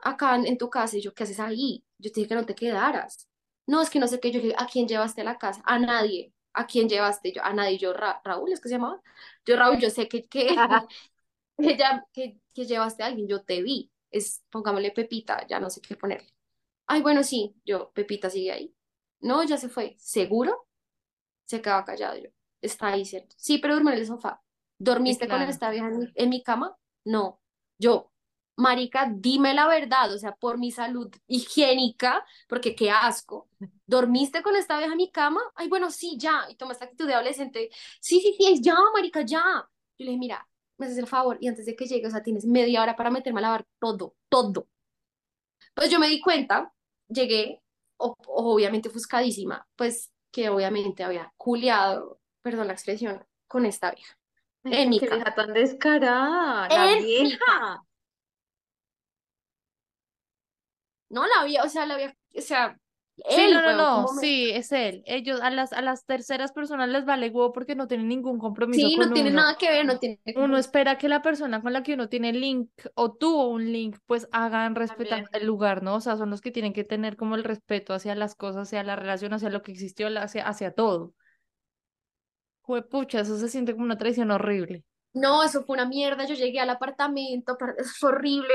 acá 0.00 0.36
en, 0.36 0.46
en 0.46 0.58
tu 0.58 0.70
casa, 0.70 0.96
y 0.96 1.02
yo, 1.02 1.14
¿qué 1.14 1.24
haces 1.24 1.40
ahí? 1.40 1.84
Yo 1.98 2.10
te 2.12 2.20
dije 2.20 2.28
que 2.28 2.34
no 2.34 2.46
te 2.46 2.54
quedaras. 2.54 3.28
No, 3.66 3.82
es 3.82 3.90
que 3.90 3.98
no 3.98 4.06
sé 4.08 4.20
qué, 4.20 4.30
yo 4.30 4.38
le 4.40 4.46
dije, 4.48 4.56
¿a 4.58 4.66
quién 4.66 4.86
llevaste 4.88 5.22
a 5.22 5.24
la 5.24 5.38
casa? 5.38 5.62
A 5.64 5.78
nadie. 5.78 6.32
¿A 6.52 6.66
quién 6.66 6.88
llevaste? 6.88 7.32
Yo, 7.32 7.42
a 7.44 7.52
nadie. 7.52 7.78
Yo, 7.78 7.92
Ra- 7.92 8.20
Raúl, 8.24 8.52
¿es 8.52 8.60
que 8.60 8.68
se 8.68 8.76
llamaba? 8.76 9.00
Yo, 9.44 9.56
Raúl, 9.56 9.78
yo 9.78 9.90
sé 9.90 10.08
que, 10.08 10.24
que, 10.28 10.46
que, 11.60 11.76
ya, 11.78 12.06
que, 12.14 12.40
que 12.54 12.66
llevaste 12.66 13.04
a 13.04 13.06
alguien, 13.08 13.28
yo 13.28 13.42
te 13.44 13.62
vi. 13.62 13.92
Es, 14.12 14.44
pongámosle 14.50 14.92
Pepita, 14.92 15.46
ya 15.48 15.60
no 15.60 15.70
sé 15.70 15.82
qué 15.82 15.96
ponerle. 15.96 16.28
Ay, 16.86 17.02
bueno, 17.02 17.22
sí, 17.22 17.54
yo, 17.64 17.90
Pepita 17.92 18.30
sigue 18.30 18.52
ahí. 18.52 18.74
No, 19.20 19.42
ya 19.44 19.56
se 19.56 19.68
fue. 19.68 19.96
¿Seguro? 19.98 20.68
Se 21.44 21.60
quedaba 21.60 21.84
callado 21.84 22.16
yo. 22.18 22.30
Está 22.60 22.88
ahí, 22.88 23.04
¿cierto? 23.04 23.34
Sí, 23.38 23.58
pero 23.58 23.74
duerme 23.74 23.92
en 23.92 23.98
el 23.98 24.06
sofá. 24.06 24.42
¿Dormiste 24.78 25.28
con 25.28 25.42
esta 25.42 25.70
vieja 25.70 25.88
en 25.88 25.98
mi, 25.98 26.12
en 26.14 26.28
mi 26.28 26.42
cama? 26.42 26.76
No. 27.04 27.40
Yo, 27.78 28.12
marica, 28.56 29.10
dime 29.14 29.54
la 29.54 29.66
verdad, 29.68 30.12
o 30.12 30.18
sea, 30.18 30.34
por 30.34 30.58
mi 30.58 30.70
salud 30.70 31.14
higiénica, 31.26 32.24
porque 32.48 32.74
qué 32.74 32.90
asco. 32.90 33.48
¿Dormiste 33.86 34.42
con 34.42 34.56
esta 34.56 34.78
vieja 34.78 34.92
en 34.92 34.98
mi 34.98 35.10
cama? 35.10 35.40
Ay, 35.54 35.68
bueno, 35.68 35.90
sí, 35.90 36.16
ya. 36.18 36.46
Y 36.50 36.56
toma 36.56 36.72
esta 36.72 36.86
actitud 36.86 37.06
de 37.06 37.14
adolescente. 37.14 37.70
Sí, 38.00 38.20
sí, 38.20 38.34
sí, 38.38 38.52
es 38.52 38.60
ya, 38.60 38.76
marica, 38.94 39.22
ya. 39.22 39.68
Yo 39.98 40.04
le 40.04 40.06
dije, 40.06 40.18
mira, 40.18 40.48
me 40.78 40.86
haces 40.86 40.98
el 40.98 41.06
favor 41.06 41.38
y 41.40 41.48
antes 41.48 41.66
de 41.66 41.76
que 41.76 41.86
llegue, 41.86 42.06
o 42.06 42.10
sea, 42.10 42.22
tienes 42.22 42.44
media 42.44 42.82
hora 42.82 42.96
para 42.96 43.10
meterme 43.10 43.40
a 43.40 43.42
lavar 43.42 43.66
todo, 43.78 44.16
todo. 44.28 44.68
Pues 45.74 45.90
yo 45.90 45.98
me 45.98 46.08
di 46.08 46.20
cuenta, 46.20 46.72
llegué, 47.08 47.62
o- 47.96 48.14
obviamente 48.26 48.88
ofuscadísima, 48.88 49.66
pues 49.76 50.12
que 50.30 50.48
obviamente 50.50 51.04
había 51.04 51.32
culiado, 51.36 52.20
perdón 52.42 52.66
la 52.66 52.72
expresión, 52.74 53.24
con 53.46 53.66
esta 53.66 53.90
vieja. 53.92 54.18
Mi 54.64 54.98
qué 55.00 55.08
vieja 55.08 55.34
tan 55.34 55.52
descarada, 55.52 56.68
la 56.68 56.96
vieja. 56.98 57.82
No 61.08 61.26
la 61.26 61.40
había, 61.42 61.62
o 61.62 61.68
sea, 61.68 61.86
la 61.86 61.94
había, 61.94 62.16
o 62.36 62.40
sea, 62.40 62.76
Sí, 63.28 63.42
él, 63.42 63.52
no, 63.52 63.62
no, 63.62 63.72
no, 63.76 63.86
¿cómo 63.92 64.12
me- 64.14 64.22
sí, 64.22 64.50
es 64.50 64.72
él. 64.72 65.02
Ellos, 65.06 65.40
a 65.40 65.50
las, 65.50 65.72
a 65.72 65.82
las 65.82 66.04
terceras 66.04 66.52
personas 66.52 66.88
les 66.88 67.04
vale 67.04 67.28
huevo 67.30 67.52
porque 67.52 67.74
no 67.74 67.86
tienen 67.88 68.08
ningún 68.08 68.38
compromiso 68.38 68.88
Sí, 68.88 68.96
con 68.96 69.06
no 69.08 69.12
tiene 69.12 69.30
uno. 69.30 69.40
nada 69.40 69.56
que 69.56 69.70
ver, 69.70 69.86
no 69.86 69.98
tiene 69.98 70.20
Uno 70.34 70.58
espera 70.58 70.98
que 70.98 71.08
la 71.08 71.22
persona 71.22 71.62
con 71.62 71.72
la 71.72 71.82
que 71.82 71.94
uno 71.94 72.08
tiene 72.08 72.32
link 72.32 72.70
o 72.94 73.12
tuvo 73.14 73.48
un 73.48 73.72
link, 73.72 73.96
pues 74.06 74.28
hagan 74.32 74.74
respetar 74.74 75.24
También. 75.24 75.42
el 75.42 75.46
lugar, 75.46 75.82
¿no? 75.82 75.94
O 75.96 76.00
sea, 76.00 76.16
son 76.16 76.30
los 76.30 76.40
que 76.42 76.50
tienen 76.50 76.72
que 76.74 76.84
tener 76.84 77.16
como 77.16 77.36
el 77.36 77.44
respeto 77.44 77.94
hacia 77.94 78.14
las 78.14 78.34
cosas, 78.34 78.68
hacia 78.68 78.82
la 78.84 78.96
relación, 78.96 79.32
hacia 79.32 79.50
lo 79.50 79.62
que 79.62 79.72
existió, 79.72 80.08
hacia, 80.20 80.46
hacia 80.46 80.72
todo. 80.74 81.14
Juepucha, 82.60 83.20
eso 83.20 83.38
se 83.38 83.48
siente 83.48 83.72
como 83.72 83.86
una 83.86 83.96
traición 83.96 84.30
horrible. 84.30 84.84
No, 85.14 85.42
eso 85.42 85.64
fue 85.64 85.74
una 85.74 85.86
mierda. 85.86 86.26
Yo 86.26 86.34
llegué 86.34 86.60
al 86.60 86.70
apartamento, 86.70 87.56
par- 87.58 87.76
fue 87.98 88.10
horrible, 88.10 88.54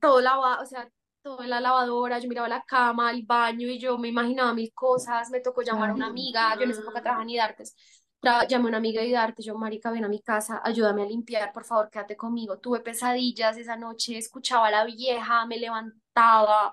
todo 0.00 0.20
lavado, 0.20 0.62
o 0.62 0.66
sea, 0.66 0.90
todo 1.26 1.42
en 1.42 1.50
la 1.50 1.60
lavadora. 1.60 2.18
Yo 2.18 2.28
miraba 2.28 2.48
la 2.48 2.62
cama, 2.64 3.10
el 3.10 3.22
baño 3.24 3.66
y 3.68 3.78
yo 3.78 3.98
me 3.98 4.08
imaginaba 4.08 4.54
mil 4.54 4.72
cosas. 4.74 5.30
Me 5.30 5.40
tocó 5.40 5.62
llamar 5.62 5.90
a 5.90 5.94
una 5.94 6.06
amiga. 6.06 6.54
Yo 6.56 6.62
en 6.62 6.70
esa 6.70 6.82
época 6.82 7.02
trabajaba 7.02 7.24
en 7.24 7.30
Idartes. 7.30 7.74
Tra- 8.22 8.46
llamé 8.48 8.66
a 8.66 8.68
una 8.68 8.78
amiga 8.78 9.00
de 9.02 9.08
Idartes. 9.08 9.44
Yo, 9.44 9.56
Marica, 9.58 9.90
ven 9.90 10.04
a 10.04 10.08
mi 10.08 10.20
casa, 10.22 10.60
ayúdame 10.64 11.02
a 11.02 11.06
limpiar, 11.06 11.52
por 11.52 11.64
favor, 11.64 11.90
quédate 11.90 12.16
conmigo. 12.16 12.58
Tuve 12.58 12.80
pesadillas 12.80 13.56
esa 13.58 13.76
noche, 13.76 14.16
escuchaba 14.18 14.68
a 14.68 14.70
la 14.70 14.84
vieja, 14.84 15.44
me 15.46 15.58
levantaba. 15.58 16.70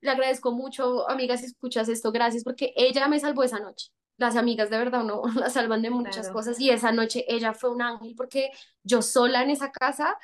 Le 0.00 0.10
agradezco 0.10 0.52
mucho, 0.52 1.08
amiga, 1.10 1.36
si 1.36 1.46
escuchas 1.46 1.88
esto, 1.88 2.10
gracias, 2.12 2.44
porque 2.44 2.72
ella 2.76 3.08
me 3.08 3.20
salvó 3.20 3.42
esa 3.42 3.60
noche. 3.60 3.88
Las 4.16 4.36
amigas 4.36 4.70
de 4.70 4.78
verdad 4.78 5.02
uno 5.04 5.22
las 5.36 5.54
salvan 5.54 5.82
de 5.82 5.90
muchas 5.90 6.26
Claro. 6.26 6.34
cosas 6.34 6.60
y 6.60 6.70
esa 6.70 6.92
noche 6.92 7.24
ella 7.28 7.54
fue 7.54 7.70
un 7.70 7.82
ángel 7.82 8.14
porque 8.16 8.50
yo 8.82 9.02
sola 9.02 9.42
en 9.42 9.50
esa 9.50 9.70
casa 9.72 10.16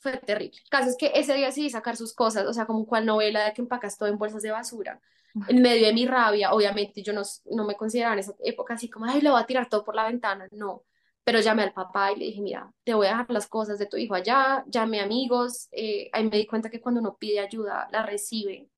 fue 0.00 0.16
terrible. 0.18 0.58
El 0.62 0.70
caso 0.70 0.90
es 0.90 0.96
que 0.96 1.12
ese 1.14 1.34
día 1.34 1.50
sí 1.52 1.70
sacar 1.70 1.96
sus 1.96 2.14
cosas, 2.14 2.46
o 2.46 2.52
sea, 2.52 2.66
como 2.66 2.86
cual 2.86 3.06
novela 3.06 3.44
de 3.44 3.52
que 3.52 3.62
empacas 3.62 3.98
todo 3.98 4.08
en 4.08 4.18
bolsas 4.18 4.42
de 4.42 4.50
basura. 4.50 5.00
En 5.46 5.62
medio 5.62 5.86
de 5.86 5.92
mi 5.92 6.06
rabia, 6.06 6.52
obviamente 6.52 7.02
yo 7.02 7.12
no, 7.12 7.22
no 7.50 7.64
me 7.64 7.76
consideraba 7.76 8.14
en 8.14 8.20
esa 8.20 8.34
época 8.42 8.74
así 8.74 8.88
como, 8.88 9.06
ay, 9.06 9.20
lo 9.20 9.32
voy 9.32 9.40
a 9.42 9.46
tirar 9.46 9.68
todo 9.68 9.84
por 9.84 9.94
la 9.94 10.06
ventana, 10.08 10.48
no. 10.50 10.84
Pero 11.22 11.40
llamé 11.40 11.62
al 11.62 11.72
papá 11.72 12.12
y 12.12 12.16
le 12.16 12.24
dije, 12.26 12.40
mira, 12.40 12.72
te 12.84 12.94
voy 12.94 13.06
a 13.06 13.10
dejar 13.10 13.30
las 13.30 13.46
cosas 13.46 13.78
de 13.78 13.86
tu 13.86 13.96
hijo 13.96 14.14
allá, 14.14 14.64
llamé 14.66 15.00
amigos, 15.00 15.68
eh, 15.72 16.08
ahí 16.12 16.24
me 16.24 16.38
di 16.38 16.46
cuenta 16.46 16.70
que 16.70 16.80
cuando 16.80 17.00
uno 17.00 17.16
pide 17.18 17.40
ayuda, 17.40 17.88
la 17.92 18.02
recibe. 18.04 18.68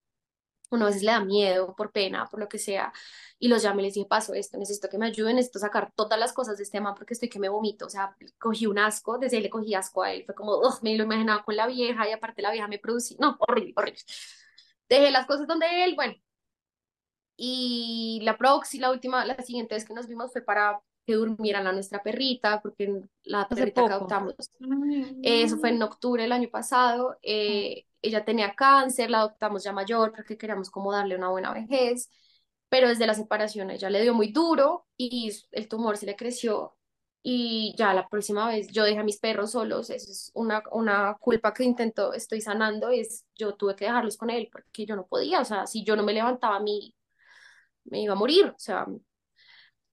Uno 0.71 0.85
a 0.85 0.89
veces 0.89 1.03
le 1.03 1.13
da 1.13 1.25
miedo, 1.25 1.75
por 1.77 1.93
pena, 1.93 2.27
por 2.31 2.41
lo 2.41 2.49
que 2.49 2.59
sea, 2.59 2.93
y 3.39 3.49
los 3.49 3.63
llamé 3.63 3.83
y 3.83 3.87
les 3.87 3.95
dije, 3.95 4.07
paso 4.07 4.35
esto, 4.35 4.57
necesito 4.59 4.89
que 4.89 4.99
me 4.99 5.07
ayuden, 5.07 5.37
necesito 5.37 5.59
sacar 5.59 5.93
todas 5.97 6.19
las 6.19 6.33
cosas 6.33 6.57
de 6.59 6.63
este 6.65 6.81
man 6.81 6.95
porque 6.95 7.15
estoy 7.15 7.29
que 7.29 7.39
me 7.41 7.49
vomito, 7.49 7.87
o 7.87 7.91
sea, 7.91 8.15
cogí 8.39 8.67
un 8.67 8.79
asco, 8.79 9.19
desde 9.19 9.37
ahí 9.39 9.43
le 9.43 9.51
cogí 9.51 9.75
asco 9.75 10.03
a 10.03 10.13
él, 10.13 10.25
fue 10.25 10.35
como, 10.35 10.55
"Ugh", 10.59 10.79
me 10.83 10.97
lo 10.97 11.05
imaginaba 11.05 11.45
con 11.45 11.57
la 11.57 11.67
vieja 11.67 12.09
y 12.09 12.13
aparte 12.13 12.43
la 12.43 12.53
vieja 12.53 12.69
me 12.69 12.79
producía, 12.79 13.17
no, 13.21 13.37
horrible, 13.41 13.73
horrible. 13.77 14.01
Dejé 14.89 15.11
las 15.11 15.27
cosas 15.27 15.47
donde 15.47 15.85
él, 15.85 15.95
bueno, 15.97 16.15
y 17.37 18.21
la 18.23 18.37
próxima, 18.39 18.83
la 18.89 18.93
última, 18.93 19.25
la 19.25 19.37
siguiente 19.43 19.75
vez 19.75 19.85
que 19.85 19.95
nos 19.95 20.07
vimos 20.07 20.33
fue 20.33 20.43
para 20.43 20.81
que 21.11 21.17
durmiera 21.17 21.63
la 21.63 21.73
nuestra 21.73 22.03
perrita, 22.03 22.61
porque 22.61 23.03
la 23.25 23.43
Hace 23.43 23.57
perrita 23.57 23.85
que 23.85 23.93
adoptamos 23.93 24.35
eso 25.23 25.59
fue 25.59 25.71
en 25.71 25.83
octubre 25.83 26.23
del 26.23 26.33
año 26.33 26.49
pasado. 26.51 27.19
eh, 27.23 27.87
ella 28.03 28.25
tenía 28.25 28.55
cáncer, 28.55 29.11
la 29.11 29.19
adoptamos 29.19 29.65
ya 29.65 29.73
mayor 29.73 30.13
porque 30.15 30.39
queríamos 30.39 30.71
como 30.71 30.93
darle 30.93 31.17
una 31.17 31.29
buena 31.29 31.53
vejez, 31.53 32.09
pero 32.69 32.89
desde 32.89 33.07
la 33.07 33.15
separación 33.15 33.71
ella 33.71 33.91
le 33.91 34.03
dio 34.03 34.15
muy 34.15 34.33
duro 34.33 34.87
y 34.97 35.31
el 35.51 35.69
tumor 35.69 35.97
se 35.97 36.07
le 36.07 36.17
creció 36.17 36.77
y 37.23 37.75
ya 37.77 37.93
la 37.93 38.09
próxima 38.09 38.49
vez 38.49 38.69
yo 38.69 38.85
dejé 38.85 39.01
a 39.01 39.05
mis 39.05 39.19
perros 39.19 39.51
solos, 39.53 39.91
eso 39.91 40.11
es 40.11 40.31
una, 40.35 40.63
una 40.73 41.17
culpa 41.21 41.53
que 41.53 41.65
intento, 41.65 42.15
estoy 42.15 42.41
sanando, 42.41 42.89
es 42.89 43.27
yo 43.35 43.55
tuve 43.57 43.77
que 43.77 43.85
dejarlos 43.85 44.17
con 44.17 44.31
él 44.31 44.49
porque 44.51 44.87
yo 44.87 44.97
no 44.97 45.07
podía, 45.07 45.41
o 45.41 45.45
sea, 45.45 45.67
si 45.67 45.85
yo 45.85 45.97
no 45.97 46.03
me 46.03 46.15
levantaba 46.15 46.57
a 46.57 46.61
mí, 46.61 46.95
me 47.85 48.01
iba 48.03 48.13
a 48.15 48.17
morir, 48.17 48.47
o 48.47 48.59
sea, 48.59 48.87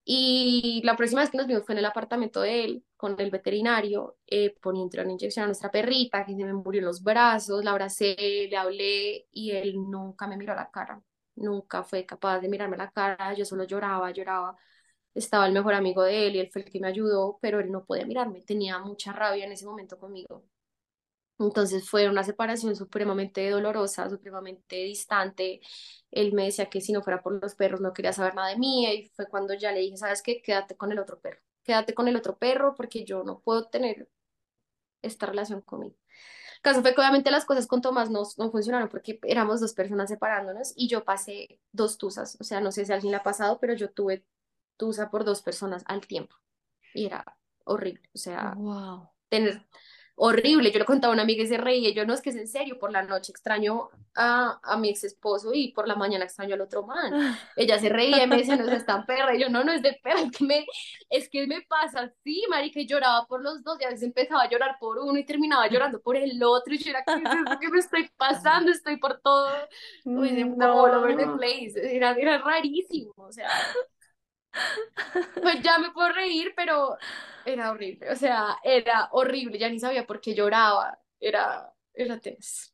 y 0.10 0.82
la 0.86 0.96
próxima 0.96 1.20
vez 1.22 1.30
que 1.30 1.38
nos 1.38 1.48
vimos 1.48 1.66
fue 1.66 1.74
en 1.74 1.80
el 1.80 1.86
apartamento 1.86 2.40
de 2.42 2.64
él, 2.64 2.86
con 2.96 3.20
el 3.20 3.30
veterinario, 3.30 4.18
eh, 4.26 4.56
poniendo 4.62 5.02
una 5.02 5.12
inyección 5.12 5.44
a 5.44 5.48
nuestra 5.48 5.70
perrita, 5.70 6.26
que 6.26 6.34
se 6.34 6.46
me 6.46 6.54
murió 6.54 6.80
en 6.80 6.86
los 6.86 7.04
brazos, 7.04 7.64
la 7.66 7.72
abracé, 7.72 8.16
le 8.50 8.56
hablé 8.58 9.28
y 9.32 9.52
él 9.52 9.76
nunca 9.76 10.26
me 10.28 10.38
miró 10.38 10.54
a 10.54 10.56
la 10.56 10.72
cara, 10.72 11.02
nunca 11.36 11.84
fue 11.84 12.06
capaz 12.06 12.40
de 12.40 12.48
mirarme 12.48 12.76
a 12.76 12.80
la 12.80 12.92
cara, 12.92 13.34
yo 13.34 13.44
solo 13.44 13.66
lloraba, 13.66 14.12
lloraba. 14.12 14.56
Estaba 15.14 15.48
el 15.48 15.54
mejor 15.54 15.74
amigo 15.74 16.04
de 16.04 16.28
él 16.28 16.36
y 16.38 16.40
él 16.40 16.50
fue 16.52 16.64
el 16.64 16.72
que 16.72 16.80
me 16.80 16.88
ayudó, 16.88 17.40
pero 17.42 17.60
él 17.60 17.72
no 17.72 17.86
podía 17.86 18.06
mirarme, 18.06 18.42
tenía 18.44 18.80
mucha 18.80 19.14
rabia 19.14 19.46
en 19.46 19.52
ese 19.54 19.66
momento 19.66 19.98
conmigo. 20.00 20.46
Entonces 21.40 21.88
fue 21.90 22.10
una 22.10 22.24
separación 22.24 22.76
supremamente 22.76 23.50
dolorosa, 23.50 24.10
supremamente 24.10 24.76
distante. 24.78 25.62
Él 26.12 26.34
me 26.34 26.46
decía 26.46 26.70
que 26.70 26.82
si 26.82 26.92
no 26.94 27.04
fuera 27.04 27.22
por 27.22 27.42
los 27.42 27.56
perros 27.56 27.82
no 27.82 27.94
quería 27.94 28.14
saber 28.14 28.36
nada 28.36 28.50
de 28.50 28.58
mí 28.58 28.86
y 28.88 29.10
fue 29.16 29.28
cuando 29.28 29.54
ya 29.54 29.72
le 29.72 29.82
dije, 29.82 29.98
¿sabes 29.98 30.22
qué? 30.24 30.42
Quédate 30.42 30.76
con 30.76 30.92
el 30.92 31.00
otro 31.00 31.20
perro. 31.20 31.40
Quédate 31.64 31.94
con 31.94 32.08
el 32.08 32.16
otro 32.16 32.38
perro 32.38 32.74
porque 32.76 33.06
yo 33.06 33.24
no 33.24 33.40
puedo 33.42 33.68
tener 33.70 34.10
esta 35.02 35.26
relación 35.26 35.62
conmigo. 35.62 35.96
El 36.58 36.62
caso 36.62 36.82
fue 36.82 36.94
que 36.96 37.02
obviamente 37.02 37.32
las 37.32 37.46
cosas 37.46 37.68
con 37.68 37.82
Tomás 37.82 38.10
no, 38.10 38.24
no 38.38 38.52
funcionaron 38.52 38.90
porque 38.90 39.20
éramos 39.24 39.62
dos 39.62 39.74
personas 39.74 40.10
separándonos 40.10 40.74
y 40.76 40.88
yo 40.88 41.04
pasé 41.06 41.60
dos 41.72 41.98
tusas. 41.98 42.38
O 42.42 42.44
sea, 42.44 42.62
no 42.62 42.72
sé 42.72 42.86
si 42.86 42.94
alguien 42.94 43.12
le 43.12 43.18
ha 43.18 43.24
pasado, 43.24 43.60
pero 43.60 43.74
yo 43.76 43.92
tuve 43.92 44.26
tusa 44.78 45.10
por 45.12 45.24
dos 45.24 45.42
personas 45.42 45.84
al 45.88 46.06
tiempo 46.08 46.36
y 46.94 47.06
era 47.06 47.38
horrible. 47.66 48.10
O 48.14 48.18
sea, 48.18 48.54
Wow. 48.56 49.10
tener 49.30 49.66
horrible. 50.20 50.72
Yo 50.72 50.80
le 50.80 50.86
contaba 50.86 51.12
a 51.14 51.16
una 51.16 51.24
amiga 51.24 51.44
y 51.44 51.48
se 51.48 51.58
reía. 51.58 51.92
Yo 51.94 52.06
no 52.06 52.14
es 52.14 52.22
que 52.22 52.32
es 52.32 52.36
en 52.38 52.48
serio, 52.48 52.80
por 52.80 52.92
la 52.92 53.04
noche 53.04 53.32
extraño 53.32 53.90
a, 54.16 54.60
a 54.64 54.78
mi 54.78 54.90
ex 54.90 55.04
esposo 55.04 55.52
y 55.54 55.72
por 55.74 55.88
la 55.88 55.96
mañana 55.96 56.26
extraño 56.26 56.56
al 56.56 56.62
otro 56.62 56.84
man. 56.86 57.14
Ella 57.56 57.80
se 57.80 57.90
reía 57.90 58.24
y 58.24 58.28
me 58.28 58.38
decía, 58.38 58.56
no 58.58 58.72
es 58.72 58.86
tan 58.86 59.06
perra. 59.06 59.36
Y 59.36 59.42
yo, 59.42 59.50
no, 59.50 59.64
no 59.64 59.72
es 59.72 59.82
de 59.84 60.00
perra, 60.04 60.22
es 60.22 60.32
que 60.32 60.44
me, 60.46 60.66
es 61.10 61.30
que 61.30 61.48
me 61.48 61.62
pasa 61.64 62.02
así, 62.02 62.44
marica, 62.50 62.80
y 62.80 62.88
lloraba 62.88 63.28
por 63.28 63.42
los 63.44 63.64
dos 63.64 63.80
y 63.82 63.86
a 63.86 63.90
veces 63.90 64.04
empezaba 64.04 64.44
a 64.44 64.50
llorar 64.50 64.78
por 64.80 65.00
uno 65.00 65.18
y 65.20 65.26
terminaba 65.26 65.68
llorando 65.70 66.02
por 66.02 66.18
el 66.18 66.42
otro. 66.44 66.74
Y 66.74 66.80
yo 66.80 66.90
era, 66.92 67.06
¿qué 67.06 67.22
es 67.68 67.72
me 67.72 67.80
estoy 67.80 68.10
pasando? 68.18 68.72
Estoy 68.72 68.98
por 68.98 69.20
todo, 69.22 69.50
uy, 70.06 70.56
como 70.58 70.82
all 70.82 70.94
over 70.96 71.16
the 71.16 71.26
No. 71.26 71.38
place. 71.38 71.74
Era, 71.76 72.14
era 72.14 72.40
rarísimo, 72.40 73.14
o 73.18 73.32
sea. 73.32 73.50
Pues 75.42 75.62
ya 75.62 75.78
me 75.80 75.92
puedo 75.92 76.12
reír, 76.14 76.54
pero 76.56 76.98
era 77.46 77.72
horrible, 77.72 78.12
o 78.12 78.16
sea, 78.16 78.58
era 78.64 79.10
horrible, 79.12 79.58
ya 79.58 79.70
ni 79.70 79.80
sabía 79.80 80.06
por 80.06 80.20
qué 80.22 80.34
lloraba, 80.36 81.00
era, 81.20 81.74
era 81.94 82.20
tenso. 82.20 82.72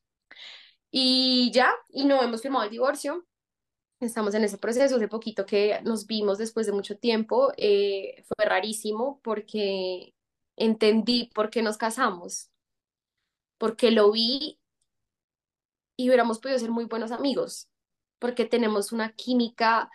Y 0.92 1.52
ya, 1.54 1.74
y 1.90 2.06
no 2.06 2.22
hemos 2.22 2.42
firmado 2.42 2.66
el 2.66 2.72
divorcio, 2.72 3.26
estamos 4.00 4.36
en 4.36 4.44
ese 4.46 4.58
proceso, 4.60 4.98
hace 4.98 5.08
poquito 5.08 5.46
que 5.46 5.82
nos 5.84 6.08
vimos 6.08 6.38
después 6.40 6.68
de 6.68 6.74
mucho 6.74 6.98
tiempo, 6.98 7.54
eh, 7.58 8.24
fue 8.28 8.46
rarísimo 8.46 9.22
porque 9.24 10.16
entendí 10.58 11.32
por 11.36 11.50
qué 11.50 11.62
nos 11.64 11.78
casamos, 11.78 12.52
porque 13.58 13.92
lo 13.92 14.12
vi 14.12 14.60
y 15.98 16.08
hubiéramos 16.10 16.40
podido 16.40 16.60
ser 16.60 16.72
muy 16.72 16.86
buenos 16.86 17.12
amigos, 17.12 17.70
porque 18.20 18.46
tenemos 18.46 18.92
una 18.92 19.14
química 19.14 19.90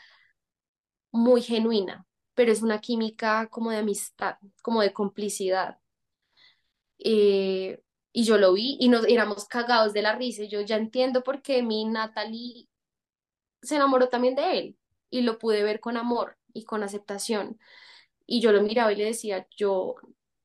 muy 1.11 1.43
genuina, 1.43 2.07
pero 2.35 2.53
es 2.53 2.63
una 2.63 2.81
química 2.81 3.49
como 3.49 3.71
de 3.71 3.79
amistad, 3.79 4.37
como 4.63 4.83
de 4.83 4.93
complicidad. 4.93 5.79
Eh, 6.99 7.81
y 8.13 8.25
yo 8.25 8.39
lo 8.39 8.53
vi 8.53 8.77
y 8.81 8.89
nos 8.89 9.07
éramos 9.07 9.47
cagados 9.47 9.93
de 9.93 10.03
la 10.03 10.17
risa. 10.17 10.45
Yo 10.45 10.61
ya 10.63 10.77
entiendo 10.77 11.23
por 11.23 11.43
qué 11.43 11.63
mi 11.63 11.85
Natalie 11.85 12.69
se 13.63 13.77
enamoró 13.77 14.09
también 14.09 14.35
de 14.35 14.59
él 14.59 14.79
y 15.11 15.23
lo 15.23 15.39
pude 15.39 15.63
ver 15.63 15.81
con 15.81 15.97
amor 15.97 16.37
y 16.53 16.65
con 16.65 16.83
aceptación. 16.83 17.59
Y 18.27 18.41
yo 18.41 18.53
lo 18.53 18.63
miraba 18.63 18.93
y 18.93 18.97
le 18.97 19.05
decía, 19.05 19.47
yo 19.57 19.97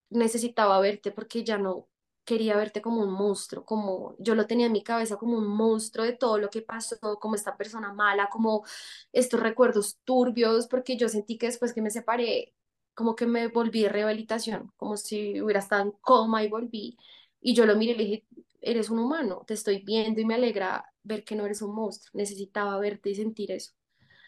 necesitaba 0.09 0.79
verte 0.79 1.11
porque 1.11 1.43
ya 1.43 1.57
no, 1.57 1.87
quería 2.25 2.55
verte 2.57 2.81
como 2.81 3.01
un 3.01 3.11
monstruo, 3.11 3.65
como 3.65 4.15
yo 4.19 4.35
lo 4.35 4.47
tenía 4.47 4.67
en 4.67 4.71
mi 4.71 4.83
cabeza 4.83 5.17
como 5.17 5.37
un 5.37 5.47
monstruo 5.47 6.05
de 6.05 6.13
todo 6.13 6.37
lo 6.37 6.49
que 6.49 6.61
pasó, 6.61 6.97
como 7.19 7.35
esta 7.35 7.57
persona 7.57 7.93
mala, 7.93 8.29
como 8.29 8.63
estos 9.11 9.39
recuerdos 9.39 9.99
turbios, 10.03 10.67
porque 10.67 10.97
yo 10.97 11.09
sentí 11.09 11.37
que 11.37 11.47
después 11.47 11.73
que 11.73 11.81
me 11.81 11.91
separé, 11.91 12.53
como 12.93 13.15
que 13.15 13.25
me 13.25 13.47
volví 13.47 13.83
de 13.83 13.89
rehabilitación, 13.89 14.71
como 14.77 14.97
si 14.97 15.41
hubiera 15.41 15.59
estado 15.59 15.83
en 15.83 15.91
coma 15.91 16.43
y 16.43 16.49
volví. 16.49 16.97
Y 17.41 17.53
yo 17.55 17.65
lo 17.65 17.75
miré 17.75 17.93
y 17.93 17.95
le 17.97 18.03
dije, 18.03 18.25
eres 18.61 18.89
un 18.89 18.99
humano, 18.99 19.43
te 19.45 19.53
estoy 19.53 19.83
viendo 19.83 20.21
y 20.21 20.25
me 20.25 20.35
alegra 20.35 20.85
ver 21.03 21.23
que 21.23 21.35
no 21.35 21.45
eres 21.45 21.61
un 21.61 21.75
monstruo. 21.75 22.11
Necesitaba 22.13 22.77
verte 22.79 23.09
y 23.09 23.15
sentir 23.15 23.51
eso. 23.51 23.73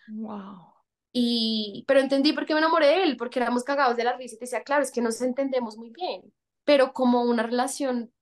Wow. 0.07 0.75
Y, 1.13 1.85
pero 1.87 2.01
entendí 2.01 2.33
por 2.33 2.45
qué 2.45 2.53
me 2.53 2.59
enamoré 2.59 2.87
de 2.87 3.03
él, 3.03 3.17
porque 3.17 3.39
éramos 3.39 3.63
cagados 3.63 3.95
de 3.95 4.03
la 4.03 4.17
risa 4.17 4.35
y 4.35 4.39
te 4.39 4.45
decía, 4.45 4.63
claro, 4.63 4.83
es 4.83 4.91
que 4.91 5.01
nos 5.01 5.21
entendemos 5.21 5.77
muy 5.77 5.89
bien, 5.91 6.33
pero 6.65 6.93
como 6.93 7.23
una 7.23 7.43
relación 7.43 8.13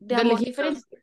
de, 0.00 0.14
De 0.14 0.22
amor 0.22 0.42
lejitos. 0.42 0.44
diferente, 0.44 0.98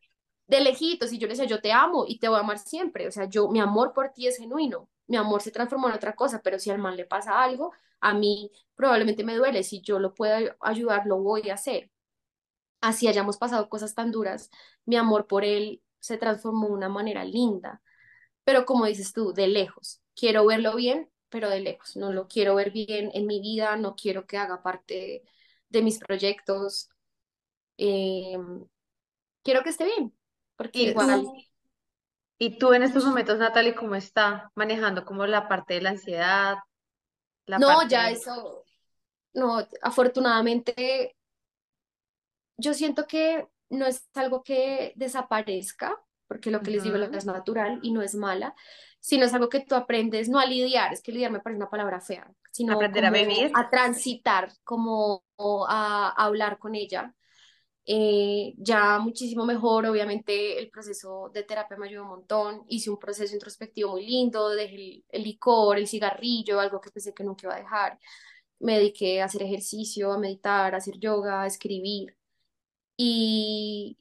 de 0.47 0.61
lejitos, 0.61 1.13
y 1.13 1.19
yo 1.19 1.27
le 1.27 1.33
decía, 1.33 1.45
yo 1.47 1.61
te 1.61 1.71
amo 1.73 2.05
y 2.07 2.19
te 2.19 2.29
voy 2.29 2.37
a 2.37 2.41
amar 2.41 2.59
siempre, 2.59 3.07
o 3.07 3.11
sea, 3.11 3.25
yo, 3.25 3.49
mi 3.49 3.59
amor 3.61 3.93
por 3.93 4.13
ti 4.13 4.27
es 4.27 4.37
genuino, 4.37 4.89
mi 5.07 5.17
amor 5.17 5.41
se 5.41 5.51
transformó 5.51 5.89
en 5.89 5.95
otra 5.95 6.15
cosa, 6.15 6.41
pero 6.43 6.59
si 6.59 6.71
al 6.71 6.79
man 6.79 6.97
le 6.97 7.05
pasa 7.05 7.43
algo, 7.43 7.73
a 8.01 8.13
mí 8.15 8.51
probablemente 8.75 9.23
me 9.25 9.35
duele, 9.35 9.63
si 9.63 9.81
yo 9.81 9.99
lo 9.99 10.13
puedo 10.15 10.55
ayudar, 10.61 11.05
lo 11.07 11.19
voy 11.21 11.49
a 11.49 11.55
hacer. 11.55 11.91
Así 12.81 13.07
hayamos 13.07 13.37
pasado 13.37 13.69
cosas 13.69 13.95
tan 13.95 14.11
duras, 14.11 14.49
mi 14.85 14.95
amor 14.97 15.27
por 15.27 15.43
él 15.43 15.83
se 15.99 16.17
transformó 16.17 16.67
de 16.67 16.73
una 16.73 16.89
manera 16.89 17.25
linda, 17.25 17.81
pero 18.45 18.65
como 18.65 18.85
dices 18.85 19.13
tú, 19.13 19.33
de 19.33 19.47
lejos, 19.47 20.01
quiero 20.15 20.45
verlo 20.45 20.75
bien, 20.75 21.09
pero 21.29 21.49
de 21.49 21.61
lejos, 21.61 21.95
no 21.97 22.13
lo 22.13 22.27
quiero 22.27 22.55
ver 22.55 22.71
bien 22.71 23.11
en 23.13 23.27
mi 23.27 23.41
vida, 23.41 23.75
no 23.77 23.95
quiero 23.95 24.27
que 24.27 24.37
haga 24.37 24.63
parte 24.63 25.23
de 25.69 25.81
mis 25.81 25.99
proyectos, 25.99 26.89
eh, 27.77 28.37
quiero 29.43 29.63
que 29.63 29.69
esté 29.69 29.85
bien, 29.85 30.13
porque 30.55 30.79
Y 30.79 30.89
igual, 30.89 31.21
tú, 31.21 31.33
y 32.39 32.57
tú 32.57 32.73
en 32.73 32.83
estos 32.83 33.05
momentos, 33.05 33.37
Natalie, 33.37 33.75
¿cómo 33.75 33.95
está 33.95 34.51
manejando 34.55 35.05
como 35.05 35.25
la 35.25 35.47
parte 35.47 35.75
de 35.75 35.81
la 35.81 35.89
ansiedad, 35.91 36.57
la 37.45 37.59
no, 37.59 37.67
parte 37.67 37.89
ya 37.89 38.05
de... 38.05 38.13
eso, 38.13 38.63
no, 39.33 39.67
afortunadamente, 39.81 41.15
yo 42.57 42.73
siento 42.73 43.05
que 43.07 43.47
no 43.69 43.85
es 43.85 44.07
algo 44.13 44.43
que 44.43 44.93
desaparezca, 44.95 45.95
porque 46.27 46.51
lo 46.51 46.61
que 46.61 46.71
les 46.71 46.83
digo 46.83 46.97
es 46.97 47.25
natural 47.25 47.79
y 47.81 47.91
no 47.91 48.01
es 48.01 48.15
mala, 48.15 48.55
sino 49.07 49.23
es 49.23 49.33
algo 49.33 49.47
que 49.47 49.61
tú 49.61 49.73
aprendes, 49.73 50.27
no 50.27 50.37
a 50.37 50.45
lidiar, 50.45 50.91
es 50.91 51.01
que 51.01 51.13
lidiar 51.13 51.31
me 51.31 51.39
parece 51.39 51.55
una 51.55 51.69
palabra 51.69 52.01
fea, 52.01 52.29
sino 52.51 52.73
Aprender 52.73 53.05
a 53.05 53.09
vivir. 53.09 53.51
a 53.53 53.69
transitar, 53.69 54.51
como 54.65 55.23
a, 55.69 56.13
a 56.13 56.25
hablar 56.25 56.59
con 56.59 56.75
ella. 56.75 57.13
Eh, 57.85 58.53
ya 58.57 58.99
muchísimo 58.99 59.45
mejor, 59.45 59.85
obviamente 59.85 60.59
el 60.59 60.69
proceso 60.69 61.31
de 61.33 61.43
terapia 61.43 61.77
me 61.77 61.87
ayudó 61.87 62.03
un 62.03 62.09
montón, 62.09 62.65
hice 62.67 62.89
un 62.89 62.99
proceso 62.99 63.33
introspectivo 63.33 63.91
muy 63.91 64.05
lindo, 64.05 64.49
dejé 64.49 64.75
el, 64.75 65.05
el 65.07 65.23
licor, 65.23 65.77
el 65.77 65.87
cigarrillo, 65.87 66.59
algo 66.59 66.81
que 66.81 66.91
pensé 66.91 67.13
que 67.13 67.23
nunca 67.23 67.47
iba 67.47 67.55
a 67.55 67.59
dejar, 67.59 67.99
me 68.59 68.73
dediqué 68.77 69.21
a 69.21 69.25
hacer 69.25 69.41
ejercicio, 69.43 70.11
a 70.11 70.17
meditar, 70.19 70.73
a 70.75 70.79
hacer 70.79 70.99
yoga, 70.99 71.43
a 71.43 71.47
escribir 71.47 72.13
y 72.97 73.97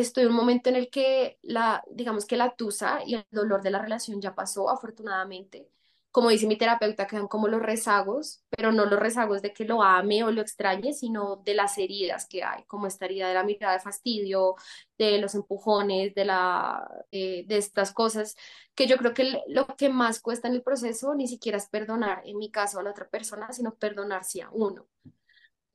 estoy 0.00 0.24
en 0.24 0.30
un 0.30 0.36
momento 0.36 0.70
en 0.70 0.76
el 0.76 0.90
que 0.90 1.38
la, 1.42 1.82
digamos 1.90 2.26
que 2.26 2.36
la 2.36 2.54
tusa 2.54 3.00
y 3.04 3.14
el 3.14 3.26
dolor 3.30 3.62
de 3.62 3.70
la 3.70 3.80
relación 3.80 4.20
ya 4.20 4.34
pasó, 4.34 4.70
afortunadamente. 4.70 5.68
Como 6.10 6.30
dice 6.30 6.46
mi 6.46 6.56
terapeuta, 6.56 7.06
quedan 7.06 7.28
como 7.28 7.48
los 7.48 7.60
rezagos, 7.60 8.42
pero 8.48 8.72
no 8.72 8.86
los 8.86 8.98
rezagos 8.98 9.42
de 9.42 9.52
que 9.52 9.64
lo 9.64 9.82
ame 9.82 10.24
o 10.24 10.30
lo 10.30 10.40
extrañe, 10.40 10.92
sino 10.94 11.36
de 11.36 11.54
las 11.54 11.76
heridas 11.78 12.26
que 12.26 12.42
hay, 12.42 12.64
como 12.64 12.86
esta 12.86 13.04
herida 13.04 13.28
de 13.28 13.34
la 13.34 13.44
mirada 13.44 13.74
de 13.74 13.80
fastidio, 13.80 14.56
de 14.96 15.18
los 15.18 15.34
empujones, 15.34 16.14
de 16.14 16.24
la, 16.24 16.88
eh, 17.12 17.44
de 17.46 17.58
estas 17.58 17.92
cosas, 17.92 18.36
que 18.74 18.86
yo 18.86 18.96
creo 18.96 19.14
que 19.14 19.42
lo 19.48 19.66
que 19.76 19.90
más 19.90 20.20
cuesta 20.20 20.48
en 20.48 20.54
el 20.54 20.62
proceso 20.62 21.14
ni 21.14 21.28
siquiera 21.28 21.58
es 21.58 21.68
perdonar, 21.68 22.22
en 22.24 22.38
mi 22.38 22.50
caso, 22.50 22.80
a 22.80 22.82
la 22.82 22.90
otra 22.90 23.08
persona, 23.08 23.52
sino 23.52 23.74
perdonarse 23.74 24.42
a 24.42 24.50
uno, 24.50 24.86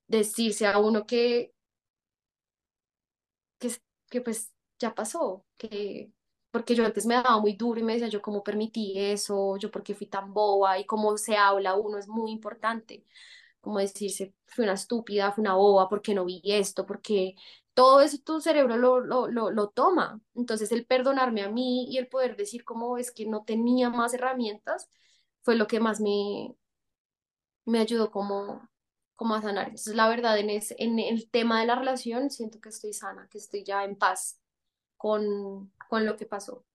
decirse 0.07 0.65
a 0.67 0.79
uno 0.79 1.05
que 1.05 1.53
que, 4.21 4.31
es- 4.31 4.47
que 4.47 4.47
pues 4.47 4.53
ya 4.79 4.93
pasó, 4.95 5.45
que 5.57 6.11
porque 6.51 6.75
yo 6.75 6.85
antes 6.85 7.05
me 7.07 7.15
daba 7.15 7.39
muy 7.39 7.53
duro 7.55 7.79
y 7.79 7.83
me 7.83 7.93
decía 7.93 8.07
yo 8.09 8.21
cómo 8.21 8.43
permití 8.43 8.93
eso, 8.99 9.57
yo 9.57 9.71
por 9.71 9.83
qué 9.83 9.95
fui 9.95 10.07
tan 10.07 10.33
boba 10.33 10.77
y 10.79 10.85
cómo 10.85 11.17
se 11.17 11.35
habla 11.37 11.75
uno 11.75 11.97
es 11.97 12.07
muy 12.07 12.31
importante, 12.31 13.05
como 13.61 13.79
decirse 13.79 14.33
fui 14.47 14.63
una 14.65 14.73
estúpida, 14.73 15.31
fui 15.31 15.41
una 15.43 15.55
boba, 15.55 15.89
porque 15.89 16.13
no 16.15 16.25
vi 16.25 16.41
esto, 16.45 16.85
porque 16.85 17.35
todo 17.73 18.01
eso 18.01 18.17
tu 18.23 18.41
cerebro 18.41 18.77
lo, 18.77 18.99
lo, 19.01 19.27
lo, 19.27 19.51
lo 19.51 19.69
toma. 19.69 20.21
Entonces 20.35 20.71
el 20.71 20.85
perdonarme 20.85 21.43
a 21.43 21.49
mí 21.49 21.87
y 21.91 21.97
el 21.97 22.07
poder 22.07 22.35
decir 22.37 22.63
cómo 22.65 22.97
es 22.97 23.11
que 23.11 23.25
no 23.27 23.43
tenía 23.45 23.89
más 23.89 24.13
herramientas 24.13 24.89
fue 25.43 25.55
lo 25.55 25.67
que 25.67 25.79
más 25.79 25.99
me, 26.01 26.55
me 27.65 27.79
ayudó 27.79 28.09
como, 28.11 28.69
como 29.15 29.35
a 29.35 29.41
sanar. 29.41 29.65
Entonces, 29.65 29.95
la 29.95 30.07
verdad, 30.09 30.37
en, 30.39 30.49
ese, 30.49 30.75
en 30.79 30.99
el 30.99 31.29
tema 31.29 31.59
de 31.61 31.67
la 31.67 31.75
relación, 31.75 32.29
siento 32.31 32.59
que 32.61 32.69
estoy 32.69 32.93
sana, 32.93 33.27
que 33.31 33.37
estoy 33.39 33.63
ya 33.63 33.83
en 33.83 33.95
paz 33.97 34.39
con, 34.97 35.71
con 35.89 36.05
lo 36.05 36.17
que 36.17 36.25
pasó. 36.27 36.65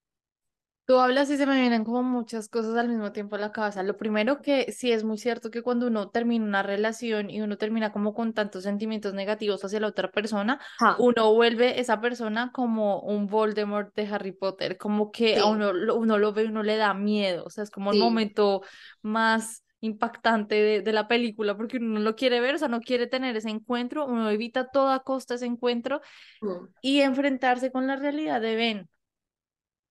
Tú 0.86 0.99
hablas 0.99 1.28
y 1.28 1.36
se 1.36 1.45
me 1.45 1.61
vienen 1.61 1.84
como 1.84 2.03
muchas 2.03 2.49
cosas 2.49 2.74
al 2.76 2.89
mismo 2.89 3.12
tiempo 3.12 3.36
a 3.36 3.39
la 3.39 3.53
cabeza. 3.53 3.82
Lo 3.82 3.99
primero 3.99 4.41
que 4.41 4.72
sí 4.72 4.91
es 4.91 5.05
muy 5.05 5.18
cierto 5.18 5.51
que 5.51 5.61
cuando 5.61 5.86
uno 5.86 6.09
termina 6.09 6.47
una 6.47 6.62
relación 6.62 7.28
y 7.28 7.43
uno 7.43 7.59
termina 7.59 7.93
como 7.93 8.14
con 8.14 8.32
tantos 8.32 8.62
sentimientos 8.62 9.12
negativos 9.12 9.62
hacia 9.62 9.80
la 9.80 9.89
otra 9.89 10.11
persona, 10.11 10.59
uno 10.97 11.34
vuelve 11.34 11.78
esa 11.78 12.01
persona 12.01 12.53
como 12.53 13.01
un 13.03 13.26
Voldemort 13.26 13.95
de 13.95 14.07
Harry 14.07 14.32
Potter, 14.32 14.78
como 14.78 15.12
que 15.12 15.36
a 15.36 15.45
sí, 15.45 15.45
uno, 15.47 15.74
lo- 15.74 15.95
uno 15.97 16.16
lo 16.16 16.32
ve 16.32 16.45
y 16.45 16.47
uno 16.47 16.62
le 16.62 16.76
da 16.78 16.95
miedo, 16.95 17.45
o 17.45 17.51
sea, 17.51 17.64
es 17.64 17.70
como 17.70 17.91
el 17.91 17.97
sí, 17.97 17.99
momento 17.99 18.62
más 19.03 19.62
impactante 19.80 20.54
de, 20.56 20.82
de 20.82 20.92
la 20.92 21.06
película 21.08 21.56
porque 21.56 21.76
uno 21.76 21.98
no 21.98 22.00
lo 22.00 22.16
quiere 22.16 22.40
ver, 22.40 22.56
o 22.56 22.58
sea, 22.58 22.68
no 22.68 22.80
quiere 22.80 23.06
tener 23.06 23.36
ese 23.36 23.50
encuentro, 23.50 24.06
uno 24.06 24.28
evita 24.30 24.60
a 24.60 24.70
toda 24.70 25.00
costa 25.00 25.34
ese 25.34 25.46
encuentro 25.46 26.00
mm, 26.40 26.66
y 26.82 27.00
enfrentarse 27.00 27.70
con 27.70 27.86
la 27.86 27.96
realidad 27.96 28.40
de 28.40 28.56
Ben. 28.56 28.88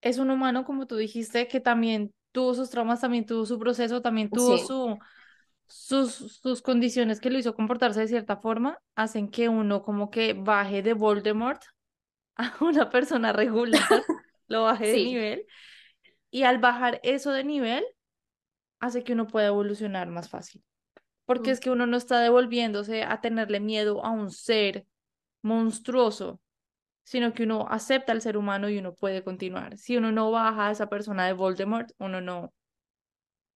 Es 0.02 0.18
un 0.18 0.30
humano, 0.30 0.66
como 0.66 0.86
tú 0.86 0.96
dijiste, 0.96 1.48
que 1.48 1.60
también 1.60 2.14
tuvo 2.32 2.54
sus 2.54 2.70
traumas, 2.70 3.02
también 3.02 3.26
tuvo 3.26 3.46
su 3.46 3.58
proceso, 3.58 4.02
también 4.02 4.30
tuvo 4.30 4.58
sí, 4.58 4.66
su, 4.66 4.98
sus, 5.66 6.40
sus 6.42 6.62
condiciones 6.62 7.20
que 7.20 7.30
lo 7.30 7.40
hizo 7.40 7.56
comportarse 7.56 8.02
de 8.02 8.08
cierta 8.08 8.38
forma, 8.38 8.80
hacen 8.96 9.30
que 9.30 9.50
uno 9.50 9.82
como 9.84 10.10
que 10.10 10.34
baje 10.34 10.82
de 10.82 10.94
Voldemort 10.94 11.62
a 12.36 12.56
una 12.62 12.90
persona 12.90 13.34
regular, 13.34 13.82
lo 14.48 14.64
baje 14.64 14.88
de 14.88 14.98
nivel, 14.98 15.46
y 16.30 16.44
al 16.44 16.60
bajar 16.60 17.00
eso 17.04 17.32
de 17.32 17.44
nivel, 17.44 17.84
hace 18.80 19.04
que 19.04 19.14
uno 19.14 19.28
pueda 19.28 19.48
evolucionar 19.48 20.08
más 20.10 20.30
fácil, 20.30 20.64
porque 21.26 21.52
es 21.52 21.60
que 21.60 21.70
uno 21.70 21.88
no 21.88 21.98
está 21.98 22.20
devolviéndose 22.20 23.04
a 23.04 23.22
tenerle 23.22 23.60
miedo 23.60 24.04
a 24.04 24.12
un 24.12 24.32
ser 24.32 24.86
monstruoso 25.42 26.42
sino 27.08 27.34
que 27.34 27.44
uno 27.44 27.66
acepta 27.70 28.12
al 28.12 28.22
ser 28.22 28.36
humano 28.36 28.70
y 28.70 28.78
uno 28.78 28.94
puede 28.94 29.24
continuar. 29.24 29.78
Si 29.78 29.96
uno 29.96 30.12
no 30.12 30.30
baja 30.30 30.68
a 30.68 30.72
esa 30.72 30.90
persona 30.90 31.26
de 31.26 31.32
Voldemort, 31.32 31.90
uno 32.00 32.20
no, 32.20 32.54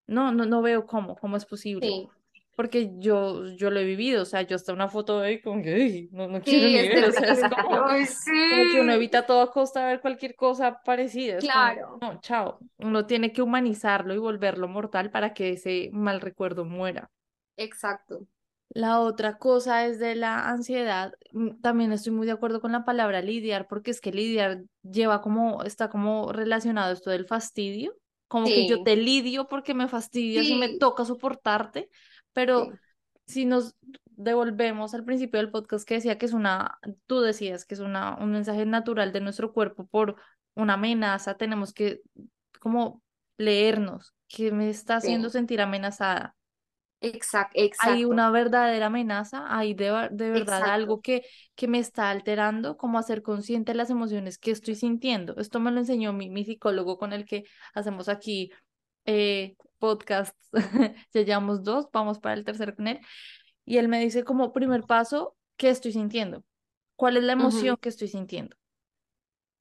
no, 0.07 0.31
no, 0.31 0.45
no 0.45 0.61
veo 0.61 0.85
cómo, 0.85 1.17
cómo 1.17 1.35
es 1.35 1.45
posible. 1.45 1.85
sí, 1.85 2.09
Porque 2.55 2.91
yo, 2.99 3.45
yo 3.55 3.71
lo 3.71 3.79
he 3.79 3.83
vivido, 3.85 4.23
o 4.23 4.25
sea, 4.25 4.41
yo 4.43 4.55
hasta 4.55 4.73
una 4.73 4.87
foto 4.89 5.19
de 5.19 5.27
ahí 5.29 5.41
como 5.41 5.61
que, 5.63 5.73
"Ay, 5.73 6.09
no, 6.11 6.27
no 6.27 6.41
quiero 6.41 6.69
sí, 6.69 6.71
ni 6.71 6.81
ver, 6.87 7.05
o 7.05 7.11
sea, 7.11 7.31
es 7.31 7.45
como, 7.45 7.85
Ay, 7.89 8.05
como 8.47 8.67
que 8.67 8.81
uno 8.81 8.93
sí, 8.93 8.93
evita 8.93 9.19
a 9.19 9.25
toda 9.25 9.51
costa 9.51 9.85
ver 9.85 10.01
cualquier 10.01 10.35
cosa 10.35 10.81
parecida, 10.83 11.37
es 11.39 11.49
como, 11.49 11.71
claro, 11.71 12.01
no, 12.01 12.19
chao, 12.21 12.63
uno 12.77 13.05
tiene 13.07 13.31
que 13.33 13.41
humanizarlo 13.41 14.13
y 14.13 14.17
volverlo 14.19 14.67
mortal 14.67 15.11
para 15.11 15.33
que 15.33 15.51
ese 15.51 15.89
mal 15.93 16.21
recuerdo 16.21 16.65
muera. 16.65 17.11
exacto. 17.57 18.27
La 18.69 19.01
otra 19.01 19.37
cosa 19.37 19.85
es 19.85 19.99
de 19.99 20.15
la 20.15 20.49
ansiedad. 20.49 21.13
mm, 21.33 21.59
También 21.61 21.91
estoy 21.91 22.13
muy 22.13 22.25
de 22.25 22.33
acuerdo 22.33 22.61
con 22.61 22.71
la 22.71 22.85
palabra 22.85 23.21
lidiar, 23.21 23.67
porque 23.67 23.91
es 23.91 23.99
que 24.01 24.11
lidiar 24.13 24.63
lleva 24.83 25.21
como, 25.21 25.63
está 25.63 25.89
como 25.89 26.31
relacionado 26.31 26.93
esto 26.93 27.09
del 27.11 27.25
fastidio, 27.25 27.93
como 28.27 28.51
que 28.53 28.65
yo 28.65 28.77
Sí, 28.77 28.81
te 28.81 28.95
lidio 28.95 29.47
porque 29.47 29.73
me 29.73 29.87
fastidias 29.89 30.49
y 30.49 30.55
me 30.55 30.69
sí, 30.69 30.79
toca 30.79 31.03
soportarte, 31.05 31.89
pero 32.33 32.65
sí, 32.65 32.71
si 33.25 33.45
nos 33.45 33.75
devolvemos 34.05 34.93
al 34.93 35.03
principio 35.05 35.39
del 35.39 35.51
podcast 35.51 35.87
que 35.87 35.95
decía 35.95 36.17
que 36.17 36.25
es 36.25 36.33
una, 36.33 36.77
tú 37.07 37.21
decías 37.21 37.65
que 37.65 37.73
es 37.73 37.79
una, 37.79 38.17
un 38.17 38.31
mensaje 38.31 38.65
natural 38.65 39.11
de 39.11 39.21
nuestro 39.21 39.53
cuerpo 39.53 39.87
por 39.87 40.15
una 40.53 40.73
amenaza, 40.73 41.35
tenemos 41.35 41.73
que 41.73 42.01
como 42.59 43.01
leernos, 43.37 44.13
que 44.27 44.51
me 44.51 44.69
está 44.69 44.97
haciendo 44.97 45.29
sí, 45.29 45.33
sentir 45.33 45.61
amenazada 45.61 46.35
exacto, 47.01 47.59
hay 47.59 47.65
exacto, 47.65 48.09
una 48.09 48.29
verdadera 48.29 48.85
amenaza, 48.85 49.45
hay 49.49 49.73
de, 49.73 50.09
de 50.11 50.29
verdad 50.29 50.59
exacto. 50.59 50.71
algo 50.71 51.01
que, 51.01 51.23
que 51.55 51.67
me 51.67 51.79
está 51.79 52.11
alterando, 52.11 52.77
como 52.77 52.99
hacer 52.99 53.23
consciente 53.23 53.71
de 53.71 53.77
las 53.77 53.89
emociones 53.89 54.37
que 54.37 54.51
estoy 54.51 54.75
sintiendo. 54.75 55.35
Esto 55.37 55.59
me 55.59 55.71
lo 55.71 55.79
enseñó 55.79 56.13
mi, 56.13 56.29
mi 56.29 56.45
psicólogo 56.45 56.97
con 56.97 57.11
el 57.11 57.25
que 57.25 57.43
hacemos 57.73 58.07
aquí 58.07 58.51
eh, 59.05 59.55
podcasts, 59.81 60.49
ya 61.13 61.21
llevamos 61.23 61.63
dos, 61.63 61.89
vamos 61.91 62.19
para 62.19 62.35
el 62.35 62.45
tercero 62.45 62.75
con 62.75 62.87
él, 62.87 62.99
y 63.65 63.77
él 63.77 63.87
me 63.87 63.99
dice 63.99 64.23
como 64.23 64.53
primer 64.53 64.83
paso, 64.83 65.35
¿qué 65.57 65.69
estoy 65.69 65.91
sintiendo? 65.91 66.43
¿Cuál 66.95 67.17
es 67.17 67.23
la 67.23 67.33
emoción 67.33 67.77
que 67.81 67.89
estoy 67.89 68.07
sintiendo? 68.07 68.55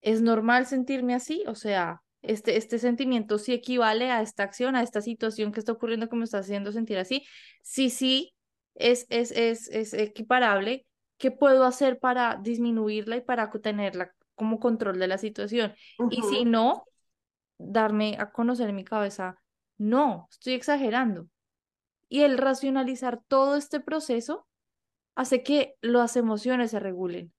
¿Es 0.02 0.20
normal 0.20 0.66
sentirme 0.66 1.14
así? 1.14 1.42
O 1.46 1.54
sea, 1.54 2.02
este, 2.22 2.56
este 2.56 2.78
sentimiento 2.78 3.38
sí 3.38 3.54
equivale 3.54 4.10
a 4.10 4.20
esta 4.20 4.42
acción, 4.42 4.76
a 4.76 4.82
esta 4.82 5.00
situación 5.00 5.52
que 5.52 5.60
está 5.60 5.72
ocurriendo 5.72 6.08
que 6.08 6.16
me 6.16 6.24
está 6.24 6.38
haciendo 6.38 6.70
sentir 6.70 6.98
así. 6.98 7.24
Sí, 7.62 7.88
sí, 7.88 8.34
es, 8.74 9.06
es, 9.08 9.30
es, 9.30 9.68
es 9.68 9.94
equiparable. 9.94 10.86
¿Qué 11.16 11.30
puedo 11.30 11.64
hacer 11.64 11.98
para 11.98 12.38
disminuirla 12.42 13.16
y 13.16 13.20
para 13.22 13.50
tenerla 13.50 14.12
como 14.34 14.58
control 14.58 14.98
de 14.98 15.08
la 15.08 15.18
situación? 15.18 15.74
Y 16.10 16.22
si 16.22 16.44
no, 16.44 16.84
darme 17.58 18.16
a 18.18 18.30
conocer 18.30 18.68
en 18.70 18.76
mi 18.76 18.84
cabeza, 18.84 19.36
no, 19.80 20.28
estoy 20.30 20.52
exagerando. 20.54 21.28
Y 22.08 22.22
el 22.22 22.38
racionalizar 22.38 23.22
todo 23.28 23.56
este 23.56 23.80
proceso 23.80 24.46
hace 25.14 25.42
que 25.42 25.76
las 25.80 26.16
emociones 26.16 26.72
se 26.72 26.80
regulen 26.80 27.32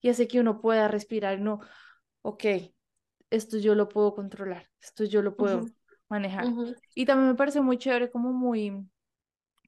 y 0.00 0.08
hace 0.10 0.28
que 0.28 0.40
uno 0.40 0.60
pueda 0.60 0.88
respirar, 0.88 1.40
no, 1.40 1.60
ok, 2.22 2.44
esto 3.30 3.58
yo 3.58 3.74
lo 3.74 3.88
puedo 3.88 4.14
controlar, 4.14 4.68
esto 4.80 5.04
yo 5.04 5.22
lo 5.22 5.36
puedo 5.36 5.72
manejar. 6.08 6.56
Y 6.94 7.06
también 7.06 7.28
me 7.30 7.34
parece 7.36 7.60
muy 7.60 7.78
chévere, 7.78 8.10
como 8.10 8.32
muy 8.32 8.88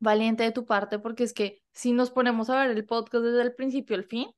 valiente 0.00 0.44
de 0.44 0.52
tu 0.52 0.64
parte, 0.66 0.98
porque 0.98 1.24
es 1.24 1.32
que 1.32 1.62
si 1.72 1.92
nos 1.92 2.10
ponemos 2.10 2.50
a 2.50 2.60
ver 2.60 2.70
el 2.76 2.84
podcast 2.86 3.24
desde 3.24 3.42
el 3.42 3.54
principio 3.54 3.96
al 3.96 4.04
fin, 4.04 4.28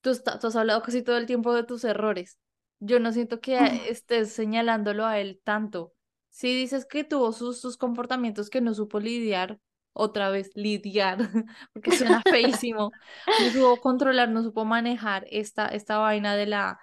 tú, 0.00 0.10
está- 0.10 0.38
tú 0.38 0.48
has 0.48 0.56
hablado 0.56 0.82
casi 0.82 1.02
todo 1.02 1.18
el 1.18 1.26
tiempo 1.26 1.54
de 1.54 1.64
tus 1.64 1.84
errores. 1.84 2.38
Yo 2.80 3.00
no 3.00 3.12
siento 3.12 3.40
que 3.40 3.56
estés 3.90 4.32
señalándolo 4.32 5.06
a 5.06 5.20
él 5.20 5.40
tanto. 5.44 5.94
Si 6.32 6.54
dices 6.56 6.86
que 6.86 7.04
tuvo 7.04 7.32
sus, 7.32 7.60
sus 7.60 7.76
comportamientos 7.76 8.50
que 8.50 8.60
no 8.62 8.74
supo 8.74 9.00
lidiar, 9.00 9.60
otra 9.92 10.30
vez 10.30 10.50
lidiar, 10.56 11.18
porque 11.74 11.92
suena 11.92 12.22
feísimo, 12.28 12.94
no 13.36 13.50
supo 13.50 13.80
controlar, 13.80 14.30
no 14.30 14.42
supo 14.42 14.64
manejar 14.64 15.26
esta, 15.30 15.68
esta 15.68 15.98
vaina 15.98 16.34
de 16.36 16.46
la, 16.46 16.80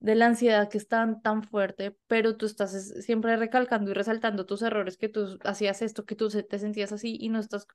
de 0.00 0.14
la 0.14 0.26
ansiedad 0.26 0.68
que 0.70 0.78
es 0.78 0.88
tan, 0.88 1.22
tan 1.22 1.42
fuerte, 1.44 1.96
pero 2.06 2.36
tú 2.36 2.46
estás 2.46 2.74
es- 2.74 3.04
siempre 3.04 3.36
recalcando 3.36 3.90
y 3.90 3.94
resaltando 3.94 4.46
tus 4.46 4.62
errores, 4.62 4.96
que 4.98 5.08
tú 5.08 5.38
hacías 5.44 5.82
esto, 5.82 6.04
que 6.04 6.16
tú 6.16 6.28
te 6.30 6.58
sentías 6.58 6.92
así 6.92 7.16
y 7.20 7.28
no 7.30 7.40
estás, 7.40 7.66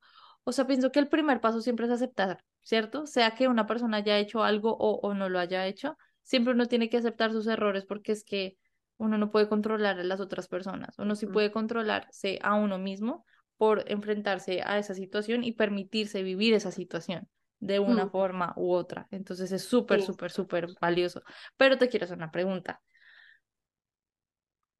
o 0.44 0.52
sea, 0.52 0.68
pienso 0.68 0.92
que 0.92 1.00
el 1.00 1.10
primer 1.10 1.42
paso 1.42 1.62
siempre 1.62 1.86
es 1.88 1.92
aceptar, 1.92 2.44
¿cierto? 2.62 3.06
Sea 3.08 3.36
que 3.36 3.48
una 3.48 3.68
persona 3.68 3.98
haya 3.98 4.18
hecho 4.20 4.44
algo 4.44 4.76
o, 4.78 5.00
o 5.02 5.14
no 5.14 5.30
lo 5.30 5.40
haya 5.40 5.68
hecho, 5.68 5.98
siempre 6.24 6.54
uno 6.54 6.68
tiene 6.68 6.90
que 6.90 6.98
aceptar 6.98 7.32
sus 7.32 7.48
errores 7.48 7.86
porque 7.86 8.12
es 8.14 8.24
que 8.24 8.58
uno 9.00 9.18
no 9.18 9.32
puede 9.32 9.50
controlar 9.50 10.00
a 10.00 10.04
las 10.04 10.20
otras 10.20 10.48
personas, 10.48 11.00
uno 11.00 11.16
sí 11.16 11.26
puede 11.26 11.52
controlarse 11.52 12.40
a 12.44 12.54
uno 12.56 12.78
mismo 12.78 13.26
por 13.58 13.84
enfrentarse 13.92 14.62
a 14.64 14.78
esa 14.78 14.94
situación 14.94 15.44
y 15.44 15.54
permitirse 15.54 16.22
vivir 16.24 16.54
esa 16.54 16.72
situación 16.72 17.28
de 17.60 17.80
una 17.80 18.06
Mm, 18.06 18.12
forma 18.12 18.54
u 18.58 18.72
otra. 18.74 19.08
Entonces 19.12 19.52
es 19.52 19.64
súper, 19.64 20.02
Sí. 20.02 20.08
súper, 20.08 20.32
súper 20.32 20.68
valioso. 20.80 21.24
Pero 21.58 21.78
te 21.78 21.90
quiero 21.90 22.06
hacer 22.06 22.18
una 22.18 22.32
pregunta. 22.32 22.82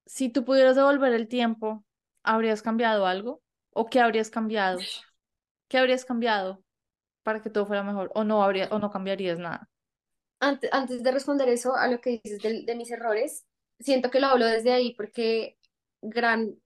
Si 0.06 0.30
tú 0.30 0.44
pudieras 0.44 0.76
devolver 0.76 1.14
el 1.14 1.28
tiempo, 1.30 1.86
¿habrías 2.24 2.62
cambiado 2.62 3.06
algo? 3.06 3.42
¿O 3.72 3.86
qué 3.90 4.02
habrías 4.02 4.30
cambiado? 4.30 4.80
¿Qué 5.70 5.78
habrías 5.78 6.06
cambiado 6.06 6.64
para 7.24 7.42
que 7.42 7.50
todo 7.52 7.66
fuera 7.68 7.84
mejor? 7.84 8.12
¿O 8.16 8.24
no 8.24 8.44
habría, 8.44 8.70
o 8.72 8.80
no 8.80 8.92
cambiarías 8.92 9.40
nada? 9.40 9.70
Antes, 10.42 10.70
antes 10.74 11.04
de 11.04 11.12
responder 11.12 11.50
eso 11.50 11.76
a 11.76 11.88
lo 11.88 12.00
que 12.00 12.22
dices 12.24 12.42
de, 12.42 12.76
mis 12.76 12.92
errores, 12.92 13.46
siento 13.80 14.10
que 14.12 14.20
lo 14.20 14.28
hablo 14.28 14.46
desde 14.46 14.72
ahí 14.74 14.94
porque 14.96 15.58
gran 16.02 16.60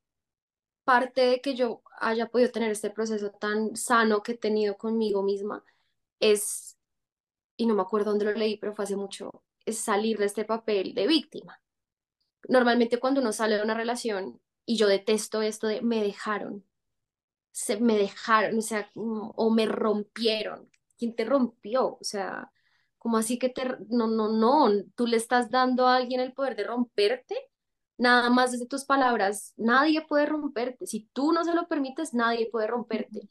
parte 0.84 1.22
de 1.22 1.42
que 1.42 1.56
yo 1.56 1.82
haya 2.00 2.28
podido 2.28 2.52
tener 2.52 2.72
este 2.72 2.90
proceso 2.90 3.32
tan 3.32 3.76
sano 3.76 4.24
que 4.24 4.34
he 4.34 4.38
tenido 4.38 4.78
conmigo 4.78 5.24
misma 5.24 5.64
es, 6.20 6.78
y 7.58 7.66
no 7.66 7.76
me 7.76 7.82
acuerdo 7.82 8.12
dónde 8.12 8.26
lo 8.26 8.34
leí, 8.34 8.58
pero 8.58 8.74
fue 8.74 8.86
hace 8.86 8.96
mucho, 8.96 9.44
es 9.66 9.80
salir 9.80 10.18
de 10.18 10.26
este 10.26 10.46
papel 10.46 10.94
de 10.94 11.08
víctima. 11.08 11.62
Normalmente 12.48 13.00
cuando 13.00 13.22
uno 13.22 13.32
sale 13.32 13.58
de 13.58 13.64
una 13.64 13.76
relación, 13.76 14.42
y 14.66 14.78
yo 14.78 14.88
detesto 14.88 15.42
esto 15.42 15.68
de 15.68 15.82
me 15.82 16.02
dejaron, 16.04 16.66
se 17.52 17.80
me 17.80 17.98
dejaron, 17.98 18.58
o 18.58 18.62
sea, 18.62 18.90
o 18.96 19.52
me 19.52 19.66
rompieron. 19.66 20.70
¿Quién 20.98 21.16
te 21.16 21.26
rompió? 21.26 21.98
O 22.00 22.04
sea, 22.04 22.52
como 23.04 23.18
así 23.20 23.40
que 23.40 23.50
te, 23.50 23.66
no, 23.90 24.08
no, 24.08 24.30
no, 24.30 24.72
tú 24.96 25.08
le 25.08 25.18
estás 25.18 25.52
dando 25.52 25.88
a 25.88 25.98
alguien 25.98 26.22
el 26.22 26.34
poder 26.34 26.58
de 26.58 26.66
romperte, 26.66 27.36
nada 27.98 28.30
más 28.32 28.54
desde 28.54 28.68
tus 28.68 28.86
palabras, 28.86 29.54
nadie 29.58 30.04
puede 30.08 30.26
romperte. 30.28 30.88
Si 30.88 31.10
tú 31.14 31.34
no 31.34 31.44
se 31.46 31.54
lo 31.56 31.68
permites, 31.68 32.14
nadie 32.16 32.50
puede 32.52 32.68
romperte. 32.68 33.30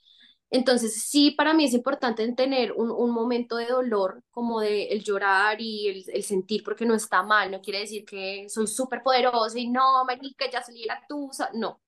Entonces, 0.50 1.04
sí, 1.08 1.32
para 1.32 1.54
mí 1.54 1.64
es 1.64 1.74
importante 1.74 2.30
tener 2.34 2.72
un, 2.72 2.90
un 2.90 3.10
momento 3.10 3.56
de 3.56 3.66
dolor, 3.66 4.22
como 4.30 4.60
de 4.60 4.84
el 4.88 5.02
llorar 5.02 5.60
y 5.60 5.88
el, 5.88 6.04
el 6.14 6.22
sentir, 6.24 6.62
porque 6.64 6.86
no 6.86 6.94
está 6.94 7.22
mal, 7.22 7.50
no 7.50 7.62
quiere 7.62 7.80
decir 7.80 8.04
que 8.04 8.46
soy 8.50 8.66
súper 8.66 9.02
poderosa 9.02 9.58
y 9.58 9.68
no, 9.70 10.04
marica, 10.06 10.50
ya 10.50 10.62
salí 10.62 10.82
de 10.82 10.86
la 10.88 11.02
tusa, 11.08 11.50
no, 11.54 11.80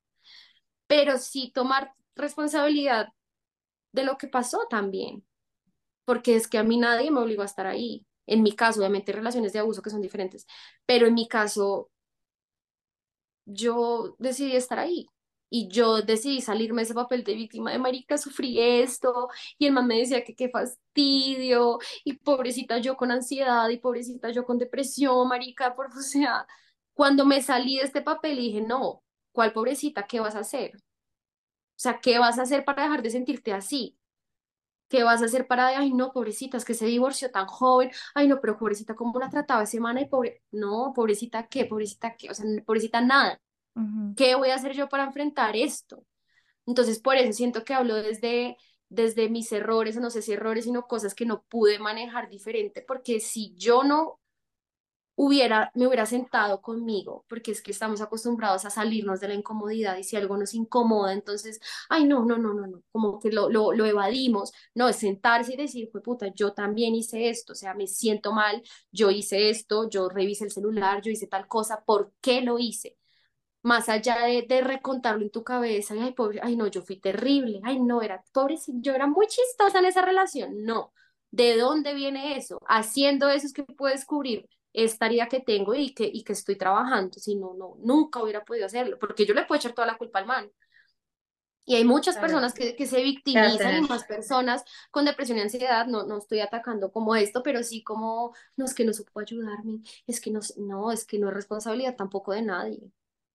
pero 0.87 1.19
sí 1.19 1.51
tomar 1.55 1.93
responsabilidad 2.17 3.09
de 3.93 4.05
lo 4.05 4.19
que 4.19 4.29
pasó 4.29 4.67
también, 4.71 5.25
porque 6.05 6.37
es 6.37 6.49
que 6.49 6.59
a 6.59 6.65
mí 6.65 6.79
nadie 6.79 7.11
me 7.11 7.21
obligó 7.21 7.43
a 7.43 7.47
estar 7.47 7.67
ahí. 7.67 8.07
En 8.27 8.43
mi 8.43 8.53
caso, 8.55 8.81
obviamente 8.81 9.13
hay 9.13 9.17
relaciones 9.19 9.53
de 9.53 9.59
abuso 9.61 9.83
que 9.83 9.91
son 9.91 10.01
diferentes, 10.01 10.47
pero 10.87 11.07
en 11.07 11.15
mi 11.15 11.29
caso 11.29 11.91
yo 13.45 14.17
decidí 14.19 14.57
estar 14.57 14.79
ahí. 14.79 15.07
Y 15.51 15.69
yo 15.69 16.03
decidí 16.03 16.41
salirme 16.41 16.83
de 16.83 16.85
ese 16.87 16.95
papel 16.95 17.23
de 17.23 17.35
víctima 17.35 17.71
de 17.71 17.79
marica, 17.79 18.19
sufrí 18.19 18.59
esto, 18.61 19.29
y 19.59 19.67
el 19.67 19.73
man 19.73 19.87
me 19.87 19.99
decía 19.99 20.25
que 20.25 20.35
qué 20.35 20.49
fastidio, 20.49 21.79
y 22.05 22.15
pobrecita 22.15 22.79
yo 22.79 22.97
con 22.97 23.13
ansiedad, 23.13 23.69
y 23.69 23.79
pobrecita 23.79 24.31
yo 24.31 24.45
con 24.45 24.59
depresión, 24.59 25.29
marica, 25.29 25.75
por, 25.77 25.87
o 25.97 26.03
sea, 26.03 26.47
cuando 26.95 27.25
me 27.25 27.41
salí 27.43 27.77
de 27.77 27.85
este 27.85 28.03
papel 28.03 28.37
dije, 28.39 28.63
no, 28.63 29.03
¿cuál 29.33 29.53
pobrecita? 29.53 30.07
¿Qué 30.07 30.21
vas 30.21 30.35
a 30.35 30.41
hacer? 30.41 30.73
O 30.77 30.81
sea, 31.77 32.01
¿qué 32.01 32.19
vas 32.19 32.39
a 32.39 32.43
hacer 32.43 32.65
para 32.65 32.85
dejar 32.85 33.03
de 33.03 33.11
sentirte 33.11 33.53
así? 33.53 33.97
¿Qué 34.89 35.03
vas 35.03 35.23
a 35.23 35.25
hacer 35.25 35.47
para, 35.47 35.69
ay, 35.69 35.93
no, 35.93 36.13
pobrecita, 36.13 36.57
es 36.57 36.65
que 36.65 36.75
se 36.75 36.87
divorció 36.87 37.31
tan 37.31 37.47
joven, 37.47 37.91
ay, 38.15 38.29
no, 38.29 38.41
pero 38.41 38.57
pobrecita, 38.59 38.95
¿cómo 38.95 39.19
la 39.19 39.31
trataba 39.31 39.63
esa 39.63 39.73
semana? 39.73 40.01
Y 40.01 40.07
pobre, 40.07 40.43
no, 40.53 40.93
pobrecita, 40.95 41.47
¿qué? 41.49 41.65
Pobrecita, 41.65 42.15
¿qué? 42.17 42.31
O 42.31 42.35
sea, 42.35 42.45
pobrecita, 42.65 43.01
nada. 43.01 43.41
¿Qué 44.17 44.37
voy 44.37 44.51
a 44.51 44.55
hacer 44.55 44.73
yo 44.73 44.89
para 44.89 45.05
enfrentar 45.05 45.57
esto? 45.57 46.05
Entonces, 46.67 47.01
por 47.01 47.17
eso 47.17 47.33
siento 47.33 47.65
que 47.65 47.75
hablo 47.75 47.97
desde, 47.97 48.57
desde 48.89 49.29
mis 49.29 49.51
errores, 49.53 49.97
no 49.97 50.11
sé 50.11 50.23
si 50.23 50.33
errores, 50.33 50.65
sino 50.65 50.87
cosas 50.87 51.15
que 51.15 51.27
no 51.27 51.43
pude 51.49 51.79
manejar 51.79 52.29
diferente, 52.29 52.83
porque 52.87 53.21
si 53.21 53.55
yo 53.57 53.83
no 53.83 54.21
hubiera, 55.17 55.71
me 55.75 55.87
hubiera 55.87 56.07
sentado 56.07 56.61
conmigo, 56.61 57.25
porque 57.29 57.53
es 57.53 57.63
que 57.63 57.71
estamos 57.73 58.01
acostumbrados 58.01 58.65
a 58.65 58.71
salirnos 58.71 59.21
de 59.21 59.29
la 59.29 59.35
incomodidad 59.35 59.97
y 59.97 60.05
si 60.05 60.17
algo 60.17 60.37
nos 60.37 60.55
incomoda, 60.55 61.13
entonces, 61.13 61.61
ay, 61.89 62.05
no, 62.05 62.25
no, 62.25 62.37
no, 62.39 62.53
no, 62.55 62.67
no, 62.67 62.83
como 62.93 63.21
que 63.21 63.31
lo, 63.31 63.49
lo, 63.49 63.73
lo 63.73 63.85
evadimos, 63.87 64.53
no, 64.75 64.89
es 64.89 64.97
sentarse 64.97 65.55
y 65.55 65.57
decir, 65.57 65.89
pues 65.93 66.03
puta, 66.05 66.29
yo 66.35 66.53
también 66.53 66.95
hice 66.95 67.29
esto, 67.29 67.53
o 67.53 67.57
sea, 67.57 67.75
me 67.75 67.87
siento 67.87 68.33
mal, 68.33 68.63
yo 68.91 69.11
hice 69.11 69.51
esto, 69.51 69.89
yo 69.89 70.09
revisé 70.09 70.45
el 70.45 70.51
celular, 70.53 71.01
yo 71.03 71.11
hice 71.11 71.27
tal 71.27 71.47
cosa, 71.49 71.85
¿por 71.85 72.13
qué 72.21 72.41
lo 72.41 72.59
hice? 72.59 72.97
Más 73.63 73.89
allá 73.89 74.19
de, 74.27 74.43
de 74.47 74.61
recontarlo 74.61 75.23
en 75.23 75.31
tu 75.31 75.43
cabeza, 75.43 75.95
ay, 75.99 76.13
pobre, 76.13 76.41
ay, 76.43 76.55
no, 76.57 76.67
yo 76.67 76.83
fui 76.83 77.01
terrible, 77.01 77.61
ay, 77.65 77.81
no, 77.81 78.03
era 78.03 78.23
pobre, 78.33 78.57
yo 78.69 78.95
era 78.95 79.07
muy 79.07 79.27
chistosa 79.27 79.79
en 79.79 79.87
esa 79.87 80.03
relación, 80.03 80.65
no. 80.65 80.93
¿De 81.31 81.57
dónde 81.57 81.95
viene 81.95 82.37
eso? 82.37 82.59
Haciendo 82.69 83.29
eso 83.31 83.47
es 83.47 83.53
que 83.55 83.65
puedes 83.65 84.01
descubrir 84.01 84.49
esta 84.75 85.07
herida 85.07 85.29
que 85.29 85.41
tengo 85.41 85.75
y 85.75 85.95
que, 85.95 86.11
y 86.13 86.25
que 86.25 86.35
estoy 86.35 86.57
trabajando, 86.57 87.19
si 87.21 87.37
no, 87.37 87.55
no, 87.55 87.77
nunca 87.81 88.23
hubiera 88.23 88.45
podido 88.45 88.67
hacerlo, 88.67 88.99
porque 89.01 89.27
yo 89.27 89.35
le 89.35 89.47
puedo 89.47 89.59
echar 89.59 89.73
toda 89.75 89.87
la 89.89 89.99
culpa 89.99 90.19
al 90.21 90.27
man. 90.27 90.53
Y 91.67 91.77
hay 91.77 91.85
muchas 91.85 92.19
personas 92.19 92.53
que, 92.53 92.77
que 92.77 92.87
se 92.87 93.03
¿Qué 93.33 93.41
victimizan 93.43 93.77
y 93.85 93.89
más 93.89 94.05
personas 94.05 94.65
con 94.91 95.07
depresión 95.07 95.39
y 95.39 95.43
ansiedad, 95.43 95.87
no, 95.87 96.05
no 96.05 96.19
estoy 96.19 96.41
atacando 96.41 96.93
como 96.93 97.17
esto, 97.17 97.43
pero 97.43 97.63
sí 97.63 97.83
como, 97.83 98.35
no, 98.57 98.67
es 98.67 98.75
que 98.75 98.85
no 98.85 98.93
supo 98.93 99.21
ayudarme, 99.21 99.81
es 100.07 100.21
que 100.21 100.31
no, 100.31 100.41
no, 100.59 100.93
es 100.93 101.07
que 101.07 101.19
no 101.19 101.29
es 101.29 101.35
responsabilidad 101.35 101.97
tampoco 101.97 102.33
de 102.33 102.43
nadie. 102.43 102.93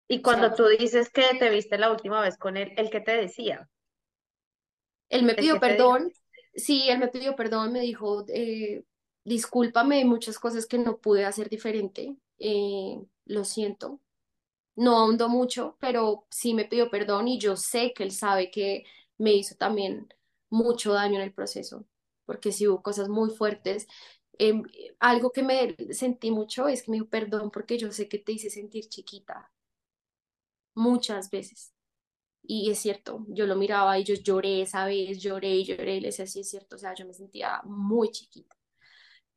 Y 0.09 0.21
O 0.21 0.21
cuando 0.21 0.47
sea, 0.47 0.55
tú 0.55 0.67
dices 0.67 1.09
que 1.09 1.23
te 1.39 1.49
viste 1.49 1.77
la 1.77 1.89
última 1.91 2.19
vez 2.21 2.37
con 2.37 2.57
él, 2.57 2.73
¿el 2.75 2.89
que 2.89 2.99
te 2.99 3.13
decía? 3.13 3.69
Él 5.09 5.23
me 5.23 5.31
¿El 5.31 5.37
pidió 5.37 5.59
perdón, 5.59 6.11
sí, 6.55 6.89
él 6.89 6.99
me 6.99 7.07
pidió 7.07 7.35
perdón, 7.35 7.73
me 7.73 7.81
dijo, 7.81 8.25
eh, 8.29 8.83
discúlpame, 9.23 9.97
hay 9.97 10.05
muchas 10.05 10.39
cosas 10.39 10.65
que 10.65 10.77
no 10.79 10.97
pude 10.99 11.25
hacer 11.25 11.49
diferente, 11.49 12.17
eh, 12.39 13.01
lo 13.25 13.45
siento, 13.45 13.99
no 14.75 14.97
ahondo 14.97 15.29
mucho, 15.29 15.77
pero 15.79 16.25
sí 16.31 16.53
me 16.53 16.65
pidió 16.65 16.89
perdón 16.89 17.27
y 17.27 17.39
yo 17.39 17.55
sé 17.57 17.93
que 17.93 18.03
él 18.03 18.11
sabe 18.11 18.51
que 18.51 18.85
me 19.17 19.33
hizo 19.33 19.55
también 19.55 20.09
mucho 20.49 20.93
daño 20.93 21.15
en 21.17 21.23
el 21.23 21.33
proceso, 21.33 21.85
porque 22.25 22.51
sí 22.51 22.67
hubo 22.67 22.81
cosas 22.81 23.09
muy 23.09 23.29
fuertes. 23.31 23.87
Em, 24.39 24.63
algo 24.99 25.31
que 25.31 25.43
me 25.43 25.75
sentí 25.93 26.31
mucho 26.31 26.67
es 26.69 26.83
que 26.83 26.91
me 26.91 26.97
dijo 26.97 27.09
perdón 27.09 27.51
porque 27.51 27.77
yo 27.77 27.91
sé 27.91 28.07
que 28.09 28.19
te 28.19 28.31
hice 28.33 28.49
sentir 28.49 28.87
chiquita 28.89 29.51
muchas 30.75 31.29
veces. 31.29 31.73
Y 32.43 32.71
es 32.71 32.79
cierto, 32.79 33.25
yo 33.29 33.47
lo 33.47 33.55
miraba 33.57 33.99
y 33.99 34.05
yo 34.05 34.15
lloré 34.15 34.61
esa 34.63 34.85
vez, 34.85 35.19
lloré 35.21 35.55
y 35.57 35.65
lloré 35.65 35.97
y 35.97 36.01
le 36.01 36.09
decía, 36.09 36.27
sí 36.27 36.41
es 36.41 36.49
cierto, 36.51 36.77
o 36.77 36.79
sea, 36.79 36.95
yo 36.95 37.05
me 37.07 37.13
sentía 37.13 37.61
muy 37.65 38.11
chiquita. 38.11 38.55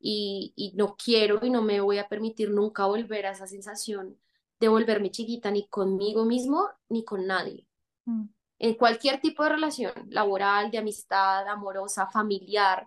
Y, 0.05 0.51
y 0.57 0.73
no 0.75 0.97
quiero 0.97 1.39
y 1.43 1.49
no 1.49 1.61
me 1.61 1.79
voy 1.79 1.97
a 1.97 2.09
permitir 2.09 2.51
nunca 2.51 2.85
volver 2.85 3.25
a 3.25 3.31
esa 3.31 3.47
sensación 3.47 4.17
de 4.59 4.67
volverme 4.67 5.11
chiquita 5.11 5.49
ni 5.49 5.65
conmigo 5.69 6.25
mismo 6.25 6.67
ni 6.89 7.05
con 7.05 7.25
nadie. 7.25 7.65
Mm. 8.03 8.25
En 8.59 8.73
cualquier 8.75 9.21
tipo 9.21 9.43
de 9.43 9.49
relación, 9.49 9.93
laboral, 10.09 10.71
de 10.71 10.77
amistad, 10.77 11.47
amorosa, 11.47 12.07
familiar, 12.07 12.85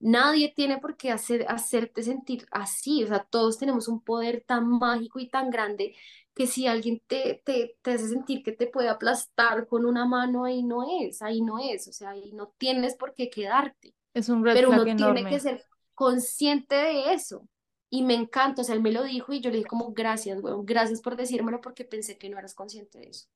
nadie 0.00 0.52
tiene 0.54 0.78
por 0.78 0.96
qué 0.96 1.12
hacer, 1.12 1.46
hacerte 1.48 2.02
sentir 2.02 2.44
así. 2.50 3.04
O 3.04 3.06
sea, 3.06 3.24
todos 3.24 3.56
tenemos 3.58 3.86
un 3.86 4.02
poder 4.02 4.42
tan 4.44 4.68
mágico 4.68 5.20
y 5.20 5.28
tan 5.28 5.48
grande 5.48 5.94
que 6.34 6.48
si 6.48 6.66
alguien 6.66 7.00
te, 7.06 7.40
te, 7.44 7.76
te 7.82 7.92
hace 7.92 8.08
sentir 8.08 8.42
que 8.42 8.52
te 8.52 8.66
puede 8.66 8.88
aplastar 8.88 9.68
con 9.68 9.86
una 9.86 10.06
mano, 10.06 10.44
ahí 10.44 10.64
no 10.64 10.84
es, 11.00 11.22
ahí 11.22 11.40
no 11.40 11.60
es. 11.60 11.86
O 11.86 11.92
sea, 11.92 12.10
ahí 12.10 12.32
no 12.32 12.52
tienes 12.58 12.96
por 12.96 13.14
qué 13.14 13.30
quedarte. 13.30 13.94
Es 14.12 14.28
un 14.28 14.44
red 14.44 14.54
Pero 14.54 14.72
flag 14.72 14.82
uno 14.82 14.96
tiene 14.96 15.28
que 15.28 15.38
ser 15.40 15.64
consciente 15.94 16.74
de 16.76 17.14
eso. 17.14 17.48
Y 17.90 18.02
me 18.04 18.14
encanta, 18.14 18.62
o 18.62 18.64
sea, 18.64 18.74
él 18.74 18.82
me 18.82 18.92
lo 18.92 19.04
dijo 19.04 19.32
y 19.32 19.40
yo 19.40 19.50
le 19.50 19.58
dije 19.58 19.68
como 19.68 19.92
gracias, 19.92 20.40
weón, 20.42 20.64
gracias 20.66 21.00
por 21.02 21.16
decírmelo 21.16 21.60
porque 21.60 21.84
pensé 21.84 22.18
que 22.18 22.30
no 22.30 22.38
eras 22.38 22.54
consciente 22.54 22.98
de 22.98 23.10
eso. 23.10 23.26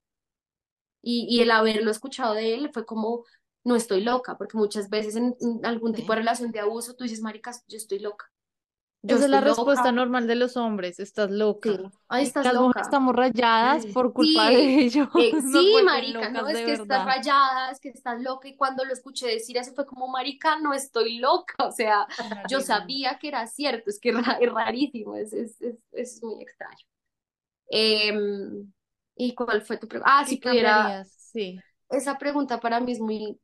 Y, 1.03 1.27
y 1.31 1.41
el 1.43 1.51
haberlo 1.51 1.91
escuchado 1.91 2.35
de 2.35 2.55
él 2.55 2.71
fue 2.73 2.85
como, 2.87 3.25
no 3.65 3.77
estoy 3.77 4.03
loca, 4.03 4.37
porque 4.39 4.57
muchas 4.59 4.91
veces 4.91 5.17
en, 5.17 5.37
en 5.41 5.65
algún 5.65 5.95
tipo 5.95 6.13
de 6.13 6.19
relación 6.21 6.51
de 6.53 6.61
abuso 6.61 6.95
tú 6.95 7.05
dices, 7.05 7.21
maricas, 7.23 7.65
yo 7.69 7.77
estoy 7.77 8.01
loca. 8.01 8.31
Yo 9.09 9.17
Esa 9.17 9.25
es 9.25 9.31
la 9.31 9.41
respuesta 9.41 9.93
normal 9.93 10.27
de 10.27 10.35
los 10.37 10.57
hombres, 10.57 10.99
estás 10.99 11.31
loca. 11.31 11.71
Sí, 11.73 11.91
ay, 12.09 12.25
estás 12.25 12.51
las 12.51 12.55
loca. 12.55 12.59
mujeres 12.59 12.87
estamos 12.87 13.15
rayadas 13.15 13.87
por 13.87 14.13
culpa 14.13 14.51
Sí, 14.51 14.53
de 14.53 14.81
ellos. 14.81 15.09
Eh, 15.15 15.39
sí, 15.41 15.83
marica, 15.85 16.31
no, 16.31 16.47
es 16.49 16.63
que 16.63 16.73
estás 16.75 17.05
verdad. 17.05 17.07
rayada, 17.07 17.71
es 17.73 17.81
que 17.81 17.89
estás 17.91 18.21
loca. 18.23 18.49
Y 18.49 18.57
cuando 18.57 18.85
lo 18.85 18.93
escuché 18.93 19.27
decir 19.29 19.57
eso 19.59 19.75
fue 19.75 19.87
como, 19.87 20.09
marica, 20.09 20.59
no 20.61 20.75
estoy 20.75 21.19
loca. 21.19 21.55
O 21.67 21.73
sea, 21.73 22.07
yo 22.45 22.61
sabía 22.61 23.19
que 23.19 23.29
era 23.29 23.47
cierto, 23.47 23.91
es 23.91 23.99
que 24.01 24.11
es 24.11 24.27
ra- 24.27 24.39
es 24.41 24.53
rarísimo, 24.53 25.17
es, 25.17 25.33
es, 25.33 25.61
es, 25.63 25.77
es 25.93 26.23
muy 26.23 26.43
extraño. 26.43 26.87
Em, 27.71 28.73
¿y 29.17 29.35
cuál 29.35 29.63
fue 29.63 29.79
tu 29.79 29.89
pregunta? 29.89 30.21
Ah, 30.21 30.25
¿Qué 30.25 30.37
si 30.37 30.39
pudiera? 30.39 31.05
Sí. 31.05 31.65
esa 31.91 32.17
pregunta 32.19 32.61
para 32.61 32.79
mí 32.81 32.93
es 32.93 33.01
muy, 33.01 33.41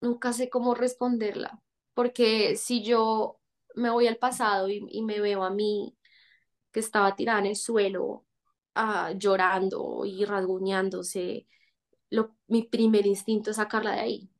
nunca 0.00 0.32
sé 0.32 0.48
cómo 0.50 0.74
responderla, 0.74 1.60
porque 1.94 2.56
si 2.56 2.82
yo 2.84 3.39
me 3.74 3.90
voy 3.90 4.06
al 4.06 4.16
pasado 4.16 4.68
y, 4.68 4.84
y 4.90 5.02
me 5.02 5.20
veo 5.20 5.44
a 5.44 5.50
mí 5.50 5.96
que 6.72 6.80
estaba 6.80 7.16
tirada 7.16 7.40
en 7.40 7.46
el 7.46 7.56
suelo, 7.56 8.26
ah, 8.74 9.12
llorando 9.16 10.04
y 10.04 10.24
rasguñándose, 10.24 11.46
lo, 12.10 12.36
mi 12.48 12.64
primer 12.64 13.06
instinto 13.06 13.50
es 13.50 13.56
sacarla 13.56 13.92
de 13.92 14.00
ahí. 14.00 14.30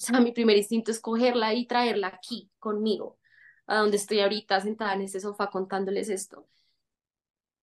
O 0.00 0.04
sea, 0.04 0.20
mi 0.20 0.32
primer 0.32 0.56
instinto 0.56 0.90
es 0.90 1.00
cogerla 1.00 1.54
y 1.54 1.66
traerla 1.66 2.08
aquí 2.08 2.50
conmigo, 2.58 3.18
a 3.66 3.78
donde 3.78 3.96
estoy 3.98 4.20
ahorita 4.20 4.60
sentada 4.60 4.94
en 4.94 5.02
este 5.02 5.20
sofá 5.20 5.50
contándoles 5.50 6.08
esto. 6.08 6.48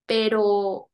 Pero 0.05 0.89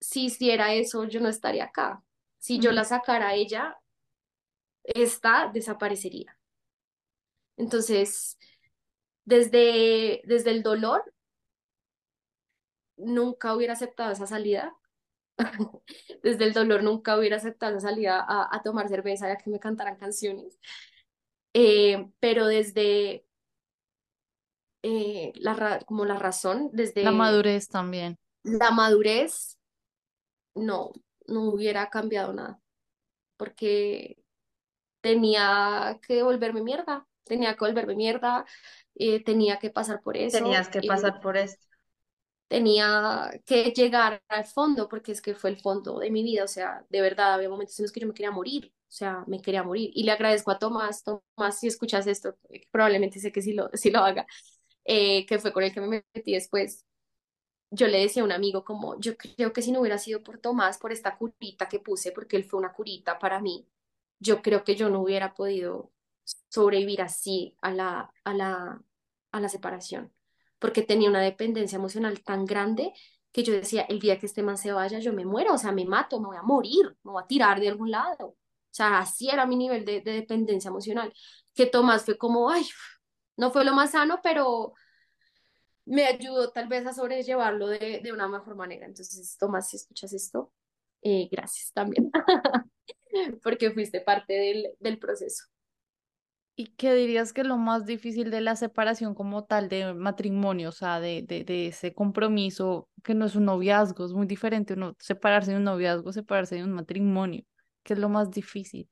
si 0.00 0.26
hiciera 0.26 0.74
eso, 0.74 1.04
yo 1.04 1.20
no 1.20 1.28
estaría 1.28 1.64
acá. 1.64 2.02
Si 2.38 2.58
yo 2.58 2.72
la 2.72 2.84
sacara 2.84 3.28
a 3.28 3.34
ella, 3.34 3.78
esta 4.84 5.50
desaparecería. 5.52 6.36
Entonces, 7.62 8.38
desde, 9.24 10.22
desde 10.24 10.50
el 10.52 10.62
dolor, 10.62 11.04
nunca 12.96 13.54
hubiera 13.54 13.74
aceptado 13.74 14.12
esa 14.12 14.26
salida. 14.26 14.74
Desde 16.22 16.44
el 16.44 16.52
dolor, 16.52 16.82
nunca 16.82 17.18
hubiera 17.18 17.36
aceptado 17.36 17.76
esa 17.78 17.88
salida 17.90 18.20
a, 18.26 18.54
a 18.54 18.62
tomar 18.62 18.88
cerveza 18.88 19.28
y 19.28 19.32
a 19.32 19.36
que 19.36 19.50
me 19.50 19.60
cantaran 19.60 19.96
canciones. 19.96 20.58
Eh, 21.54 22.08
pero 22.20 22.46
desde 22.46 23.26
eh, 24.82 25.32
la, 25.36 25.80
como 25.86 26.04
la 26.04 26.18
razón, 26.18 26.70
desde 26.72 27.02
La 27.04 27.12
madurez 27.12 27.68
también. 27.68 28.16
la 28.44 28.70
madurez, 28.70 29.58
no, 30.54 30.92
no 31.26 31.50
hubiera 31.50 31.90
cambiado 31.90 32.32
nada. 32.32 32.60
Porque 33.36 34.22
tenía 35.02 36.00
que 36.06 36.22
volverme 36.22 36.62
mierda, 36.62 37.06
tenía 37.24 37.54
que 37.56 37.64
volverme 37.64 37.94
mierda, 37.96 38.44
eh, 38.94 39.22
tenía 39.24 39.58
que 39.58 39.70
pasar 39.70 40.02
por 40.02 40.16
eso, 40.16 40.38
Tenías 40.38 40.68
que 40.68 40.78
eh, 40.80 40.88
pasar 40.88 41.20
por 41.20 41.36
esto. 41.36 41.66
tenía 42.48 43.30
que 43.46 43.72
llegar 43.72 44.22
al 44.28 44.44
fondo, 44.44 44.88
porque 44.88 45.12
es 45.12 45.22
que 45.22 45.34
fue 45.34 45.50
el 45.50 45.56
fondo 45.60 45.98
de 45.98 46.10
mi 46.10 46.22
vida, 46.22 46.44
o 46.44 46.48
sea, 46.48 46.84
de 46.90 47.00
verdad, 47.00 47.34
había 47.34 47.48
momentos 47.48 47.78
en 47.78 47.84
los 47.84 47.92
que 47.92 48.00
yo 48.00 48.06
me 48.06 48.12
quería 48.14 48.30
morir, 48.30 48.72
o 48.88 48.92
sea, 48.92 49.24
me 49.26 49.40
quería 49.40 49.62
morir. 49.62 49.90
Y 49.94 50.04
le 50.04 50.12
agradezco 50.12 50.50
a 50.50 50.58
Tomás, 50.58 51.02
Tomás, 51.04 51.58
si 51.60 51.66
escuchas 51.68 52.06
esto, 52.06 52.36
eh, 52.50 52.62
probablemente 52.70 53.20
sé 53.20 53.32
que 53.32 53.40
sí 53.42 53.54
lo, 53.54 53.70
sí 53.74 53.90
lo 53.90 54.00
haga, 54.00 54.26
eh, 54.84 55.26
que 55.26 55.38
fue 55.38 55.52
con 55.52 55.64
el 55.64 55.72
que 55.72 55.80
me 55.80 56.04
metí 56.14 56.32
después. 56.34 56.84
Yo 57.70 57.88
le 57.88 58.00
decía 58.00 58.22
a 58.22 58.26
un 58.26 58.32
amigo 58.32 58.64
como, 58.64 58.98
yo 59.00 59.16
creo 59.16 59.52
que 59.52 59.62
si 59.62 59.72
no 59.72 59.80
hubiera 59.80 59.98
sido 59.98 60.22
por 60.22 60.38
Tomás, 60.38 60.78
por 60.78 60.92
esta 60.92 61.16
curita 61.18 61.68
que 61.68 61.80
puse, 61.80 62.12
porque 62.12 62.36
él 62.36 62.44
fue 62.44 62.58
una 62.60 62.72
curita 62.72 63.18
para 63.18 63.40
mí, 63.40 63.66
yo 64.20 64.42
creo 64.42 64.64
que 64.64 64.76
yo 64.76 64.90
no 64.90 65.00
hubiera 65.02 65.34
podido 65.34 65.90
sobrevivir 66.48 67.02
así 67.02 67.56
a 67.60 67.70
la, 67.72 68.12
a 68.24 68.34
la, 68.34 68.82
a 69.32 69.40
la 69.40 69.48
separación, 69.48 70.12
porque 70.58 70.82
tenía 70.82 71.10
una 71.10 71.20
dependencia 71.20 71.76
emocional 71.76 72.22
tan 72.22 72.44
grande 72.44 72.92
que 73.32 73.42
yo 73.42 73.52
decía, 73.54 73.82
el 73.88 73.98
día 74.00 74.18
que 74.18 74.26
este 74.26 74.42
man 74.42 74.58
se 74.58 74.72
vaya, 74.72 74.98
yo 74.98 75.12
me 75.12 75.24
muero, 75.24 75.54
o 75.54 75.58
sea, 75.58 75.72
me 75.72 75.84
mato, 75.86 76.20
me 76.20 76.26
voy 76.28 76.36
a 76.36 76.42
morir, 76.42 76.96
me 77.02 77.12
voy 77.12 77.22
a 77.22 77.26
tirar 77.26 77.60
de 77.60 77.68
algún 77.68 77.90
lado. 77.90 78.26
O 78.28 78.36
sea, 78.74 78.98
así 78.98 79.28
era 79.30 79.46
mi 79.46 79.56
nivel 79.56 79.84
de, 79.84 80.00
de 80.02 80.12
dependencia 80.12 80.68
emocional, 80.68 81.12
que 81.54 81.66
Tomás 81.66 82.04
fue 82.04 82.18
como, 82.18 82.50
ay, 82.50 82.64
no 83.36 83.50
fue 83.50 83.64
lo 83.64 83.74
más 83.74 83.92
sano, 83.92 84.20
pero 84.22 84.74
me 85.84 86.04
ayudó 86.06 86.50
tal 86.52 86.68
vez 86.68 86.86
a 86.86 86.92
sobrellevarlo 86.92 87.66
de, 87.68 88.00
de 88.02 88.12
una 88.12 88.28
mejor 88.28 88.54
manera. 88.56 88.86
Entonces, 88.86 89.36
Tomás, 89.38 89.68
si 89.70 89.76
escuchas 89.76 90.12
esto, 90.12 90.52
eh, 91.02 91.28
gracias 91.30 91.72
también, 91.72 92.10
porque 93.42 93.70
fuiste 93.72 94.00
parte 94.00 94.32
del, 94.34 94.68
del 94.80 94.98
proceso. 94.98 95.44
¿Y 96.62 96.66
qué 96.76 96.94
dirías 96.94 97.32
que 97.32 97.40
es 97.40 97.46
lo 97.48 97.56
más 97.56 97.86
difícil 97.86 98.30
de 98.30 98.40
la 98.40 98.54
separación 98.54 99.16
como 99.16 99.42
tal 99.42 99.68
de 99.68 99.94
matrimonio, 99.94 100.68
o 100.68 100.72
sea, 100.72 101.00
de, 101.00 101.22
de, 101.22 101.42
de 101.42 101.66
ese 101.66 101.92
compromiso 101.92 102.88
que 103.02 103.14
no 103.14 103.26
es 103.26 103.34
un 103.34 103.46
noviazgo, 103.46 104.06
es 104.06 104.12
muy 104.12 104.28
diferente 104.28 104.74
uno 104.74 104.94
separarse 105.00 105.50
de 105.50 105.56
un 105.56 105.64
noviazgo, 105.64 106.12
separarse 106.12 106.54
de 106.54 106.62
un 106.62 106.70
matrimonio? 106.70 107.42
¿Qué 107.82 107.94
es 107.94 107.98
lo 107.98 108.08
más 108.08 108.30
difícil? 108.30 108.88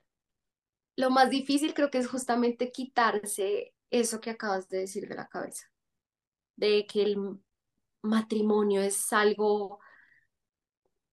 Lo 0.96 1.10
más 1.10 1.30
difícil 1.30 1.72
creo 1.72 1.92
que 1.92 1.98
es 1.98 2.08
justamente 2.08 2.72
quitarse 2.72 3.72
eso 3.88 4.20
que 4.20 4.30
acabas 4.30 4.68
de 4.68 4.78
decir 4.78 5.08
de 5.08 5.14
la 5.14 5.28
cabeza, 5.28 5.70
de 6.56 6.88
que 6.88 7.04
el 7.04 7.18
matrimonio 8.02 8.82
es 8.82 9.12
algo, 9.12 9.78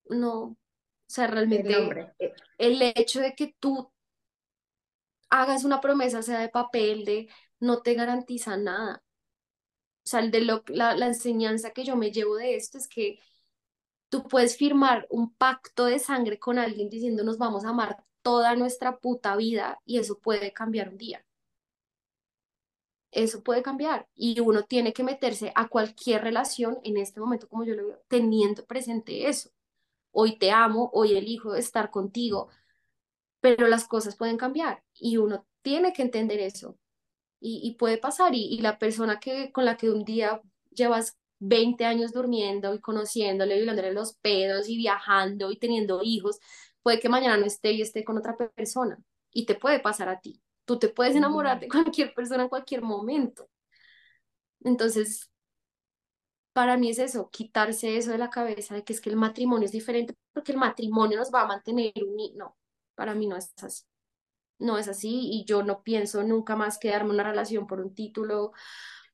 no, 0.09 0.41
o 0.41 0.57
sea, 1.05 1.27
realmente 1.27 2.15
el 2.57 2.81
hecho 2.81 3.19
de 3.19 3.35
que 3.35 3.55
tú 3.59 3.91
hagas 5.29 5.63
una 5.65 5.81
promesa, 5.81 6.21
sea 6.21 6.39
de 6.39 6.49
papel, 6.49 7.05
de 7.05 7.29
no 7.59 7.81
te 7.81 7.93
garantiza 7.95 8.57
nada. 8.57 9.03
O 10.05 10.09
sea, 10.09 10.21
de 10.27 10.41
lo, 10.41 10.63
la, 10.67 10.95
la 10.95 11.07
enseñanza 11.07 11.71
que 11.71 11.83
yo 11.83 11.95
me 11.95 12.11
llevo 12.11 12.35
de 12.37 12.55
esto 12.55 12.77
es 12.77 12.87
que 12.87 13.19
tú 14.09 14.27
puedes 14.27 14.57
firmar 14.57 15.07
un 15.09 15.33
pacto 15.35 15.85
de 15.85 15.99
sangre 15.99 16.39
con 16.39 16.59
alguien 16.59 16.89
diciendo 16.89 17.23
nos 17.23 17.37
vamos 17.37 17.65
a 17.65 17.69
amar 17.69 18.03
toda 18.23 18.55
nuestra 18.55 18.97
puta 18.99 19.35
vida 19.37 19.79
y 19.85 19.99
eso 19.99 20.19
puede 20.19 20.53
cambiar 20.53 20.89
un 20.89 20.97
día. 20.97 21.25
Eso 23.11 23.41
puede 23.43 23.63
cambiar 23.63 24.07
y 24.15 24.39
uno 24.41 24.63
tiene 24.63 24.93
que 24.93 25.03
meterse 25.03 25.51
a 25.55 25.67
cualquier 25.69 26.21
relación 26.23 26.77
en 26.83 26.97
este 26.97 27.19
momento, 27.19 27.47
como 27.47 27.63
yo 27.63 27.73
lo 27.75 27.87
veo, 27.87 28.01
teniendo 28.07 28.65
presente 28.65 29.27
eso. 29.29 29.49
Hoy 30.11 30.37
te 30.37 30.51
amo, 30.51 30.91
hoy 30.93 31.17
elijo 31.17 31.55
estar 31.55 31.91
contigo, 31.91 32.49
pero 33.41 33.67
las 33.67 33.87
cosas 33.87 34.15
pueden 34.15 34.37
cambiar 34.37 34.83
y 34.93 35.17
uno 35.17 35.45
tiene 35.61 35.93
que 35.93 36.01
entender 36.01 36.39
eso 36.39 36.77
y, 37.39 37.61
y 37.63 37.75
puede 37.75 37.97
pasar 37.97 38.35
y, 38.35 38.45
y 38.45 38.59
la 38.61 38.77
persona 38.79 39.19
que, 39.19 39.51
con 39.51 39.65
la 39.65 39.77
que 39.77 39.89
un 39.89 40.03
día 40.05 40.41
llevas 40.71 41.17
20 41.39 41.85
años 41.85 42.13
durmiendo 42.13 42.73
y 42.73 42.79
conociéndole, 42.79 43.55
violándole 43.57 43.93
los 43.93 44.13
pedos 44.17 44.69
y 44.69 44.77
viajando 44.77 45.51
y 45.51 45.57
teniendo 45.57 46.01
hijos, 46.03 46.39
puede 46.81 46.99
que 46.99 47.09
mañana 47.09 47.37
no 47.37 47.45
esté 47.45 47.71
y 47.73 47.81
esté 47.81 48.03
con 48.03 48.17
otra 48.17 48.35
persona 48.37 48.97
y 49.31 49.45
te 49.45 49.55
puede 49.55 49.79
pasar 49.79 50.09
a 50.09 50.19
ti. 50.19 50.41
Tú 50.65 50.79
te 50.79 50.89
puedes 50.89 51.15
enamorar 51.15 51.59
de 51.59 51.67
cualquier 51.69 52.13
persona 52.13 52.43
en 52.43 52.49
cualquier 52.49 52.81
momento. 52.81 53.49
Entonces, 54.63 55.29
para 56.53 56.77
mí 56.77 56.89
es 56.89 56.99
eso, 56.99 57.29
quitarse 57.29 57.97
eso 57.97 58.11
de 58.11 58.17
la 58.17 58.29
cabeza 58.29 58.75
de 58.75 58.83
que 58.83 58.93
es 58.93 59.01
que 59.01 59.09
el 59.09 59.15
matrimonio 59.15 59.65
es 59.65 59.71
diferente 59.71 60.15
porque 60.33 60.51
el 60.53 60.57
matrimonio 60.57 61.17
nos 61.17 61.31
va 61.31 61.41
a 61.41 61.47
mantener 61.47 61.93
unidos. 62.03 62.35
No, 62.35 62.57
para 62.97 63.15
mí 63.15 63.27
no 63.27 63.37
es 63.37 63.53
así. 63.63 63.85
No 64.59 64.77
es 64.79 64.87
así 64.87 65.09
y 65.31 65.45
yo 65.45 65.63
no 65.63 65.83
pienso 65.83 66.23
nunca 66.23 66.55
más 66.55 66.79
quedarme 66.79 67.09
en 67.09 67.15
una 67.15 67.23
relación 67.25 67.67
por 67.67 67.79
un 67.81 67.93
título, 67.95 68.53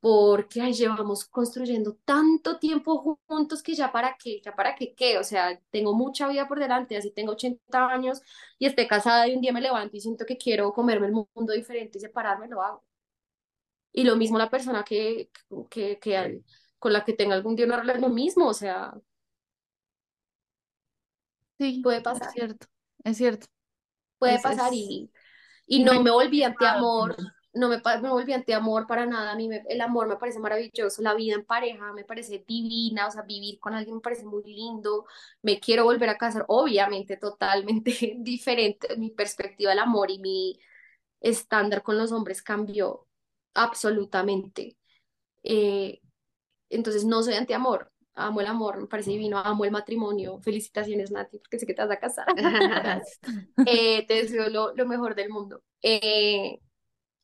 porque 0.01 0.61
ay, 0.61 0.73
llevamos 0.73 1.25
construyendo 1.25 1.97
tanto 2.05 2.59
tiempo 2.59 3.19
juntos 3.27 3.63
que 3.63 3.75
ya 3.75 3.91
para 3.91 4.17
qué, 4.23 4.41
ya 4.43 4.55
para 4.55 4.75
qué, 4.75 4.93
qué, 4.95 5.17
o 5.19 5.23
sea, 5.23 5.59
tengo 5.71 5.93
mucha 5.95 6.27
vida 6.29 6.47
por 6.47 6.59
delante, 6.59 6.97
así 6.97 7.11
tengo 7.11 7.33
80 7.33 7.87
años 7.89 8.21
y 8.59 8.67
esté 8.67 8.87
casada 8.87 9.27
y 9.27 9.35
un 9.35 9.41
día 9.41 9.53
me 9.53 9.61
levanto 9.61 9.97
y 9.97 10.01
siento 10.01 10.25
que 10.25 10.37
quiero 10.37 10.73
comerme 10.73 11.07
el 11.07 11.13
mundo 11.13 11.53
diferente 11.53 11.97
y 11.99 12.01
separarme, 12.01 12.47
lo 12.49 12.61
hago. 12.63 12.83
Y 13.91 14.03
lo 14.05 14.15
mismo 14.15 14.37
la 14.37 14.49
persona 14.49 14.83
que, 14.83 15.29
que, 15.69 15.99
que 15.99 16.41
con 16.79 16.93
la 16.93 17.05
que 17.05 17.13
tenga 17.13 17.35
algún 17.35 17.55
día 17.55 17.65
una 17.65 17.77
relación, 17.79 18.01
lo 18.09 18.15
mismo, 18.15 18.47
o 18.47 18.53
sea, 18.53 18.93
Sí, 21.59 21.81
puede 21.83 21.97
es 21.97 22.03
pasar, 22.03 22.31
cierto, 22.31 22.67
es 23.03 23.17
cierto. 23.17 23.47
Puede 24.23 24.39
Es, 24.39 24.41
pasar 24.41 24.73
y, 24.73 25.11
y 25.67 25.83
no 25.83 26.01
me 26.03 26.11
volví 26.11 26.43
complicado. 26.43 26.43
anti-amor, 26.43 27.15
no 27.53 27.69
me, 27.69 27.77
me 28.01 28.09
volví 28.09 28.33
anti-amor 28.33 28.87
para 28.87 29.05
nada, 29.05 29.31
a 29.33 29.35
mí 29.35 29.47
me- 29.49 29.63
el 29.69 29.81
amor 29.81 30.07
me 30.07 30.17
parece 30.17 30.39
maravilloso, 30.39 31.01
la 31.01 31.13
vida 31.15 31.35
en 31.35 31.45
pareja 31.45 31.93
me 31.93 32.03
parece 32.05 32.43
divina, 32.47 33.07
o 33.07 33.11
sea, 33.11 33.23
vivir 33.23 33.59
con 33.59 33.73
alguien 33.75 33.95
me 33.97 34.01
parece 34.01 34.25
muy 34.25 34.43
lindo, 34.45 35.05
me 35.43 35.59
quiero 35.59 35.85
volver 35.85 36.09
a 36.09 36.17
casar, 36.17 36.45
obviamente 36.49 37.17
totalmente 37.17 37.91
diferente, 38.19 38.97
mi 38.97 39.11
perspectiva 39.11 39.71
del 39.71 39.79
amor 39.79 40.11
y 40.11 40.19
mi 40.19 40.59
estándar 41.21 41.83
con 41.83 41.97
los 41.97 42.11
hombres 42.11 42.41
cambió 42.43 43.07
absolutamente. 43.55 44.77
Eh, 45.43 46.01
entonces 46.71 47.05
no 47.05 47.23
soy 47.23 47.35
anti-amor, 47.35 47.92
amo 48.15 48.41
el 48.41 48.47
amor, 48.47 48.79
me 48.79 48.87
parece 48.87 49.11
divino, 49.11 49.39
amo 49.39 49.65
el 49.65 49.71
matrimonio, 49.71 50.39
felicitaciones 50.41 51.11
Nati, 51.11 51.39
porque 51.39 51.59
sé 51.59 51.65
que 51.65 51.73
te 51.73 51.81
vas 51.81 51.91
a 51.91 51.99
casar. 51.99 52.25
Eh, 53.65 54.05
te 54.07 54.15
deseo 54.15 54.49
lo, 54.49 54.73
lo 54.75 54.85
mejor 54.85 55.15
del 55.15 55.29
mundo. 55.29 55.63
Eh, 55.81 56.59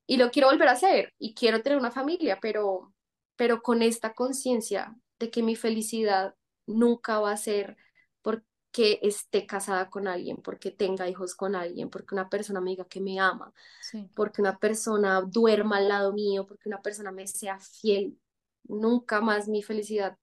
y 0.08 0.18
lo 0.18 0.32
quiero 0.32 0.50
volver 0.50 0.68
a 0.68 0.72
hacer 0.74 1.14
y 1.20 1.34
quiero 1.34 1.62
tener 1.62 1.78
una 1.78 1.92
familia, 1.92 2.40
pero, 2.42 2.94
pero 3.36 3.62
con 3.62 3.82
esta 3.82 4.14
conciencia 4.14 4.96
de 5.20 5.30
que 5.30 5.44
mi 5.44 5.56
felicidad 5.56 6.36
nunca 6.66 7.20
va 7.20 7.32
a 7.32 7.38
ser 7.38 7.78
porque 8.22 9.00
esté 9.04 9.46
casada 9.46 9.90
con 9.90 10.08
alguien, 10.08 10.38
porque 10.38 10.72
tenga 10.72 11.08
hijos 11.10 11.36
con 11.36 11.56
alguien, 11.56 11.90
porque 11.90 12.16
una 12.16 12.30
persona 12.30 12.62
me 12.62 12.72
diga 12.72 12.86
que 12.86 13.02
me 13.02 13.20
ama, 13.20 13.54
Sí, 13.82 14.10
porque 14.16 14.42
una 14.42 14.58
persona 14.58 15.22
duerma 15.22 15.78
al 15.78 15.90
lado 15.90 16.14
mío, 16.14 16.46
porque 16.48 16.70
una 16.70 16.82
persona 16.82 17.12
me 17.12 17.28
sea 17.28 17.60
fiel. 17.60 18.18
Nunca 18.64 19.22
más 19.22 19.48
mi 19.48 19.64
felicidad 19.64 20.18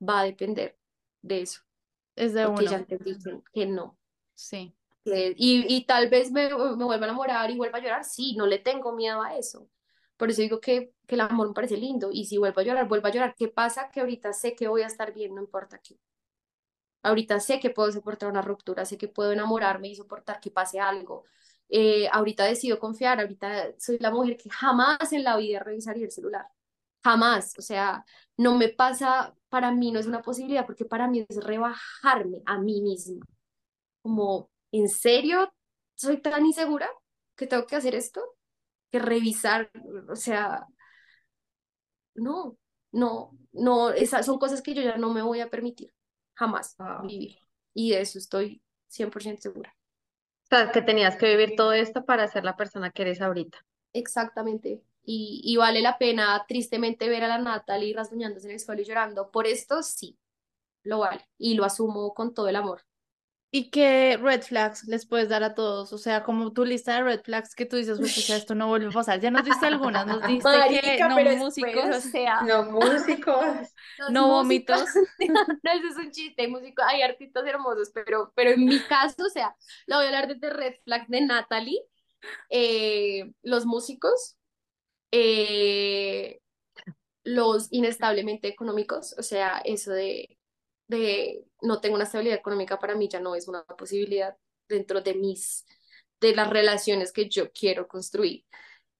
va 0.00 0.20
a 0.20 0.24
depender 0.24 0.78
de 1.22 1.42
eso, 1.42 1.60
es 2.16 2.34
de 2.34 2.46
porque 2.46 2.66
ya 2.68 2.76
uno. 2.76 2.78
entendí 2.78 3.18
que, 3.18 3.42
que 3.52 3.66
no. 3.66 3.98
Sí, 4.34 4.74
que- 5.04 5.34
y, 5.36 5.64
y 5.74 5.84
tal 5.86 6.08
vez 6.10 6.30
me, 6.32 6.48
me 6.50 6.84
vuelva 6.84 6.94
a 7.06 7.08
enamorar 7.08 7.50
y 7.50 7.56
vuelva 7.56 7.78
a 7.78 7.82
llorar, 7.82 8.04
sí, 8.04 8.34
no 8.36 8.46
le 8.46 8.58
tengo 8.58 8.92
miedo 8.94 9.22
a 9.22 9.36
eso. 9.36 9.68
Por 10.16 10.30
eso 10.30 10.42
digo 10.42 10.60
que, 10.60 10.92
que 11.06 11.14
el 11.14 11.22
amor 11.22 11.48
me 11.48 11.54
parece 11.54 11.76
lindo. 11.76 12.10
Y 12.12 12.26
si 12.26 12.36
vuelvo 12.38 12.60
a 12.60 12.64
llorar, 12.64 12.88
vuelvo 12.88 13.06
a 13.08 13.10
llorar. 13.10 13.34
¿Qué 13.36 13.48
pasa? 13.48 13.90
Que 13.90 14.00
ahorita 14.00 14.32
sé 14.34 14.54
que 14.54 14.68
voy 14.68 14.82
a 14.82 14.86
estar 14.86 15.12
bien, 15.14 15.34
no 15.34 15.40
importa 15.40 15.78
qué. 15.80 15.98
Ahorita 17.02 17.40
sé 17.40 17.60
que 17.60 17.70
puedo 17.70 17.90
soportar 17.92 18.28
una 18.30 18.42
ruptura, 18.42 18.84
sé 18.84 18.98
que 18.98 19.08
puedo 19.08 19.32
enamorarme 19.32 19.88
y 19.88 19.94
soportar 19.96 20.38
que 20.40 20.50
pase 20.50 20.80
algo. 20.80 21.24
Eh, 21.70 22.08
ahorita 22.12 22.44
decido 22.44 22.78
confiar, 22.78 23.20
ahorita 23.20 23.74
soy 23.78 23.98
la 23.98 24.10
mujer 24.10 24.36
que 24.36 24.50
jamás 24.50 25.12
en 25.12 25.24
la 25.24 25.36
vida 25.36 25.60
revisaría 25.60 26.04
el 26.04 26.12
celular. 26.12 26.46
Jamás. 27.02 27.54
O 27.58 27.62
sea, 27.62 28.04
no 28.36 28.56
me 28.56 28.68
pasa, 28.68 29.34
para 29.48 29.72
mí 29.72 29.92
no 29.92 30.00
es 30.00 30.06
una 30.06 30.22
posibilidad 30.22 30.66
porque 30.66 30.84
para 30.84 31.08
mí 31.08 31.24
es 31.28 31.36
rebajarme 31.44 32.42
a 32.46 32.58
mí 32.58 32.82
misma. 32.82 33.24
Como, 34.02 34.50
¿en 34.72 34.88
serio 34.88 35.52
soy 35.94 36.20
tan 36.20 36.46
insegura 36.46 36.88
que 37.36 37.46
tengo 37.46 37.66
que 37.66 37.76
hacer 37.76 37.94
esto? 37.94 38.22
Que 38.90 38.98
revisar, 38.98 39.70
o 40.08 40.16
sea, 40.16 40.66
no, 42.14 42.56
no, 42.92 43.30
no, 43.52 43.90
esas 43.90 44.26
son 44.26 44.38
cosas 44.38 44.62
que 44.62 44.74
yo 44.74 44.82
ya 44.82 44.96
no 44.96 45.12
me 45.12 45.22
voy 45.22 45.40
a 45.40 45.48
permitir 45.50 45.92
jamás 46.34 46.76
Wow. 46.78 47.06
vivir. 47.06 47.38
Y 47.74 47.90
de 47.92 48.00
eso 48.00 48.18
estoy 48.18 48.62
100% 48.88 49.42
segura. 49.42 49.74
O 50.44 50.46
sea, 50.48 50.72
que 50.72 50.82
tenías 50.82 51.16
que 51.16 51.28
vivir 51.28 51.54
todo 51.56 51.72
esto 51.72 52.04
para 52.04 52.26
ser 52.26 52.44
la 52.44 52.56
persona 52.56 52.90
que 52.90 53.02
eres 53.02 53.20
ahorita. 53.20 53.58
Exactamente. 53.92 54.82
Y, 55.02 55.40
y 55.44 55.56
vale 55.56 55.80
la 55.80 55.98
pena 55.98 56.44
tristemente 56.46 57.08
ver 57.08 57.24
a 57.24 57.28
la 57.28 57.38
Natalie 57.38 57.94
rasguñándose 57.94 58.46
en 58.48 58.54
el 58.54 58.60
suelo 58.60 58.82
y 58.82 58.84
llorando. 58.84 59.30
Por 59.30 59.46
esto 59.46 59.82
sí, 59.82 60.18
lo 60.84 61.00
vale. 61.00 61.26
Y 61.38 61.54
lo 61.54 61.64
asumo 61.64 62.14
con 62.14 62.34
todo 62.34 62.48
el 62.48 62.56
amor. 62.56 62.82
¿Y 63.52 63.70
qué 63.70 64.16
red 64.22 64.42
flags 64.42 64.84
les 64.86 65.06
puedes 65.06 65.28
dar 65.28 65.42
a 65.42 65.56
todos? 65.56 65.92
O 65.92 65.98
sea, 65.98 66.22
como 66.22 66.52
tu 66.52 66.64
lista 66.64 66.94
de 66.94 67.02
red 67.02 67.20
flags 67.24 67.56
que 67.56 67.66
tú 67.66 67.74
dices, 67.74 67.98
"Uy, 67.98 68.08
pucha, 68.08 68.36
esto 68.36 68.54
no 68.54 68.68
vuelve 68.68 68.86
a 68.86 68.90
pasar. 68.90 69.18
Ya 69.18 69.32
nos 69.32 69.44
diste 69.44 69.66
algunas, 69.66 70.06
nos 70.06 70.24
diste 70.24 70.48
que 70.48 70.56
Marica, 70.58 71.08
no 71.08 71.16
pero 71.16 71.36
músicos, 71.36 71.74
espera, 71.74 71.96
o 71.96 72.00
sea, 72.00 72.40
No 72.42 72.62
músicos. 72.70 73.44
no 74.10 74.28
músicos- 74.28 74.28
vómitos. 74.28 74.84
No, 75.64 75.72
eso 75.72 75.86
es 75.88 75.96
un 75.96 76.12
chiste, 76.12 76.42
hay 76.42 76.48
músicos, 76.48 76.84
hay 76.88 77.02
artistas 77.02 77.44
hermosos, 77.44 77.90
pero, 77.92 78.32
pero 78.36 78.50
en 78.50 78.64
mi 78.66 78.78
caso, 78.84 79.24
o 79.26 79.30
sea, 79.30 79.56
lo 79.86 79.96
voy 79.96 80.04
a 80.04 80.08
hablar 80.10 80.28
desde 80.28 80.50
Red 80.50 80.74
Flag 80.84 81.08
de 81.08 81.20
Natalie, 81.22 81.80
eh, 82.50 83.32
los 83.42 83.66
músicos, 83.66 84.36
eh, 85.12 86.40
los 87.24 87.68
inestablemente 87.72 88.48
económicos, 88.48 89.14
o 89.18 89.22
sea, 89.22 89.58
eso 89.64 89.92
de, 89.92 90.38
de 90.88 91.44
no 91.62 91.80
tengo 91.80 91.96
una 91.96 92.04
estabilidad 92.04 92.38
económica 92.38 92.78
para 92.78 92.94
mí 92.96 93.08
ya 93.08 93.20
no 93.20 93.34
es 93.34 93.48
una 93.48 93.64
posibilidad 93.64 94.36
dentro 94.68 95.00
de 95.02 95.14
mis, 95.14 95.66
de 96.20 96.34
las 96.34 96.50
relaciones 96.50 97.12
que 97.12 97.28
yo 97.28 97.52
quiero 97.52 97.88
construir. 97.88 98.44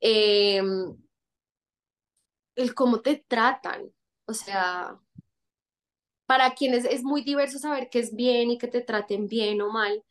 Eh, 0.00 0.62
el 2.56 2.74
cómo 2.74 3.00
te 3.00 3.24
tratan, 3.28 3.90
o 4.26 4.34
sea, 4.34 4.98
para 6.26 6.54
quienes 6.54 6.84
es 6.84 7.02
muy 7.02 7.22
diverso 7.22 7.58
saber 7.58 7.90
que 7.90 7.98
es 7.98 8.14
bien 8.14 8.50
y 8.50 8.58
que 8.58 8.68
te 8.68 8.80
traten 8.82 9.26
bien 9.28 9.60
o 9.62 9.70
mal, 9.70 10.04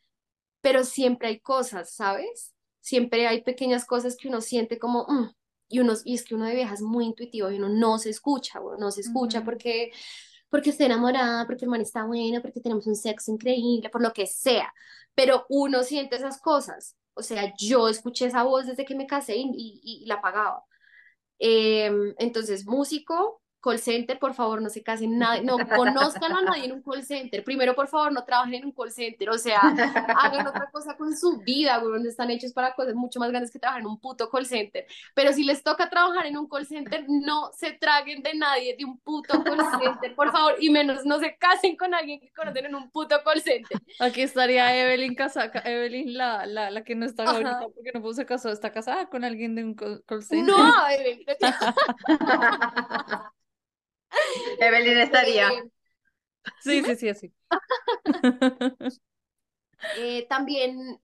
pero 0.62 0.84
siempre 0.84 1.28
hay 1.28 1.40
cosas, 1.40 1.92
¿sabes? 1.94 2.54
Siempre 2.80 3.26
hay 3.28 3.42
pequeñas 3.42 3.86
cosas 3.86 4.16
que 4.16 4.28
uno 4.28 4.40
siente 4.42 4.78
como, 4.78 5.06
"Mm", 5.08 5.30
y 5.70 5.80
uno, 5.80 5.94
y 6.04 6.14
es 6.16 6.24
que 6.24 6.34
uno 6.34 6.46
de 6.46 6.54
vieja 6.56 6.74
es 6.74 6.82
muy 6.82 7.06
intuitivo 7.06 7.50
y 7.50 7.56
uno 7.58 7.70
no 7.70 7.98
se 7.98 8.10
escucha, 8.10 8.58
güey, 8.60 8.78
no 8.80 8.90
se 8.90 9.02
escucha 9.02 9.38
Ujú. 9.40 9.46
porque, 9.46 9.92
porque 10.50 10.70
estoy 10.70 10.86
enamorada, 10.86 11.46
porque 11.46 11.64
el 11.66 11.70
man 11.70 11.80
está 11.82 12.04
bueno, 12.04 12.42
porque 12.42 12.60
tenemos 12.60 12.86
un 12.86 12.96
sexo 12.96 13.32
increíble, 13.32 13.90
por 13.90 14.02
lo 14.02 14.12
que 14.12 14.26
sea, 14.26 14.72
pero 15.14 15.46
uno 15.50 15.82
siente 15.84 16.16
esas 16.16 16.40
cosas. 16.40 16.96
O 17.14 17.22
sea, 17.22 17.54
yo 17.58 17.88
escuché 17.88 18.26
esa 18.26 18.44
voz 18.44 18.66
desde 18.66 18.84
que 18.84 18.94
me 18.94 19.06
casé 19.06 19.36
y, 19.36 19.44
y- 19.56 20.02
y 20.04 20.06
la 20.06 20.16
apagaba. 20.16 20.64
Em, 21.38 22.14
entonces, 22.18 22.66
músico, 22.66 23.39
call 23.60 23.78
center, 23.78 24.18
por 24.18 24.34
favor, 24.34 24.62
no 24.62 24.70
se 24.70 24.82
casen, 24.82 25.18
nada, 25.18 25.40
no 25.42 25.58
conozcan 25.58 26.32
a 26.32 26.42
nadie 26.42 26.64
en 26.64 26.72
un 26.72 26.82
call 26.82 27.04
center. 27.04 27.44
Primero, 27.44 27.74
por 27.74 27.88
favor, 27.88 28.12
no 28.12 28.24
trabajen 28.24 28.54
en 28.54 28.64
un 28.64 28.72
call 28.72 28.90
center, 28.90 29.30
o 29.30 29.38
sea, 29.38 29.58
hagan 29.60 30.46
otra 30.46 30.70
cosa 30.72 30.96
con 30.96 31.16
su 31.16 31.38
vida, 31.38 31.78
güey, 31.78 31.92
donde 31.92 32.08
están 32.08 32.30
hechos 32.30 32.52
para 32.52 32.74
cosas 32.74 32.94
mucho 32.94 33.20
más 33.20 33.30
grandes 33.30 33.50
que 33.50 33.58
trabajar 33.58 33.82
en 33.82 33.86
un 33.86 34.00
puto 34.00 34.30
call 34.30 34.46
center. 34.46 34.86
Pero 35.14 35.32
si 35.32 35.44
les 35.44 35.62
toca 35.62 35.90
trabajar 35.90 36.26
en 36.26 36.38
un 36.38 36.48
call 36.48 36.66
center, 36.66 37.04
no 37.08 37.50
se 37.52 37.72
traguen 37.72 38.22
de 38.22 38.34
nadie 38.34 38.76
de 38.76 38.84
un 38.84 38.98
puto 38.98 39.42
call 39.44 39.60
center, 39.80 40.14
por 40.14 40.32
favor, 40.32 40.54
y 40.58 40.70
menos 40.70 41.04
no 41.04 41.18
se 41.18 41.36
casen 41.36 41.76
con 41.76 41.94
alguien 41.94 42.20
que 42.20 42.32
conocen 42.32 42.66
en 42.66 42.74
un 42.74 42.90
puto 42.90 43.16
call 43.24 43.42
center. 43.42 43.78
Aquí 43.98 44.22
estaría 44.22 44.74
Evelyn 44.76 45.14
Casaca, 45.14 45.60
Evelyn 45.60 46.16
la, 46.16 46.46
la, 46.46 46.70
la 46.70 46.82
que 46.82 46.94
no 46.94 47.04
está 47.04 47.24
Ajá. 47.24 47.32
ahorita 47.32 47.60
porque 47.74 47.90
no 47.92 48.02
puso 48.02 48.24
caso, 48.24 48.50
está 48.50 48.72
casada 48.72 49.08
con 49.08 49.24
alguien 49.24 49.54
de 49.54 49.64
un 49.64 49.74
call 49.74 50.02
call 50.06 50.22
center. 50.22 50.54
No, 50.54 50.88
Evelyn. 50.88 51.24
Evelyn 54.58 54.98
estaría. 54.98 55.54
Sí, 56.58 56.82
sí, 56.84 56.96
sí, 56.96 57.08
así. 57.08 57.34
Eh, 59.92 60.26
también 60.28 61.00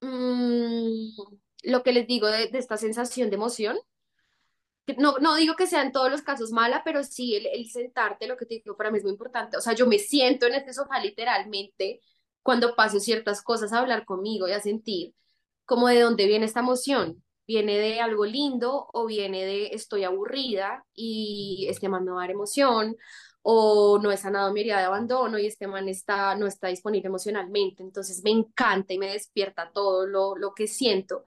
mm, 0.00 1.14
lo 1.64 1.82
que 1.82 1.92
les 1.92 2.06
digo 2.06 2.28
de, 2.28 2.48
de 2.48 2.58
esta 2.58 2.76
sensación 2.76 3.30
de 3.30 3.36
emoción, 3.36 3.76
no, 4.98 5.18
no 5.20 5.36
digo 5.36 5.54
que 5.56 5.66
sea 5.66 5.82
en 5.82 5.92
todos 5.92 6.10
los 6.10 6.22
casos 6.22 6.50
mala, 6.52 6.82
pero 6.84 7.04
sí 7.04 7.36
el, 7.36 7.46
el 7.46 7.70
sentarte, 7.70 8.26
lo 8.26 8.36
que 8.36 8.46
te 8.46 8.54
digo, 8.56 8.76
para 8.76 8.90
mí 8.90 8.98
es 8.98 9.04
muy 9.04 9.12
importante. 9.12 9.56
O 9.56 9.60
sea, 9.60 9.74
yo 9.74 9.86
me 9.86 9.98
siento 9.98 10.46
en 10.46 10.54
este 10.54 10.72
sofá 10.74 11.00
literalmente 11.00 12.00
cuando 12.42 12.74
paso 12.74 12.98
ciertas 13.00 13.42
cosas 13.42 13.72
a 13.72 13.78
hablar 13.80 14.04
conmigo 14.04 14.48
y 14.48 14.52
a 14.52 14.60
sentir 14.60 15.14
como 15.64 15.88
de 15.88 16.00
dónde 16.00 16.26
viene 16.26 16.46
esta 16.46 16.60
emoción. 16.60 17.22
¿Viene 17.46 17.78
de 17.78 18.00
algo 18.00 18.24
lindo 18.24 18.88
o 18.92 19.06
viene 19.06 19.44
de 19.44 19.66
estoy 19.68 20.04
aburrida 20.04 20.84
y 20.94 21.66
este 21.68 21.88
man 21.88 22.04
me 22.04 22.12
va 22.12 22.18
a 22.18 22.26
dar 22.26 22.30
emoción? 22.30 22.96
o 23.42 23.98
no 24.00 24.12
he 24.12 24.16
sanado 24.16 24.52
mi 24.52 24.60
herida 24.60 24.78
de 24.78 24.84
abandono 24.84 25.38
y 25.38 25.46
este 25.46 25.66
man 25.66 25.88
está, 25.88 26.34
no 26.36 26.46
está 26.46 26.68
disponible 26.68 27.08
emocionalmente. 27.08 27.82
Entonces 27.82 28.22
me 28.24 28.30
encanta 28.30 28.94
y 28.94 28.98
me 28.98 29.12
despierta 29.12 29.70
todo 29.72 30.06
lo, 30.06 30.36
lo 30.36 30.54
que 30.54 30.68
siento. 30.68 31.24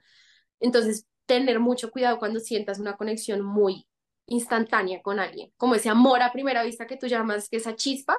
Entonces, 0.59 1.07
tener 1.25 1.59
mucho 1.59 1.91
cuidado 1.91 2.19
cuando 2.19 2.39
sientas 2.39 2.79
una 2.79 2.97
conexión 2.97 3.41
muy 3.41 3.87
instantánea 4.27 5.01
con 5.01 5.19
alguien, 5.19 5.51
como 5.57 5.75
ese 5.75 5.89
amor 5.89 6.21
a 6.21 6.31
primera 6.33 6.63
vista 6.63 6.87
que 6.87 6.97
tú 6.97 7.07
llamas, 7.07 7.49
que 7.49 7.57
esa 7.57 7.75
chispa. 7.75 8.17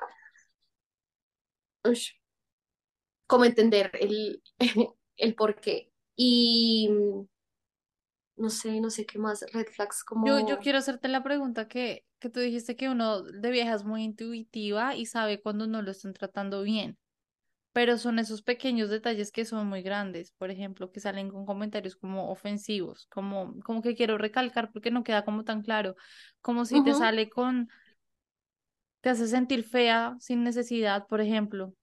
Como 3.26 3.44
entender 3.44 3.90
el, 4.00 4.42
el 5.16 5.34
por 5.34 5.60
qué. 5.60 5.90
Y 6.16 6.90
no 8.36 8.50
sé, 8.50 8.80
no 8.80 8.90
sé 8.90 9.06
qué 9.06 9.18
más, 9.18 9.44
red 9.52 9.66
flags 9.68 10.04
como... 10.04 10.26
Yo, 10.26 10.46
yo 10.46 10.58
quiero 10.58 10.78
hacerte 10.78 11.08
la 11.08 11.22
pregunta 11.22 11.68
que, 11.68 12.04
que 12.18 12.28
tú 12.30 12.40
dijiste 12.40 12.76
que 12.76 12.88
uno 12.88 13.22
de 13.22 13.50
vieja 13.50 13.74
es 13.74 13.84
muy 13.84 14.02
intuitiva 14.04 14.94
y 14.96 15.06
sabe 15.06 15.40
cuando 15.40 15.66
no 15.66 15.82
lo 15.82 15.90
están 15.90 16.12
tratando 16.12 16.62
bien. 16.62 16.98
pero 17.72 17.98
son 17.98 18.18
esos 18.18 18.42
pequeños 18.42 18.88
detalles 18.90 19.30
que 19.32 19.44
son 19.44 19.66
muy 19.68 19.82
grandes, 19.82 20.32
por 20.32 20.50
ejemplo, 20.50 20.90
que 20.92 21.00
salen 21.00 21.30
con 21.30 21.44
comentarios 21.46 21.96
como 21.96 22.30
ofensivos, 22.30 23.06
como, 23.10 23.54
como 23.62 23.82
que 23.82 23.94
quiero 23.94 24.16
recalcar 24.18 24.72
porque 24.72 24.90
no 24.90 25.04
queda 25.04 25.24
como 25.24 25.44
tan 25.44 25.62
claro, 25.62 25.94
como 26.40 26.64
si 26.64 26.82
te 26.82 26.94
sale 26.94 27.28
con, 27.28 27.68
te 29.00 29.10
hace 29.10 29.26
sentir 29.28 29.64
fea 29.64 30.16
sin 30.20 30.42
necesidad, 30.44 31.06
por 31.06 31.20
ejemplo, 31.20 31.74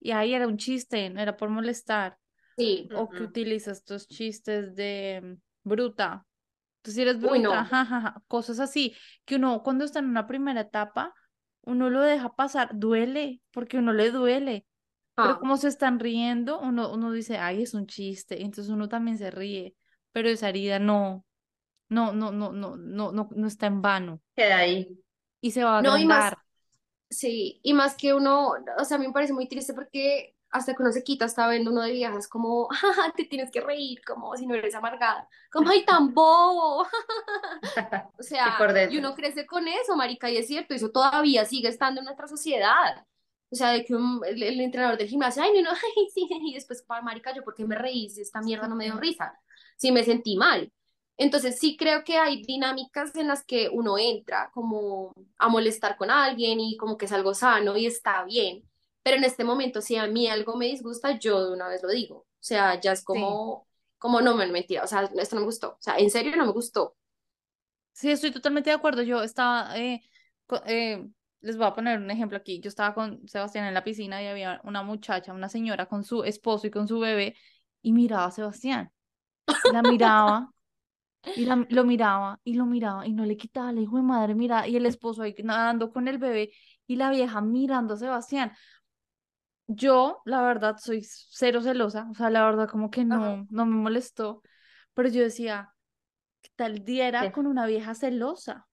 y 0.00 0.12
ahí 0.12 0.34
era 0.34 0.48
un 0.48 0.58
chiste, 0.58 1.10
no 1.10 1.20
era 1.20 1.36
por 1.36 1.50
molestar, 1.50 2.18
Sí. 2.56 2.88
o 2.92 3.10
que 3.10 3.24
utiliza 3.24 3.72
estos 3.72 4.08
chistes 4.08 4.74
de 4.76 5.38
bruta, 5.64 6.26
tú 6.82 6.90
si 6.92 7.02
eres 7.02 7.20
Uy, 7.22 7.38
bruta, 7.38 7.40
no. 7.40 7.66
jajaja, 7.66 8.22
cosas 8.28 8.60
así, 8.60 8.96
que 9.24 9.36
uno 9.36 9.62
cuando 9.62 9.84
está 9.84 10.00
en 10.00 10.06
una 10.06 10.26
primera 10.26 10.62
etapa, 10.62 11.14
uno 11.62 11.90
lo 11.90 12.02
deja 12.02 12.34
pasar, 12.36 12.70
duele, 12.74 13.42
porque 13.52 13.78
uno 13.78 13.92
le 13.92 14.10
duele, 14.10 14.66
pero 15.20 15.36
Ah, 15.36 15.38
como 15.38 15.56
se 15.58 15.68
están 15.68 16.00
riendo, 16.00 16.60
uno, 16.60 16.92
uno 16.92 17.12
dice, 17.12 17.38
ay, 17.38 17.62
es 17.62 17.74
un 17.74 17.86
chiste, 17.86 18.42
entonces 18.42 18.72
uno 18.72 18.88
también 18.88 19.18
se 19.18 19.30
ríe, 19.30 19.74
pero 20.12 20.28
esa 20.30 20.48
herida 20.50 20.78
no, 20.78 21.26
no, 21.90 22.12
no, 22.14 22.32
no, 22.32 22.52
no, 22.52 22.76
no, 22.76 23.12
no, 23.12 23.28
no 23.34 23.46
está 23.48 23.66
en 23.68 23.82
vano 23.82 24.22
Queda 24.36 24.58
ahí. 24.58 24.98
y 25.40 25.50
se 25.52 25.64
va 25.64 25.76
a 25.76 25.78
no, 25.78 25.96
y 25.98 26.06
más, 26.06 26.26
agrandar. 26.26 26.38
sí, 27.10 27.60
y 27.64 27.74
más 27.74 27.96
que 27.96 28.14
uno, 28.14 28.54
o 28.78 28.84
sea, 28.86 28.96
a 28.98 29.00
mí 29.00 29.06
me 29.08 29.12
parece 29.12 29.32
muy 29.34 29.48
triste 29.48 29.74
porque 29.74 30.33
hasta 30.54 30.74
que 30.74 30.82
uno 30.82 30.92
se 30.92 31.04
quita, 31.04 31.26
está 31.26 31.48
viendo 31.50 31.70
uno 31.72 31.82
de 31.82 31.92
viejas 31.92 32.28
como, 32.28 32.68
"Jaja, 32.72 33.12
te 33.16 33.24
tienes 33.26 33.50
que 33.52 33.60
reír, 33.60 34.02
como 34.06 34.36
si 34.36 34.46
no 34.46 34.54
eres 34.54 34.74
amargada, 34.76 35.28
como, 35.52 35.70
ay, 35.70 35.84
tan 35.86 36.14
bobo. 36.14 36.86
O 38.18 38.22
Y 38.42 38.52
sea, 38.52 38.68
y 38.86 38.98
dentro. 38.98 38.98
uno 38.98 39.14
crece 39.14 39.46
con 39.46 39.66
eso, 39.68 39.96
marica, 39.96 40.30
y 40.30 40.36
es 40.36 40.46
cierto, 40.46 40.74
eso 40.74 40.90
todavía 40.90 41.44
sigue 41.44 41.68
estando 41.68 42.00
en 42.00 42.04
nuestra 42.06 42.28
sociedad. 42.28 43.04
O 43.50 43.56
sea, 43.56 43.70
de 43.70 43.84
que 43.84 43.94
un- 43.94 44.20
el, 44.26 44.42
el 44.42 44.60
entrenador 44.60 44.96
del 44.98 45.08
gimnasio, 45.08 45.42
ay, 45.42 45.52
no, 45.54 45.62
no, 45.62 45.70
ay, 45.96 46.08
sí, 46.14 46.26
y 46.30 46.54
después, 46.54 46.82
pa, 46.82 47.02
marica, 47.02 47.34
yo, 47.34 47.42
¿por 47.44 47.54
qué 47.54 47.64
me 47.66 47.76
reí? 47.76 48.08
Si 48.10 48.20
esta 48.22 48.40
mierda 48.40 48.68
no 48.68 48.76
me 48.76 48.84
dio 48.84 48.96
risa, 48.98 49.38
si 49.76 49.92
me 49.92 50.04
sentí 50.04 50.36
mal. 50.36 50.72
Entonces, 51.16 51.58
sí 51.58 51.76
creo 51.76 52.02
que 52.04 52.18
hay 52.18 52.42
dinámicas 52.42 53.14
en 53.16 53.28
las 53.28 53.44
que 53.44 53.68
uno 53.72 53.98
entra 53.98 54.50
como 54.52 55.12
a 55.38 55.48
molestar 55.48 55.96
con 55.96 56.10
alguien 56.10 56.58
y 56.60 56.76
como 56.76 56.96
que 56.96 57.04
es 57.06 57.12
algo 57.12 57.34
sano 57.34 57.76
y 57.76 57.86
está 57.86 58.24
bien. 58.24 58.68
Pero 59.04 59.18
en 59.18 59.24
este 59.24 59.44
momento, 59.44 59.82
si 59.82 59.96
a 59.98 60.08
mí 60.08 60.28
algo 60.28 60.56
me 60.56 60.66
disgusta, 60.66 61.18
yo 61.18 61.46
de 61.46 61.54
una 61.54 61.68
vez 61.68 61.82
lo 61.84 61.90
digo. 61.90 62.18
O 62.20 62.26
sea, 62.40 62.80
ya 62.80 62.92
es 62.94 63.04
Sí. 63.12 63.38
como, 63.38 63.68
como 63.98 64.22
no, 64.22 64.36
me 64.36 64.48
mentira, 64.48 64.84
o 64.84 64.88
sea, 64.88 65.04
esto 65.18 65.36
no 65.36 65.42
me 65.42 65.46
gustó. 65.48 65.72
O 65.74 65.78
sea, 65.80 65.96
en 65.98 66.10
serio 66.10 66.36
no 66.36 66.46
me 66.46 66.52
gustó. 66.52 66.96
Sí, 67.92 68.10
estoy 68.10 68.32
totalmente 68.32 68.70
de 68.70 68.76
acuerdo. 68.76 69.02
Yo 69.02 69.22
estaba, 69.22 69.76
eh, 69.78 70.02
eh, 70.66 71.06
les 71.40 71.56
voy 71.56 71.66
a 71.66 71.74
poner 71.74 71.98
un 71.98 72.10
ejemplo 72.10 72.36
aquí. 72.38 72.60
Yo 72.60 72.68
estaba 72.68 72.94
con 72.94 73.26
Sebastián 73.28 73.66
en 73.66 73.74
la 73.74 73.84
piscina 73.84 74.22
y 74.22 74.26
había 74.26 74.60
una 74.64 74.82
muchacha, 74.82 75.32
una 75.32 75.48
señora 75.48 75.86
con 75.86 76.04
su 76.04 76.24
esposo 76.24 76.66
y 76.66 76.70
con 76.70 76.88
su 76.88 76.98
bebé 76.98 77.36
y 77.82 77.92
miraba 77.92 78.26
a 78.26 78.30
Sebastián. 78.32 78.92
La 79.68 79.82
miraba 79.82 80.52
y 81.34 81.46
la, 81.46 81.66
lo 81.70 81.84
miraba 81.84 82.40
y 82.44 82.54
lo 82.54 82.66
miraba 82.66 83.06
y 83.06 83.12
no 83.12 83.24
le 83.26 83.36
quitaba, 83.36 83.72
la 83.72 83.80
hijo 83.80 83.96
de 83.98 84.02
madre, 84.02 84.34
mira, 84.34 84.68
y 84.68 84.76
el 84.76 84.86
esposo 84.86 85.22
ahí 85.22 85.34
nadando 85.44 85.92
con 85.92 86.08
el 86.08 86.18
bebé 86.18 86.52
y 86.86 86.96
la 86.96 87.10
vieja 87.10 87.40
mirando 87.42 87.94
a 87.94 87.96
Sebastián. 87.98 88.52
Yo, 89.66 90.20
la 90.26 90.42
verdad, 90.42 90.76
soy 90.78 91.02
cero 91.04 91.60
celosa, 91.62 92.06
o 92.10 92.14
sea, 92.14 92.28
la 92.30 92.44
verdad, 92.44 92.68
como 92.68 92.90
que 92.90 93.04
Ajá. 93.08 93.38
no, 93.38 93.46
no 93.50 93.66
me 93.66 93.74
molestó, 93.76 94.42
pero 94.92 95.08
yo 95.08 95.22
decía, 95.22 95.72
¿qué 96.42 96.50
tal 96.56 96.84
diera 96.84 97.26
Sí. 97.26 97.32
con 97.32 97.46
una 97.46 97.66
vieja 97.66 97.94
celosa? 97.94 98.68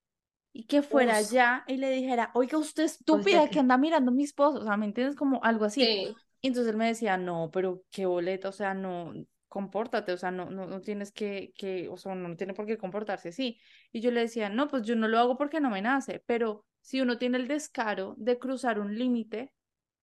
Y 0.54 0.66
que 0.66 0.82
fuera 0.84 1.16
Uf, 1.16 1.18
allá 1.18 1.64
y 1.68 1.78
le 1.78 1.92
dijera, 1.92 2.32
oiga, 2.36 2.58
usted 2.58 2.84
estúpida 2.86 3.50
que 3.50 3.60
anda 3.60 3.78
mirando 3.78 4.12
a 4.12 4.14
mi 4.16 4.24
esposo, 4.24 4.60
o 4.60 4.64
sea, 4.66 4.78
¿me 4.78 4.86
entiendes? 4.86 5.16
Como 5.18 5.44
algo 5.44 5.66
así. 5.66 5.96
sí. 5.96 6.22
Y 6.42 6.48
entonces 6.50 6.72
él 6.72 6.78
me 6.78 6.88
decía, 6.88 7.18
no, 7.18 7.52
pero 7.54 7.84
qué 7.92 8.06
boleta, 8.08 8.50
o 8.50 8.52
sea, 8.52 8.74
no, 8.74 9.14
compórtate, 9.48 10.14
o 10.14 10.18
sea, 10.18 10.32
no, 10.32 10.50
no, 10.50 10.68
no 10.68 10.82
tienes 10.82 11.12
que, 11.12 11.54
que, 11.58 11.90
o 11.90 11.98
sea, 11.98 12.16
no 12.16 12.36
tiene 12.38 12.54
por 12.54 12.66
qué 12.66 12.78
comportarse 12.78 13.30
así. 13.30 13.60
Y 13.92 14.02
yo 14.02 14.12
le 14.12 14.22
decía, 14.22 14.50
no, 14.50 14.68
pues 14.68 14.84
yo 14.84 14.96
no 14.96 15.08
lo 15.08 15.20
hago 15.20 15.38
porque 15.38 15.60
no 15.62 15.70
me 15.70 15.82
nace, 15.82 16.24
pero 16.26 16.66
si 16.82 17.02
uno 17.02 17.18
tiene 17.18 17.38
el 17.38 17.48
descaro 17.48 18.16
de 18.18 18.40
cruzar 18.40 18.80
un 18.80 18.98
límite, 18.98 19.54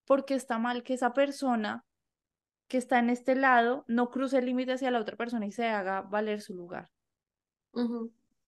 porque 0.08 0.34
está 0.34 0.58
mal 0.58 0.82
que 0.82 0.94
esa 0.94 1.12
persona 1.12 1.84
que 2.66 2.78
está 2.78 2.98
en 2.98 3.10
este 3.10 3.36
lado 3.36 3.84
no 3.88 4.10
cruce 4.10 4.38
el 4.38 4.46
límite 4.46 4.72
hacia 4.72 4.90
la 4.90 5.00
otra 5.00 5.16
persona 5.16 5.46
y 5.46 5.52
se 5.52 5.66
haga 5.66 6.00
valer 6.02 6.40
su 6.40 6.54
lugar. 6.54 6.90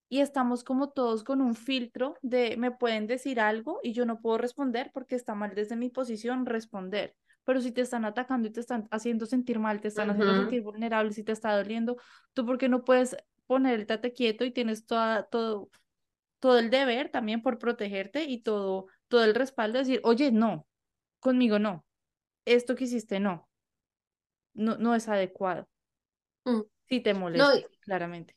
Y 0.08 0.20
estamos 0.20 0.64
como 0.64 0.90
todos 0.90 1.22
con 1.22 1.42
un 1.42 1.54
filtro 1.54 2.16
de 2.22 2.56
me 2.56 2.70
pueden 2.70 3.06
decir 3.06 3.40
algo 3.40 3.78
y 3.82 3.92
yo 3.92 4.06
no 4.06 4.20
puedo 4.20 4.38
responder 4.38 4.90
porque 4.92 5.16
está 5.16 5.34
mal 5.34 5.54
desde 5.54 5.76
mi 5.76 5.90
posición 5.90 6.46
responder. 6.46 7.14
Pero 7.44 7.60
si 7.60 7.72
te 7.72 7.82
están 7.82 8.06
atacando 8.06 8.48
y 8.48 8.52
te 8.52 8.60
están 8.60 8.88
haciendo 8.90 9.26
sentir 9.26 9.58
mal, 9.58 9.82
te 9.82 9.88
están 9.88 10.10
haciendo 10.10 10.34
sentir 10.34 10.62
vulnerable, 10.62 11.12
si 11.12 11.24
te 11.24 11.32
está 11.32 11.54
doliendo, 11.56 11.98
tú 12.32 12.46
por 12.46 12.56
qué 12.56 12.70
no 12.70 12.84
puedes 12.84 13.16
poner 13.46 13.78
el 13.78 13.86
tate 13.86 14.14
quieto 14.14 14.46
y 14.46 14.50
tienes 14.50 14.86
toda, 14.86 15.24
todo, 15.24 15.70
todo 16.38 16.58
el 16.58 16.70
deber 16.70 17.10
también 17.10 17.42
por 17.42 17.58
protegerte 17.58 18.24
y 18.24 18.42
todo, 18.42 18.86
todo 19.08 19.24
el 19.24 19.34
respaldo 19.34 19.78
de 19.78 19.84
decir, 19.84 20.00
oye, 20.04 20.32
no, 20.32 20.66
conmigo 21.20 21.58
no, 21.58 21.84
esto 22.46 22.76
que 22.76 22.84
hiciste 22.84 23.20
no, 23.20 23.48
no, 24.54 24.76
no 24.78 24.94
es 24.94 25.08
adecuado. 25.08 25.68
Mm. 26.46 26.62
Si 26.88 27.00
te 27.00 27.14
molesta, 27.14 27.66
claramente. 27.80 28.36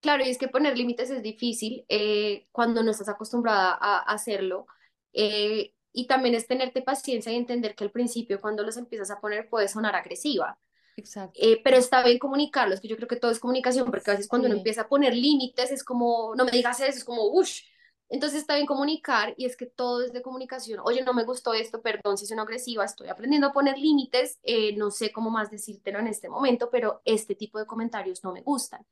claro, 0.00 0.24
y 0.24 0.30
es 0.30 0.38
que 0.38 0.48
poner 0.48 0.76
límites 0.76 1.10
es 1.10 1.22
difícil 1.22 1.84
eh, 1.88 2.46
cuando 2.52 2.82
no 2.82 2.90
estás 2.90 3.08
acostumbrada 3.08 3.76
a 3.80 3.98
hacerlo. 4.00 4.66
eh, 5.12 5.72
y 5.96 6.08
también 6.08 6.34
es 6.34 6.48
tenerte 6.48 6.82
paciencia 6.82 7.30
y 7.30 7.36
entender 7.36 7.76
que 7.76 7.84
al 7.84 7.92
principio 7.92 8.40
cuando 8.40 8.64
los 8.64 8.76
empiezas 8.76 9.12
a 9.12 9.20
poner 9.20 9.48
puede 9.48 9.68
sonar 9.68 9.94
agresiva. 9.94 10.58
Exacto. 10.96 11.40
Eh, 11.40 11.60
pero 11.64 11.76
está 11.78 12.02
bien 12.04 12.18
comunicarlos, 12.18 12.80
que 12.80 12.88
yo 12.88 12.96
creo 12.96 13.08
que 13.08 13.16
todo 13.16 13.30
es 13.32 13.40
comunicación, 13.40 13.90
porque 13.90 14.10
a 14.10 14.14
veces 14.14 14.28
cuando 14.28 14.46
uno 14.46 14.54
Sí. 14.54 14.58
empieza 14.58 14.82
a 14.82 14.88
poner 14.88 15.14
límites 15.14 15.70
es 15.72 15.84
como, 15.84 16.34
no 16.36 16.44
me 16.46 16.52
digas 16.52 16.80
eso, 16.80 16.98
es 16.98 17.04
como, 17.04 17.24
uff. 17.28 17.50
Entonces 18.08 18.40
está 18.40 18.54
bien 18.54 18.66
comunicar 18.66 19.34
y 19.36 19.46
es 19.46 19.56
que 19.56 19.66
todo 19.66 20.02
es 20.02 20.12
de 20.12 20.22
comunicación. 20.22 20.80
Oye, 20.84 21.02
no 21.02 21.14
me 21.14 21.24
gustó 21.24 21.54
esto, 21.54 21.82
perdón 21.82 22.18
si 22.18 22.26
soy 22.26 22.38
agresiva, 22.38 22.84
estoy 22.84 23.08
aprendiendo 23.08 23.48
a 23.48 23.52
poner 23.52 23.78
límites, 23.78 24.38
eh, 24.42 24.76
no 24.76 24.90
sé 24.90 25.10
cómo 25.12 25.30
más 25.30 25.50
decírtelo 25.50 25.98
en 25.98 26.08
este 26.08 26.28
momento, 26.28 26.68
pero 26.70 27.00
este 27.04 27.34
tipo 27.34 27.58
de 27.58 27.66
comentarios 27.66 28.22
no 28.22 28.32
me 28.32 28.42
gustan. 28.42 28.84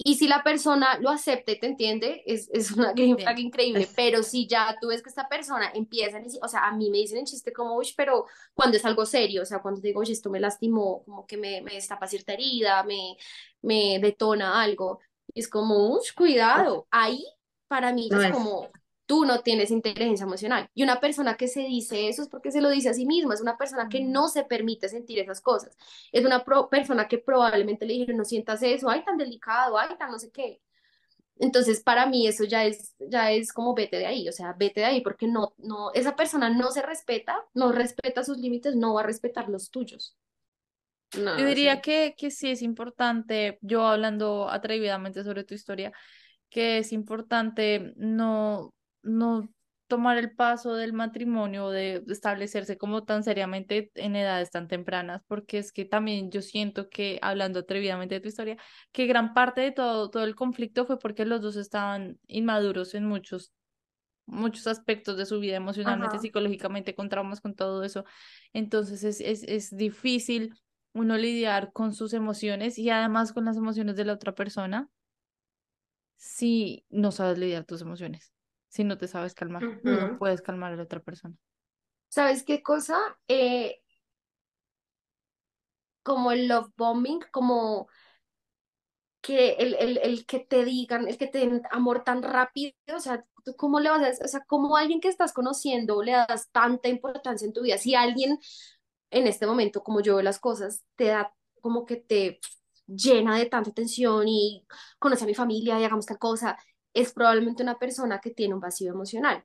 Y 0.00 0.14
si 0.14 0.28
la 0.28 0.44
persona 0.44 0.96
lo 1.00 1.10
acepta 1.10 1.50
y 1.50 1.58
te 1.58 1.66
entiende, 1.66 2.22
es, 2.24 2.48
es 2.52 2.70
una 2.70 2.92
Bien. 2.92 3.18
flag 3.18 3.40
increíble. 3.40 3.88
Pero 3.96 4.22
si 4.22 4.46
ya 4.46 4.76
tú 4.80 4.88
ves 4.88 5.02
que 5.02 5.08
esta 5.08 5.28
persona 5.28 5.72
empieza 5.74 6.20
o 6.40 6.46
sea, 6.46 6.68
a 6.68 6.72
mí 6.72 6.88
me 6.88 6.98
dicen 6.98 7.18
en 7.18 7.24
chiste 7.24 7.52
como, 7.52 7.76
uy, 7.76 7.92
pero 7.96 8.26
cuando 8.54 8.76
es 8.76 8.84
algo 8.84 9.04
serio, 9.04 9.42
o 9.42 9.44
sea, 9.44 9.58
cuando 9.60 9.80
digo, 9.80 9.98
oye, 10.00 10.12
esto 10.12 10.30
me 10.30 10.38
lastimó, 10.38 11.02
como 11.04 11.26
que 11.26 11.36
me, 11.36 11.62
me 11.62 11.74
destapa 11.74 12.06
cierta 12.06 12.32
herida, 12.34 12.84
me, 12.84 13.16
me 13.60 13.98
detona 14.00 14.62
algo, 14.62 15.00
es 15.34 15.48
como, 15.48 15.94
uy, 15.94 16.00
cuidado. 16.16 16.86
Ahí, 16.92 17.24
para 17.68 17.92
mí, 17.92 18.10
No 18.10 18.22
es 18.22 18.24
es. 18.24 18.38
como, 18.38 18.70
tú 19.06 19.24
no 19.24 19.40
tienes 19.42 19.70
inteligencia 19.70 20.24
emocional. 20.24 20.70
Y 20.74 20.82
una 20.82 21.00
persona 21.00 21.36
que 21.36 21.48
se 21.48 21.60
dice 21.60 22.08
eso 22.08 22.22
es 22.22 22.28
porque 22.28 22.52
se 22.52 22.60
lo 22.60 22.70
dice 22.70 22.90
a 22.90 22.94
sí 22.94 23.06
misma, 23.06 23.34
es 23.34 23.40
una 23.40 23.58
persona 23.58 23.88
que 23.88 24.00
Mm. 24.00 24.04
no 24.04 24.28
se 24.28 24.44
permite 24.44 24.88
sentir 24.88 25.18
esas 25.20 25.40
cosas. 25.40 25.76
Es 26.12 26.24
una 26.24 26.44
pro- 26.44 26.68
persona 26.70 27.08
que 27.08 27.18
probablemente 27.18 27.86
le 27.86 27.94
dijeron, 27.94 28.16
no 28.18 28.24
sientas 28.24 28.62
eso, 28.62 28.90
ay, 28.90 29.04
tan 29.04 29.16
delicado, 29.18 29.78
ay, 29.78 29.96
tan 29.98 30.10
no 30.12 30.18
sé 30.18 30.30
qué. 30.30 30.60
Entonces, 31.40 31.82
para 31.82 32.06
mí 32.06 32.26
eso 32.26 32.44
ya 32.44 32.64
es, 32.64 32.94
ya 32.98 33.30
es 33.32 33.52
como 33.52 33.74
vete 33.74 33.98
de 33.98 34.06
ahí, 34.06 34.28
o 34.28 34.32
sea, 34.32 34.54
vete 34.54 34.80
de 34.80 34.86
ahí, 34.86 35.00
porque 35.02 35.28
no, 35.28 35.54
no, 35.58 35.92
esa 35.94 36.16
persona 36.16 36.50
no 36.50 36.70
se 36.72 36.82
respeta, 36.82 37.44
no 37.54 37.72
respeta 37.72 38.24
sus 38.24 38.38
límites, 38.38 38.74
no 38.76 38.94
va 38.94 39.02
a 39.02 39.04
respetar 39.06 39.48
los 39.48 39.70
tuyos. 39.70 40.16
No, 41.12 41.34
Yo 41.34 41.46
diría 41.46 41.80
sea, 41.80 41.82
que, 41.82 42.14
que 42.16 42.30
sí 42.30 42.50
es 42.50 42.62
importante, 42.62 43.58
yo 43.62 43.86
hablando 43.86 44.48
atrevidamente 44.50 45.22
sobre 45.22 45.44
tu 45.44 45.54
historia, 45.54 45.92
que 46.50 46.78
es 46.78 46.92
importante 46.92 47.92
no, 47.96 48.74
no 49.02 49.48
tomar 49.88 50.18
el 50.18 50.32
paso 50.34 50.74
del 50.74 50.92
matrimonio, 50.92 51.70
de 51.70 52.04
establecerse 52.08 52.76
como 52.76 53.04
tan 53.04 53.24
seriamente 53.24 53.90
en 53.94 54.16
edades 54.16 54.50
tan 54.50 54.68
tempranas, 54.68 55.22
porque 55.26 55.58
es 55.58 55.72
que 55.72 55.86
también 55.86 56.30
yo 56.30 56.42
siento 56.42 56.88
que, 56.90 57.18
hablando 57.22 57.60
atrevidamente 57.60 58.14
de 58.14 58.20
tu 58.20 58.28
historia, 58.28 58.58
que 58.92 59.06
gran 59.06 59.32
parte 59.32 59.62
de 59.62 59.72
todo, 59.72 60.10
todo 60.10 60.24
el 60.24 60.34
conflicto 60.34 60.84
fue 60.86 60.98
porque 60.98 61.24
los 61.24 61.40
dos 61.40 61.56
estaban 61.56 62.18
inmaduros 62.26 62.94
en 62.94 63.06
muchos 63.06 63.52
muchos 64.26 64.66
aspectos 64.66 65.16
de 65.16 65.24
su 65.24 65.40
vida 65.40 65.56
emocionalmente, 65.56 66.16
ajá. 66.16 66.22
psicológicamente, 66.22 66.94
con 66.94 67.08
traumas, 67.08 67.40
con 67.40 67.54
todo 67.54 67.82
eso. 67.82 68.04
Entonces 68.52 69.02
es, 69.02 69.20
es, 69.22 69.42
es 69.42 69.74
difícil 69.74 70.54
uno 70.92 71.16
lidiar 71.16 71.72
con 71.72 71.94
sus 71.94 72.12
emociones 72.12 72.78
y 72.78 72.90
además 72.90 73.32
con 73.32 73.46
las 73.46 73.56
emociones 73.56 73.96
de 73.96 74.04
la 74.04 74.12
otra 74.12 74.34
persona 74.34 74.90
si 76.18 76.84
no 76.90 77.12
sabes 77.12 77.38
lidiar 77.38 77.64
tus 77.64 77.80
emociones, 77.80 78.32
si 78.68 78.84
no 78.84 78.98
te 78.98 79.08
sabes 79.08 79.34
calmar, 79.34 79.62
no 79.82 80.18
puedes 80.18 80.42
calmar 80.42 80.72
a 80.72 80.76
la 80.76 80.82
otra 80.82 81.00
persona. 81.00 81.34
¿Sabes 82.08 82.42
qué 82.42 82.62
cosa? 82.62 82.98
Eh, 83.28 83.82
como 86.02 86.32
el 86.32 86.48
love 86.48 86.70
bombing, 86.76 87.20
como 87.30 87.88
que 89.20 89.50
el, 89.52 89.74
el, 89.74 89.98
el 89.98 90.26
que 90.26 90.40
te 90.40 90.64
digan, 90.64 91.06
el 91.06 91.18
que 91.18 91.26
te 91.26 91.38
den 91.38 91.62
amor 91.70 92.02
tan 92.04 92.22
rápido, 92.22 92.74
o 92.94 93.00
sea, 93.00 93.24
¿tú 93.44 93.54
cómo 93.56 93.78
le 93.80 93.90
vas 93.90 94.20
a, 94.20 94.24
o 94.24 94.28
sea, 94.28 94.44
cómo 94.46 94.76
a 94.76 94.80
alguien 94.80 95.00
que 95.00 95.08
estás 95.08 95.32
conociendo 95.32 96.02
le 96.02 96.12
das 96.12 96.50
tanta 96.50 96.88
importancia 96.88 97.46
en 97.46 97.52
tu 97.52 97.62
vida? 97.62 97.78
Si 97.78 97.94
alguien 97.94 98.38
en 99.10 99.26
este 99.26 99.46
momento, 99.46 99.82
como 99.82 100.00
yo 100.00 100.14
veo 100.14 100.22
las 100.22 100.38
cosas, 100.38 100.84
te 100.96 101.06
da 101.06 101.34
como 101.60 101.84
que 101.84 101.96
te 101.96 102.40
llena 102.88 103.38
de 103.38 103.46
tanta 103.46 103.72
tensión 103.72 104.28
y 104.28 104.66
conoce 104.98 105.24
a 105.24 105.28
mi 105.28 105.34
familia 105.36 105.80
y 105.80 105.84
hagamos 105.84 106.06
tal 106.06 106.18
cosa, 106.18 106.58
es 106.94 107.12
probablemente 107.12 107.62
una 107.64 107.78
persona 107.78 108.20
que 108.20 108.32
tiene 108.32 108.54
un 108.54 108.60
vacío 108.60 108.92
emocional. 108.92 109.44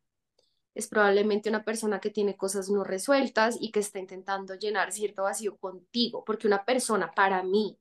Es 0.76 0.88
probablemente 0.88 1.50
una 1.50 1.64
persona 1.66 2.00
que 2.02 2.10
tiene 2.12 2.38
cosas 2.38 2.70
no 2.70 2.84
resueltas 2.84 3.58
y 3.60 3.72
que 3.72 3.80
está 3.80 4.00
intentando 4.00 4.56
llenar 4.56 4.92
cierto 4.92 5.24
vacío 5.24 5.58
contigo, 5.58 6.24
porque 6.26 6.48
una 6.48 6.66
persona 6.66 7.12
para 7.14 7.44
mí, 7.44 7.80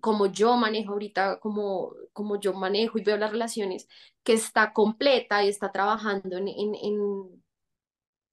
como 0.00 0.26
yo 0.26 0.56
manejo 0.56 0.92
ahorita, 0.92 1.40
como, 1.40 1.92
como 2.12 2.40
yo 2.40 2.52
manejo 2.54 2.98
y 2.98 3.04
veo 3.04 3.16
las 3.16 3.32
relaciones, 3.32 3.88
que 4.24 4.34
está 4.34 4.72
completa 4.72 5.44
y 5.44 5.48
está 5.48 5.72
trabajando 5.72 6.36
en, 6.38 6.48
en, 6.48 6.74
en, 6.76 7.44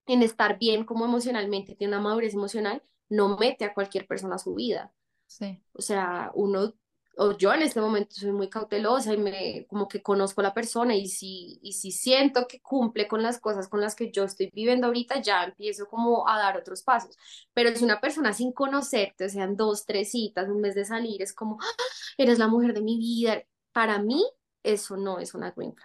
en 0.08 0.22
estar 0.24 0.60
bien 0.60 0.86
como 0.86 1.06
emocionalmente, 1.06 1.76
tiene 1.76 1.94
una 1.96 2.04
madurez 2.04 2.34
emocional, 2.36 2.84
no 3.10 3.38
mete 3.38 3.66
a 3.66 3.74
cualquier 3.74 4.08
persona 4.08 4.36
a 4.36 4.40
su 4.40 4.54
vida. 4.56 4.94
Sí. 5.32 5.64
O 5.74 5.82
sea, 5.82 6.30
uno, 6.34 6.74
o 7.18 7.38
yo 7.38 7.54
en 7.54 7.62
este 7.62 7.80
momento 7.80 8.16
soy 8.16 8.34
muy 8.34 8.50
cautelosa 8.50 9.14
y 9.14 9.18
me, 9.18 9.66
como 9.68 9.88
que 9.88 10.02
conozco 10.02 10.42
a 10.42 10.44
la 10.44 10.54
persona 10.54 10.94
y 10.94 11.08
si, 11.08 11.60
y 11.62 11.74
si 11.74 11.92
siento 11.92 12.48
que 12.48 12.60
cumple 12.60 13.08
con 13.08 13.24
las 13.24 13.40
cosas 13.40 13.70
con 13.70 13.80
las 13.80 13.96
que 13.96 14.12
yo 14.12 14.26
estoy 14.26 14.50
viviendo 14.54 14.88
ahorita, 14.88 15.22
ya 15.22 15.46
empiezo 15.46 15.88
como 15.88 16.28
a 16.28 16.38
dar 16.38 16.58
otros 16.58 16.84
pasos. 16.84 17.18
Pero 17.54 17.70
es 17.70 17.82
una 17.82 18.02
persona 18.02 18.34
sin 18.34 18.52
conocerte, 18.52 19.26
o 19.26 19.30
sean 19.30 19.56
dos, 19.56 19.86
tres 19.86 20.12
citas, 20.12 20.50
un 20.50 20.60
mes 20.62 20.76
de 20.76 20.84
salir, 20.86 21.22
es 21.22 21.34
como, 21.34 21.58
¡Ah! 21.62 21.84
eres 22.18 22.38
la 22.38 22.48
mujer 22.48 22.74
de 22.74 22.82
mi 22.82 22.98
vida. 22.98 23.42
Para 23.72 24.00
mí, 24.00 24.22
eso 24.64 24.98
no 24.98 25.20
es 25.20 25.34
una 25.34 25.52
green 25.52 25.76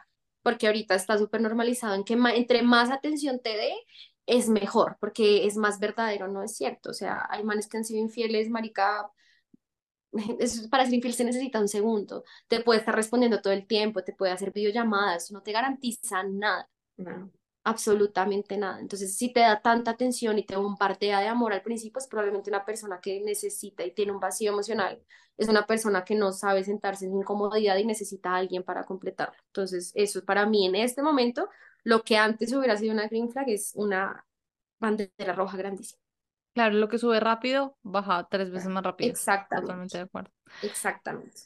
porque 0.43 0.69
ahorita 0.69 0.95
está 0.95 1.19
súper 1.19 1.41
normalizado 1.41 1.95
en 1.97 2.05
que 2.05 2.15
entre 2.15 2.63
más 2.63 2.91
atención 2.93 3.41
te 3.41 3.51
dé, 3.51 3.75
es 4.27 4.49
mejor, 4.49 4.97
porque 5.01 5.47
es 5.47 5.57
más 5.57 5.81
verdadero, 5.81 6.29
no 6.29 6.43
es 6.43 6.57
cierto. 6.57 6.91
O 6.91 6.95
sea, 6.95 7.27
hay 7.31 7.45
manes 7.45 7.69
que 7.69 7.79
han 7.79 7.85
sido 7.85 8.01
infieles, 8.01 8.51
marica, 8.51 9.11
para 10.71 10.85
ser 10.85 10.95
infiel 10.95 11.15
se 11.15 11.25
necesita 11.25 11.61
un 11.61 11.69
segundo. 11.69 12.25
Te 12.49 12.61
puede 12.61 12.81
estar 12.81 12.95
respondiendo 12.95 13.41
todo 13.41 13.53
el 13.53 13.67
tiempo, 13.67 14.03
te 14.05 14.13
puede 14.15 14.33
hacer 14.33 14.53
videollamadas, 14.53 15.31
no 15.33 15.43
te 15.43 15.53
garantiza 15.53 16.23
nada. 16.25 16.69
Absolutamente 17.65 18.57
nada. 18.57 18.79
Entonces, 18.81 19.17
si 19.17 19.33
te 19.33 19.41
da 19.41 19.61
tanta 19.61 19.91
atención 19.91 20.39
y 20.39 20.47
te 20.47 20.57
bombardea 20.57 21.21
de 21.21 21.27
amor 21.29 21.53
al 21.53 21.63
principio, 21.63 21.99
es 21.99 22.07
probablemente 22.07 22.49
una 22.51 22.65
persona 22.65 23.01
que 23.01 23.21
necesita 23.23 23.85
y 23.85 23.93
tiene 23.93 24.13
un 24.13 24.21
vacío 24.21 24.53
emocional. 24.53 25.03
Es 25.37 25.49
una 25.49 25.67
persona 25.67 26.05
que 26.05 26.15
no 26.15 26.33
sabe 26.33 26.63
sentarse 26.65 27.07
en 27.07 27.17
incomodidad 27.17 27.77
y 27.77 27.85
necesita 27.85 28.31
a 28.31 28.37
alguien 28.37 28.63
para 28.63 28.85
completarlo. 28.85 29.37
Entonces, 29.49 29.91
eso 29.97 30.25
para 30.25 30.47
mí 30.47 30.67
en 30.67 30.77
este 30.77 31.03
momento, 31.03 31.49
lo 31.83 32.03
que 32.05 32.17
antes 32.17 32.53
hubiera 32.53 32.77
sido 32.77 32.93
una 32.93 33.09
green 33.09 33.31
flag 33.31 33.49
es 33.51 33.73
una 33.75 34.27
bandera 34.79 35.35
roja 35.35 35.57
grandísima. 35.57 36.06
Claro, 36.57 36.75
lo 36.77 36.89
que 36.89 36.97
sube 36.97 37.21
rápido, 37.21 37.77
baja 37.83 38.27
tres 38.31 38.51
veces 38.51 38.71
más 38.71 38.83
rápido. 38.83 39.11
Exactamente. 39.11 39.67
Totalmente 39.67 39.99
de 39.99 40.05
acuerdo. 40.05 40.31
Exactamente. 40.63 41.43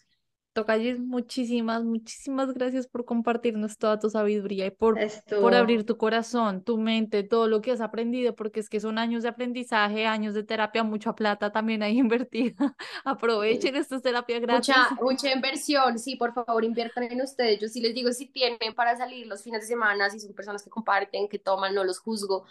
Tocayes, 0.52 1.00
muchísimas, 1.00 1.82
muchísimas 1.82 2.52
gracias 2.54 2.86
por 2.86 3.04
compartirnos 3.04 3.76
toda 3.76 3.98
tu 3.98 4.08
sabiduría 4.08 4.66
y 4.66 4.70
por, 4.70 4.98
por 5.40 5.54
abrir 5.54 5.84
tu 5.84 5.96
corazón, 5.96 6.62
tu 6.62 6.78
mente, 6.78 7.24
todo 7.24 7.48
lo 7.48 7.60
que 7.60 7.72
has 7.72 7.80
aprendido, 7.80 8.36
porque 8.36 8.60
es 8.60 8.68
que 8.68 8.78
son 8.78 8.98
años 8.98 9.24
de 9.24 9.30
aprendizaje, 9.30 10.06
años 10.06 10.34
de 10.34 10.44
terapia, 10.44 10.84
mucha 10.84 11.12
plata 11.14 11.50
también 11.50 11.82
ahí 11.82 11.98
invertida. 11.98 12.76
Aprovechen, 13.04 13.74
esto 13.74 13.96
es 13.96 14.02
terapia 14.02 14.38
gratis. 14.38 14.74
Mucha, 14.76 15.02
mucha 15.02 15.32
inversión, 15.32 15.98
sí, 15.98 16.16
por 16.16 16.34
favor, 16.34 16.64
inviertan 16.64 17.04
en 17.04 17.22
ustedes. 17.22 17.60
Yo 17.60 17.68
sí 17.68 17.80
les 17.80 17.94
digo, 17.94 18.12
si 18.12 18.26
tienen 18.26 18.74
para 18.76 18.96
salir 18.96 19.26
los 19.28 19.42
fines 19.42 19.62
de 19.62 19.66
semana, 19.66 20.08
si 20.10 20.20
son 20.20 20.34
personas 20.34 20.62
que 20.62 20.70
comparten, 20.70 21.28
que 21.28 21.38
toman, 21.38 21.74
no 21.74 21.84
los 21.84 22.00
juzgo. 22.00 22.44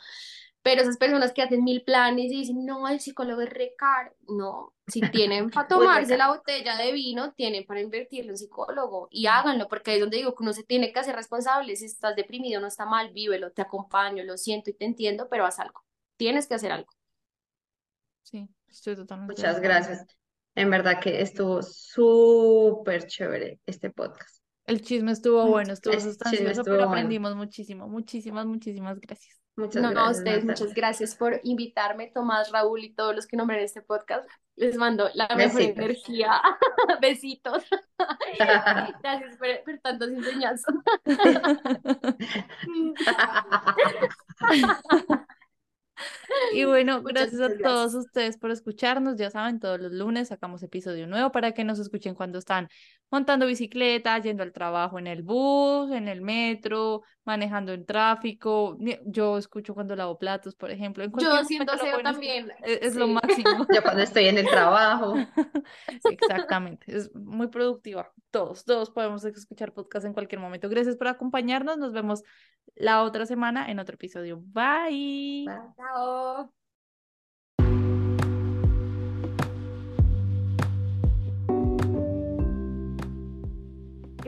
Pero 0.61 0.81
esas 0.81 0.97
personas 0.97 1.31
que 1.31 1.41
hacen 1.41 1.63
mil 1.63 1.83
planes 1.83 2.31
y 2.31 2.39
dicen, 2.39 2.65
no, 2.65 2.87
el 2.87 2.99
psicólogo 2.99 3.41
es 3.41 3.49
re 3.49 3.73
caro. 3.77 4.13
No, 4.27 4.73
si 4.87 5.01
tienen 5.11 5.49
para 5.49 5.67
tomarse 5.67 6.17
la 6.17 6.29
botella 6.29 6.75
de 6.77 6.91
vino, 6.91 7.33
tienen 7.33 7.65
para 7.65 7.81
invertirlo 7.81 8.31
en 8.31 8.37
psicólogo 8.37 9.07
y 9.09 9.27
háganlo, 9.27 9.67
porque 9.69 9.91
ahí 9.91 9.97
es 9.97 10.01
donde 10.01 10.17
digo 10.17 10.35
que 10.35 10.43
uno 10.43 10.53
se 10.53 10.63
tiene 10.63 10.91
que 10.91 10.99
hacer 10.99 11.15
responsable. 11.15 11.75
Si 11.75 11.85
estás 11.85 12.15
deprimido, 12.15 12.59
no 12.59 12.67
está 12.67 12.85
mal, 12.85 13.11
vívelo, 13.13 13.51
te 13.51 13.61
acompaño, 13.61 14.23
lo 14.23 14.37
siento 14.37 14.69
y 14.69 14.73
te 14.73 14.85
entiendo, 14.85 15.27
pero 15.29 15.45
haz 15.45 15.59
algo. 15.59 15.83
Tienes 16.17 16.47
que 16.47 16.55
hacer 16.55 16.71
algo. 16.71 16.91
Sí, 18.23 18.47
estoy 18.67 18.95
totalmente 18.95 19.41
de 19.41 19.47
Muchas 19.47 19.61
gracias. 19.61 20.05
En 20.55 20.69
verdad 20.69 20.99
que 20.99 21.21
estuvo 21.21 21.61
súper 21.61 23.07
chévere 23.07 23.59
este 23.65 23.91
podcast. 23.91 24.43
El 24.65 24.81
chisme 24.81 25.13
estuvo 25.13 25.47
bueno, 25.47 25.73
estuvo 25.73 25.99
sustancioso, 25.99 26.47
estuvo 26.47 26.63
pero 26.65 26.77
bueno. 26.77 26.91
aprendimos 26.91 27.35
muchísimo. 27.35 27.87
Muchísimas, 27.87 28.45
muchísimas 28.45 28.99
gracias. 28.99 29.39
Muchas 29.59 29.81
No, 29.81 29.89
a 29.89 29.91
gracias, 29.91 30.17
ustedes, 30.19 30.45
Natalia. 30.45 30.45
muchas 30.45 30.73
gracias 30.73 31.15
por 31.15 31.39
invitarme, 31.43 32.07
Tomás, 32.07 32.51
Raúl 32.51 32.83
y 32.83 32.93
todos 32.93 33.15
los 33.15 33.27
que 33.27 33.35
nombré 33.37 33.57
en 33.59 33.65
este 33.65 33.81
podcast. 33.81 34.27
Les 34.55 34.75
mando 34.77 35.09
la 35.13 35.27
mejor 35.35 35.61
energía. 35.61 36.41
Besitos. 37.01 37.63
Gracias 39.03 39.37
por, 39.37 39.47
por 39.65 39.79
tantas 39.81 40.09
enseñanzas. 40.09 40.73
Y 46.53 46.63
bueno, 46.65 47.01
Muchas, 47.01 47.31
gracias 47.31 47.41
a 47.41 47.47
todos 47.57 47.91
gracias. 47.93 48.05
ustedes 48.05 48.37
por 48.37 48.51
escucharnos. 48.51 49.17
Ya 49.17 49.29
saben, 49.29 49.59
todos 49.59 49.79
los 49.81 49.91
lunes 49.91 50.29
sacamos 50.29 50.63
episodio 50.63 51.07
nuevo 51.07 51.31
para 51.31 51.51
que 51.51 51.63
nos 51.65 51.77
escuchen 51.79 52.15
cuando 52.15 52.39
están 52.39 52.69
montando 53.11 53.45
bicicleta, 53.45 54.17
yendo 54.19 54.43
al 54.43 54.51
trabajo 54.51 54.99
en 54.99 55.07
el 55.07 55.23
bus, 55.23 55.91
en 55.91 56.07
el 56.07 56.21
metro, 56.21 57.03
manejando 57.25 57.73
en 57.73 57.85
tráfico. 57.85 58.77
Yo 59.05 59.37
escucho 59.37 59.73
cuando 59.73 59.95
lavo 59.95 60.17
platos, 60.17 60.55
por 60.55 60.71
ejemplo. 60.71 61.03
En 61.03 61.11
Yo 61.19 61.29
lo 61.29 61.35
aseo 61.35 61.65
también. 62.03 62.51
Es, 62.63 62.79
es 62.81 62.95
lo 62.95 63.07
máximo. 63.07 63.65
Yo 63.73 63.81
cuando 63.81 64.03
estoy 64.03 64.25
en 64.25 64.37
el 64.37 64.47
trabajo. 64.47 65.15
Exactamente. 66.09 66.95
Es 66.95 67.13
muy 67.15 67.47
productiva. 67.47 68.11
Todos, 68.31 68.65
todos 68.65 68.91
podemos 68.91 69.23
escuchar 69.25 69.73
podcast 69.73 70.05
en 70.05 70.13
cualquier 70.13 70.39
momento. 70.39 70.69
Gracias 70.69 70.95
por 70.95 71.07
acompañarnos. 71.07 71.77
Nos 71.77 71.93
vemos 71.93 72.23
la 72.75 73.03
otra 73.03 73.25
semana 73.25 73.69
en 73.69 73.79
otro 73.79 73.95
episodio. 73.95 74.41
Bye. 74.41 75.45
Chao. 75.75 76.58